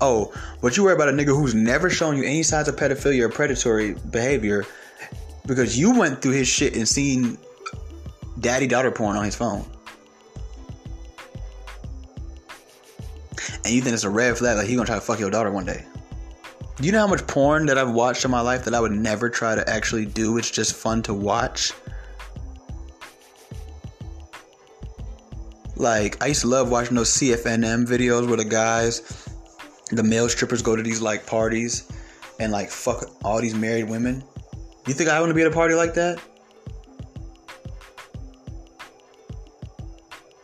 Oh, 0.00 0.32
but 0.60 0.76
you 0.76 0.82
worry 0.82 0.94
about 0.94 1.08
a 1.08 1.12
nigga 1.12 1.26
who's 1.26 1.54
never 1.54 1.88
shown 1.88 2.16
you 2.16 2.24
any 2.24 2.42
signs 2.42 2.68
of 2.68 2.76
pedophilia 2.76 3.22
or 3.22 3.28
predatory 3.28 3.94
behavior 4.10 4.66
because 5.46 5.78
you 5.78 5.96
went 5.96 6.22
through 6.22 6.32
his 6.32 6.48
shit 6.48 6.74
and 6.74 6.88
seen 6.88 7.38
daddy 8.40 8.66
daughter 8.66 8.90
porn 8.90 9.16
on 9.16 9.24
his 9.24 9.36
phone. 9.36 9.64
And 13.64 13.74
you 13.74 13.80
think 13.82 13.94
it's 13.94 14.04
a 14.04 14.10
red 14.10 14.36
flag 14.38 14.56
like 14.56 14.66
he 14.66 14.74
gonna 14.74 14.86
try 14.86 14.96
to 14.96 15.00
fuck 15.00 15.20
your 15.20 15.30
daughter 15.30 15.50
one 15.50 15.66
day. 15.66 15.84
You 16.80 16.92
know 16.92 17.00
how 17.00 17.06
much 17.06 17.26
porn 17.26 17.66
that 17.66 17.76
I've 17.76 17.90
watched 17.90 18.24
in 18.24 18.30
my 18.30 18.40
life 18.40 18.64
that 18.64 18.74
I 18.74 18.80
would 18.80 18.92
never 18.92 19.28
try 19.28 19.54
to 19.54 19.68
actually 19.68 20.06
do? 20.06 20.38
It's 20.38 20.50
just 20.50 20.74
fun 20.74 21.02
to 21.02 21.12
watch. 21.12 21.72
Like 25.76 26.22
I 26.22 26.28
used 26.28 26.40
to 26.40 26.46
love 26.46 26.70
watching 26.70 26.96
those 26.96 27.10
CFNM 27.10 27.86
videos 27.86 28.26
where 28.26 28.38
the 28.38 28.46
guys 28.46 29.28
the 29.90 30.02
male 30.02 30.28
strippers 30.28 30.62
go 30.62 30.74
to 30.74 30.82
these 30.82 31.02
like 31.02 31.26
parties 31.26 31.90
and 32.38 32.50
like 32.50 32.70
fuck 32.70 33.10
all 33.24 33.40
these 33.40 33.54
married 33.54 33.88
women 33.88 34.22
You 34.86 34.94
think 34.94 35.10
I 35.10 35.20
want 35.20 35.30
to 35.30 35.34
be 35.34 35.42
at 35.42 35.46
a 35.46 35.50
party 35.50 35.74
like 35.74 35.94
that? 35.94 36.18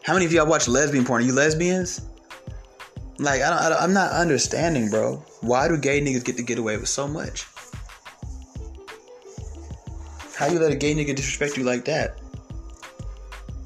How 0.02 0.12
many 0.12 0.26
of 0.26 0.32
y'all 0.32 0.46
watch 0.46 0.68
lesbian 0.68 1.04
porn? 1.04 1.22
Are 1.22 1.26
you 1.26 1.32
lesbians? 1.32 2.02
Like, 3.18 3.40
I 3.40 3.48
don't, 3.50 3.58
I 3.58 3.68
don't, 3.70 3.82
I'm 3.82 3.92
not 3.92 4.12
understanding, 4.12 4.90
bro. 4.90 5.24
Why 5.40 5.68
do 5.68 5.76
gay 5.76 6.00
niggas 6.00 6.24
get 6.24 6.36
to 6.36 6.42
get 6.42 6.58
away 6.58 6.76
with 6.76 6.88
so 6.88 7.06
much? 7.06 7.46
How 10.36 10.48
you 10.48 10.58
let 10.58 10.72
a 10.72 10.76
gay 10.76 10.94
nigga 10.94 11.14
disrespect 11.16 11.56
you 11.56 11.64
like 11.64 11.84
that? 11.86 12.18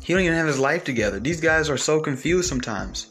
He 0.00 0.12
don't 0.12 0.22
even 0.22 0.36
have 0.36 0.46
his 0.46 0.58
life 0.58 0.84
together. 0.84 1.20
These 1.20 1.40
guys 1.40 1.68
are 1.68 1.76
so 1.76 2.00
confused 2.00 2.48
sometimes. 2.48 3.08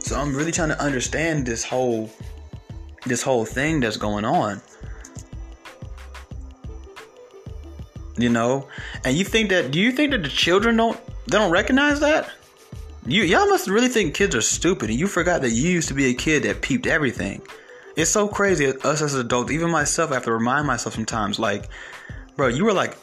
So 0.00 0.18
I'm 0.18 0.34
really 0.34 0.50
trying 0.50 0.70
to 0.70 0.80
understand 0.82 1.46
this 1.46 1.62
whole 1.62 2.10
this 3.06 3.22
whole 3.22 3.44
thing 3.44 3.80
that's 3.80 3.96
going 3.96 4.24
on. 4.24 4.60
You 8.20 8.30
know? 8.30 8.68
And 9.04 9.16
you 9.16 9.24
think 9.24 9.50
that 9.50 9.70
do 9.70 9.80
you 9.80 9.92
think 9.92 10.12
that 10.12 10.22
the 10.22 10.28
children 10.28 10.76
don't 10.76 10.98
they 11.26 11.38
don't 11.38 11.50
recognize 11.50 12.00
that? 12.00 12.30
You 13.06 13.22
y'all 13.22 13.46
must 13.46 13.68
really 13.68 13.88
think 13.88 14.14
kids 14.14 14.34
are 14.34 14.42
stupid 14.42 14.90
and 14.90 14.98
you 14.98 15.06
forgot 15.06 15.40
that 15.42 15.50
you 15.50 15.70
used 15.70 15.88
to 15.88 15.94
be 15.94 16.06
a 16.06 16.14
kid 16.14 16.42
that 16.42 16.60
peeped 16.60 16.86
everything. 16.86 17.42
It's 17.96 18.10
so 18.10 18.28
crazy 18.28 18.66
us 18.66 19.02
as 19.02 19.14
adults, 19.14 19.50
even 19.50 19.70
myself 19.70 20.10
I 20.10 20.14
have 20.14 20.24
to 20.24 20.32
remind 20.32 20.66
myself 20.66 20.94
sometimes 20.94 21.38
like, 21.38 21.68
bro, 22.36 22.48
you 22.48 22.64
were 22.64 22.72
like 22.72 22.96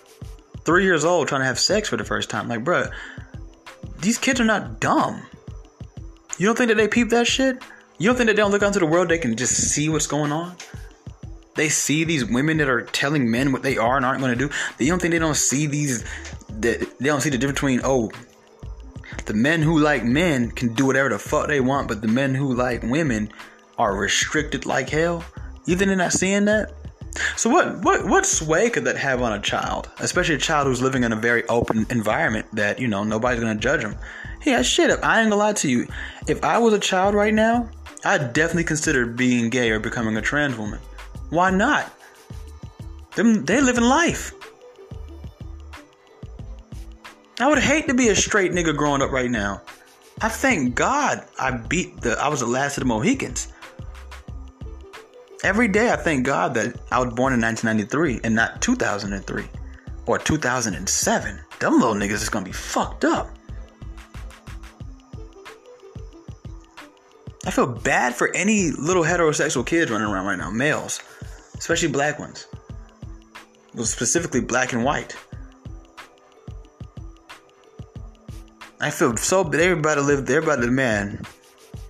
3 0.64 0.84
years 0.84 1.04
old 1.04 1.28
trying 1.28 1.42
to 1.42 1.46
have 1.46 1.60
sex 1.60 1.90
for 1.90 1.98
the 1.98 2.04
first 2.04 2.30
time. 2.30 2.48
Like, 2.48 2.64
bro, 2.64 2.86
these 4.00 4.18
kids 4.18 4.40
are 4.40 4.46
not 4.46 4.80
dumb. 4.80 5.24
You 6.38 6.46
don't 6.46 6.58
think 6.58 6.70
that 6.70 6.78
they 6.78 6.88
peep 6.88 7.10
that 7.10 7.28
shit? 7.28 7.62
You 7.98 8.08
don't 8.10 8.16
think 8.16 8.28
that 8.28 8.36
they 8.36 8.42
don't 8.42 8.52
look 8.52 8.62
out 8.62 8.68
into 8.68 8.80
the 8.80 8.86
world, 8.86 9.10
they 9.10 9.18
can 9.18 9.36
just 9.36 9.56
see 9.56 9.90
what's 9.90 10.08
going 10.08 10.32
on? 10.32 10.56
They 11.58 11.70
see 11.70 12.06
these 12.06 12.24
women 12.24 12.58
that 12.58 12.70
are 12.70 12.84
telling 12.84 13.30
men 13.30 13.52
what 13.52 13.64
they 13.64 13.78
are 13.78 13.98
and 13.98 14.06
aren't 14.06 14.22
going 14.22 14.38
to 14.38 14.48
do. 14.48 14.54
You 14.80 14.90
don't 14.90 15.02
think 15.02 15.12
they 15.12 15.20
don't 15.20 15.36
see 15.36 15.68
these, 15.68 16.06
they 16.50 16.86
don't 17.02 17.22
see 17.22 17.30
the 17.30 17.38
difference 17.38 17.60
between, 17.60 17.82
oh, 17.84 18.12
the 19.26 19.34
men 19.34 19.62
who 19.62 19.80
like 19.80 20.06
men 20.06 20.52
can 20.52 20.74
do 20.74 20.86
whatever 20.86 21.10
the 21.10 21.20
fuck 21.20 21.48
they 21.48 21.60
want, 21.60 21.88
but 21.88 22.02
the 22.02 22.08
men 22.08 22.34
who 22.34 22.54
like 22.54 22.84
women 22.84 23.30
are 23.78 23.96
restricted 23.96 24.66
like 24.66 24.90
hell? 24.90 25.24
You 25.66 25.76
think 25.76 25.88
they're 25.88 25.98
not 25.98 26.14
seeing 26.14 26.46
that? 26.46 26.72
So 27.36 27.50
what 27.50 27.80
what 27.84 28.06
what 28.06 28.26
sway 28.26 28.70
could 28.70 28.86
that 28.86 28.96
have 28.98 29.22
on 29.22 29.34
a 29.34 29.42
child, 29.42 29.90
especially 30.00 30.36
a 30.36 30.40
child 30.40 30.68
who's 30.68 30.82
living 30.82 31.04
in 31.04 31.12
a 31.12 31.16
very 31.16 31.46
open 31.48 31.88
environment 31.90 32.46
that 32.54 32.80
you 32.80 32.88
know 32.88 33.04
nobody's 33.04 33.40
gonna 33.40 33.56
judge 33.56 33.82
them? 33.82 33.98
Yeah, 34.46 34.62
shit. 34.62 34.90
If 34.90 35.04
I 35.04 35.22
ain't 35.22 35.30
gonna 35.30 35.42
lie 35.42 35.54
to 35.54 35.70
you, 35.70 35.88
if 36.28 36.44
I 36.44 36.60
was 36.60 36.74
a 36.74 36.80
child 36.80 37.16
right 37.16 37.34
now, 37.34 37.70
I'd 38.06 38.34
definitely 38.34 38.66
consider 38.66 39.06
being 39.06 39.50
gay 39.50 39.72
or 39.72 39.80
becoming 39.80 40.16
a 40.18 40.22
trans 40.22 40.58
woman. 40.58 40.80
Why 41.30 41.50
not? 41.50 41.92
Them 43.16 43.46
they 43.46 43.62
living 43.62 43.84
life. 43.84 44.34
I 47.40 47.48
would 47.48 47.60
hate 47.60 47.88
to 47.88 47.94
be 47.94 48.10
a 48.10 48.16
straight 48.16 48.52
nigga 48.52 48.76
growing 48.76 49.02
up 49.02 49.12
right 49.12 49.30
now. 49.30 49.62
I 50.22 50.30
thank 50.30 50.74
God 50.74 51.26
I 51.40 51.52
beat 51.52 52.02
the 52.02 52.20
I 52.20 52.28
was 52.30 52.40
the 52.40 52.48
last 52.48 52.78
of 52.78 52.82
the 52.82 52.88
Mohicans. 52.88 53.50
Every 55.44 55.68
day 55.68 55.92
I 55.92 55.96
thank 55.96 56.26
God 56.26 56.56
that 56.56 56.76
I 56.92 57.00
was 57.00 57.14
born 57.14 57.34
in 57.34 57.42
1993 57.42 58.22
and 58.24 58.34
not 58.34 58.62
2003 58.62 59.46
or 60.08 60.18
2007. 60.18 61.40
Them 61.60 61.80
little 61.80 61.94
niggas 61.94 62.24
is 62.24 62.30
gonna 62.30 62.46
be 62.46 62.52
fucked 62.52 63.06
up. 63.06 63.30
I 67.46 67.52
feel 67.52 67.68
bad 67.68 68.16
for 68.16 68.34
any 68.36 68.72
little 68.72 69.04
heterosexual 69.04 69.66
kids 69.66 69.90
running 69.90 70.08
around 70.08 70.26
right 70.26 70.38
now, 70.38 70.50
males, 70.50 71.00
especially 71.58 71.90
black 71.90 72.20
ones. 72.20 72.48
Well, 73.74 73.86
specifically 73.86 74.42
black 74.42 74.74
and 74.74 74.84
white. 74.84 75.16
I 78.80 78.92
feel 78.92 79.18
so 79.18 79.44
to 79.44 79.50
live, 79.50 79.80
about 79.80 79.96
to, 80.62 80.72
man, 80.72 81.24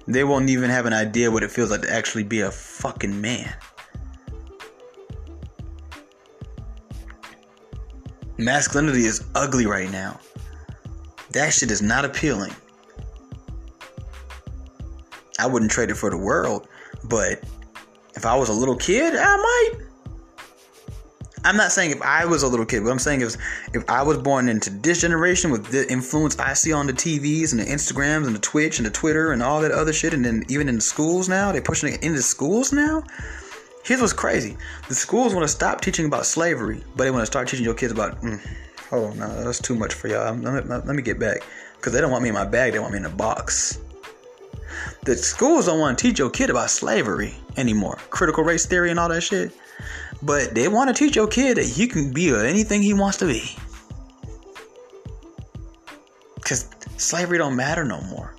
they 0.07 0.24
won't 0.24 0.49
even 0.49 0.70
have 0.70 0.86
an 0.86 0.93
idea 0.93 1.30
what 1.30 1.43
it 1.43 1.51
feels 1.51 1.70
like 1.70 1.82
to 1.82 1.93
actually 1.93 2.24
be 2.24 2.41
a 2.41 2.51
fucking 2.51 3.20
man. 3.20 3.53
Masculinity 8.38 9.05
is 9.05 9.26
ugly 9.36 9.65
right 9.65 9.91
now. 9.91 10.20
That 11.32 11.53
shit 11.53 11.72
is 11.72 11.82
not 11.82 12.05
appealing. 12.05 12.53
I 15.39 15.45
wouldn't 15.45 15.72
trade 15.72 15.89
it 15.89 15.95
for 15.95 16.09
the 16.09 16.18
world, 16.18 16.68
but 17.03 17.43
if 18.18 18.26
I 18.26 18.36
was 18.36 18.49
a 18.49 18.53
little 18.53 18.76
kid, 18.76 19.15
I 19.15 19.38
might. 19.38 19.74
I'm 21.45 21.55
not 21.55 21.72
saying 21.72 21.91
if 21.91 22.01
I 22.01 22.26
was 22.26 22.41
a 22.41 22.47
little 22.47 22.65
kid, 22.65 22.84
but 22.84 22.89
I'm 22.89 22.99
saying 22.99 23.22
if 23.22 23.36
if 23.74 23.88
I 23.88 24.01
was 24.01 24.18
born 24.18 24.49
into 24.49 24.72
this 24.72 24.99
generation 24.99 25.51
with 25.51 25.68
the 25.68 25.89
influence 25.89 26.38
I 26.39 26.53
see 26.53 26.74
on 26.74 26.88
the 26.88 26.93
TVs 26.93 27.51
and 27.51 27.61
the 27.61 27.65
Instagrams 27.65 28.26
and 28.26 28.36
the 28.36 28.39
Twitch 28.39 28.80
and 28.80 28.86
the 28.88 28.91
Twitter 28.91 29.32
and 29.32 29.43
all 29.43 29.61
that 29.61 29.72
other 29.72 29.93
shit, 29.93 30.15
and 30.15 30.26
then 30.26 30.43
even 30.49 30.68
in 30.68 30.76
the 30.76 30.82
schools 30.82 31.30
now, 31.30 31.51
they're 31.51 31.61
pushing 31.61 31.93
it 31.93 32.03
into 32.03 32.24
schools 32.24 32.74
now. 32.74 33.03
Here's 33.86 34.01
what's 34.01 34.13
crazy: 34.13 34.57
the 34.89 34.95
schools 34.95 35.36
want 35.36 35.43
to 35.43 35.47
stop 35.47 35.80
teaching 35.82 36.07
about 36.07 36.26
slavery, 36.26 36.84
but 36.95 37.03
they 37.03 37.11
want 37.11 37.22
to 37.22 37.28
start 37.28 37.47
teaching 37.47 37.65
your 37.65 37.76
kids 37.76 37.93
about. 37.93 38.20
Mm, 38.22 38.41
oh 38.91 39.11
no, 39.11 39.43
that's 39.43 39.61
too 39.61 39.76
much 39.76 39.93
for 39.93 40.07
y'all. 40.07 40.34
Let 40.34 40.65
me, 40.65 40.76
let 40.76 40.88
me 40.88 41.03
get 41.03 41.20
back 41.20 41.43
because 41.76 41.93
they 41.93 42.01
don't 42.01 42.11
want 42.11 42.24
me 42.24 42.30
in 42.30 42.36
my 42.36 42.45
bag; 42.45 42.74
they 42.74 42.80
want 42.80 42.93
me 42.93 42.97
in 42.97 43.05
a 43.05 43.09
box. 43.09 43.80
The 45.03 45.15
schools 45.15 45.65
don't 45.65 45.80
want 45.80 45.97
to 45.97 46.07
teach 46.07 46.19
your 46.19 46.30
kid 46.30 46.49
about 46.49 46.69
slavery 46.69 47.36
anymore, 47.55 47.97
critical 48.09 48.43
race 48.43 48.65
theory 48.65 48.91
and 48.91 48.99
all 48.99 49.09
that 49.09 49.21
shit. 49.21 49.51
But 50.21 50.55
they 50.55 50.67
want 50.67 50.89
to 50.89 50.93
teach 50.93 51.15
your 51.15 51.28
kid 51.28 51.57
that 51.57 51.65
he 51.65 51.88
can 51.88 52.11
be 52.11 52.30
anything 52.30 52.82
he 52.82 52.93
wants 52.93 53.17
to 53.17 53.25
be. 53.25 53.55
Cause 56.41 56.69
slavery 56.97 57.38
don't 57.38 57.55
matter 57.55 57.84
no 57.84 58.01
more. 58.01 58.34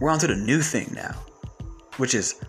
We're 0.00 0.10
on 0.10 0.18
to 0.20 0.26
the 0.26 0.36
new 0.36 0.60
thing 0.60 0.92
now, 0.94 1.12
which 1.96 2.14
is 2.14 2.40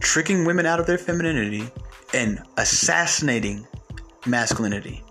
tricking 0.00 0.44
women 0.44 0.66
out 0.66 0.80
of 0.80 0.86
their 0.86 0.98
femininity 0.98 1.68
and 2.14 2.42
assassinating 2.56 3.66
masculinity. 4.26 5.02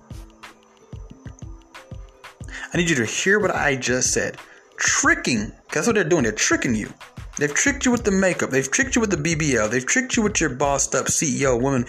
I 2.74 2.78
need 2.78 2.90
you 2.90 2.96
to 2.98 3.06
hear 3.06 3.40
what 3.40 3.52
I 3.52 3.76
just 3.76 4.14
said. 4.14 4.38
Tricking. 4.78 5.52
That's 5.72 5.88
what 5.88 5.96
they're 5.96 6.04
doing. 6.04 6.24
They're 6.24 6.32
tricking 6.32 6.76
you. 6.76 6.94
They've 7.40 7.54
tricked 7.54 7.86
you 7.86 7.92
with 7.92 8.04
the 8.04 8.12
makeup. 8.12 8.50
They've 8.50 8.70
tricked 8.70 8.96
you 8.96 9.02
with 9.02 9.12
the 9.12 9.18
BBL. 9.18 9.72
They've 9.72 9.86
tricked 9.86 10.18
you 10.18 10.24
with 10.24 10.42
your 10.42 10.50
bossed 10.50 10.94
up 10.94 11.06
CEO 11.06 11.60
woman 11.60 11.86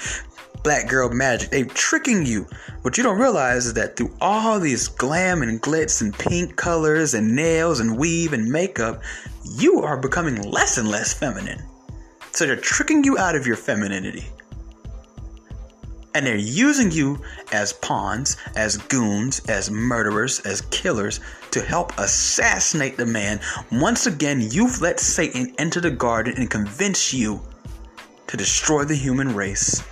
black 0.63 0.89
girl 0.89 1.09
magic. 1.09 1.51
They're 1.51 1.65
tricking 1.65 2.25
you. 2.25 2.47
What 2.83 2.97
you 2.97 3.03
don't 3.03 3.19
realize 3.19 3.67
is 3.67 3.75
that 3.75 3.97
through 3.97 4.15
all 4.21 4.61
these 4.61 4.87
glam 4.87 5.43
and 5.43 5.61
glitz 5.61 6.01
and 6.01 6.17
pink 6.17 6.55
colors 6.55 7.15
and 7.15 7.35
nails 7.35 7.81
and 7.81 7.99
weave 7.99 8.33
and 8.33 8.51
makeup, 8.51 9.03
you 9.57 9.81
are 9.81 9.97
becoming 9.97 10.41
less 10.43 10.79
and 10.79 10.89
less 10.89 11.13
feminine. 11.13 11.61
So 12.33 12.47
they're 12.47 12.57
tricking 12.57 13.03
you 13.03 13.19
out 13.19 13.35
of 13.35 13.45
your 13.47 13.57
femininity. 13.57 14.27
And 16.15 16.27
they're 16.27 16.37
using 16.37 16.91
you 16.91 17.21
as 17.53 17.73
pawns, 17.73 18.37
as 18.57 18.77
goons, 18.77 19.41
as 19.49 19.71
murderers, 19.71 20.41
as 20.41 20.63
killers 20.63 21.21
to 21.53 21.63
help 21.63 21.97
assassinate 21.99 22.97
the 22.97 23.07
man. 23.07 23.41
Once 23.71 24.07
again, 24.07 24.41
you've 24.41 24.81
let 24.81 24.99
Satan 24.99 25.55
enter 25.59 25.81
the 25.81 25.91
garden 25.91 26.35
and 26.37 26.51
convince 26.51 27.15
you 27.15 27.41
to 28.27 28.37
destroy 28.37 28.85
the 28.85 28.95
human 28.95 29.35
race. 29.35 29.83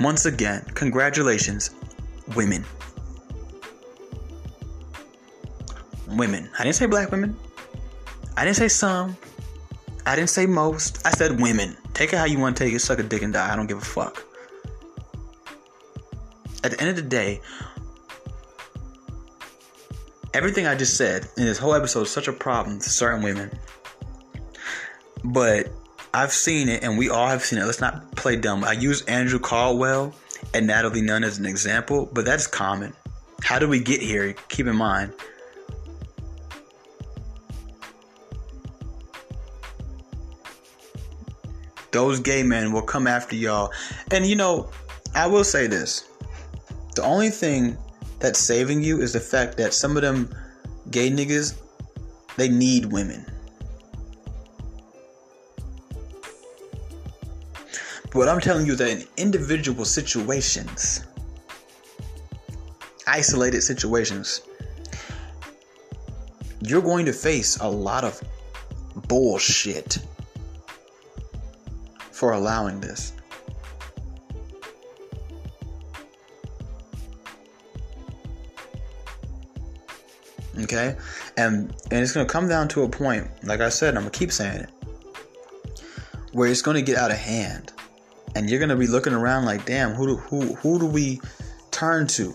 Once 0.00 0.26
again, 0.26 0.64
congratulations, 0.74 1.70
women. 2.34 2.64
Women. 6.08 6.50
I 6.58 6.64
didn't 6.64 6.76
say 6.76 6.86
black 6.86 7.10
women. 7.10 7.36
I 8.36 8.44
didn't 8.44 8.56
say 8.56 8.68
some. 8.68 9.16
I 10.04 10.14
didn't 10.14 10.30
say 10.30 10.46
most. 10.46 11.04
I 11.06 11.10
said 11.10 11.40
women. 11.40 11.76
Take 11.96 12.12
it 12.12 12.18
how 12.18 12.26
you 12.26 12.38
want 12.38 12.58
to 12.58 12.64
take 12.64 12.74
it. 12.74 12.80
Suck 12.80 12.98
a 12.98 13.02
dick 13.02 13.22
and 13.22 13.32
die. 13.32 13.50
I 13.50 13.56
don't 13.56 13.68
give 13.68 13.78
a 13.78 13.80
fuck. 13.80 14.22
At 16.62 16.72
the 16.72 16.78
end 16.78 16.90
of 16.90 16.96
the 16.96 17.00
day, 17.00 17.40
everything 20.34 20.66
I 20.66 20.74
just 20.74 20.98
said 20.98 21.26
in 21.38 21.46
this 21.46 21.56
whole 21.56 21.72
episode 21.72 22.02
is 22.02 22.10
such 22.10 22.28
a 22.28 22.34
problem 22.34 22.80
to 22.80 22.90
certain 22.90 23.22
women. 23.22 23.50
But 25.24 25.70
I've 26.12 26.32
seen 26.32 26.68
it, 26.68 26.82
and 26.82 26.98
we 26.98 27.08
all 27.08 27.28
have 27.28 27.42
seen 27.42 27.58
it. 27.58 27.64
Let's 27.64 27.80
not 27.80 28.14
play 28.14 28.36
dumb. 28.36 28.62
I 28.62 28.72
use 28.72 29.00
Andrew 29.06 29.38
Caldwell 29.38 30.12
and 30.52 30.66
Natalie 30.66 31.00
Nunn 31.00 31.24
as 31.24 31.38
an 31.38 31.46
example, 31.46 32.10
but 32.12 32.26
that's 32.26 32.46
common. 32.46 32.92
How 33.42 33.58
do 33.58 33.68
we 33.68 33.80
get 33.80 34.02
here? 34.02 34.34
Keep 34.50 34.66
in 34.66 34.76
mind. 34.76 35.14
Those 41.96 42.20
gay 42.20 42.42
men 42.42 42.72
will 42.72 42.82
come 42.82 43.06
after 43.06 43.34
y'all. 43.34 43.72
And 44.10 44.26
you 44.26 44.36
know, 44.36 44.68
I 45.14 45.26
will 45.26 45.44
say 45.44 45.66
this. 45.66 46.06
The 46.94 47.02
only 47.02 47.30
thing 47.30 47.78
that's 48.18 48.38
saving 48.38 48.82
you 48.82 49.00
is 49.00 49.14
the 49.14 49.20
fact 49.20 49.56
that 49.56 49.72
some 49.72 49.96
of 49.96 50.02
them 50.02 50.28
gay 50.90 51.08
niggas, 51.08 51.58
they 52.36 52.50
need 52.50 52.92
women. 52.92 53.24
But 58.02 58.14
what 58.14 58.28
I'm 58.28 58.40
telling 58.40 58.66
you 58.66 58.72
is 58.72 58.78
that 58.78 58.90
in 58.90 59.04
individual 59.16 59.86
situations, 59.86 61.02
isolated 63.06 63.62
situations, 63.62 64.42
you're 66.60 66.82
going 66.82 67.06
to 67.06 67.14
face 67.14 67.56
a 67.56 67.70
lot 67.70 68.04
of 68.04 68.22
bullshit 69.08 69.96
for 72.16 72.32
allowing 72.32 72.80
this. 72.80 73.12
Okay? 80.58 80.96
And 81.36 81.74
and 81.90 82.00
it's 82.00 82.12
gonna 82.12 82.24
come 82.24 82.48
down 82.48 82.68
to 82.68 82.84
a 82.84 82.88
point, 82.88 83.28
like 83.44 83.60
I 83.60 83.68
said, 83.68 83.94
I'm 83.94 84.04
gonna 84.04 84.10
keep 84.10 84.32
saying 84.32 84.60
it, 84.62 84.70
where 86.32 86.50
it's 86.50 86.62
gonna 86.62 86.80
get 86.80 86.96
out 86.96 87.10
of 87.10 87.18
hand. 87.18 87.74
And 88.34 88.48
you're 88.48 88.60
gonna 88.60 88.76
be 88.76 88.86
looking 88.86 89.12
around 89.12 89.44
like, 89.44 89.66
damn, 89.66 89.92
who 89.92 90.06
do 90.06 90.16
who 90.16 90.54
who 90.54 90.78
do 90.78 90.86
we 90.86 91.20
turn 91.70 92.06
to? 92.08 92.30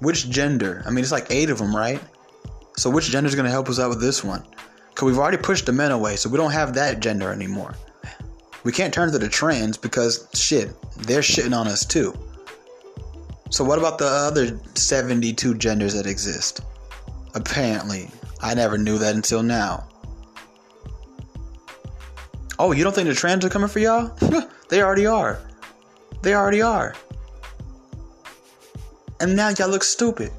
Which 0.00 0.28
gender? 0.28 0.82
I 0.84 0.90
mean 0.90 1.02
it's 1.02 1.12
like 1.12 1.28
eight 1.30 1.48
of 1.48 1.56
them, 1.56 1.74
right? 1.74 2.02
So 2.76 2.90
which 2.90 3.08
gender 3.08 3.28
is 3.28 3.34
gonna 3.34 3.48
help 3.48 3.70
us 3.70 3.78
out 3.78 3.88
with 3.88 4.02
this 4.02 4.22
one? 4.22 4.44
Cause 4.94 5.06
we've 5.06 5.18
already 5.18 5.38
pushed 5.38 5.64
the 5.64 5.72
men 5.72 5.92
away, 5.92 6.16
so 6.16 6.28
we 6.28 6.36
don't 6.36 6.52
have 6.52 6.74
that 6.74 7.00
gender 7.00 7.32
anymore. 7.32 7.74
We 8.64 8.72
can't 8.72 8.92
turn 8.92 9.12
to 9.12 9.18
the 9.18 9.28
trans 9.28 9.76
because 9.76 10.26
shit, 10.34 10.70
they're 10.96 11.20
shitting 11.20 11.56
on 11.56 11.68
us 11.68 11.84
too. 11.84 12.18
So 13.50 13.62
what 13.62 13.78
about 13.78 13.98
the 13.98 14.06
other 14.06 14.58
72 14.74 15.54
genders 15.56 15.94
that 15.94 16.06
exist? 16.06 16.62
Apparently, 17.34 18.10
I 18.40 18.54
never 18.54 18.78
knew 18.78 18.98
that 18.98 19.14
until 19.14 19.42
now. 19.42 19.86
Oh, 22.58 22.72
you 22.72 22.84
don't 22.84 22.94
think 22.94 23.08
the 23.08 23.14
trans 23.14 23.44
are 23.44 23.48
coming 23.48 23.68
for 23.68 23.80
y'all? 23.80 24.16
they 24.70 24.82
already 24.82 25.06
are. 25.06 25.38
They 26.22 26.34
already 26.34 26.62
are. 26.62 26.94
And 29.20 29.36
now 29.36 29.50
y'all 29.50 29.68
look 29.68 29.84
stupid. 29.84 30.32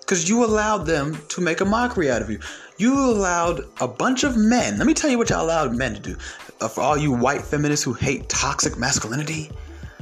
Because 0.00 0.28
you 0.28 0.44
allowed 0.44 0.86
them 0.86 1.18
to 1.28 1.40
make 1.40 1.60
a 1.60 1.64
mockery 1.64 2.10
out 2.10 2.22
of 2.22 2.30
you. 2.30 2.40
You 2.78 2.98
allowed 2.98 3.64
a 3.80 3.88
bunch 3.88 4.22
of 4.24 4.36
men. 4.36 4.76
Let 4.76 4.86
me 4.86 4.92
tell 4.92 5.10
you 5.10 5.16
what 5.16 5.30
y'all 5.30 5.44
allowed 5.44 5.74
men 5.74 5.94
to 5.94 6.00
do. 6.00 6.16
Uh, 6.60 6.68
for 6.68 6.82
all 6.82 6.96
you 6.96 7.10
white 7.12 7.42
feminists 7.42 7.84
who 7.84 7.94
hate 7.94 8.28
toxic 8.28 8.76
masculinity, 8.78 9.50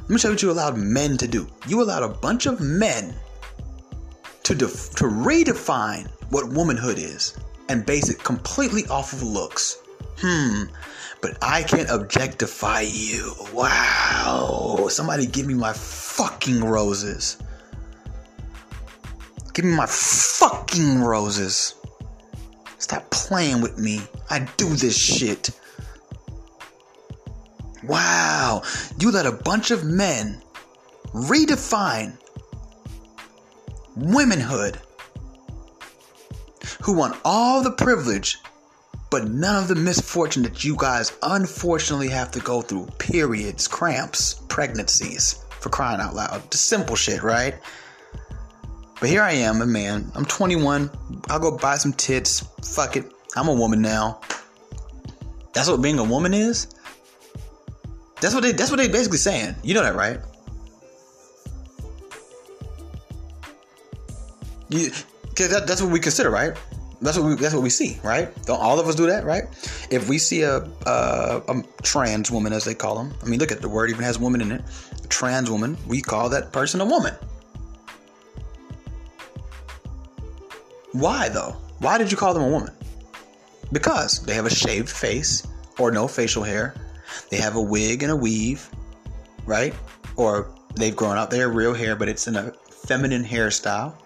let 0.02 0.10
me 0.10 0.18
tell 0.18 0.30
you 0.30 0.34
what 0.34 0.42
you 0.42 0.50
allowed 0.50 0.76
men 0.76 1.16
to 1.18 1.28
do. 1.28 1.46
You 1.68 1.82
allowed 1.82 2.02
a 2.02 2.08
bunch 2.08 2.46
of 2.46 2.60
men 2.60 3.14
to 4.42 4.54
def- 4.54 4.90
to 4.96 5.04
redefine 5.04 6.08
what 6.30 6.48
womanhood 6.48 6.98
is 6.98 7.38
and 7.68 7.86
base 7.86 8.10
it 8.10 8.22
completely 8.22 8.84
off 8.86 9.12
of 9.12 9.22
looks. 9.22 9.78
Hmm. 10.18 10.64
But 11.20 11.38
I 11.40 11.62
can't 11.62 11.88
objectify 11.88 12.82
you. 12.82 13.34
Wow. 13.52 14.88
Somebody 14.90 15.26
give 15.26 15.46
me 15.46 15.54
my 15.54 15.72
fucking 15.72 16.62
roses. 16.62 17.38
Give 19.54 19.64
me 19.64 19.76
my 19.76 19.86
fucking 19.86 21.00
roses. 21.00 21.76
Stop 22.84 23.08
playing 23.08 23.62
with 23.62 23.78
me. 23.78 24.02
I 24.28 24.40
do 24.58 24.68
this 24.68 24.94
shit. 24.94 25.48
Wow. 27.82 28.60
You 28.98 29.10
let 29.10 29.24
a 29.24 29.32
bunch 29.32 29.70
of 29.70 29.84
men 29.84 30.42
redefine 31.14 32.18
womanhood 33.96 34.78
who 36.82 36.92
want 36.92 37.16
all 37.24 37.62
the 37.62 37.70
privilege 37.70 38.36
but 39.08 39.28
none 39.28 39.62
of 39.62 39.68
the 39.68 39.76
misfortune 39.76 40.42
that 40.42 40.62
you 40.62 40.76
guys 40.76 41.16
unfortunately 41.22 42.10
have 42.10 42.30
to 42.32 42.40
go 42.40 42.60
through 42.60 42.84
periods, 42.98 43.66
cramps, 43.66 44.34
pregnancies, 44.48 45.42
for 45.58 45.70
crying 45.70 46.02
out 46.02 46.14
loud. 46.14 46.50
The 46.50 46.58
simple 46.58 46.96
shit, 46.96 47.22
right? 47.22 47.54
But 49.00 49.08
here 49.08 49.22
I 49.22 49.32
am, 49.32 49.60
a 49.60 49.66
man. 49.66 50.10
I'm 50.14 50.24
21. 50.24 50.90
I'll 51.28 51.40
go 51.40 51.56
buy 51.56 51.76
some 51.76 51.92
tits. 51.92 52.40
Fuck 52.62 52.96
it. 52.96 53.12
I'm 53.36 53.48
a 53.48 53.54
woman 53.54 53.82
now. 53.82 54.20
That's 55.52 55.68
what 55.68 55.82
being 55.82 55.98
a 55.98 56.04
woman 56.04 56.34
is? 56.34 56.68
That's 58.20 58.34
what 58.34 58.42
they 58.42 58.52
that's 58.52 58.70
what 58.70 58.78
they 58.78 58.88
basically 58.88 59.18
saying. 59.18 59.54
You 59.62 59.74
know 59.74 59.82
that, 59.82 59.94
right? 59.94 60.18
You, 64.70 64.90
cause 65.36 65.50
that, 65.50 65.66
that's 65.66 65.82
what 65.82 65.92
we 65.92 66.00
consider, 66.00 66.30
right? 66.30 66.56
That's 67.02 67.18
what 67.18 67.26
we 67.26 67.34
that's 67.34 67.52
what 67.52 67.62
we 67.62 67.70
see, 67.70 67.98
right? 68.02 68.34
Don't 68.46 68.60
all 68.60 68.80
of 68.80 68.88
us 68.88 68.94
do 68.94 69.06
that, 69.06 69.24
right? 69.24 69.44
If 69.90 70.08
we 70.08 70.18
see 70.18 70.42
a, 70.42 70.58
a, 70.86 71.42
a 71.48 71.62
trans 71.82 72.30
woman, 72.30 72.52
as 72.52 72.64
they 72.64 72.74
call 72.74 72.96
them, 72.96 73.12
I 73.22 73.26
mean, 73.26 73.38
look 73.38 73.52
at 73.52 73.60
the 73.60 73.68
word 73.68 73.90
even 73.90 74.04
has 74.04 74.18
woman 74.18 74.40
in 74.40 74.52
it. 74.52 74.62
A 75.04 75.08
trans 75.08 75.50
woman, 75.50 75.76
we 75.86 76.00
call 76.00 76.28
that 76.30 76.50
person 76.52 76.80
a 76.80 76.86
woman. 76.86 77.14
Why 80.94 81.28
though? 81.28 81.56
Why 81.80 81.98
did 81.98 82.10
you 82.10 82.16
call 82.16 82.34
them 82.34 82.44
a 82.44 82.48
woman? 82.48 82.72
Because 83.72 84.24
they 84.24 84.34
have 84.34 84.46
a 84.46 84.50
shaved 84.50 84.88
face 84.88 85.44
or 85.78 85.90
no 85.90 86.06
facial 86.06 86.44
hair. 86.44 86.72
They 87.30 87.38
have 87.38 87.56
a 87.56 87.60
wig 87.60 88.04
and 88.04 88.12
a 88.12 88.16
weave, 88.16 88.70
right? 89.44 89.74
Or 90.14 90.54
they've 90.76 90.94
grown 90.94 91.18
out 91.18 91.30
their 91.30 91.48
real 91.48 91.74
hair, 91.74 91.96
but 91.96 92.08
it's 92.08 92.28
in 92.28 92.36
a 92.36 92.52
feminine 92.70 93.24
hairstyle 93.24 93.96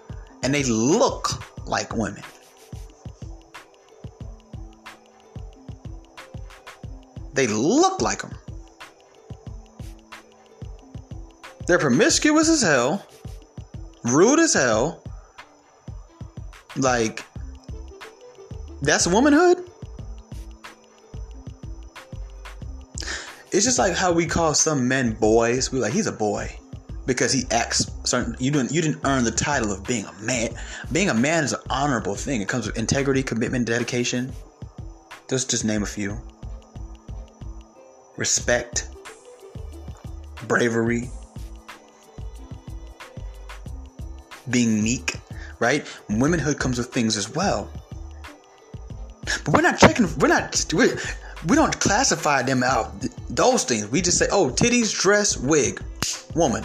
and 0.42 0.54
they 0.54 0.64
look 0.64 1.44
like 1.66 1.94
women. 1.94 2.22
They 7.34 7.46
look 7.48 8.00
like 8.00 8.22
them. 8.22 8.32
They're 11.66 11.78
promiscuous 11.78 12.48
as 12.48 12.62
hell, 12.62 13.06
rude 14.04 14.40
as 14.40 14.54
hell. 14.54 15.04
Like, 16.78 17.24
that's 18.82 19.06
womanhood? 19.06 19.68
It's 23.50 23.64
just 23.64 23.78
like 23.78 23.94
how 23.94 24.12
we 24.12 24.26
call 24.26 24.54
some 24.54 24.86
men 24.86 25.12
boys. 25.12 25.72
We're 25.72 25.80
like, 25.80 25.92
he's 25.92 26.06
a 26.06 26.12
boy. 26.12 26.54
Because 27.06 27.32
he 27.32 27.44
acts 27.50 27.90
certain 28.04 28.36
you 28.38 28.50
didn't 28.50 28.70
you 28.70 28.82
didn't 28.82 29.00
earn 29.04 29.24
the 29.24 29.30
title 29.30 29.72
of 29.72 29.82
being 29.86 30.04
a 30.04 30.12
man. 30.22 30.50
Being 30.92 31.08
a 31.08 31.14
man 31.14 31.42
is 31.42 31.54
an 31.54 31.60
honorable 31.70 32.14
thing. 32.14 32.42
It 32.42 32.48
comes 32.48 32.66
with 32.66 32.76
integrity 32.76 33.22
commitment 33.22 33.66
dedication. 33.66 34.30
Just 35.30 35.48
just 35.48 35.64
name 35.64 35.82
a 35.82 35.86
few. 35.86 36.20
Respect. 38.18 38.90
Bravery. 40.46 41.08
Being 44.50 44.82
meek 44.82 45.14
right 45.58 45.86
womanhood 46.08 46.58
comes 46.58 46.78
with 46.78 46.88
things 46.88 47.16
as 47.16 47.28
well 47.30 47.70
but 49.44 49.54
we're 49.54 49.62
not 49.62 49.78
checking 49.78 50.06
we're 50.18 50.28
not 50.28 50.64
we're, 50.72 50.98
we 51.46 51.56
don't 51.56 51.78
classify 51.80 52.42
them 52.42 52.62
out 52.62 52.92
those 53.28 53.64
things 53.64 53.86
we 53.88 54.00
just 54.00 54.18
say 54.18 54.26
oh 54.30 54.48
titties 54.50 54.98
dress 54.98 55.36
wig 55.36 55.82
woman 56.34 56.64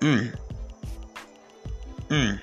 Mm. 0.00 0.36
Mm. 2.08 2.40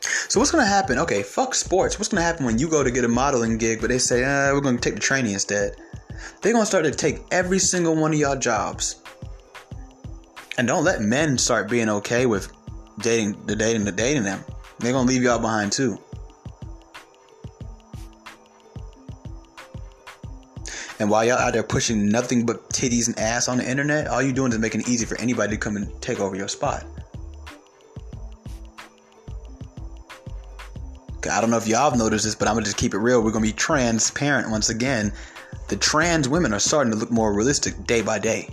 So 0.00 0.40
what's 0.40 0.50
gonna 0.50 0.66
happen? 0.66 0.98
Okay, 0.98 1.22
fuck 1.22 1.54
sports. 1.54 1.98
What's 1.98 2.08
gonna 2.08 2.22
happen 2.22 2.44
when 2.44 2.58
you 2.58 2.68
go 2.68 2.82
to 2.82 2.90
get 2.90 3.04
a 3.04 3.08
modeling 3.08 3.58
gig, 3.58 3.80
but 3.80 3.88
they 3.88 3.98
say, 3.98 4.24
uh, 4.24 4.52
we're 4.52 4.60
gonna 4.60 4.78
take 4.78 4.94
the 4.94 5.00
training 5.00 5.32
instead? 5.32 5.76
They're 6.40 6.52
gonna 6.52 6.66
start 6.66 6.84
to 6.84 6.90
take 6.90 7.20
every 7.30 7.58
single 7.58 7.94
one 7.96 8.12
of 8.12 8.18
y'all 8.18 8.36
jobs. 8.36 8.96
And 10.58 10.66
don't 10.66 10.84
let 10.84 11.00
men 11.00 11.38
start 11.38 11.70
being 11.70 11.88
okay 11.88 12.26
with 12.26 12.52
dating 12.98 13.46
the 13.46 13.56
dating 13.56 13.84
the 13.84 13.92
dating 13.92 14.24
them. 14.24 14.44
They're 14.78 14.92
gonna 14.92 15.08
leave 15.08 15.22
y'all 15.22 15.38
behind 15.38 15.72
too. 15.72 15.98
And 20.98 21.10
while 21.10 21.24
y'all 21.24 21.38
out 21.38 21.52
there 21.52 21.64
pushing 21.64 22.08
nothing 22.08 22.46
but 22.46 22.70
titties 22.70 23.08
and 23.08 23.18
ass 23.18 23.48
on 23.48 23.58
the 23.58 23.68
internet, 23.68 24.06
all 24.06 24.22
you're 24.22 24.32
doing 24.32 24.52
is 24.52 24.58
making 24.58 24.82
it 24.82 24.88
easy 24.88 25.04
for 25.04 25.18
anybody 25.18 25.56
to 25.56 25.58
come 25.58 25.76
and 25.76 26.00
take 26.00 26.20
over 26.20 26.36
your 26.36 26.48
spot. 26.48 26.84
I 31.30 31.40
don't 31.40 31.50
know 31.50 31.56
if 31.56 31.66
y'all 31.66 31.88
have 31.88 31.98
noticed 31.98 32.24
this, 32.24 32.34
but 32.34 32.46
I'm 32.46 32.54
gonna 32.54 32.64
just 32.64 32.76
keep 32.76 32.94
it 32.94 32.98
real. 32.98 33.22
We're 33.22 33.30
gonna 33.30 33.42
be 33.42 33.52
transparent 33.52 34.50
once 34.50 34.68
again. 34.68 35.12
The 35.68 35.76
trans 35.76 36.28
women 36.28 36.52
are 36.52 36.58
starting 36.58 36.92
to 36.92 36.98
look 36.98 37.10
more 37.10 37.32
realistic 37.32 37.86
day 37.86 38.02
by 38.02 38.18
day. 38.18 38.48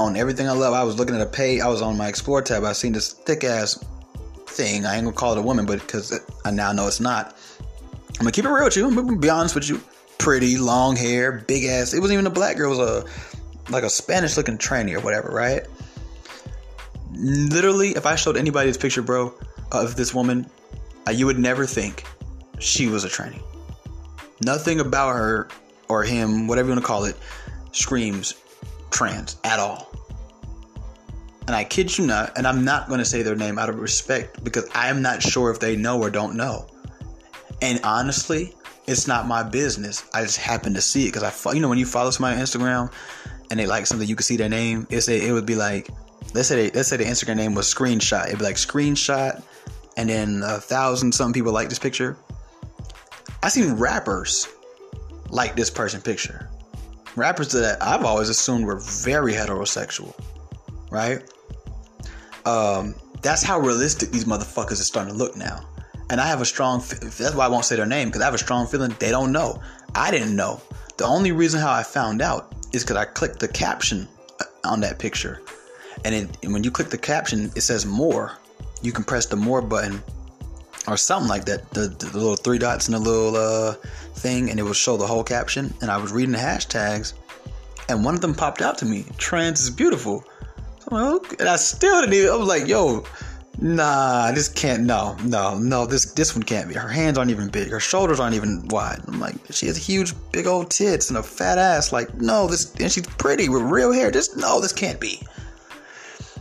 On 0.00 0.16
everything 0.16 0.48
I 0.48 0.52
love, 0.52 0.72
I 0.72 0.82
was 0.82 0.98
looking 0.98 1.14
at 1.14 1.20
a 1.20 1.26
page. 1.26 1.60
I 1.60 1.68
was 1.68 1.82
on 1.82 1.98
my 1.98 2.08
Explore 2.08 2.40
tab. 2.40 2.64
I 2.64 2.72
seen 2.72 2.94
this 2.94 3.12
thick 3.12 3.44
ass 3.44 3.84
thing. 4.46 4.86
I 4.86 4.96
ain't 4.96 5.04
gonna 5.04 5.14
call 5.14 5.32
it 5.32 5.38
a 5.38 5.42
woman, 5.42 5.66
but 5.66 5.78
because 5.78 6.18
I 6.42 6.50
now 6.50 6.72
know 6.72 6.86
it's 6.86 7.00
not. 7.00 7.36
I'm 7.60 8.20
gonna 8.20 8.32
keep 8.32 8.46
it 8.46 8.48
real 8.48 8.64
with 8.64 8.78
you. 8.78 8.86
I'm 8.86 8.94
gonna 8.94 9.18
be 9.18 9.28
honest 9.28 9.54
with 9.54 9.68
you. 9.68 9.78
Pretty, 10.16 10.56
long 10.56 10.96
hair, 10.96 11.44
big 11.46 11.64
ass. 11.64 11.92
It 11.92 12.00
wasn't 12.00 12.14
even 12.14 12.26
a 12.26 12.30
black 12.30 12.56
girl. 12.56 12.72
It 12.72 12.78
was 12.78 13.06
a 13.68 13.70
like 13.70 13.84
a 13.84 13.90
Spanish 13.90 14.38
looking 14.38 14.56
tranny 14.56 14.96
or 14.96 15.00
whatever, 15.00 15.28
right? 15.28 15.66
Literally, 17.12 17.90
if 17.90 18.06
I 18.06 18.14
showed 18.14 18.38
anybody 18.38 18.70
this 18.70 18.78
picture, 18.78 19.02
bro, 19.02 19.34
of 19.70 19.96
this 19.96 20.14
woman, 20.14 20.48
you 21.12 21.26
would 21.26 21.38
never 21.38 21.66
think 21.66 22.04
she 22.58 22.86
was 22.86 23.04
a 23.04 23.08
tranny. 23.08 23.42
Nothing 24.40 24.80
about 24.80 25.14
her 25.14 25.48
or 25.88 26.04
him, 26.04 26.46
whatever 26.46 26.68
you 26.68 26.74
want 26.74 26.84
to 26.84 26.86
call 26.86 27.04
it, 27.04 27.16
screams 27.72 28.34
trans 28.90 29.36
at 29.44 29.58
all. 29.58 29.90
And 31.46 31.56
I 31.56 31.64
kid 31.64 31.96
you 31.98 32.06
not, 32.06 32.36
and 32.36 32.46
I'm 32.46 32.64
not 32.64 32.88
going 32.88 32.98
to 32.98 33.04
say 33.04 33.22
their 33.22 33.34
name 33.34 33.58
out 33.58 33.68
of 33.68 33.80
respect 33.80 34.44
because 34.44 34.68
I 34.74 34.88
am 34.88 35.02
not 35.02 35.22
sure 35.22 35.50
if 35.50 35.58
they 35.58 35.74
know 35.74 36.00
or 36.00 36.10
don't 36.10 36.36
know. 36.36 36.66
And 37.62 37.80
honestly, 37.82 38.54
it's 38.86 39.06
not 39.06 39.26
my 39.26 39.42
business. 39.42 40.04
I 40.14 40.22
just 40.22 40.38
happen 40.38 40.74
to 40.74 40.80
see 40.80 41.04
it 41.06 41.12
because 41.12 41.46
I, 41.46 41.52
you 41.52 41.60
know, 41.60 41.68
when 41.68 41.78
you 41.78 41.86
follow 41.86 42.10
somebody 42.10 42.36
on 42.36 42.42
Instagram 42.42 42.92
and 43.50 43.58
they 43.58 43.66
like 43.66 43.86
something, 43.86 44.08
you 44.08 44.16
can 44.16 44.22
see 44.22 44.36
their 44.36 44.48
name. 44.48 44.86
It's 44.90 45.08
a, 45.08 45.28
it 45.28 45.32
would 45.32 45.46
be 45.46 45.56
like, 45.56 45.88
let's 46.34 46.48
say, 46.48 46.56
they, 46.68 46.70
let's 46.76 46.88
say 46.88 46.96
the 46.96 47.04
Instagram 47.04 47.36
name 47.36 47.54
was 47.54 47.72
screenshot. 47.72 48.26
It'd 48.26 48.38
be 48.38 48.44
like 48.44 48.56
screenshot, 48.56 49.42
and 49.96 50.08
then 50.08 50.42
a 50.44 50.58
thousand 50.60 51.12
some 51.12 51.32
people 51.32 51.52
like 51.52 51.68
this 51.68 51.78
picture. 51.78 52.16
I 53.42 53.48
seen 53.48 53.72
rappers 53.72 54.48
like 55.30 55.56
this 55.56 55.70
person 55.70 56.00
picture. 56.00 56.48
Rappers 57.16 57.52
that 57.52 57.82
I've 57.82 58.04
always 58.04 58.28
assumed 58.28 58.66
were 58.66 58.78
very 58.78 59.32
heterosexual, 59.32 60.14
right? 60.90 61.22
Um, 62.44 62.94
that's 63.22 63.42
how 63.42 63.58
realistic 63.58 64.10
these 64.10 64.24
motherfuckers 64.24 64.72
are 64.72 64.84
starting 64.84 65.12
to 65.12 65.18
look 65.18 65.36
now. 65.36 65.66
And 66.08 66.20
I 66.20 66.26
have 66.26 66.40
a 66.40 66.44
strong, 66.44 66.78
that's 66.78 67.34
why 67.34 67.44
I 67.44 67.48
won't 67.48 67.64
say 67.64 67.76
their 67.76 67.86
name, 67.86 68.08
because 68.08 68.22
I 68.22 68.24
have 68.24 68.34
a 68.34 68.38
strong 68.38 68.66
feeling 68.66 68.94
they 68.98 69.10
don't 69.10 69.32
know. 69.32 69.60
I 69.94 70.10
didn't 70.10 70.34
know. 70.34 70.60
The 70.96 71.04
only 71.04 71.32
reason 71.32 71.60
how 71.60 71.72
I 71.72 71.82
found 71.82 72.22
out 72.22 72.54
is 72.72 72.82
because 72.82 72.96
I 72.96 73.04
clicked 73.04 73.40
the 73.40 73.48
caption 73.48 74.08
uh, 74.40 74.44
on 74.64 74.80
that 74.80 74.98
picture. 74.98 75.40
And, 76.04 76.14
it, 76.14 76.38
and 76.42 76.52
when 76.52 76.64
you 76.64 76.70
click 76.70 76.88
the 76.88 76.98
caption, 76.98 77.50
it 77.56 77.60
says 77.62 77.86
more. 77.86 78.32
You 78.82 78.92
can 78.92 79.04
press 79.04 79.26
the 79.26 79.36
more 79.36 79.62
button 79.62 80.02
or 80.90 80.96
something 80.96 81.28
like 81.28 81.44
that. 81.46 81.70
The, 81.70 81.88
the, 81.88 82.06
little 82.06 82.36
three 82.36 82.58
dots 82.58 82.88
and 82.88 82.94
the 82.94 82.98
little 82.98 83.36
uh, 83.36 83.74
thing, 84.14 84.50
and 84.50 84.58
it 84.58 84.62
would 84.62 84.76
show 84.76 84.96
the 84.96 85.06
whole 85.06 85.24
caption. 85.24 85.72
And 85.80 85.90
I 85.90 85.96
was 85.96 86.12
reading 86.12 86.32
the 86.32 86.38
hashtags, 86.38 87.14
and 87.88 88.04
one 88.04 88.14
of 88.14 88.20
them 88.20 88.34
popped 88.34 88.62
out 88.62 88.78
to 88.78 88.86
me. 88.86 89.04
Trans 89.18 89.60
is 89.60 89.70
beautiful. 89.70 90.24
So 90.80 90.94
like, 90.94 91.14
okay. 91.14 91.36
And 91.40 91.48
I 91.48 91.56
still 91.56 92.00
didn't 92.00 92.14
even. 92.14 92.30
I 92.30 92.36
was 92.36 92.48
like, 92.48 92.66
yo, 92.66 93.04
nah, 93.60 94.32
this 94.32 94.48
can't. 94.48 94.84
No, 94.84 95.16
no, 95.24 95.58
no. 95.58 95.86
This 95.86 96.12
this 96.12 96.34
one 96.34 96.42
can't 96.42 96.68
be. 96.68 96.74
Her 96.74 96.88
hands 96.88 97.18
aren't 97.18 97.30
even 97.30 97.48
big. 97.48 97.68
Her 97.68 97.80
shoulders 97.80 98.20
aren't 98.20 98.34
even 98.34 98.66
wide. 98.68 99.00
I'm 99.06 99.20
like, 99.20 99.36
she 99.50 99.66
has 99.66 99.76
huge, 99.76 100.12
big 100.32 100.46
old 100.46 100.70
tits 100.70 101.10
and 101.10 101.18
a 101.18 101.22
fat 101.22 101.58
ass. 101.58 101.92
Like, 101.92 102.14
no, 102.14 102.46
this 102.46 102.74
and 102.76 102.90
she's 102.90 103.06
pretty 103.06 103.48
with 103.48 103.62
real 103.62 103.92
hair. 103.92 104.10
Just 104.10 104.36
no, 104.36 104.60
this 104.60 104.72
can't 104.72 105.00
be. 105.00 105.20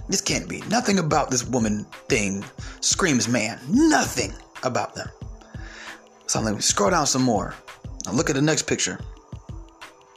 This 0.09 0.21
can't 0.21 0.49
be. 0.49 0.61
Nothing 0.61 0.97
about 0.99 1.29
this 1.29 1.45
woman 1.45 1.85
thing 2.09 2.43
screams 2.81 3.27
man. 3.27 3.59
Nothing 3.69 4.33
about 4.63 4.95
them. 4.95 5.07
So 6.25 6.39
I'm 6.39 6.45
like, 6.45 6.61
scroll 6.61 6.89
down 6.89 7.05
some 7.05 7.21
more. 7.21 7.53
Now 8.05 8.13
look 8.13 8.29
at 8.29 8.35
the 8.35 8.41
next 8.41 8.63
picture. 8.63 8.99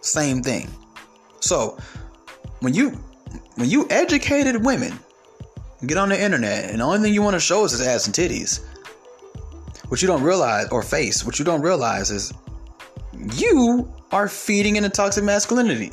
Same 0.01 0.43
thing. 0.43 0.69
So 1.41 1.79
when 2.61 2.73
you 2.73 2.91
when 3.57 3.69
you 3.69 3.87
educated 3.91 4.65
women 4.65 4.99
get 5.87 5.99
on 5.99 6.09
the 6.09 6.21
internet 6.21 6.71
and 6.71 6.81
the 6.81 6.85
only 6.85 7.01
thing 7.01 7.13
you 7.13 7.23
want 7.23 7.35
to 7.35 7.41
show 7.41 7.65
us 7.65 7.75
is 7.75 7.81
ass 7.81 8.07
and 8.07 8.15
titties, 8.15 8.65
what 9.89 10.01
you 10.01 10.09
don't 10.09 10.23
realize 10.23 10.69
or 10.71 10.83
face, 10.83 11.25
what 11.25 11.39
you 11.39 11.45
don't 11.45 11.61
realize 11.61 12.11
is 12.11 12.33
you 13.35 13.93
are 14.11 14.27
feeding 14.27 14.77
into 14.77 14.89
toxic 14.89 15.23
masculinity. 15.23 15.93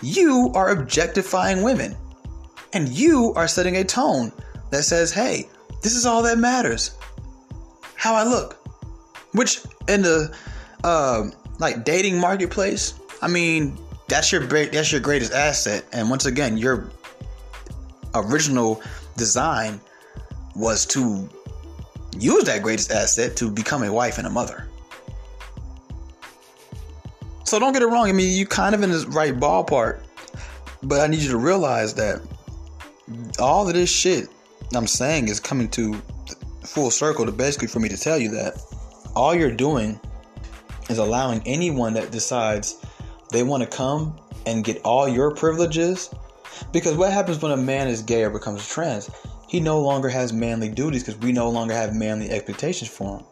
You 0.00 0.50
are 0.54 0.70
objectifying 0.70 1.62
women. 1.62 1.94
And 2.72 2.88
you 2.88 3.32
are 3.34 3.48
setting 3.48 3.76
a 3.76 3.84
tone 3.84 4.32
that 4.70 4.84
says, 4.84 5.12
hey, 5.12 5.48
this 5.82 5.94
is 5.94 6.06
all 6.06 6.22
that 6.22 6.38
matters. 6.38 6.96
How 7.94 8.14
I 8.14 8.24
look. 8.24 8.58
Which 9.32 9.60
in 9.88 10.02
the 10.02 10.34
uh, 10.84 11.30
like 11.58 11.84
dating 11.84 12.18
marketplace, 12.18 12.94
I 13.20 13.28
mean, 13.28 13.78
that's 14.08 14.32
your 14.32 14.46
that's 14.46 14.92
your 14.92 15.00
greatest 15.00 15.32
asset. 15.32 15.84
And 15.92 16.10
once 16.10 16.26
again, 16.26 16.58
your 16.58 16.90
original 18.14 18.82
design 19.16 19.80
was 20.54 20.84
to 20.86 21.28
use 22.18 22.44
that 22.44 22.62
greatest 22.62 22.90
asset 22.90 23.36
to 23.36 23.50
become 23.50 23.82
a 23.82 23.92
wife 23.92 24.18
and 24.18 24.26
a 24.26 24.30
mother. 24.30 24.68
So 27.44 27.58
don't 27.58 27.72
get 27.72 27.82
it 27.82 27.86
wrong. 27.86 28.08
I 28.08 28.12
mean, 28.12 28.36
you 28.36 28.46
kind 28.46 28.74
of 28.74 28.82
in 28.82 28.90
the 28.90 29.06
right 29.08 29.34
ballpark, 29.34 30.00
but 30.82 31.00
I 31.00 31.06
need 31.06 31.20
you 31.20 31.30
to 31.30 31.38
realize 31.38 31.94
that 31.94 32.22
all 33.38 33.66
of 33.66 33.74
this 33.74 33.90
shit 33.90 34.28
I'm 34.74 34.86
saying 34.86 35.28
is 35.28 35.38
coming 35.38 35.68
to 35.70 35.94
full 36.64 36.90
circle 36.90 37.26
to 37.26 37.32
basically 37.32 37.68
for 37.68 37.80
me 37.80 37.88
to 37.88 37.96
tell 37.96 38.18
you 38.18 38.30
that 38.30 38.62
all 39.14 39.34
you're 39.34 39.54
doing 39.54 40.00
is 40.88 40.98
allowing 40.98 41.42
anyone 41.44 41.92
that 41.94 42.10
decides 42.10 42.84
they 43.30 43.42
want 43.42 43.62
to 43.62 43.68
come 43.68 44.18
and 44.46 44.64
get 44.64 44.80
all 44.82 45.08
your 45.08 45.34
privileges. 45.34 46.10
Because 46.72 46.96
what 46.96 47.12
happens 47.12 47.42
when 47.42 47.52
a 47.52 47.56
man 47.56 47.88
is 47.88 48.02
gay 48.02 48.24
or 48.24 48.30
becomes 48.30 48.66
trans? 48.66 49.10
He 49.48 49.60
no 49.60 49.80
longer 49.80 50.08
has 50.08 50.32
manly 50.32 50.70
duties 50.70 51.04
because 51.04 51.20
we 51.20 51.32
no 51.32 51.50
longer 51.50 51.74
have 51.74 51.94
manly 51.94 52.30
expectations 52.30 52.90
for 52.90 53.18
him. 53.18 53.26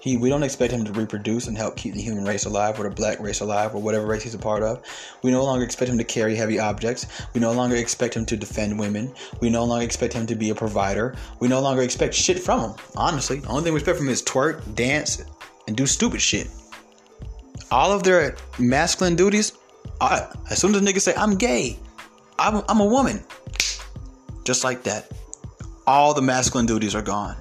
He, 0.00 0.16
we 0.16 0.30
don't 0.30 0.42
expect 0.42 0.72
him 0.72 0.84
to 0.84 0.92
reproduce 0.92 1.46
and 1.46 1.56
help 1.56 1.76
keep 1.76 1.92
the 1.92 2.00
human 2.00 2.24
race 2.24 2.46
alive 2.46 2.80
or 2.80 2.88
the 2.88 2.94
black 2.94 3.20
race 3.20 3.40
alive 3.40 3.74
or 3.74 3.82
whatever 3.82 4.06
race 4.06 4.22
he's 4.22 4.34
a 4.34 4.38
part 4.38 4.62
of. 4.62 4.82
We 5.22 5.30
no 5.30 5.44
longer 5.44 5.62
expect 5.62 5.90
him 5.90 5.98
to 5.98 6.04
carry 6.04 6.34
heavy 6.34 6.58
objects. 6.58 7.06
We 7.34 7.40
no 7.40 7.52
longer 7.52 7.76
expect 7.76 8.16
him 8.16 8.24
to 8.26 8.36
defend 8.36 8.78
women. 8.78 9.12
We 9.40 9.50
no 9.50 9.64
longer 9.64 9.84
expect 9.84 10.14
him 10.14 10.26
to 10.26 10.34
be 10.34 10.48
a 10.50 10.54
provider. 10.54 11.14
We 11.38 11.48
no 11.48 11.60
longer 11.60 11.82
expect 11.82 12.14
shit 12.14 12.38
from 12.38 12.60
him. 12.60 12.76
Honestly, 12.96 13.40
the 13.40 13.48
only 13.48 13.62
thing 13.62 13.74
we 13.74 13.80
expect 13.80 13.98
from 13.98 14.06
him 14.06 14.12
is 14.12 14.22
twerk, 14.22 14.74
dance, 14.74 15.22
and 15.68 15.76
do 15.76 15.86
stupid 15.86 16.22
shit. 16.22 16.48
All 17.70 17.92
of 17.92 18.02
their 18.02 18.36
masculine 18.58 19.16
duties, 19.16 19.52
I, 20.00 20.26
as 20.50 20.58
soon 20.58 20.74
as 20.74 20.80
a 20.80 20.84
nigga 20.84 21.00
say, 21.00 21.14
I'm 21.14 21.36
gay, 21.36 21.78
I'm, 22.38 22.62
I'm 22.68 22.80
a 22.80 22.86
woman, 22.86 23.22
just 24.44 24.64
like 24.64 24.82
that, 24.84 25.12
all 25.86 26.14
the 26.14 26.22
masculine 26.22 26.66
duties 26.66 26.94
are 26.94 27.02
gone. 27.02 27.36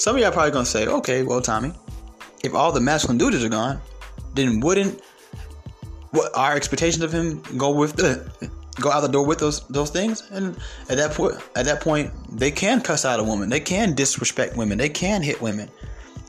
Some 0.00 0.16
of 0.16 0.22
y'all 0.22 0.32
probably 0.32 0.52
gonna 0.52 0.64
say, 0.64 0.86
okay, 0.86 1.22
well, 1.24 1.42
Tommy, 1.42 1.72
if 2.42 2.54
all 2.54 2.72
the 2.72 2.80
masculine 2.80 3.18
duties 3.18 3.44
are 3.44 3.50
gone, 3.50 3.82
then 4.32 4.58
wouldn't 4.60 4.98
what 6.12 6.34
our 6.34 6.56
expectations 6.56 7.04
of 7.04 7.12
him 7.12 7.42
go 7.58 7.70
with 7.70 7.96
the 7.96 8.50
go 8.80 8.90
out 8.90 9.02
the 9.02 9.08
door 9.08 9.26
with 9.26 9.40
those 9.40 9.60
those 9.68 9.90
things? 9.90 10.22
And 10.30 10.56
at 10.88 10.96
that 10.96 11.12
point, 11.12 11.36
at 11.54 11.66
that 11.66 11.82
point, 11.82 12.10
they 12.30 12.50
can 12.50 12.80
cuss 12.80 13.04
out 13.04 13.20
a 13.20 13.22
woman, 13.22 13.50
they 13.50 13.60
can 13.60 13.94
disrespect 13.94 14.56
women, 14.56 14.78
they 14.78 14.88
can 14.88 15.20
hit 15.20 15.38
women, 15.42 15.68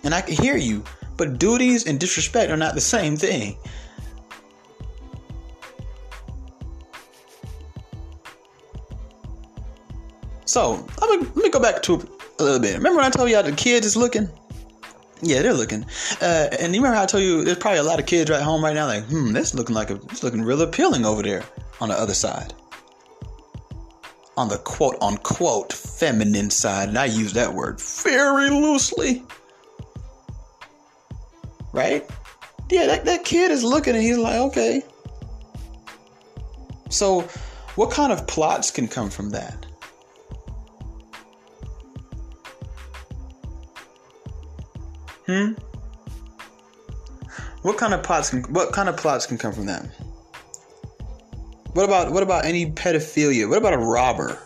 and 0.04 0.14
I 0.14 0.20
can 0.20 0.36
hear 0.36 0.58
you. 0.58 0.84
But 1.16 1.40
duties 1.40 1.88
and 1.88 1.98
disrespect 1.98 2.52
are 2.52 2.58
not 2.58 2.76
the 2.76 2.82
same 2.82 3.16
thing. 3.16 3.56
So 10.44 10.86
let 11.00 11.22
me 11.22 11.26
let 11.36 11.38
me 11.38 11.50
go 11.50 11.62
back 11.62 11.82
to 11.84 12.06
a 12.42 12.44
little 12.44 12.60
bit. 12.60 12.76
Remember 12.76 12.98
when 12.98 13.06
I 13.06 13.10
told 13.10 13.30
you 13.30 13.36
how 13.36 13.42
the 13.42 13.52
kids 13.54 13.86
is 13.86 13.96
looking? 13.96 14.28
Yeah, 15.22 15.44
they're 15.44 15.54
looking. 15.54 15.86
Uh, 16.20 16.48
and 16.60 16.74
you 16.74 16.82
remember 16.82 16.98
I 16.98 17.06
told 17.06 17.24
you 17.24 17.44
there's 17.44 17.58
probably 17.58 17.80
a 17.80 17.84
lot 17.84 18.00
of 18.00 18.08
kids 18.08 18.30
right 18.30 18.42
home 18.42 18.64
right 18.64 18.74
now 18.74 18.88
like, 18.88 19.06
hmm, 19.06 19.32
this 19.32 19.54
looking 19.54 19.76
like 19.76 19.92
a, 19.92 19.96
it's 19.96 20.24
looking 20.24 20.42
real 20.42 20.62
appealing 20.62 21.06
over 21.06 21.22
there 21.22 21.44
on 21.80 21.90
the 21.90 21.96
other 21.96 22.16
side. 22.16 22.54
On 24.36 24.50
the 24.50 24.58
quote 24.58 24.98
unquote 25.02 25.72
feminine 25.74 26.50
side, 26.50 26.90
and 26.90 26.98
I 26.98 27.06
use 27.06 27.34
that 27.34 27.54
word 27.54 27.80
very 27.80 28.50
loosely. 28.50 29.24
Right? 31.72 32.10
Yeah, 32.70 32.88
that, 32.88 33.06
that 33.06 33.24
kid 33.24 33.52
is 33.52 33.64
looking 33.64 33.94
and 33.96 34.04
he's 34.04 34.18
like, 34.18 34.40
okay. 34.40 34.82
So, 36.90 37.22
what 37.76 37.92
kind 37.92 38.12
of 38.12 38.26
plots 38.28 38.72
can 38.72 38.88
come 38.88 39.10
from 39.10 39.30
that? 39.30 39.66
Hmm. 45.32 45.54
What 47.62 47.78
kind 47.78 47.94
of 47.94 48.04
plots 48.04 48.32
can 48.32 48.44
what 48.54 48.74
kind 48.74 48.90
of 48.90 48.98
plots 48.98 49.26
can 49.26 49.38
come 49.38 49.54
from 49.54 49.66
that? 49.68 49.86
What 51.72 51.86
about 51.86 52.12
what 52.12 52.22
about 52.22 52.44
any 52.44 52.70
pedophilia? 52.70 53.48
What 53.48 53.58
about 53.58 53.72
a 53.72 53.78
robber? 53.78 54.38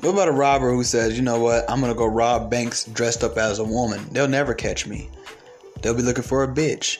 What 0.00 0.10
about 0.10 0.26
a 0.26 0.32
robber 0.32 0.72
who 0.72 0.82
says, 0.82 1.16
you 1.16 1.22
know 1.22 1.38
what, 1.38 1.70
I'm 1.70 1.80
gonna 1.80 1.94
go 1.94 2.06
rob 2.06 2.50
banks 2.50 2.84
dressed 2.86 3.22
up 3.22 3.36
as 3.36 3.60
a 3.60 3.64
woman? 3.64 4.04
They'll 4.10 4.26
never 4.26 4.54
catch 4.54 4.88
me. 4.88 5.08
They'll 5.80 5.94
be 5.94 6.02
looking 6.02 6.24
for 6.24 6.42
a 6.42 6.48
bitch. 6.48 6.98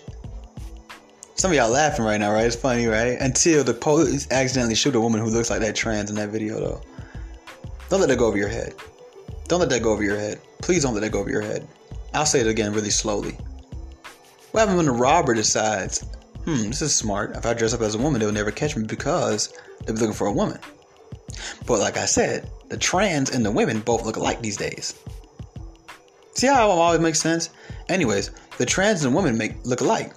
Some 1.35 1.51
of 1.51 1.56
y'all 1.56 1.70
laughing 1.70 2.05
right 2.05 2.19
now, 2.19 2.32
right? 2.32 2.47
It's 2.47 2.55
funny, 2.55 2.86
right? 2.86 3.19
Until 3.20 3.64
the 3.64 3.74
police 3.74 4.31
accidentally 4.31 4.77
shoot 4.77 4.94
a 4.94 5.01
woman 5.01 5.20
who 5.20 5.27
looks 5.27 5.51
like 5.51 5.59
that 5.60 5.74
trans 5.74 6.09
in 6.09 6.14
that 6.16 6.28
video, 6.28 6.60
though. 6.60 6.82
Don't 7.89 7.98
let 7.98 8.10
that 8.10 8.19
go 8.19 8.27
over 8.27 8.39
your 8.39 8.48
head. 8.48 8.74
Don't 9.48 9.60
let 9.60 9.70
that 9.70 9.82
go 9.82 9.93
over 9.93 10.02
your 10.02 10.16
head. 10.16 10.40
Please 10.60 10.82
don't 10.82 10.94
let 10.94 11.01
that 11.01 11.12
go 11.12 11.20
over 11.20 11.31
your 11.31 11.43
head. 11.43 11.66
I'll 12.14 12.27
say 12.27 12.40
it 12.40 12.47
again 12.47 12.73
really 12.73 12.90
slowly. 12.90 13.36
What 14.52 14.60
happens 14.60 14.77
when 14.77 14.86
the 14.86 14.93
robber 14.93 15.35
decides, 15.35 16.05
hmm, 16.44 16.69
this 16.69 16.82
is 16.82 16.94
smart. 16.94 17.36
If 17.36 17.47
I 17.47 17.55
dress 17.55 17.74
up 17.74 17.81
as 17.81 17.94
a 17.94 17.98
woman, 17.98 18.20
they'll 18.20 18.32
never 18.32 18.51
catch 18.51 18.77
me 18.77 18.85
because 18.85 19.52
they'll 19.85 19.94
be 19.94 20.01
looking 20.01 20.14
for 20.14 20.27
a 20.27 20.32
woman. 20.32 20.59
But 21.66 21.81
like 21.81 21.97
I 21.97 22.05
said, 22.05 22.51
the 22.69 22.77
trans 22.77 23.31
and 23.31 23.44
the 23.44 23.51
women 23.51 23.81
both 23.81 24.05
look 24.05 24.16
alike 24.16 24.43
these 24.43 24.56
days. 24.56 24.94
See 26.35 26.47
how 26.47 26.70
it 26.70 26.73
always 26.73 27.01
makes 27.01 27.20
sense? 27.20 27.51
Anyways, 27.89 28.31
the 28.59 28.66
trans 28.66 29.05
and 29.05 29.14
women 29.14 29.36
make 29.36 29.64
look 29.64 29.81
alike. 29.81 30.12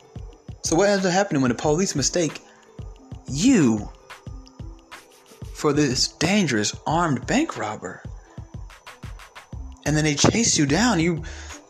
So 0.64 0.76
what 0.76 0.89
ends 0.89 1.06
up 1.06 1.14
happening 1.14 1.41
when 1.41 1.49
the 1.49 1.56
police 1.56 1.95
mistake 1.95 2.41
you 3.27 3.89
for 5.53 5.73
this 5.73 6.07
dangerous 6.07 6.76
armed 6.88 7.26
bank 7.27 7.57
robber? 7.57 8.02
And 9.86 9.95
then 9.95 10.03
they 10.03 10.16
chase 10.16 10.57
you 10.57 10.66
down. 10.66 10.99
You 10.99 11.24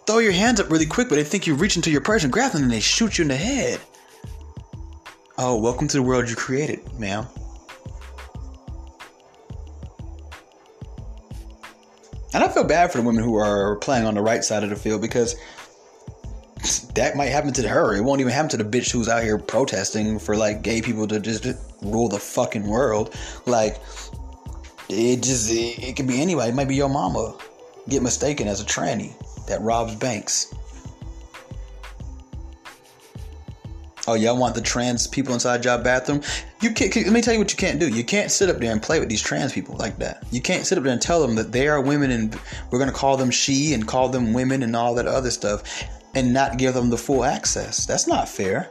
throw 0.06 0.20
your 0.20 0.32
hands 0.32 0.60
up 0.60 0.70
really 0.70 0.86
quick, 0.86 1.10
but 1.10 1.16
they 1.16 1.24
think 1.24 1.48
you 1.48 1.56
reach 1.56 1.76
into 1.76 1.92
your 1.92 2.02
purse 2.02 2.24
and 2.24 2.32
grab 2.32 2.52
them 2.52 2.64
and 2.64 2.72
they 2.72 2.80
shoot 2.80 3.18
you 3.18 3.24
in 3.24 3.28
the 3.30 3.36
head. 3.36 3.80
Oh, 5.38 5.58
welcome 5.58 5.88
to 5.90 5.98
the 5.98 6.04
world 6.04 6.30
you 6.30 6.36
created, 6.36 6.80
ma'am. 6.98 7.28
And 12.34 12.44
I 12.44 12.48
feel 12.50 12.64
bad 12.64 12.92
for 12.92 13.00
the 13.00 13.04
women 13.04 13.24
who 13.24 13.36
are 13.36 13.78
playing 13.78 14.06
on 14.06 14.14
the 14.14 14.22
right 14.22 14.44
side 14.44 14.64
of 14.64 14.70
the 14.70 14.76
field 14.76 15.02
because 15.02 15.36
that 16.96 17.16
might 17.16 17.28
happen 17.28 17.54
to 17.54 17.68
her. 17.68 17.96
It 17.96 18.02
won't 18.02 18.22
even 18.22 18.34
happen 18.34 18.50
to 18.50 18.58
the 18.58 18.64
bitch 18.64 18.92
who's 18.92 19.08
out 19.08 19.24
here 19.24 19.38
protesting 19.38 20.20
for 20.20 20.36
like 20.36 20.62
gay 20.62 20.82
people 20.82 21.08
to 21.08 21.20
just 21.20 21.46
rule 21.82 22.10
the 22.10 22.20
fucking 22.20 22.68
world. 22.68 23.16
Like 23.46 23.82
it 24.90 25.22
just 25.22 25.50
it, 25.52 25.80
it 25.80 25.96
could 25.96 26.08
be 26.08 26.22
anybody. 26.22 26.50
It 26.50 26.56
might 26.56 26.68
be 26.68 26.76
your 26.76 26.90
mama 26.90 27.38
get 27.90 28.02
mistaken 28.02 28.48
as 28.48 28.62
a 28.62 28.66
tranny 28.66 29.14
that 29.48 29.62
robs 29.62 29.96
banks. 29.96 30.54
Oh, 34.08 34.14
y'all 34.14 34.38
want 34.38 34.54
the 34.54 34.62
trans 34.62 35.08
people 35.08 35.34
inside 35.34 35.66
your 35.66 35.80
bathroom? 35.80 36.22
You 36.62 36.72
can't. 36.72 36.96
Let 36.96 37.12
me 37.12 37.22
tell 37.22 37.34
you 37.34 37.40
what 37.40 37.52
you 37.52 37.58
can't 37.58 37.80
do. 37.80 37.90
You 37.90 38.04
can't 38.04 38.30
sit 38.30 38.52
up 38.52 38.60
there 38.60 38.72
and 38.72 38.82
play 38.82 39.00
with 39.00 39.10
these 39.10 39.22
trans 39.22 39.52
people 39.52 39.76
like 39.78 39.98
that. 39.98 40.24
You 40.30 40.42
can't 40.42 40.64
sit 40.64 40.78
up 40.78 40.84
there 40.84 40.94
and 40.94 41.02
tell 41.02 41.26
them 41.26 41.36
that 41.36 41.52
they 41.52 41.68
are 41.68 41.82
women 41.82 42.12
and 42.12 42.40
we're 42.70 42.78
gonna 42.78 42.92
call 42.92 43.18
them 43.18 43.32
she 43.32 43.74
and 43.74 43.88
call 43.88 44.10
them 44.10 44.32
women 44.32 44.62
and 44.62 44.76
all 44.76 44.94
that 44.96 45.08
other 45.08 45.32
stuff, 45.32 45.84
and 46.14 46.32
not 46.32 46.58
give 46.58 46.76
them 46.76 46.92
the 46.92 46.98
full 46.98 47.24
access. 47.24 47.88
That's 47.88 48.08
not 48.08 48.30
fair. 48.30 48.70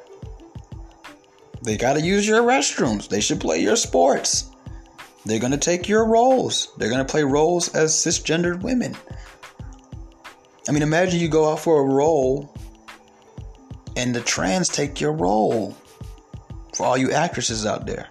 They 1.63 1.77
gotta 1.77 2.01
use 2.01 2.29
your 2.29 2.43
restrooms. 2.43 3.09
They 3.09 3.21
should 3.21 3.41
play 3.41 3.59
your 3.59 3.77
sports. 3.77 4.51
They're 5.25 5.39
gonna 5.39 5.57
take 5.57 5.89
your 5.89 6.05
roles. 6.07 6.69
They're 6.77 6.91
gonna 6.91 7.05
play 7.05 7.25
roles 7.25 7.69
as 7.75 7.93
cisgendered 7.95 8.63
women. 8.63 8.97
I 10.69 10.73
mean, 10.73 10.83
imagine 10.83 11.21
you 11.21 11.29
go 11.29 11.51
out 11.51 11.61
for 11.61 11.81
a 11.81 11.85
role 11.85 12.55
and 13.97 14.15
the 14.15 14.21
trans 14.21 14.69
take 14.69 15.01
your 15.01 15.13
role. 15.13 15.77
For 16.75 16.85
all 16.85 16.99
you 16.99 17.13
actresses 17.13 17.65
out 17.65 17.87
there, 17.87 18.09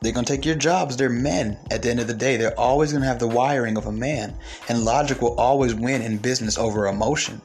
they're 0.00 0.12
gonna 0.12 0.26
take 0.26 0.44
your 0.44 0.54
jobs. 0.54 0.96
They're 0.96 1.10
men. 1.10 1.58
At 1.70 1.82
the 1.82 1.90
end 1.90 2.00
of 2.00 2.06
the 2.06 2.14
day, 2.14 2.36
they're 2.36 2.58
always 2.58 2.92
gonna 2.92 3.06
have 3.06 3.18
the 3.18 3.28
wiring 3.28 3.76
of 3.76 3.86
a 3.86 3.92
man, 3.92 4.34
and 4.68 4.84
logic 4.84 5.20
will 5.20 5.38
always 5.38 5.74
win 5.74 6.02
in 6.02 6.18
business 6.18 6.58
over 6.58 6.86
emotion. 6.86 7.40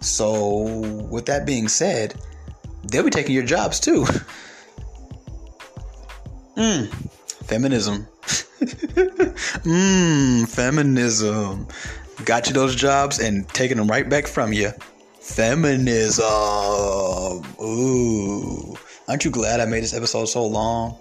So, 0.00 0.80
with 1.10 1.26
that 1.26 1.44
being 1.44 1.68
said, 1.68 2.14
they'll 2.84 3.02
be 3.02 3.10
taking 3.10 3.34
your 3.34 3.44
jobs 3.44 3.78
too. 3.80 4.06
Mmm, 6.60 6.92
feminism. 7.46 8.06
Mmm, 9.64 10.46
feminism 10.54 11.66
got 12.24 12.46
you 12.46 12.52
those 12.52 12.76
jobs 12.76 13.18
and 13.18 13.48
taking 13.48 13.78
them 13.78 13.88
right 13.88 14.08
back 14.08 14.26
from 14.26 14.52
you. 14.52 14.70
Feminism. 15.20 16.26
Ooh. 17.62 18.76
Aren't 19.08 19.24
you 19.24 19.30
glad 19.30 19.60
I 19.60 19.64
made 19.64 19.82
this 19.82 19.94
episode 19.94 20.26
so 20.26 20.46
long? 20.46 20.98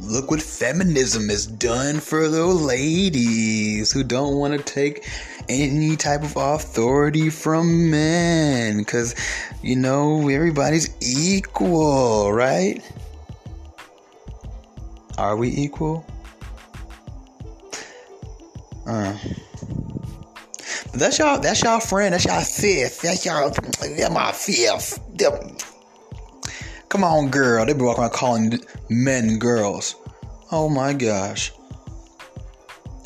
Look 0.00 0.30
what 0.30 0.42
feminism 0.42 1.30
has 1.30 1.46
done 1.46 1.98
for 2.00 2.28
the 2.28 2.44
ladies 2.44 3.90
who 3.90 4.04
don't 4.04 4.36
want 4.36 4.52
to 4.54 4.62
take 4.62 5.08
any 5.48 5.96
type 5.96 6.22
of 6.22 6.36
authority 6.36 7.30
from 7.30 7.90
men. 7.90 8.78
Because, 8.78 9.14
you 9.62 9.76
know, 9.76 10.28
everybody's 10.28 10.94
equal, 11.00 12.32
right? 12.32 12.82
Are 15.18 15.36
we 15.36 15.48
equal? 15.50 16.04
Uh. 18.86 19.16
That's 20.92 21.18
y'all. 21.18 21.40
That's 21.40 21.62
y'all 21.62 21.80
friend. 21.80 22.14
That's 22.14 22.24
y'all 22.24 22.42
fifth. 22.42 23.02
That's 23.02 23.24
y'all. 23.26 23.50
That's 23.50 24.10
my 24.10 24.32
fifth. 24.32 25.00
Come 26.88 27.02
on, 27.02 27.30
girl. 27.30 27.66
They 27.66 27.72
be 27.72 27.82
walking 27.82 28.02
around 28.02 28.12
calling 28.12 28.60
men 28.88 29.38
girls. 29.38 29.96
Oh 30.52 30.68
my 30.68 30.92
gosh. 30.92 31.52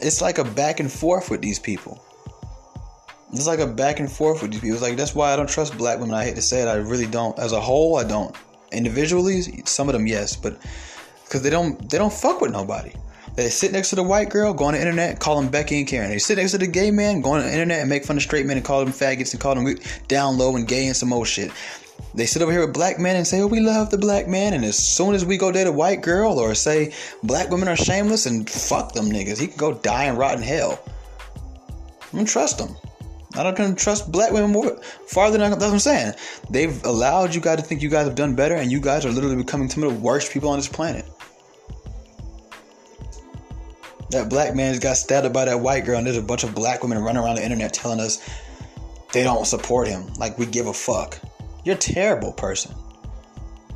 It's 0.01 0.20
like 0.20 0.39
a 0.39 0.44
back 0.44 0.80
and 0.80 0.93
forth 0.93 1.30
with 1.30 1.40
these 1.40 1.59
people. 1.59 2.05
It's 3.32 3.47
like 3.47 3.59
a 3.59 3.66
back 3.66 4.01
and 4.01 4.10
forth 4.10 4.43
with 4.43 4.52
these 4.52 4.60
people. 4.60 4.74
It's 4.74 4.82
like 4.82 4.97
that's 4.97 5.14
why 5.14 5.32
I 5.32 5.36
don't 5.36 5.48
trust 5.48 5.76
black 5.78 5.98
women. 5.98 6.14
I 6.14 6.24
hate 6.24 6.36
to 6.36 6.43
say 6.43 6.62
it. 6.62 6.68
I 6.68 6.74
really 6.74 7.06
don't. 7.06 7.39
As 7.39 7.52
a 7.52 7.60
whole, 7.60 7.97
I 7.97 8.05
don't. 8.05 8.36
Individually, 8.70 9.40
some 9.64 9.89
of 9.89 9.94
them 9.94 10.06
yes, 10.06 10.36
but 10.36 10.59
because 11.28 11.42
they 11.42 11.50
don't 11.50 11.88
they 11.90 11.98
don't 11.98 12.12
fuck 12.12 12.40
with 12.40 12.50
nobody. 12.50 12.92
They 13.36 13.50
sit 13.50 13.70
next 13.70 13.90
to 13.90 13.96
the 13.96 14.02
white 14.02 14.30
girl, 14.30 14.52
go 14.52 14.64
on 14.64 14.74
the 14.74 14.80
internet, 14.80 15.20
call 15.20 15.40
them 15.40 15.48
Becky 15.48 15.78
and 15.78 15.86
Karen. 15.86 16.10
They 16.10 16.18
sit 16.18 16.38
next 16.38 16.52
to 16.52 16.59
the 16.59 16.66
gay 16.66 16.90
man, 16.90 17.20
go 17.20 17.32
on 17.32 17.42
the 17.42 17.52
internet 17.52 17.78
and 17.78 17.88
make 17.88 18.05
fun 18.05 18.16
of 18.16 18.22
straight 18.24 18.46
men 18.46 18.56
and 18.56 18.66
call 18.66 18.84
them 18.84 18.92
faggots 18.92 19.32
and 19.32 19.40
call 19.40 19.55
them 19.55 19.78
down 20.09 20.38
low 20.38 20.56
and 20.56 20.66
gay 20.66 20.86
and 20.86 20.96
some 20.96 21.12
old 21.12 21.28
shit. 21.28 21.52
They 22.14 22.26
sit 22.26 22.42
over 22.42 22.50
here 22.50 22.62
with 22.62 22.74
black 22.74 22.98
men 22.98 23.14
and 23.14 23.24
say, 23.24 23.40
oh, 23.40 23.46
we 23.46 23.60
love 23.60 23.90
the 23.90 23.98
black 23.98 24.26
man. 24.26 24.55
And 24.55 24.64
as 24.64 24.76
soon 24.76 25.14
as 25.14 25.24
we 25.24 25.36
go 25.36 25.52
date 25.52 25.68
a 25.68 25.72
white 25.72 26.02
girl 26.02 26.40
or 26.40 26.52
say 26.56 26.92
black 27.22 27.50
women 27.50 27.68
are 27.68 27.76
shameless 27.76 28.26
and 28.26 28.50
fuck 28.50 28.92
them 28.92 29.06
niggas, 29.06 29.38
he 29.38 29.46
can 29.46 29.56
go 29.56 29.74
die 29.74 30.06
in 30.06 30.42
hell. 30.42 30.80
I 32.12 32.16
don't 32.16 32.26
trust 32.26 32.59
them. 32.59 32.76
I 33.36 33.48
don't 33.48 33.78
trust 33.78 34.10
black 34.10 34.32
women 34.32 34.50
more 34.50 34.80
farther 35.06 35.38
than 35.38 35.50
that's 35.50 35.62
what 35.62 35.72
I'm 35.72 35.78
saying. 35.78 36.14
They've 36.50 36.82
allowed 36.84 37.34
you 37.34 37.40
guys 37.40 37.59
to 37.59 37.62
think 37.62 37.82
you 37.82 37.90
guys 37.90 38.06
have 38.06 38.16
done 38.16 38.34
better, 38.34 38.55
and 38.56 38.72
you 38.72 38.80
guys 38.80 39.05
are 39.05 39.10
literally 39.10 39.36
becoming 39.36 39.68
some 39.68 39.84
of 39.84 39.92
the 39.92 40.00
worst 40.00 40.32
people 40.32 40.48
on 40.48 40.59
this 40.59 40.66
planet. 40.66 41.05
That 44.10 44.30
black 44.30 44.55
man 44.55 44.78
got 44.78 44.97
stabbed 44.97 45.32
by 45.32 45.44
that 45.44 45.60
white 45.60 45.85
girl, 45.85 45.98
and 45.98 46.06
there's 46.06 46.16
a 46.16 46.22
bunch 46.22 46.44
of 46.44 46.55
black 46.55 46.82
women 46.82 46.98
running 46.98 47.22
around 47.22 47.36
the 47.36 47.44
internet 47.44 47.74
telling 47.74 48.01
us 48.01 48.26
they 49.12 49.22
don't 49.22 49.47
support 49.47 49.86
him. 49.89 50.06
Like 50.14 50.39
we 50.39 50.47
give 50.47 50.66
a 50.66 50.72
fuck. 50.72 51.18
You're 51.64 51.74
a 51.74 51.78
terrible 51.78 52.32
person. 52.32 52.74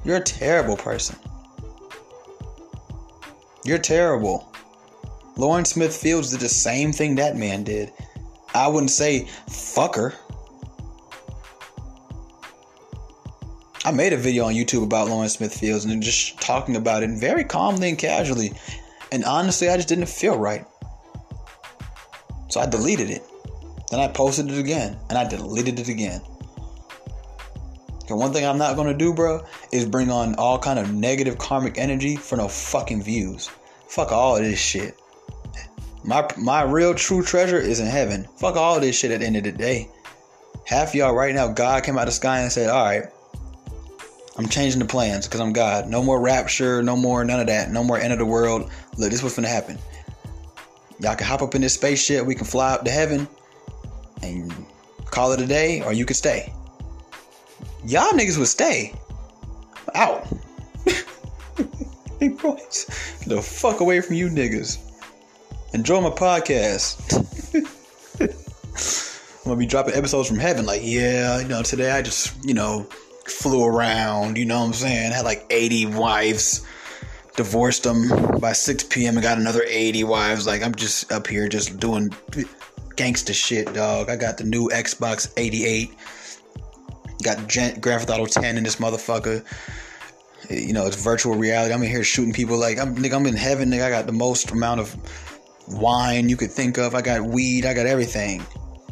You're 0.05 0.17
a 0.17 0.21
terrible 0.21 0.77
person. 0.77 1.17
You're 3.65 3.79
terrible. 3.79 4.53
Lauren 5.37 5.65
Smith 5.65 5.95
Fields 5.95 6.31
did 6.31 6.41
the 6.41 6.49
same 6.49 6.93
thing 6.93 7.15
that 7.17 7.37
man 7.37 7.63
did. 7.63 7.93
I 8.55 8.69
wouldn't 8.69 8.91
say 8.91 9.29
fucker. 9.49 10.15
I 13.85 13.91
made 13.91 14.13
a 14.13 14.17
video 14.17 14.45
on 14.45 14.55
YouTube 14.55 14.85
about 14.85 15.09
Lauren 15.09 15.29
Smith 15.29 15.55
Fields 15.55 15.85
and 15.85 16.03
just 16.03 16.41
talking 16.41 16.77
about 16.77 17.03
it 17.03 17.11
very 17.11 17.45
calmly 17.45 17.89
and 17.89 17.99
casually. 17.99 18.53
And 19.13 19.25
honestly, 19.25 19.69
I 19.69 19.77
just 19.77 19.89
didn't 19.89 20.09
feel 20.09 20.37
right. 20.37 20.65
So 22.49 22.61
I 22.61 22.67
deleted 22.67 23.11
it. 23.11 23.23
Then 23.91 24.01
I 24.01 24.09
posted 24.09 24.51
it 24.51 24.59
again. 24.59 24.99
And 25.11 25.19
I 25.19 25.29
deleted 25.29 25.79
it 25.79 25.89
again. 25.89 26.23
And 28.09 28.19
one 28.19 28.33
thing 28.33 28.45
I'm 28.45 28.59
not 28.59 28.75
gonna 28.75 28.97
do, 28.97 29.15
bro, 29.15 29.45
is 29.71 29.85
bring 29.85 30.11
on 30.11 30.35
all 30.37 30.59
kind 30.59 30.79
of 30.79 30.93
negative 30.93 31.39
karmic 31.39 31.79
energy 31.79 32.17
for 32.17 32.37
no 32.37 32.49
fucking 32.49 33.03
views. 33.03 33.51
Fuck 33.87 34.13
all 34.13 34.37
this 34.37 34.59
shit. 34.59 34.99
My 36.05 36.27
my 36.37 36.63
real 36.63 36.95
true 36.95 37.23
treasure 37.23 37.59
is 37.59 37.81
in 37.81 37.87
heaven. 37.87 38.27
Fuck 38.37 38.57
all 38.57 38.81
this 38.81 38.99
shit 38.99 39.13
at 39.13 39.21
the 39.21 39.27
end 39.27 39.37
of 39.37 39.45
the 39.45 39.53
day. 39.53 39.89
Half 40.67 40.95
y'all 40.95 41.15
right 41.15 41.35
now, 41.35 41.49
God 41.49 41.85
came 41.85 41.97
out 41.97 42.03
of 42.03 42.09
the 42.09 42.13
sky 42.13 42.41
and 42.41 42.51
said, 42.51 42.71
Alright, 42.71 43.05
I'm 44.37 44.49
changing 44.49 44.79
the 44.79 44.87
plans 44.87 45.27
because 45.27 45.41
I'm 45.41 45.53
God. 45.53 45.89
No 45.89 46.03
more 46.03 46.21
rapture, 46.21 46.83
no 46.83 46.97
more 46.97 47.25
none 47.25 47.41
of 47.41 47.47
that. 47.49 47.71
No 47.71 47.85
more 47.85 47.99
end 47.99 48.13
of 48.13 48.19
the 48.19 48.27
world. 48.27 48.71
Look, 48.97 49.11
this 49.11 49.15
is 49.15 49.23
what's 49.23 49.37
gonna 49.37 49.49
happen. 49.49 49.79
Y'all 51.01 51.17
can 51.17 51.27
hop 51.27 51.43
up 51.43 51.55
in 51.55 51.61
this 51.61 51.75
spaceship, 51.75 52.25
we 52.25 52.35
can 52.35 52.47
fly 52.47 52.73
up 52.73 52.85
to 52.85 52.91
heaven 52.91 53.29
and 54.23 54.53
call 55.07 55.33
it 55.33 55.41
a 55.41 55.47
day, 55.47 55.83
or 55.83 55.93
you 55.93 56.07
can 56.07 56.15
stay. 56.15 56.53
Y'all 57.85 58.13
niggas 58.13 58.39
would 58.39 58.49
stay. 58.49 58.95
Out. 59.95 60.27
the 62.21 63.43
fuck 63.43 63.81
away 63.81 64.01
from 64.01 64.15
you 64.17 64.29
niggas. 64.29 64.79
Enjoy 65.75 66.01
my 66.01 66.11
podcast. 66.11 67.19
I'm 69.45 69.45
gonna 69.45 69.57
be 69.57 69.67
dropping 69.67 69.95
episodes 69.95 70.29
from 70.29 70.39
heaven, 70.39 70.65
like, 70.65 70.83
yeah, 70.85 71.41
you 71.41 71.49
know, 71.49 71.63
today 71.63 71.91
I 71.91 72.01
just, 72.01 72.33
you 72.45 72.55
know, 72.55 72.87
flew 73.33 73.65
around, 73.65 74.39
you 74.39 74.45
know 74.45 74.61
what 74.61 74.67
I'm 74.67 74.73
saying? 74.73 75.13
Had 75.13 75.25
like 75.25 75.47
80 75.51 75.87
wives, 75.87 76.67
divorced 77.37 77.85
them 77.85 78.09
by 78.41 78.53
6 78.53 78.85
p.m. 78.85 79.17
and 79.17 79.23
got 79.23 79.39
another 79.39 79.65
80 79.67 80.05
wives. 80.05 80.47
Like, 80.47 80.63
I'm 80.63 80.75
just 80.75 81.11
up 81.13 81.27
here 81.27 81.49
just 81.49 81.81
doing 81.81 82.15
gangster 82.97 83.33
shit, 83.33 83.73
dog. 83.73 84.11
I 84.11 84.17
got 84.17 84.39
the 84.39 84.45
new 84.45 84.69
Xbox 84.69 85.33
88. 85.37 85.93
Got 87.23 87.49
Gen- 87.49 87.81
Grand 87.81 88.03
Theft 88.03 88.11
Auto 88.11 88.27
10 88.27 88.57
in 88.57 88.65
this 88.65 88.77
motherfucker. 88.77 89.45
You 90.51 90.73
know, 90.73 90.87
it's 90.87 91.03
virtual 91.03 91.35
reality. 91.35 91.73
I'm 91.73 91.83
in 91.83 91.91
here 91.91 92.03
shooting 92.03 92.33
people 92.33 92.59
like 92.59 92.79
I'm. 92.79 92.97
Nigga, 92.97 93.15
I'm 93.15 93.27
in 93.27 93.37
heaven. 93.37 93.71
Nigga, 93.71 93.85
I 93.85 93.91
got 93.91 94.07
the 94.07 94.13
most 94.13 94.51
amount 94.51 94.81
of 94.81 94.97
wine 95.69 96.29
you 96.29 96.37
could 96.37 96.51
think 96.51 96.79
of. 96.79 96.95
I 96.95 97.01
got 97.01 97.23
weed. 97.23 97.65
I 97.65 97.75
got 97.75 97.87
everything. 97.87 98.45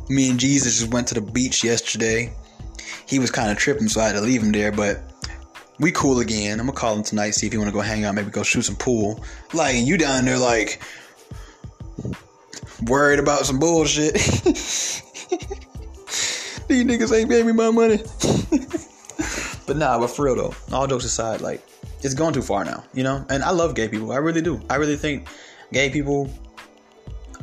Me 0.08 0.30
and 0.30 0.38
Jesus 0.38 0.78
just 0.78 0.92
went 0.92 1.08
to 1.08 1.14
the 1.14 1.20
beach 1.20 1.64
yesterday. 1.64 2.32
He 3.06 3.18
was 3.18 3.30
kind 3.30 3.50
of 3.50 3.58
tripping, 3.58 3.88
so 3.88 4.00
I 4.00 4.06
had 4.06 4.12
to 4.14 4.20
leave 4.20 4.42
him 4.42 4.52
there. 4.52 4.72
But 4.72 5.02
we 5.78 5.92
cool 5.92 6.20
again. 6.20 6.60
I'm 6.60 6.66
gonna 6.66 6.76
call 6.76 6.96
him 6.96 7.02
tonight, 7.02 7.30
see 7.30 7.46
if 7.46 7.52
he 7.52 7.58
wanna 7.58 7.72
go 7.72 7.80
hang 7.80 8.04
out, 8.04 8.14
maybe 8.14 8.30
go 8.30 8.42
shoot 8.42 8.62
some 8.62 8.76
pool. 8.76 9.24
Like 9.52 9.76
you 9.76 9.96
down 9.96 10.24
there 10.24 10.38
like 10.38 10.82
worried 12.82 13.18
about 13.18 13.46
some 13.46 13.58
bullshit. 13.58 14.14
These 16.68 16.84
niggas 16.84 17.16
ain't 17.16 17.28
paying 17.28 17.46
me 17.46 17.52
my 17.52 17.70
money. 17.70 17.96
but 19.66 19.76
nah, 19.76 19.98
but 19.98 20.08
for 20.08 20.26
real 20.26 20.36
though, 20.36 20.54
all 20.72 20.86
jokes 20.86 21.04
aside, 21.04 21.40
like 21.40 21.66
it's 22.02 22.14
going 22.14 22.32
too 22.32 22.42
far 22.42 22.64
now, 22.64 22.84
you 22.94 23.02
know? 23.02 23.24
And 23.28 23.42
I 23.42 23.50
love 23.50 23.74
gay 23.74 23.88
people. 23.88 24.12
I 24.12 24.16
really 24.16 24.40
do. 24.40 24.60
I 24.70 24.76
really 24.76 24.96
think 24.96 25.28
gay 25.72 25.90
people 25.90 26.30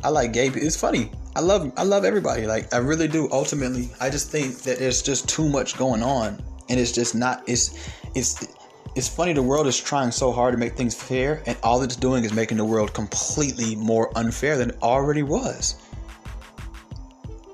I 0.02 0.10
like 0.10 0.32
gay 0.32 0.48
people. 0.50 0.66
It's 0.66 0.76
funny. 0.76 1.10
I 1.38 1.40
love 1.40 1.72
I 1.76 1.84
love 1.84 2.04
everybody. 2.04 2.48
Like 2.48 2.74
I 2.74 2.78
really 2.78 3.06
do. 3.06 3.28
Ultimately, 3.30 3.90
I 4.00 4.10
just 4.10 4.28
think 4.28 4.62
that 4.62 4.80
there's 4.80 5.00
just 5.00 5.28
too 5.28 5.48
much 5.48 5.78
going 5.78 6.02
on 6.02 6.42
and 6.68 6.80
it's 6.80 6.90
just 6.90 7.14
not 7.14 7.44
it's 7.46 7.78
it's 8.16 8.48
it's 8.96 9.06
funny 9.06 9.34
the 9.34 9.42
world 9.42 9.68
is 9.68 9.78
trying 9.78 10.10
so 10.10 10.32
hard 10.32 10.52
to 10.52 10.58
make 10.58 10.76
things 10.76 11.00
fair 11.00 11.40
and 11.46 11.56
all 11.62 11.80
it's 11.82 11.94
doing 11.94 12.24
is 12.24 12.32
making 12.32 12.56
the 12.56 12.64
world 12.64 12.92
completely 12.92 13.76
more 13.76 14.10
unfair 14.18 14.58
than 14.58 14.70
it 14.70 14.82
already 14.82 15.22
was. 15.22 15.76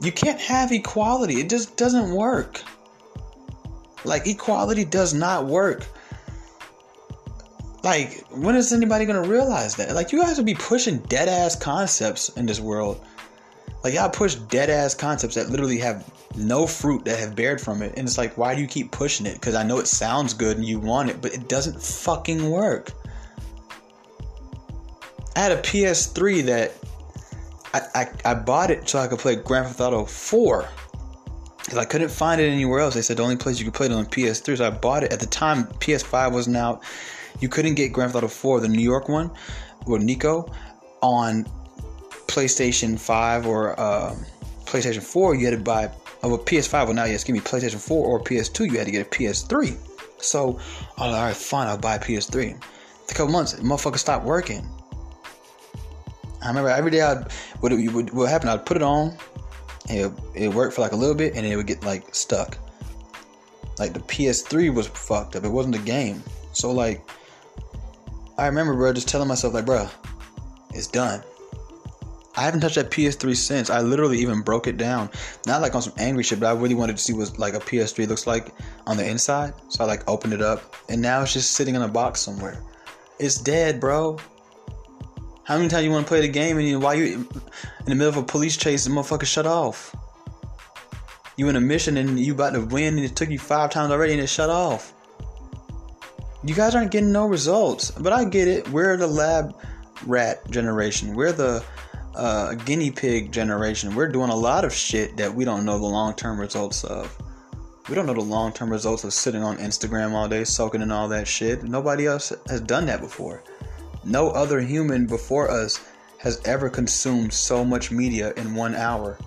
You 0.01 0.13
can't 0.13 0.41
have 0.41 0.73
equality. 0.73 1.35
It 1.35 1.51
just 1.51 1.77
doesn't 1.77 2.11
work. 2.11 2.63
Like 4.05 4.27
equality 4.27 4.87
does 4.87 5.13
not 5.13 5.45
work. 5.45 5.87
Like 7.83 8.25
when 8.31 8.57
is 8.57 8.73
anybody 8.73 9.05
gonna 9.05 9.29
realize 9.29 9.77
that? 9.77 9.95
Like 9.95 10.11
you 10.11 10.23
guys 10.23 10.39
will 10.39 10.47
be 10.47 10.55
pushing 10.55 11.01
dead 11.01 11.29
ass 11.29 11.55
concepts 11.55 12.31
in 12.31 12.47
this 12.47 12.61
world 12.61 13.05
like 13.85 13.93
y'all 13.93 14.09
push 14.09 14.35
dead 14.35 14.71
ass 14.71 14.95
concepts 14.95 15.35
that 15.35 15.51
literally 15.51 15.79
have 15.79 16.11
no 16.37 16.67
fruit 16.67 17.05
that 17.05 17.19
have 17.19 17.37
bared 17.37 17.61
from 17.61 17.83
it. 17.83 17.93
And 17.97 18.09
it's 18.09 18.17
like, 18.17 18.37
why 18.39 18.55
do 18.55 18.63
you 18.63 18.67
keep 18.67 18.91
pushing 18.91 19.27
it? 19.27 19.35
Because 19.35 19.55
I 19.55 19.63
know 19.63 19.79
it 19.79 19.87
sounds 19.87 20.33
good 20.33 20.57
and 20.57 20.67
you 20.67 20.81
want 20.81 21.11
it, 21.11 21.21
but 21.21 21.35
it 21.35 21.49
doesn't 21.49 21.81
fucking 21.81 22.51
work. 22.51 22.93
I 25.37 25.41
had 25.41 25.53
a 25.53 25.61
PS3 25.61 26.45
that 26.45 26.73
I, 27.75 27.81
I, 27.95 28.31
I 28.31 28.35
bought 28.35 28.71
it 28.71 28.89
so 28.89 28.99
I 28.99 29.07
could 29.07 29.19
play 29.19 29.37
Grand 29.37 29.67
Theft 29.67 29.81
Auto 29.81 30.07
4. 30.07 30.67
Because 31.59 31.79
I 31.79 31.85
couldn't 31.85 32.11
find 32.11 32.41
it 32.41 32.49
anywhere 32.49 32.81
else. 32.81 32.95
They 32.95 33.03
said 33.03 33.19
the 33.19 33.23
only 33.23 33.37
place 33.37 33.59
you 33.59 33.65
could 33.65 33.75
play 33.75 33.87
it 33.87 33.93
on 33.93 34.07
PS3. 34.07 34.57
So 34.57 34.67
I 34.67 34.71
bought 34.71 35.03
it. 35.03 35.13
At 35.13 35.21
the 35.21 35.27
time, 35.27 35.65
PS5 35.65 36.33
wasn't 36.33 36.57
out. 36.57 36.83
You 37.41 37.49
couldn't 37.49 37.75
get 37.75 37.93
Grand 37.93 38.13
Theft 38.13 38.25
Auto 38.25 38.29
4, 38.29 38.61
the 38.61 38.69
New 38.69 38.83
York 38.83 39.09
one, 39.09 39.31
or 39.87 39.99
Niko, 39.99 40.51
on 41.03 41.47
PlayStation 42.35 42.99
5 42.99 43.47
or 43.47 43.79
uh, 43.79 44.15
PlayStation 44.65 45.03
4, 45.03 45.37
you 45.37 45.47
had 45.47 45.53
to 45.53 45.63
buy 45.63 45.85
of 46.25 46.33
a 46.33 46.39
PS5. 46.39 46.73
Well, 46.73 46.95
now 46.95 47.05
yes, 47.05 47.23
give 47.23 47.35
me 47.35 47.41
PlayStation 47.41 47.81
4 47.81 48.07
or 48.07 48.21
PS2. 48.21 48.71
You 48.73 48.79
had 48.79 48.87
to 48.87 48.91
get 48.91 49.07
a 49.07 49.11
PS3. 49.11 49.77
So, 50.19 50.59
all 50.99 51.13
right, 51.13 51.37
fine, 51.37 51.69
I'll 51.69 51.79
buy 51.79 51.95
a 51.95 52.01
PS3. 52.01 52.61
A 53.09 53.15
couple 53.15 53.33
months, 53.33 53.53
the 53.53 53.63
motherfucker 53.63 53.99
stopped 53.99 54.25
working. 54.25 54.69
I 56.43 56.49
remember 56.49 56.71
every 56.71 56.91
day 56.91 57.03
I'd 57.03 57.31
what 57.61 57.73
would 57.73 58.13
what 58.13 58.29
happened? 58.29 58.51
I'd 58.51 58.67
put 58.67 58.77
it 58.77 58.83
on, 58.83 59.17
and 59.89 59.99
it, 59.99 60.13
it 60.35 60.49
worked 60.49 60.75
for 60.75 60.83
like 60.83 60.93
a 60.93 60.97
little 60.97 61.15
bit, 61.15 61.37
and 61.37 61.47
it 61.47 61.57
would 61.57 61.67
get 61.67 61.85
like 61.85 62.15
stuck. 62.15 62.59
Like 63.79 63.93
the 63.93 64.01
PS3 64.01 64.75
was 64.75 64.89
fucked 64.89 65.37
up. 65.37 65.45
It 65.45 65.49
wasn't 65.49 65.77
the 65.77 65.83
game. 65.83 66.23
So 66.53 66.73
like, 66.73 67.09
I 68.39 68.47
remember, 68.47 68.75
bro, 68.75 68.93
just 68.93 69.09
telling 69.09 69.29
myself 69.29 69.55
like, 69.55 69.67
bro, 69.67 69.89
it's 70.75 70.87
done. 70.87 71.23
I 72.37 72.43
haven't 72.43 72.61
touched 72.61 72.75
that 72.75 72.91
PS3 72.91 73.37
since. 73.37 73.71
I 73.71 73.81
literally 73.81 74.19
even 74.19 74.43
broke 74.43 74.67
it 74.67 74.77
down. 74.77 75.09
Not 75.47 75.63
like 75.63 75.75
on 75.75 75.83
some 75.83 75.93
angry 75.99 76.25
shit, 76.25 76.41
but 76.41 76.47
I 76.47 76.59
really 76.59 76.75
wanted 76.75 76.97
to 76.97 77.03
see 77.03 77.13
what 77.13 77.39
like 77.39 77.55
a 77.55 77.61
PS3 77.61 78.09
looks 78.09 78.27
like 78.27 78.53
on 78.87 78.97
the 78.97 79.09
inside. 79.09 79.55
So 79.69 79.85
I 79.85 79.87
like 79.87 80.09
opened 80.09 80.33
it 80.33 80.43
up, 80.43 80.75
and 80.89 81.01
now 81.01 81.23
it's 81.23 81.33
just 81.33 81.53
sitting 81.53 81.75
in 81.75 81.83
a 81.83 81.89
box 81.89 82.21
somewhere. 82.21 82.61
It's 83.19 83.37
dead, 83.37 83.79
bro. 83.79 84.19
How 85.45 85.57
many 85.57 85.69
times 85.69 85.85
you 85.85 85.91
want 85.91 86.07
to 86.07 86.09
play 86.09 86.23
the 86.23 86.29
game 86.29 86.59
and 86.59 86.67
you, 86.67 86.81
while 86.81 86.95
you 86.95 87.05
in 87.05 87.29
the 87.85 87.95
middle 87.95 88.09
of 88.09 88.17
a 88.17 88.23
police 88.23 88.57
chase, 88.57 88.85
the 88.85 88.91
motherfucker 88.91 89.27
shut 89.27 89.47
off? 89.47 89.95
You 91.37 91.49
in 91.49 91.57
a 91.57 91.61
mission 91.61 91.97
and 91.97 92.19
you 92.19 92.33
about 92.33 92.55
to 92.55 92.63
win, 92.63 92.97
and 92.97 93.05
it 93.05 93.15
took 93.15 93.29
you 93.29 93.39
five 93.39 93.71
times 93.71 93.93
already, 93.93 94.15
and 94.15 94.23
it 94.23 94.29
shut 94.29 94.51
off. 94.51 94.93
You 96.43 96.55
guys 96.55 96.75
aren't 96.75 96.91
getting 96.91 97.13
no 97.13 97.27
results, 97.27 97.91
but 97.93 98.13
I 98.13 98.25
get 98.25 98.49
it. 98.49 98.69
We're 98.69 98.97
the 98.97 99.07
lab 99.07 99.55
rat 100.07 100.51
generation. 100.51 101.15
We're 101.15 101.33
the 101.33 101.65
uh, 102.15 102.55
guinea 102.55 102.91
pig 102.91 103.33
generation. 103.33 103.95
We're 103.95 104.09
doing 104.09 104.31
a 104.31 104.37
lot 104.37 104.65
of 104.65 104.73
shit 104.73 105.17
that 105.17 105.35
we 105.35 105.45
don't 105.45 105.65
know 105.65 105.79
the 105.79 105.87
long 105.87 106.15
term 106.15 106.41
results 106.41 106.85
of. 106.85 107.17
We 107.89 107.95
don't 107.95 108.07
know 108.07 108.15
the 108.15 108.21
long 108.21 108.53
term 108.53 108.71
results 108.71 109.05
of 109.05 109.13
sitting 109.13 109.43
on 109.43 109.59
Instagram 109.59 110.13
all 110.13 110.29
day, 110.29 110.45
soaking 110.45 110.83
in 110.83 110.91
all 110.91 111.09
that 111.09 111.29
shit. 111.29 111.65
Nobody 111.65 112.07
else 112.07 112.33
has 112.49 112.61
done 112.61 112.87
that 112.87 113.01
before. 113.01 113.43
No 114.05 114.31
other 114.31 114.61
human 114.61 115.07
before 115.07 115.51
us 115.51 115.81
has 116.19 116.41
ever 116.45 116.71
consumed 116.71 117.33
so 117.33 117.65
much 117.65 117.91
media 117.91 118.33
in 118.37 118.55
one 118.55 118.75
hour. 118.75 119.19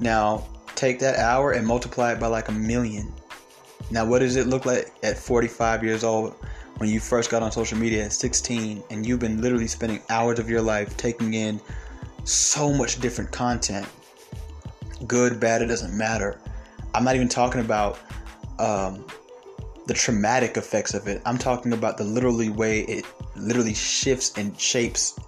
Now, 0.00 0.46
take 0.74 0.98
that 1.00 1.18
hour 1.18 1.52
and 1.52 1.66
multiply 1.66 2.12
it 2.12 2.20
by 2.20 2.26
like 2.26 2.48
a 2.48 2.52
million. 2.52 3.12
Now, 3.90 4.04
what 4.04 4.20
does 4.20 4.36
it 4.36 4.46
look 4.46 4.66
like 4.66 4.92
at 5.02 5.18
45 5.18 5.84
years 5.84 6.04
old 6.04 6.34
when 6.80 6.88
you 6.88 6.98
first 6.98 7.30
got 7.30 7.42
on 7.42 7.52
social 7.52 7.76
media 7.76 8.06
at 8.06 8.10
16 8.10 8.82
and 8.88 9.04
you've 9.06 9.20
been 9.20 9.42
literally 9.42 9.66
spending 9.66 10.00
hours 10.08 10.38
of 10.38 10.48
your 10.48 10.62
life 10.62 10.96
taking 10.96 11.34
in 11.34 11.60
so 12.24 12.72
much 12.72 12.98
different 13.00 13.30
content? 13.30 13.86
Good, 15.06 15.38
bad, 15.38 15.60
it 15.60 15.66
doesn't 15.66 15.94
matter. 15.94 16.40
I'm 16.94 17.04
not 17.04 17.16
even 17.16 17.28
talking 17.28 17.60
about 17.60 17.98
um, 18.58 19.04
the 19.88 19.92
traumatic 19.92 20.56
effects 20.56 20.94
of 20.94 21.06
it. 21.06 21.20
I'm 21.26 21.36
talking 21.36 21.74
about 21.74 21.98
the 21.98 22.04
literally 22.04 22.48
way 22.48 22.80
it 22.84 23.04
literally 23.36 23.74
shifts 23.74 24.38
and 24.38 24.58
shapes 24.58 25.20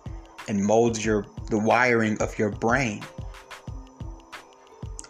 and 0.49 0.65
molds 0.65 1.05
your 1.05 1.27
the 1.51 1.59
wiring 1.59 2.16
of 2.23 2.39
your 2.39 2.49
brain 2.49 3.05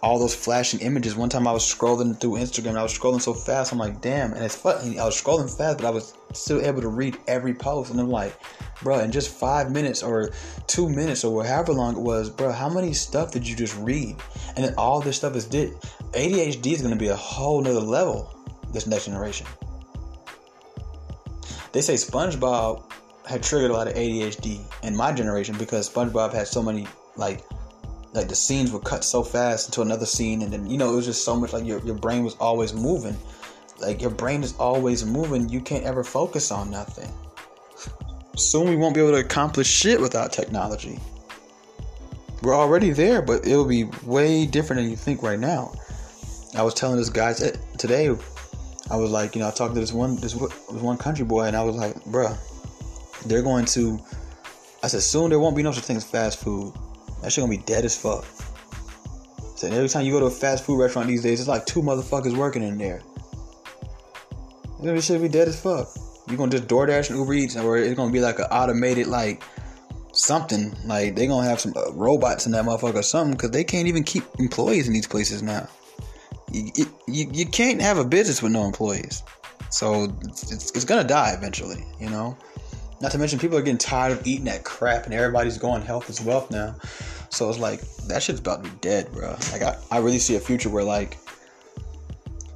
all 0.03 0.19
those 0.19 0.35
flashing 0.35 0.81
images. 0.81 1.15
One 1.15 1.29
time 1.29 1.47
I 1.47 1.53
was 1.53 1.63
scrolling 1.63 2.21
through 2.21 2.33
Instagram, 2.33 2.77
I 2.77 2.83
was 2.83 2.97
scrolling 2.97 3.21
so 3.21 3.33
fast, 3.33 3.73
I'm 3.73 3.79
like, 3.79 4.01
damn. 4.01 4.33
And 4.33 4.45
it's 4.45 4.57
funny, 4.57 4.99
I 4.99 5.05
was 5.05 5.21
scrolling 5.21 5.49
fast, 5.57 5.79
but 5.79 5.87
I 5.87 5.91
was 5.91 6.15
still 6.33 6.61
able 6.61 6.81
to 6.83 6.89
read 6.89 7.19
every 7.29 7.55
post. 7.55 7.93
And 7.93 8.01
I'm 8.01 8.11
like, 8.11 8.35
bro, 8.83 8.99
in 8.99 9.13
just 9.13 9.31
five 9.31 9.71
minutes 9.71 10.03
or 10.03 10.31
two 10.67 10.89
minutes 10.89 11.23
or 11.23 11.45
however 11.45 11.73
long 11.73 11.97
it 11.97 12.01
was, 12.01 12.31
bro, 12.31 12.51
how 12.51 12.69
many 12.69 12.93
stuff 12.93 13.31
did 13.31 13.47
you 13.47 13.55
just 13.55 13.77
read? 13.79 14.17
And 14.57 14.65
then 14.65 14.75
all 14.77 15.01
this 15.01 15.17
stuff 15.17 15.37
is 15.37 15.45
did. 15.45 15.75
ADHD 16.13 16.73
is 16.73 16.83
going 16.83 16.93
to 16.93 16.99
be 16.99 17.09
a 17.09 17.17
whole 17.17 17.63
nother 17.63 17.81
level 17.81 18.35
this 18.73 18.89
next 18.89 19.05
generation. 19.05 19.47
They 21.71 21.81
say 21.81 21.95
SpongeBob 21.95 22.91
had 23.27 23.43
triggered 23.43 23.71
a 23.71 23.75
lot 23.75 23.87
of 23.87 23.95
ADHD 23.95 24.61
in 24.83 24.97
my 24.97 25.13
generation 25.13 25.57
because 25.57 25.89
SpongeBob 25.89 26.33
had 26.35 26.49
so 26.49 26.61
many 26.61 26.89
like 27.15 27.45
like 28.13 28.29
the 28.29 28.35
scenes 28.35 28.71
were 28.71 28.81
cut 28.81 29.05
so 29.05 29.23
fast 29.23 29.69
into 29.69 29.83
another 29.83 30.07
scene 30.07 30.43
and 30.43 30.53
then 30.53 30.67
you 30.69 30.77
know 30.77 30.93
it 30.93 30.97
was 30.97 31.07
just 31.07 31.25
so 31.25 31.35
much 31.35 31.53
like 31.53 31.65
your, 31.65 31.81
your 31.81 31.95
brain 31.95 32.25
was 32.25 32.35
always 32.37 32.75
moving. 32.75 33.17
Like 33.81 34.01
your 34.01 34.11
brain 34.11 34.43
is 34.43 34.55
always 34.59 35.05
moving. 35.05 35.49
You 35.49 35.61
can't 35.61 35.85
ever 35.85 36.05
focus 36.05 36.51
on 36.51 36.71
nothing. 36.71 37.11
Soon 38.37 38.69
we 38.69 38.77
won't 38.77 38.95
be 38.95 39.01
able 39.01 39.13
to 39.13 39.19
accomplish 39.19 39.67
shit 39.67 40.01
without 40.01 40.33
technology. 40.33 41.01
We're 42.43 42.55
already 42.55 42.91
there 42.91 43.23
but 43.23 43.47
it'll 43.47 43.65
be 43.65 43.85
way 44.05 44.47
different 44.47 44.83
than 44.83 44.91
you 44.91 44.97
think 44.97 45.23
right 45.23 45.39
now. 45.39 45.73
I 46.55 46.63
was 46.63 46.75
telling 46.75 46.97
this 46.97 47.09
guy 47.09 47.33
today 47.79 48.15
i 48.91 48.97
was 48.97 49.11
like 49.11 49.35
you 49.35 49.41
know 49.41 49.49
i 49.49 49.51
talked 49.51 49.75
to 49.75 49.81
this 49.81 49.93
one 49.93 50.17
this 50.17 50.35
one 50.35 50.97
country 50.97 51.25
boy 51.25 51.45
and 51.45 51.57
i 51.57 51.63
was 51.63 51.77
like 51.77 51.95
bruh 52.05 52.37
they're 53.27 53.43
going 53.43 53.65
to 53.65 53.99
i 54.83 54.89
said 54.89 55.03
soon 55.03 55.31
there 55.31 55.39
won't 55.39 55.57
be 55.57 55.63
no 55.63 55.73
such 55.73 55.85
thing 55.85 55.97
as 55.97 56.05
fast 56.05 56.39
food 56.39 56.73
that 57.23 57.33
shit 57.33 57.43
gonna 57.43 57.51
be 57.57 57.63
dead 57.63 57.85
as 57.85 57.97
fuck. 57.97 58.25
So 59.57 59.69
every 59.69 59.89
time 59.89 60.05
you 60.05 60.13
go 60.13 60.21
to 60.21 60.27
a 60.27 60.31
fast 60.31 60.65
food 60.65 60.81
restaurant 60.81 61.09
these 61.09 61.23
days, 61.23 61.39
it's 61.39 61.49
like 61.49 61.67
two 61.67 61.83
motherfuckers 61.83 62.37
working 62.37 62.63
in 62.63 62.79
there. 62.79 63.01
This 64.83 65.07
shit 65.07 65.15
gonna 65.15 65.29
be 65.29 65.33
dead 65.33 65.49
as 65.49 65.61
fuck. 65.61 65.89
You 66.29 66.37
gonna 66.37 66.51
just 66.51 66.67
DoorDash 66.67 67.11
and 67.11 67.19
Uber 67.19 67.35
Eats, 67.35 67.57
or 67.57 67.79
it's 67.79 67.95
gonna 67.95 68.13
be 68.13 68.21
like 68.21 68.39
an 68.39 68.47
automated 68.47 69.07
like 69.07 69.43
something. 70.13 70.75
Like 70.85 71.15
they 71.15 71.27
gonna 71.29 71.49
have 71.49 71.61
some 71.61 71.73
uh, 71.77 71.93
robots 71.93 72.47
in 72.47 72.53
that 72.53 72.65
motherfucker 72.65 72.97
or 72.97 73.03
something 73.03 73.35
because 73.35 73.51
they 73.51 73.65
can't 73.65 73.87
even 73.87 74.03
keep 74.03 74.25
employees 74.39 74.89
in 74.89 74.93
these 74.93 75.07
places 75.07 75.43
now. 75.43 75.69
You, 76.51 76.87
you, 77.07 77.31
you 77.33 77.47
can't 77.47 77.81
have 77.81 77.99
a 77.99 78.05
business 78.05 78.43
with 78.43 78.53
no 78.53 78.65
employees. 78.65 79.23
So 79.71 80.13
it's, 80.25 80.71
it's 80.73 80.85
gonna 80.85 81.05
die 81.05 81.33
eventually, 81.33 81.85
you 82.01 82.11
know. 82.11 82.37
Not 83.03 83.11
to 83.11 83.19
mention, 83.19 83.41
people 83.41 83.59
are 83.59 83.63
getting 83.63 83.79
tired 83.79 84.13
of 84.13 84.25
eating 84.25 84.45
that 84.45 84.63
crap, 84.63 85.07
and 85.07 85.13
everybody's 85.13 85.59
going 85.59 85.83
health 85.83 86.09
is 86.09 86.21
wealth 86.21 86.53
now. 86.53 86.77
So 87.31 87.51
it's 87.51 87.59
like 87.59 87.81
that 88.07 88.23
shit's 88.23 88.39
about 88.39 88.63
to 88.63 88.71
be 88.71 88.77
dead, 88.81 89.11
bro. 89.11 89.31
Like 89.51 89.63
I, 89.63 89.77
I 89.91 89.99
really 89.99 90.21
see 90.21 90.37
a 90.37 90.41
future 90.41 90.69
where 90.69 90.85
like 90.85 91.19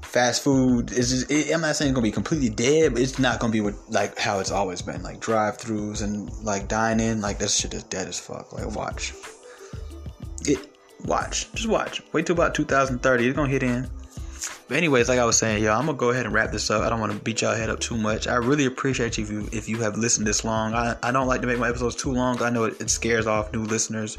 fast 0.02 0.44
food 0.44 0.92
is. 0.92 1.10
Just, 1.10 1.30
it, 1.32 1.52
I'm 1.52 1.62
not 1.62 1.74
saying 1.74 1.90
it's 1.90 1.96
gonna 1.96 2.04
be 2.04 2.12
completely 2.12 2.48
dead, 2.48 2.92
but 2.92 3.02
it's 3.02 3.18
not 3.18 3.40
gonna 3.40 3.52
be 3.52 3.60
what 3.60 3.74
like 3.90 4.16
how 4.18 4.38
it's 4.38 4.52
always 4.52 4.82
been, 4.82 5.02
like 5.02 5.18
drive-throughs 5.18 6.04
and 6.04 6.30
like 6.44 6.68
dine 6.68 7.00
in. 7.00 7.20
Like 7.20 7.38
this 7.38 7.56
shit 7.56 7.74
is 7.74 7.82
dead 7.82 8.06
as 8.06 8.16
fuck. 8.16 8.52
Like 8.52 8.72
watch 8.72 9.14
it. 10.46 10.72
Watch, 11.04 11.52
just 11.54 11.68
watch. 11.68 12.02
Wait 12.12 12.24
till 12.24 12.36
about 12.36 12.54
2030. 12.54 13.26
It's 13.26 13.36
gonna 13.36 13.48
hit 13.48 13.64
in. 13.64 13.90
But 14.68 14.76
anyways, 14.76 15.08
like 15.08 15.18
I 15.18 15.24
was 15.24 15.38
saying, 15.38 15.62
yo, 15.62 15.72
I'm 15.72 15.86
gonna 15.86 15.98
go 15.98 16.10
ahead 16.10 16.26
and 16.26 16.34
wrap 16.34 16.52
this 16.52 16.70
up. 16.70 16.82
I 16.82 16.88
don't 16.88 17.00
want 17.00 17.12
to 17.12 17.18
beat 17.18 17.42
y'all 17.42 17.54
head 17.54 17.70
up 17.70 17.80
too 17.80 17.96
much. 17.96 18.26
I 18.26 18.36
really 18.36 18.66
appreciate 18.66 19.16
you 19.18 19.24
if 19.24 19.30
you 19.30 19.48
if 19.52 19.68
you 19.68 19.78
have 19.78 19.96
listened 19.96 20.26
this 20.26 20.44
long. 20.44 20.74
I, 20.74 20.96
I 21.02 21.12
don't 21.12 21.26
like 21.26 21.40
to 21.42 21.46
make 21.46 21.58
my 21.58 21.68
episodes 21.68 21.96
too 21.96 22.12
long. 22.12 22.42
I 22.42 22.50
know 22.50 22.64
it, 22.64 22.80
it 22.80 22.90
scares 22.90 23.26
off 23.26 23.52
new 23.52 23.62
listeners. 23.62 24.18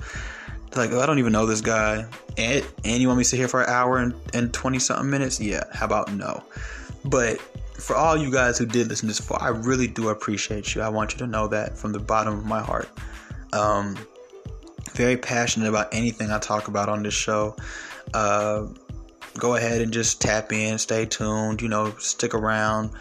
like, 0.75 0.91
oh, 0.91 0.99
I 0.99 1.05
don't 1.05 1.19
even 1.19 1.33
know 1.33 1.45
this 1.45 1.61
guy, 1.61 2.05
and 2.37 2.65
and 2.83 3.01
you 3.01 3.07
want 3.07 3.17
me 3.17 3.23
to 3.23 3.29
sit 3.29 3.37
here 3.37 3.47
for 3.47 3.61
an 3.61 3.69
hour 3.69 3.97
and 3.97 4.13
and 4.33 4.53
twenty 4.53 4.79
something 4.79 5.09
minutes? 5.09 5.39
Yeah, 5.39 5.63
how 5.73 5.85
about 5.85 6.13
no? 6.13 6.43
But 7.05 7.39
for 7.79 7.95
all 7.95 8.17
you 8.17 8.31
guys 8.31 8.57
who 8.57 8.65
did 8.65 8.87
listen 8.87 9.07
this 9.07 9.19
far, 9.19 9.41
I 9.41 9.49
really 9.49 9.87
do 9.87 10.09
appreciate 10.09 10.73
you. 10.73 10.81
I 10.81 10.89
want 10.89 11.13
you 11.13 11.19
to 11.19 11.27
know 11.27 11.47
that 11.47 11.77
from 11.77 11.91
the 11.91 11.99
bottom 11.99 12.37
of 12.37 12.45
my 12.45 12.61
heart. 12.61 12.89
Um, 13.53 13.95
very 14.93 15.15
passionate 15.15 15.69
about 15.69 15.93
anything 15.93 16.31
I 16.31 16.39
talk 16.39 16.67
about 16.67 16.89
on 16.89 17.03
this 17.03 17.13
show. 17.13 17.55
Uh, 18.13 18.67
go 19.37 19.55
ahead 19.55 19.81
and 19.81 19.91
just 19.91 20.21
tap 20.21 20.51
in, 20.51 20.77
stay 20.77 21.05
tuned, 21.05 21.61
you 21.61 21.69
know, 21.69 21.93
stick 21.97 22.33
around, 22.33 22.91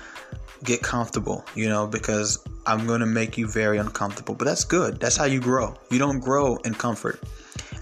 get 0.64 0.82
comfortable, 0.82 1.44
you 1.54 1.68
know, 1.68 1.86
because 1.86 2.44
I'm 2.66 2.86
going 2.86 3.00
to 3.00 3.06
make 3.06 3.38
you 3.38 3.46
very 3.46 3.78
uncomfortable. 3.78 4.34
But 4.34 4.46
that's 4.46 4.64
good. 4.64 5.00
That's 5.00 5.16
how 5.16 5.24
you 5.24 5.40
grow. 5.40 5.74
You 5.90 5.98
don't 5.98 6.20
grow 6.20 6.56
in 6.56 6.74
comfort. 6.74 7.20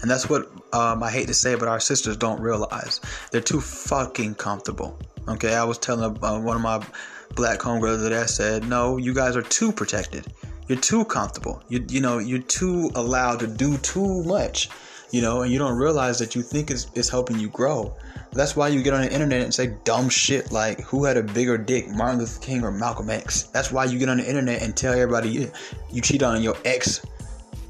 And 0.01 0.11
that's 0.11 0.29
what 0.29 0.51
um, 0.73 1.01
I 1.03 1.09
hate 1.09 1.27
to 1.27 1.33
say, 1.33 1.55
but 1.55 1.67
our 1.67 1.79
sisters 1.79 2.17
don't 2.17 2.39
realize. 2.39 3.01
They're 3.31 3.41
too 3.41 3.61
fucking 3.61 4.35
comfortable. 4.35 4.99
Okay, 5.27 5.55
I 5.55 5.63
was 5.63 5.77
telling 5.77 6.17
uh, 6.23 6.39
one 6.39 6.55
of 6.55 6.61
my 6.61 6.85
black 7.33 7.59
homegirls 7.59 8.03
that 8.03 8.13
I 8.13 8.25
said, 8.25 8.67
no, 8.67 8.97
you 8.97 9.13
guys 9.13 9.35
are 9.35 9.41
too 9.41 9.71
protected. 9.71 10.27
You're 10.67 10.79
too 10.79 11.05
comfortable. 11.05 11.63
You, 11.69 11.85
you 11.89 12.01
know, 12.01 12.19
you're 12.19 12.39
too 12.39 12.91
allowed 12.95 13.39
to 13.39 13.47
do 13.47 13.77
too 13.77 14.23
much, 14.23 14.69
you 15.11 15.21
know, 15.21 15.41
and 15.41 15.51
you 15.51 15.59
don't 15.59 15.77
realize 15.77 16.19
that 16.19 16.35
you 16.35 16.41
think 16.41 16.71
it's, 16.71 16.87
it's 16.95 17.09
helping 17.09 17.39
you 17.39 17.49
grow. 17.49 17.93
That's 18.31 18.55
why 18.55 18.67
you 18.67 18.83
get 18.83 18.93
on 18.93 19.01
the 19.01 19.13
internet 19.13 19.41
and 19.41 19.53
say 19.53 19.75
dumb 19.85 20.09
shit 20.09 20.51
like 20.51 20.81
who 20.81 21.05
had 21.05 21.15
a 21.15 21.23
bigger 21.23 21.57
dick, 21.57 21.89
Martin 21.89 22.19
Luther 22.19 22.41
King 22.41 22.63
or 22.63 22.71
Malcolm 22.71 23.09
X. 23.09 23.43
That's 23.43 23.71
why 23.71 23.85
you 23.85 23.97
get 23.97 24.09
on 24.09 24.17
the 24.17 24.27
internet 24.27 24.61
and 24.61 24.75
tell 24.75 24.93
everybody 24.93 25.29
you, 25.29 25.51
you 25.91 26.01
cheat 26.01 26.21
on 26.21 26.41
your 26.41 26.57
ex 26.65 27.05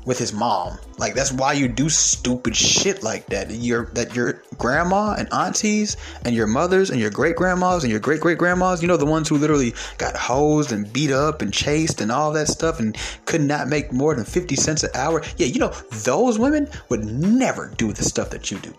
with 0.06 0.20
his 0.20 0.32
mom. 0.32 0.78
Like 0.98 1.14
that's 1.14 1.32
why 1.32 1.54
you 1.54 1.68
do 1.68 1.90
stupid 1.90 2.56
shit 2.56 3.04
like 3.04 3.26
that. 3.28 3.52
Your 3.52 3.86
that 3.94 4.16
your 4.16 4.42
grandma 4.58 5.16
and 5.18 5.28
aunties 5.34 5.98
and 6.24 6.36
your 6.36 6.48
mothers 6.48 6.90
and 6.90 7.00
your 7.00 7.10
great 7.10 7.36
grandmas 7.36 7.84
and 7.84 7.92
your 7.92 8.00
great 8.00 8.22
great 8.22 8.38
grandmas, 8.38 8.82
you 8.82 8.88
know 8.88 8.98
the 8.98 9.06
ones 9.06 9.28
who 9.28 9.38
literally 9.38 9.74
got 9.98 10.16
hosed 10.16 10.72
and 10.72 10.92
beat 10.94 11.12
up 11.12 11.42
and 11.42 11.52
chased 11.52 12.02
and 12.02 12.12
all 12.12 12.32
that 12.32 12.48
stuff 12.48 12.80
and 12.80 12.98
could 13.26 13.42
not 13.42 13.68
make 13.68 13.92
more 13.92 14.16
than 14.16 14.26
50 14.26 14.56
cents 14.56 14.84
an 14.84 14.92
hour. 14.94 15.22
Yeah, 15.38 15.48
you 15.48 15.60
know 15.60 15.74
those 16.04 16.40
women 16.40 16.70
would 16.90 17.04
never 17.04 17.74
do 17.78 17.92
the 17.92 18.04
stuff 18.04 18.30
that 18.30 18.52
you 18.52 18.60
do. 18.60 18.74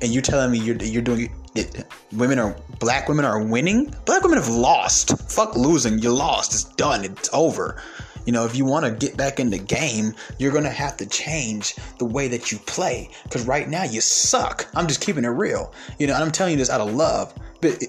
And 0.00 0.12
you're 0.12 0.22
telling 0.22 0.52
me 0.52 0.58
you're 0.58 0.76
you're 0.76 1.02
doing 1.02 1.34
it, 1.56 1.84
women 2.12 2.38
are 2.38 2.56
black 2.78 3.08
women 3.08 3.24
are 3.24 3.42
winning? 3.42 3.92
Black 4.04 4.22
women 4.22 4.38
have 4.38 4.48
lost. 4.48 5.18
Fuck 5.28 5.56
losing. 5.56 5.98
You 5.98 6.14
lost. 6.14 6.52
It's 6.52 6.64
done. 6.64 7.04
It's 7.04 7.28
over 7.32 7.82
you 8.28 8.32
know 8.32 8.44
if 8.44 8.54
you 8.54 8.66
want 8.66 8.84
to 8.84 8.90
get 8.90 9.16
back 9.16 9.40
in 9.40 9.48
the 9.48 9.58
game 9.58 10.14
you're 10.36 10.52
gonna 10.52 10.68
have 10.68 10.98
to 10.98 11.06
change 11.06 11.74
the 11.98 12.04
way 12.04 12.28
that 12.28 12.52
you 12.52 12.58
play 12.58 13.08
because 13.22 13.46
right 13.46 13.70
now 13.70 13.84
you 13.84 14.02
suck 14.02 14.68
i'm 14.74 14.86
just 14.86 15.00
keeping 15.00 15.24
it 15.24 15.28
real 15.28 15.72
you 15.98 16.06
know 16.06 16.12
i'm 16.12 16.30
telling 16.30 16.52
you 16.52 16.58
this 16.58 16.68
out 16.68 16.82
of 16.82 16.94
love 16.94 17.32
but 17.62 17.82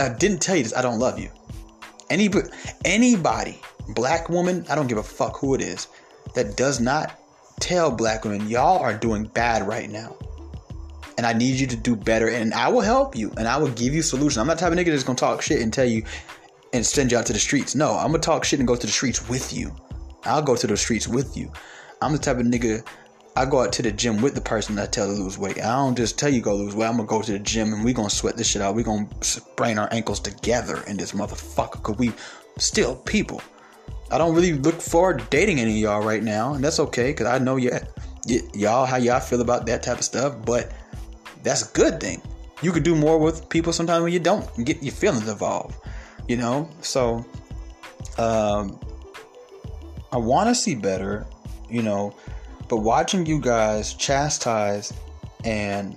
i 0.00 0.08
didn't 0.18 0.42
tell 0.42 0.56
you 0.56 0.64
this 0.64 0.76
i 0.76 0.82
don't 0.82 0.98
love 0.98 1.16
you 1.16 1.30
anybody 2.10 2.48
anybody 2.84 3.60
black 3.90 4.28
woman 4.28 4.66
i 4.68 4.74
don't 4.74 4.88
give 4.88 4.98
a 4.98 5.02
fuck 5.02 5.38
who 5.38 5.54
it 5.54 5.60
is 5.60 5.86
that 6.34 6.56
does 6.56 6.80
not 6.80 7.16
tell 7.60 7.88
black 7.88 8.24
women 8.24 8.48
y'all 8.48 8.80
are 8.80 8.94
doing 8.94 9.26
bad 9.26 9.64
right 9.64 9.90
now 9.90 10.16
and 11.16 11.26
I 11.26 11.32
need 11.32 11.58
you 11.58 11.66
to 11.66 11.76
do 11.76 11.96
better. 11.96 12.28
And 12.28 12.54
I 12.54 12.68
will 12.68 12.80
help 12.80 13.16
you 13.16 13.32
and 13.36 13.48
I 13.48 13.56
will 13.56 13.72
give 13.72 13.92
you 13.92 14.02
solutions. 14.02 14.38
I'm 14.38 14.46
not 14.46 14.58
the 14.58 14.60
type 14.60 14.72
of 14.72 14.78
nigga 14.78 14.92
that's 14.92 15.02
gonna 15.02 15.16
talk 15.16 15.42
shit 15.42 15.60
and 15.60 15.72
tell 15.72 15.84
you 15.84 16.04
and 16.72 16.84
send 16.84 17.12
you 17.12 17.18
out 17.18 17.26
to 17.26 17.32
the 17.32 17.38
streets. 17.38 17.74
No, 17.74 17.92
I'm 17.92 18.08
gonna 18.08 18.18
talk 18.18 18.44
shit 18.44 18.58
and 18.58 18.68
go 18.68 18.76
to 18.76 18.86
the 18.86 18.92
streets 18.92 19.28
with 19.28 19.52
you. 19.52 19.74
I'll 20.24 20.42
go 20.42 20.56
to 20.56 20.66
the 20.66 20.76
streets 20.76 21.08
with 21.08 21.36
you. 21.36 21.50
I'm 22.02 22.12
the 22.12 22.18
type 22.18 22.38
of 22.38 22.46
nigga 22.46 22.86
I 23.38 23.44
go 23.44 23.60
out 23.62 23.72
to 23.74 23.82
the 23.82 23.92
gym 23.92 24.20
with 24.20 24.34
the 24.34 24.40
person 24.40 24.74
that 24.74 24.82
I 24.82 24.90
tell 24.90 25.06
to 25.06 25.12
lose 25.12 25.38
weight. 25.38 25.58
I 25.58 25.76
don't 25.76 25.96
just 25.96 26.18
tell 26.18 26.28
you 26.28 26.40
go 26.40 26.56
lose 26.56 26.74
weight. 26.74 26.88
I'm 26.88 26.96
gonna 26.96 27.06
go 27.06 27.22
to 27.22 27.32
the 27.32 27.38
gym 27.38 27.72
and 27.72 27.84
we 27.84 27.92
gonna 27.92 28.10
sweat 28.10 28.36
this 28.36 28.48
shit 28.48 28.60
out. 28.60 28.74
We 28.74 28.82
gonna 28.82 29.08
sprain 29.20 29.78
our 29.78 29.88
ankles 29.92 30.18
together 30.18 30.82
in 30.88 30.96
this 30.96 31.12
motherfucker 31.12 31.74
because 31.74 31.96
we 31.98 32.12
still 32.56 32.96
people. 32.96 33.40
I 34.10 34.18
don't 34.18 34.34
really 34.34 34.54
look 34.54 34.80
forward 34.80 35.20
to 35.20 35.24
dating 35.26 35.60
any 35.60 35.70
of 35.70 35.76
y'all 35.76 36.04
right 36.04 36.20
now, 36.20 36.54
and 36.54 36.64
that's 36.64 36.80
okay 36.80 37.12
because 37.12 37.28
I 37.28 37.38
know 37.38 37.54
y- 37.54 37.80
y'all 38.54 38.86
how 38.86 38.96
y'all 38.96 39.20
feel 39.20 39.40
about 39.40 39.66
that 39.66 39.84
type 39.84 39.98
of 39.98 40.04
stuff. 40.04 40.34
But 40.44 40.72
that's 41.44 41.70
a 41.70 41.72
good 41.74 42.00
thing. 42.00 42.20
You 42.60 42.72
could 42.72 42.82
do 42.82 42.96
more 42.96 43.18
with 43.18 43.48
people 43.48 43.72
sometimes 43.72 44.02
when 44.02 44.12
you 44.12 44.18
don't 44.18 44.64
get 44.64 44.82
your 44.82 44.92
feelings 44.92 45.28
involved, 45.28 45.76
you 46.28 46.36
know? 46.36 46.70
So, 46.80 47.24
um, 48.18 48.78
I 50.12 50.16
want 50.16 50.48
to 50.48 50.54
see 50.54 50.74
better, 50.74 51.26
you 51.68 51.82
know, 51.82 52.14
but 52.68 52.78
watching 52.78 53.26
you 53.26 53.40
guys 53.40 53.94
chastise 53.94 54.92
and 55.44 55.96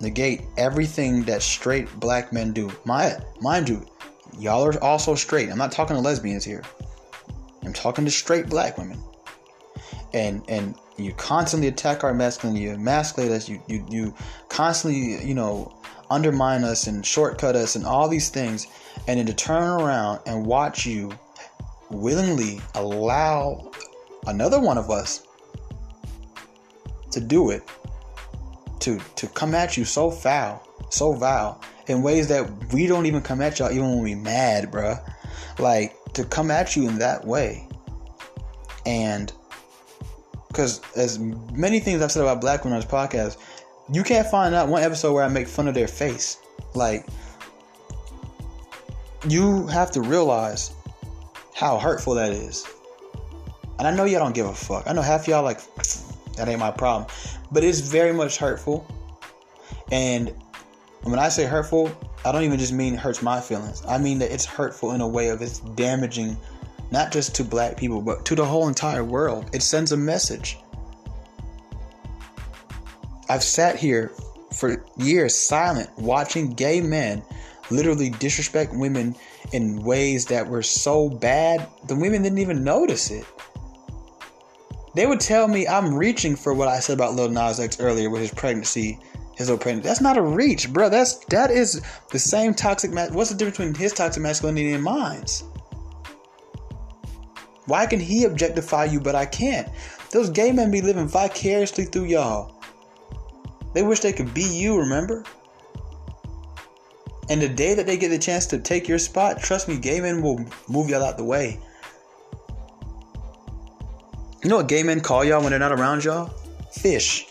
negate 0.00 0.42
everything 0.56 1.22
that 1.24 1.42
straight 1.42 1.88
black 2.00 2.32
men 2.32 2.52
do. 2.52 2.70
My, 2.84 3.16
mind 3.40 3.68
you, 3.68 3.86
y'all 4.38 4.64
are 4.64 4.82
also 4.82 5.14
straight. 5.14 5.50
I'm 5.50 5.58
not 5.58 5.72
talking 5.72 5.96
to 5.96 6.02
lesbians 6.02 6.44
here. 6.44 6.62
I'm 7.62 7.72
talking 7.72 8.04
to 8.04 8.10
straight 8.10 8.48
black 8.48 8.78
women. 8.78 8.98
And 10.12 10.42
and 10.48 10.74
you 10.96 11.12
constantly 11.14 11.68
attack 11.68 12.04
our 12.04 12.12
masculinity, 12.14 12.64
you 12.64 12.72
emasculate 12.72 13.30
us, 13.30 13.48
you, 13.48 13.62
you, 13.66 13.86
you 13.88 14.14
constantly, 14.48 15.24
you 15.24 15.34
know, 15.34 15.72
undermine 16.10 16.64
us 16.64 16.86
and 16.86 17.04
shortcut 17.06 17.56
us 17.56 17.76
and 17.76 17.86
all 17.86 18.08
these 18.08 18.28
things, 18.28 18.66
and 19.06 19.18
then 19.18 19.26
to 19.26 19.34
turn 19.34 19.80
around 19.80 20.20
and 20.26 20.46
watch 20.46 20.86
you 20.86 21.10
willingly 21.90 22.60
allow 22.74 23.70
another 24.26 24.60
one 24.60 24.78
of 24.78 24.90
us 24.90 25.26
to 27.10 27.20
do 27.20 27.50
it, 27.50 27.62
to 28.80 29.00
to 29.16 29.26
come 29.28 29.54
at 29.54 29.76
you 29.76 29.84
so 29.84 30.10
foul, 30.10 30.66
so 30.90 31.12
vile, 31.12 31.60
in 31.88 32.02
ways 32.02 32.28
that 32.28 32.48
we 32.72 32.86
don't 32.86 33.06
even 33.06 33.20
come 33.20 33.40
at 33.40 33.58
y'all 33.58 33.70
even 33.70 33.90
when 33.90 34.02
we 34.02 34.14
mad, 34.14 34.70
bruh. 34.70 35.00
Like 35.58 35.94
to 36.14 36.24
come 36.24 36.50
at 36.50 36.76
you 36.76 36.88
in 36.88 36.98
that 36.98 37.26
way. 37.26 37.66
And 38.86 39.32
because 40.48 40.80
as 40.96 41.18
many 41.18 41.80
things 41.80 42.02
I've 42.02 42.10
said 42.10 42.22
about 42.22 42.40
black 42.40 42.64
women 42.64 42.76
on 42.76 42.80
this 42.80 42.90
podcast, 42.90 43.36
you 43.92 44.02
can't 44.02 44.26
find 44.28 44.54
out 44.54 44.68
one 44.68 44.82
episode 44.82 45.12
where 45.12 45.24
I 45.24 45.28
make 45.28 45.48
fun 45.48 45.68
of 45.68 45.74
their 45.74 45.88
face. 45.88 46.38
Like, 46.74 47.06
you 49.28 49.66
have 49.66 49.90
to 49.92 50.00
realize 50.00 50.72
how 51.54 51.78
hurtful 51.78 52.14
that 52.14 52.32
is. 52.32 52.66
And 53.78 53.86
I 53.86 53.94
know 53.94 54.04
y'all 54.04 54.20
don't 54.20 54.34
give 54.34 54.46
a 54.46 54.54
fuck. 54.54 54.84
I 54.86 54.92
know 54.92 55.02
half 55.02 55.28
y'all 55.28 55.42
like 55.42 55.60
that 56.36 56.48
ain't 56.48 56.58
my 56.58 56.70
problem, 56.70 57.10
but 57.50 57.64
it's 57.64 57.80
very 57.80 58.12
much 58.12 58.38
hurtful. 58.38 58.86
And 59.92 60.34
when 61.02 61.18
I 61.18 61.28
say 61.28 61.44
hurtful, 61.44 61.90
I 62.24 62.32
don't 62.32 62.44
even 62.44 62.58
just 62.58 62.72
mean 62.72 62.94
it 62.94 63.00
hurts 63.00 63.22
my 63.22 63.40
feelings. 63.40 63.82
I 63.86 63.98
mean 63.98 64.18
that 64.18 64.30
it's 64.30 64.44
hurtful 64.44 64.92
in 64.92 65.00
a 65.00 65.08
way 65.08 65.28
of 65.28 65.42
it's 65.42 65.60
damaging 65.60 66.36
not 66.90 67.12
just 67.12 67.34
to 67.36 67.44
black 67.44 67.76
people, 67.76 68.02
but 68.02 68.24
to 68.26 68.34
the 68.34 68.44
whole 68.44 68.68
entire 68.68 69.04
world. 69.04 69.48
It 69.52 69.62
sends 69.62 69.92
a 69.92 69.96
message. 69.96 70.58
I've 73.28 73.44
sat 73.44 73.76
here 73.76 74.10
for 74.52 74.84
years 74.96 75.34
silent 75.34 75.88
watching 75.96 76.50
gay 76.52 76.80
men 76.80 77.22
literally 77.70 78.10
disrespect 78.10 78.72
women 78.74 79.16
in 79.52 79.82
ways 79.82 80.26
that 80.26 80.46
were 80.46 80.62
so 80.62 81.08
bad 81.08 81.68
the 81.86 81.96
women 81.96 82.22
didn't 82.22 82.38
even 82.38 82.64
notice 82.64 83.10
it. 83.10 83.24
They 84.94 85.06
would 85.06 85.20
tell 85.20 85.46
me 85.46 85.66
I'm 85.68 85.94
reaching 85.94 86.34
for 86.36 86.52
what 86.52 86.68
I 86.68 86.80
said 86.80 86.94
about 86.94 87.14
Lil 87.14 87.28
Nas 87.28 87.60
X 87.60 87.78
earlier 87.80 88.10
with 88.10 88.22
his 88.22 88.32
pregnancy, 88.32 88.98
his 89.36 89.48
pregnancy. 89.48 89.88
That's 89.88 90.00
not 90.00 90.16
a 90.16 90.22
reach, 90.22 90.72
bro. 90.72 90.88
That's 90.88 91.24
that 91.26 91.50
is 91.50 91.80
the 92.10 92.18
same 92.18 92.54
toxic. 92.54 92.92
Ma- 92.92 93.08
What's 93.08 93.30
the 93.30 93.36
difference 93.36 93.58
between 93.58 93.74
his 93.74 93.92
toxic 93.92 94.22
masculinity 94.22 94.72
and 94.72 94.82
mine's? 94.82 95.44
Why 97.66 97.86
can 97.86 98.00
he 98.00 98.24
objectify 98.24 98.86
you 98.86 99.00
but 99.00 99.14
I 99.14 99.26
can't? 99.26 99.68
Those 100.10 100.28
gay 100.28 100.50
men 100.50 100.72
be 100.72 100.80
living 100.80 101.06
vicariously 101.06 101.84
through 101.84 102.06
y'all. 102.06 102.60
They 103.74 103.84
wish 103.84 104.00
they 104.00 104.12
could 104.12 104.34
be 104.34 104.42
you, 104.42 104.76
remember? 104.76 105.24
And 107.30 107.40
the 107.40 107.48
day 107.48 107.74
that 107.74 107.86
they 107.86 107.96
get 107.96 108.08
the 108.08 108.18
chance 108.18 108.44
to 108.46 108.58
take 108.58 108.88
your 108.88 108.98
spot, 108.98 109.40
trust 109.40 109.68
me, 109.68 109.78
gay 109.78 110.00
men 110.00 110.20
will 110.20 110.44
move 110.68 110.90
y'all 110.90 111.04
out 111.04 111.16
the 111.16 111.24
way. 111.24 111.60
You 114.42 114.50
know 114.50 114.56
what 114.56 114.66
gay 114.66 114.82
men 114.82 115.00
call 115.00 115.24
y'all 115.24 115.40
when 115.40 115.50
they're 115.50 115.60
not 115.60 115.70
around 115.70 116.02
y'all? 116.02 116.26
Fish. 116.72 117.26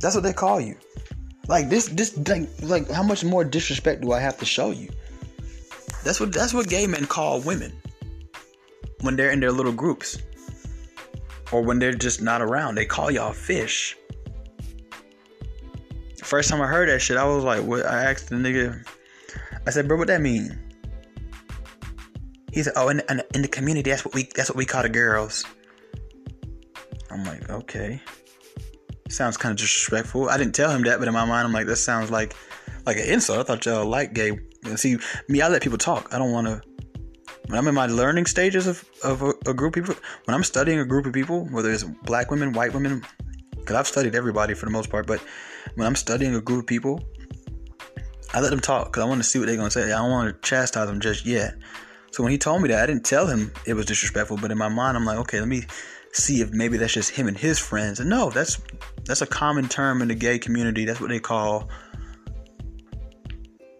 That's 0.00 0.14
what 0.14 0.22
they 0.22 0.32
call 0.32 0.60
you. 0.60 0.76
Like 1.48 1.68
this, 1.68 1.88
this, 1.88 2.16
like, 2.28 2.48
like, 2.62 2.88
how 2.88 3.02
much 3.02 3.24
more 3.24 3.42
disrespect 3.42 4.02
do 4.02 4.12
I 4.12 4.20
have 4.20 4.38
to 4.38 4.44
show 4.44 4.70
you? 4.70 4.90
That's 6.04 6.20
what 6.20 6.32
that's 6.32 6.54
what 6.54 6.68
gay 6.68 6.86
men 6.86 7.06
call 7.06 7.40
women 7.40 7.72
when 9.00 9.16
they're 9.16 9.30
in 9.30 9.40
their 9.40 9.52
little 9.52 9.72
groups, 9.72 10.18
or 11.50 11.62
when 11.62 11.78
they're 11.78 11.94
just 11.94 12.22
not 12.22 12.42
around. 12.42 12.76
They 12.76 12.86
call 12.86 13.10
y'all 13.10 13.32
fish. 13.32 13.96
First 16.22 16.48
time 16.48 16.60
I 16.60 16.66
heard 16.66 16.88
that 16.88 17.00
shit, 17.00 17.16
I 17.16 17.24
was 17.24 17.44
like, 17.44 17.62
"What?" 17.62 17.86
I 17.86 18.04
asked 18.04 18.30
the 18.30 18.36
nigga. 18.36 18.86
I 19.66 19.70
said, 19.70 19.88
"Bro, 19.88 19.98
what 19.98 20.08
that 20.08 20.20
mean?" 20.20 20.58
He 22.52 22.62
said, 22.62 22.74
"Oh, 22.76 22.88
in, 22.88 23.02
in, 23.08 23.22
in 23.34 23.42
the 23.42 23.48
community, 23.48 23.90
that's 23.90 24.04
what 24.04 24.14
we 24.14 24.28
that's 24.34 24.48
what 24.48 24.56
we 24.56 24.64
call 24.64 24.82
the 24.82 24.88
girls." 24.88 25.44
I'm 27.10 27.24
like, 27.24 27.50
okay 27.50 28.00
sounds 29.12 29.36
kind 29.36 29.52
of 29.52 29.58
disrespectful. 29.58 30.28
I 30.28 30.38
didn't 30.38 30.54
tell 30.54 30.70
him 30.70 30.82
that, 30.84 30.98
but 30.98 31.08
in 31.08 31.14
my 31.14 31.24
mind, 31.24 31.46
I'm 31.46 31.52
like, 31.52 31.66
that 31.66 31.76
sounds 31.76 32.10
like 32.10 32.34
like 32.86 32.96
an 32.96 33.04
insult. 33.04 33.38
I 33.38 33.42
thought 33.42 33.64
y'all 33.66 33.86
like 33.86 34.12
gay. 34.12 34.38
See, 34.76 34.98
me, 35.28 35.40
I 35.40 35.48
let 35.48 35.62
people 35.62 35.78
talk. 35.78 36.12
I 36.12 36.18
don't 36.18 36.32
want 36.32 36.46
to. 36.48 36.62
When 37.46 37.58
I'm 37.58 37.68
in 37.68 37.74
my 37.74 37.86
learning 37.86 38.26
stages 38.26 38.66
of, 38.66 38.84
of 39.02 39.22
a, 39.22 39.32
a, 39.46 39.54
group 39.54 39.76
of 39.76 39.84
people, 39.84 40.02
when 40.24 40.34
I'm 40.34 40.44
studying 40.44 40.78
a 40.78 40.84
group 40.84 41.06
of 41.06 41.12
people, 41.12 41.44
whether 41.46 41.70
it's 41.70 41.82
black 41.82 42.30
women, 42.30 42.52
white 42.52 42.72
women, 42.72 43.02
because 43.50 43.76
I've 43.76 43.86
studied 43.86 44.14
everybody 44.14 44.54
for 44.54 44.64
the 44.64 44.70
most 44.70 44.90
part, 44.90 45.06
but 45.06 45.20
when 45.74 45.86
I'm 45.86 45.96
studying 45.96 46.34
a 46.34 46.40
group 46.40 46.60
of 46.60 46.66
people, 46.66 47.04
I 48.34 48.40
let 48.40 48.50
them 48.50 48.60
talk 48.60 48.86
because 48.86 49.02
I 49.02 49.06
want 49.06 49.22
to 49.22 49.28
see 49.28 49.38
what 49.38 49.46
they're 49.46 49.56
going 49.56 49.68
to 49.68 49.70
say. 49.70 49.84
I 49.84 49.98
don't 49.98 50.10
want 50.10 50.34
to 50.34 50.48
chastise 50.48 50.86
them 50.86 51.00
just 51.00 51.26
yet. 51.26 51.54
So 52.12 52.22
when 52.22 52.32
he 52.32 52.38
told 52.38 52.62
me 52.62 52.68
that, 52.68 52.82
I 52.82 52.86
didn't 52.86 53.04
tell 53.04 53.26
him 53.26 53.52
it 53.66 53.74
was 53.74 53.86
disrespectful, 53.86 54.36
but 54.36 54.50
in 54.50 54.58
my 54.58 54.68
mind, 54.68 54.96
I'm 54.96 55.04
like, 55.04 55.18
okay, 55.18 55.40
let 55.40 55.48
me 55.48 55.64
see 56.12 56.42
if 56.42 56.50
maybe 56.50 56.76
that's 56.76 56.92
just 56.92 57.10
him 57.10 57.26
and 57.26 57.36
his 57.36 57.58
friends. 57.58 58.00
And 58.00 58.08
no, 58.10 58.30
that's 58.30 58.60
that's 59.04 59.22
a 59.22 59.26
common 59.26 59.68
term 59.68 60.02
in 60.02 60.08
the 60.08 60.14
gay 60.14 60.38
community. 60.38 60.84
That's 60.84 61.00
what 61.00 61.08
they 61.08 61.20
call 61.20 61.68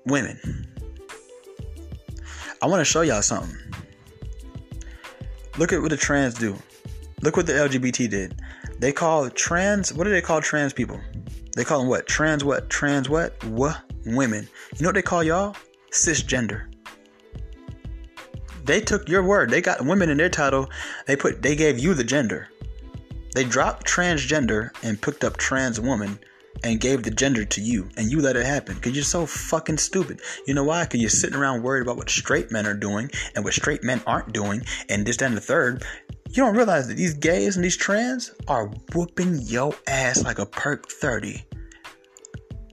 women. 0.07 0.69
I 2.63 2.67
want 2.67 2.81
to 2.81 2.85
show 2.85 3.03
y'all 3.03 3.23
something. 3.23 3.57
Look 5.59 5.73
at 5.73 5.81
what 5.81 5.91
the 5.91 5.97
trans 5.97 6.35
do. 6.35 6.57
Look 7.21 7.37
what 7.37 7.47
the 7.47 7.53
LGBT 7.53 8.09
did. 8.09 8.41
They 8.79 8.93
call 8.93 9.29
trans. 9.31 9.93
What 9.93 10.05
do 10.05 10.11
they 10.11 10.23
call 10.23 10.41
trans 10.41 10.73
people? 10.73 11.01
They 11.57 11.65
call 11.65 11.81
them 11.81 11.89
what? 11.89 12.07
Trans 12.07 12.45
what? 12.45 12.71
Trans 12.71 13.09
what? 13.09 13.43
What? 13.45 13.83
Women. 14.07 14.49
You 14.77 14.83
know 14.83 14.89
what 14.89 14.95
they 14.95 15.03
call 15.03 15.23
y'all? 15.23 15.57
Cisgender 15.91 16.73
they 18.65 18.81
took 18.81 19.09
your 19.09 19.23
word. 19.23 19.51
They 19.51 19.61
got 19.61 19.85
women 19.85 20.09
in 20.09 20.19
their 20.19 20.29
title. 20.29 20.71
They 21.07 21.17
put 21.17 21.43
they 21.43 21.57
gave 21.57 21.79
you 21.79 21.95
the 21.95 22.05
gender. 22.05 22.49
They 23.35 23.45
dropped 23.45 23.87
transgender 23.87 24.71
and 24.83 25.01
picked 25.01 25.25
up 25.25 25.37
trans 25.37 25.81
woman 25.81 26.19
and 26.65 26.81
gave 26.81 27.03
the 27.03 27.11
gender 27.11 27.45
to 27.45 27.61
you 27.61 27.89
and 27.97 28.11
you 28.11 28.21
let 28.21 28.37
it 28.37 28.45
happen 28.45 28.75
because 28.75 28.93
you're 28.93 29.05
so 29.05 29.27
fucking 29.27 29.79
stupid. 29.79 30.21
You 30.47 30.55
know 30.55 30.65
why? 30.65 30.85
Because 30.85 31.01
you're 31.01 31.11
sitting 31.11 31.37
around 31.37 31.63
worried 31.63 31.83
about 31.83 31.97
what 31.97 32.11
straight 32.11 32.53
men 32.53 32.67
are 32.67 32.75
doing 32.75 33.11
and 33.35 33.43
what 33.43 33.55
straight 33.55 33.83
men 33.83 34.03
aren't 34.07 34.33
doing 34.33 34.63
and 34.89 35.07
this, 35.07 35.17
that, 35.17 35.27
and 35.27 35.37
the 35.37 35.41
third. 35.41 35.83
You 36.33 36.43
don't 36.43 36.57
realize 36.57 36.89
that 36.89 36.97
these 36.97 37.15
gays 37.15 37.57
and 37.57 37.65
these 37.65 37.77
trans 37.77 38.33
are 38.49 38.67
whooping 38.95 39.43
your 39.43 39.75
ass 39.87 40.25
like 40.25 40.39
a 40.39 40.47
perk 40.47 40.89
30 40.89 41.45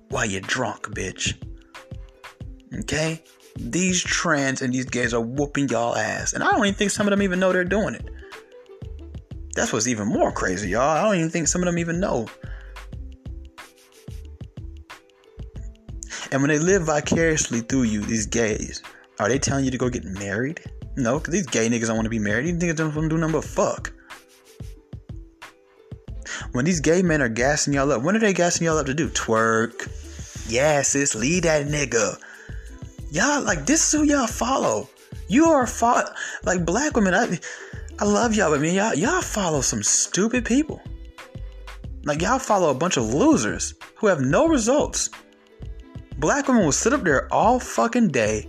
while 0.10 0.26
you're 0.26 0.42
drunk, 0.42 0.88
bitch. 0.96 1.36
Okay? 2.80 3.22
these 3.60 4.02
trans 4.02 4.62
and 4.62 4.74
these 4.74 4.86
gays 4.86 5.14
are 5.14 5.22
whooping 5.22 5.70
y'all 5.70 5.96
ass. 5.96 6.34
And 6.34 6.44
I 6.44 6.52
don't 6.52 6.60
even 6.62 6.74
think 6.74 6.92
some 6.92 7.08
of 7.08 7.12
them 7.12 7.22
even 7.22 7.40
know 7.40 7.52
they're 7.52 7.66
doing 7.66 7.96
it. 7.96 8.10
That's 9.56 9.74
what's 9.74 9.88
even 9.88 10.08
more 10.08 10.32
crazy, 10.32 10.70
y'all. 10.70 10.82
I 10.82 11.04
don't 11.04 11.16
even 11.16 11.30
think 11.30 11.48
some 11.48 11.62
of 11.62 11.66
them 11.66 11.78
even 11.78 12.00
know. 12.00 12.28
And 16.32 16.42
when 16.42 16.50
they 16.50 16.60
live 16.60 16.84
vicariously 16.84 17.62
through 17.62 17.84
you, 17.84 18.02
these 18.02 18.28
gays, 18.28 18.82
are 19.20 19.28
they 19.28 19.40
telling 19.40 19.66
you 19.66 19.72
to 19.72 19.78
go 19.78 19.90
get 19.90 20.06
married? 20.06 20.62
No, 20.96 21.18
because 21.18 21.34
these 21.34 21.48
gay 21.48 21.70
niggas 21.70 21.88
don't 21.88 21.96
want 21.96 22.06
to 22.06 22.10
be 22.10 22.20
married. 22.20 22.46
These 22.46 22.56
niggas 22.56 22.76
don't 22.78 22.96
want 22.96 23.10
to 23.10 23.16
do 23.16 23.18
nothing 23.18 23.34
but 23.34 23.46
fuck. 23.46 23.94
When 26.52 26.66
these 26.66 26.80
gay 26.80 27.02
men 27.02 27.22
are 27.22 27.30
gassing 27.30 27.74
y'all 27.74 27.92
up, 27.92 28.02
when 28.02 28.16
are 28.16 28.20
they 28.20 28.34
gassing 28.34 28.66
y'all 28.66 28.78
up 28.78 28.88
to 28.88 28.94
do? 28.94 29.10
Twerk. 29.10 29.88
Yeah, 30.50 30.82
sis, 30.82 31.16
lead 31.16 31.44
that 31.44 31.68
nigga 31.68 32.18
y'all 33.12 33.42
like 33.42 33.66
this 33.66 33.94
is 33.94 34.00
who 34.00 34.06
y'all 34.06 34.28
follow. 34.28 34.90
You 35.28 35.46
are 35.46 35.68
fo- 35.68 36.10
like 36.44 36.66
black 36.66 36.96
women. 36.96 37.14
I 37.14 37.40
I 38.00 38.06
love 38.06 38.36
y'all, 38.36 38.52
but 38.52 38.60
I 38.60 38.62
mean 38.62 38.76
y'all 38.76 38.94
y'all 38.94 39.22
follow 39.22 39.62
some 39.62 39.84
stupid 39.84 40.46
people. 40.46 40.82
Like 42.04 42.22
y'all 42.22 42.40
follow 42.40 42.70
a 42.70 42.76
bunch 42.76 42.98
of 42.98 43.14
losers 43.14 43.74
who 43.96 44.08
have 44.08 44.22
no 44.22 44.48
results. 44.48 45.10
Black 46.18 46.48
women 46.48 46.66
will 46.66 46.72
sit 46.72 46.94
up 46.94 47.04
there 47.04 47.32
all 47.34 47.60
fucking 47.60 48.10
day 48.10 48.48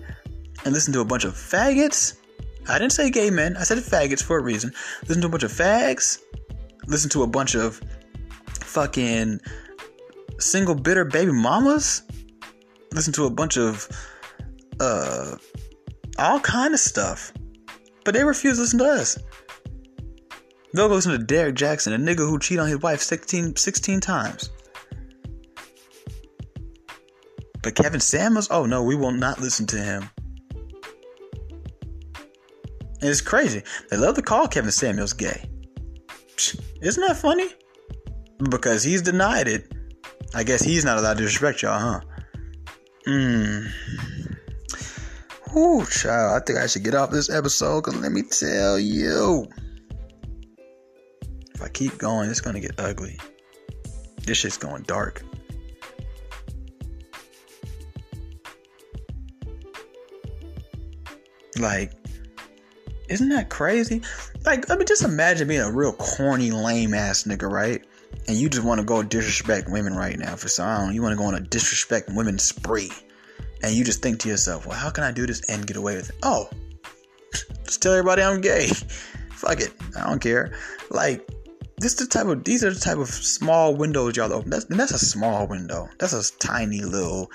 and 0.65 0.73
listen 0.73 0.93
to 0.93 1.01
a 1.01 1.05
bunch 1.05 1.25
of 1.25 1.35
faggots. 1.35 2.17
I 2.71 2.79
didn't 2.79 2.93
say 2.93 3.11
gay 3.11 3.31
men. 3.31 3.57
I 3.57 3.65
said 3.65 3.79
faggots 3.79 4.23
for 4.23 4.39
a 4.39 4.43
reason. 4.43 4.73
Listen 5.03 5.23
to 5.23 5.29
a 5.29 5.31
bunch 5.31 5.43
of 5.43 5.53
fags. 5.53 6.21
Listen 6.87 7.11
to 7.11 7.23
a 7.23 7.27
bunch 7.27 7.55
of 7.55 7.81
fucking 8.61 9.41
single 10.39 10.75
bitter 10.75 11.05
baby 11.05 11.33
mamas. 11.33 12.03
Listen 12.93 13.13
to 13.15 13.27
a 13.27 13.31
bunch 13.31 13.57
of 13.59 13.89
uh, 14.81 15.37
all 16.19 16.41
kind 16.41 16.75
of 16.75 16.81
stuff. 16.81 17.33
But 18.05 18.15
they 18.15 18.25
refuse 18.25 18.57
to 18.57 18.63
listen 18.63 18.79
to 18.79 18.87
us. 18.87 19.19
They'll 20.73 20.89
go 20.89 20.95
listen 20.95 21.13
to 21.13 21.19
Derek 21.19 21.57
Jackson, 21.57 21.93
a 21.93 21.99
nigga 21.99 22.19
who 22.19 22.39
cheated 22.39 22.63
on 22.63 22.69
his 22.69 22.79
wife 22.79 23.01
16, 23.01 23.57
16 23.57 24.01
times. 24.01 24.51
But 27.63 27.75
Kevin 27.75 28.01
Samuels, 28.01 28.49
oh 28.51 28.65
no, 28.65 28.83
we 28.83 28.95
will 28.95 29.11
not 29.11 29.41
listen 29.41 29.67
to 29.67 29.79
him. 29.79 30.09
It's 33.03 33.21
crazy. 33.21 33.63
They 33.91 33.97
love 33.97 34.15
to 34.17 34.23
call 34.23 34.47
Kevin 34.47 34.71
Samuels 34.71 35.13
gay. 35.13 35.49
Isn't 36.83 37.07
that 37.07 37.17
funny? 37.17 37.49
Because 38.51 38.83
he's 38.83 39.03
denied 39.03 39.49
it. 39.49 39.71
I 40.35 40.45
guess 40.45 40.63
he's 40.63 40.85
not 40.85 40.99
allowed 40.99 41.19
to 41.19 41.25
disrespect 41.25 41.63
y'all, 41.63 41.79
huh? 41.79 42.01
Mmm. 43.07 43.71
Ooh, 45.57 45.85
child, 45.87 46.41
I 46.41 46.45
think 46.45 46.59
I 46.59 46.67
should 46.67 46.85
get 46.85 46.95
off 46.95 47.11
this 47.11 47.29
episode 47.29 47.85
because 47.85 48.01
let 48.01 48.13
me 48.13 48.23
tell 48.23 48.79
you. 48.79 49.49
If 51.55 51.63
I 51.63 51.69
keep 51.69 51.99
going, 51.99 52.31
it's 52.31 52.41
gonna 52.41 52.61
get 52.61 52.79
ugly. 52.79 53.19
This 54.23 54.39
shit's 54.39 54.57
going 54.57 54.85
dark. 54.85 55.23
Like, 61.59 61.93
isn't 63.11 63.29
that 63.31 63.51
crazy? 63.51 64.03
Like, 64.45 64.71
I 64.71 64.77
mean, 64.77 64.87
just 64.87 65.03
imagine 65.03 65.49
being 65.49 65.61
a 65.61 65.71
real 65.71 65.93
corny, 65.93 66.51
lame 66.51 66.95
ass 66.95 67.25
nigga, 67.25 67.51
right? 67.51 67.85
And 68.29 68.37
you 68.37 68.49
just 68.49 68.65
want 68.65 68.81
to 68.81 68.85
go 68.85 69.03
disrespect 69.03 69.69
women 69.69 69.95
right 69.95 70.19
now 70.19 70.37
for 70.37 70.49
some. 70.49 70.93
You 70.93 71.03
want 71.03 71.13
to 71.13 71.17
go 71.17 71.25
on 71.25 71.35
a 71.35 71.41
disrespect 71.41 72.11
women 72.13 72.39
spree 72.39 72.91
and 73.63 73.75
you 73.75 73.85
just 73.85 74.03
think 74.03 74.21
to 74.21 74.29
yourself, 74.29 74.67
well, 74.67 74.79
how 74.79 74.91
can 74.91 75.05
I 75.05 75.13
do 75.13 75.27
this 75.27 75.43
and 75.49 75.67
get 75.67 75.77
away 75.77 75.97
with 75.97 76.11
it? 76.11 76.17
Oh, 76.23 76.49
just 77.65 77.83
tell 77.83 77.93
everybody 77.93 78.23
I'm 78.23 78.41
gay. 78.41 78.67
Fuck 79.31 79.61
it, 79.61 79.73
I 79.97 80.09
don't 80.09 80.21
care. 80.21 80.53
Like 80.91 81.27
this 81.79 81.95
the 81.95 82.07
type 82.07 82.27
of 82.27 82.45
these 82.45 82.63
are 82.63 82.73
the 82.73 82.81
type 82.81 82.99
of 82.99 83.09
small 83.09 83.75
windows 83.75 84.17
y'all 84.17 84.33
open. 84.33 84.51
That's 84.51 84.67
that's 84.67 84.93
a 84.93 84.99
small 84.99 85.47
window. 85.47 85.89
That's 85.99 86.13
a 86.13 86.39
tiny 86.39 86.83
little 86.83 87.31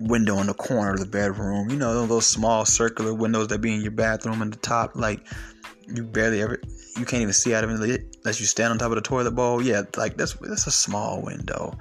window 0.00 0.38
in 0.38 0.46
the 0.46 0.54
corner 0.54 0.92
of 0.92 0.98
the 0.98 1.06
bedroom. 1.06 1.70
You 1.70 1.76
know 1.76 2.06
those 2.06 2.26
small 2.26 2.64
circular 2.64 3.14
windows 3.14 3.48
that 3.48 3.60
be 3.60 3.74
in 3.74 3.82
your 3.82 3.92
bathroom 3.92 4.42
in 4.42 4.50
the 4.50 4.56
top. 4.56 4.96
Like 4.96 5.20
you 5.86 6.02
barely 6.04 6.42
ever 6.42 6.60
you 6.96 7.04
can't 7.04 7.22
even 7.22 7.32
see 7.32 7.54
out 7.54 7.64
of 7.64 7.70
it 7.70 8.16
unless 8.24 8.40
you 8.40 8.46
stand 8.46 8.72
on 8.72 8.78
top 8.78 8.90
of 8.90 8.96
the 8.96 9.02
toilet 9.02 9.32
bowl. 9.32 9.62
Yeah, 9.62 9.82
like 9.96 10.16
that's 10.16 10.34
that's 10.34 10.66
a 10.66 10.70
small 10.70 11.22
window. 11.22 11.78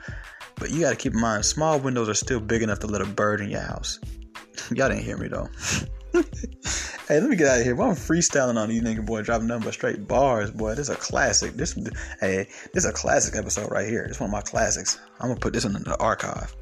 But 0.55 0.71
you 0.71 0.81
got 0.81 0.89
to 0.91 0.95
keep 0.95 1.13
in 1.13 1.21
mind, 1.21 1.45
small 1.45 1.79
windows 1.79 2.09
are 2.09 2.13
still 2.13 2.41
big 2.41 2.61
enough 2.61 2.79
to 2.79 2.87
let 2.87 3.01
a 3.01 3.05
bird 3.05 3.39
in 3.39 3.49
your 3.49 3.61
house. 3.61 3.99
Y'all 4.71 4.89
didn't 4.89 5.03
hear 5.03 5.17
me 5.17 5.29
though. 5.29 5.47
hey, 6.13 7.19
let 7.19 7.29
me 7.29 7.35
get 7.35 7.47
out 7.47 7.59
of 7.59 7.65
here. 7.65 7.75
Well, 7.75 7.89
I'm 7.89 7.95
freestyling 7.95 8.57
on 8.57 8.69
these 8.69 8.81
nigga 8.81 9.05
boy, 9.05 9.21
dropping 9.21 9.47
nothing 9.47 9.71
straight 9.71 10.07
bars, 10.07 10.51
boy. 10.51 10.71
This 10.71 10.89
is 10.89 10.95
a 10.95 10.95
classic. 10.95 11.53
This, 11.53 11.73
hey, 12.19 12.47
this 12.73 12.83
is 12.83 12.85
a 12.85 12.93
classic 12.93 13.35
episode 13.35 13.71
right 13.71 13.87
here. 13.87 14.03
It's 14.03 14.19
one 14.19 14.29
of 14.29 14.33
my 14.33 14.41
classics. 14.41 14.99
I'm 15.19 15.29
gonna 15.29 15.39
put 15.39 15.53
this 15.53 15.65
in 15.65 15.73
the 15.73 15.97
archive. 15.99 16.55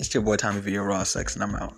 It's 0.00 0.14
your 0.14 0.22
boy 0.22 0.36
Tommy 0.36 0.60
V. 0.60 0.76
Raw 0.78 1.02
Sex, 1.02 1.34
and 1.34 1.42
I'm 1.42 1.56
out. 1.56 1.74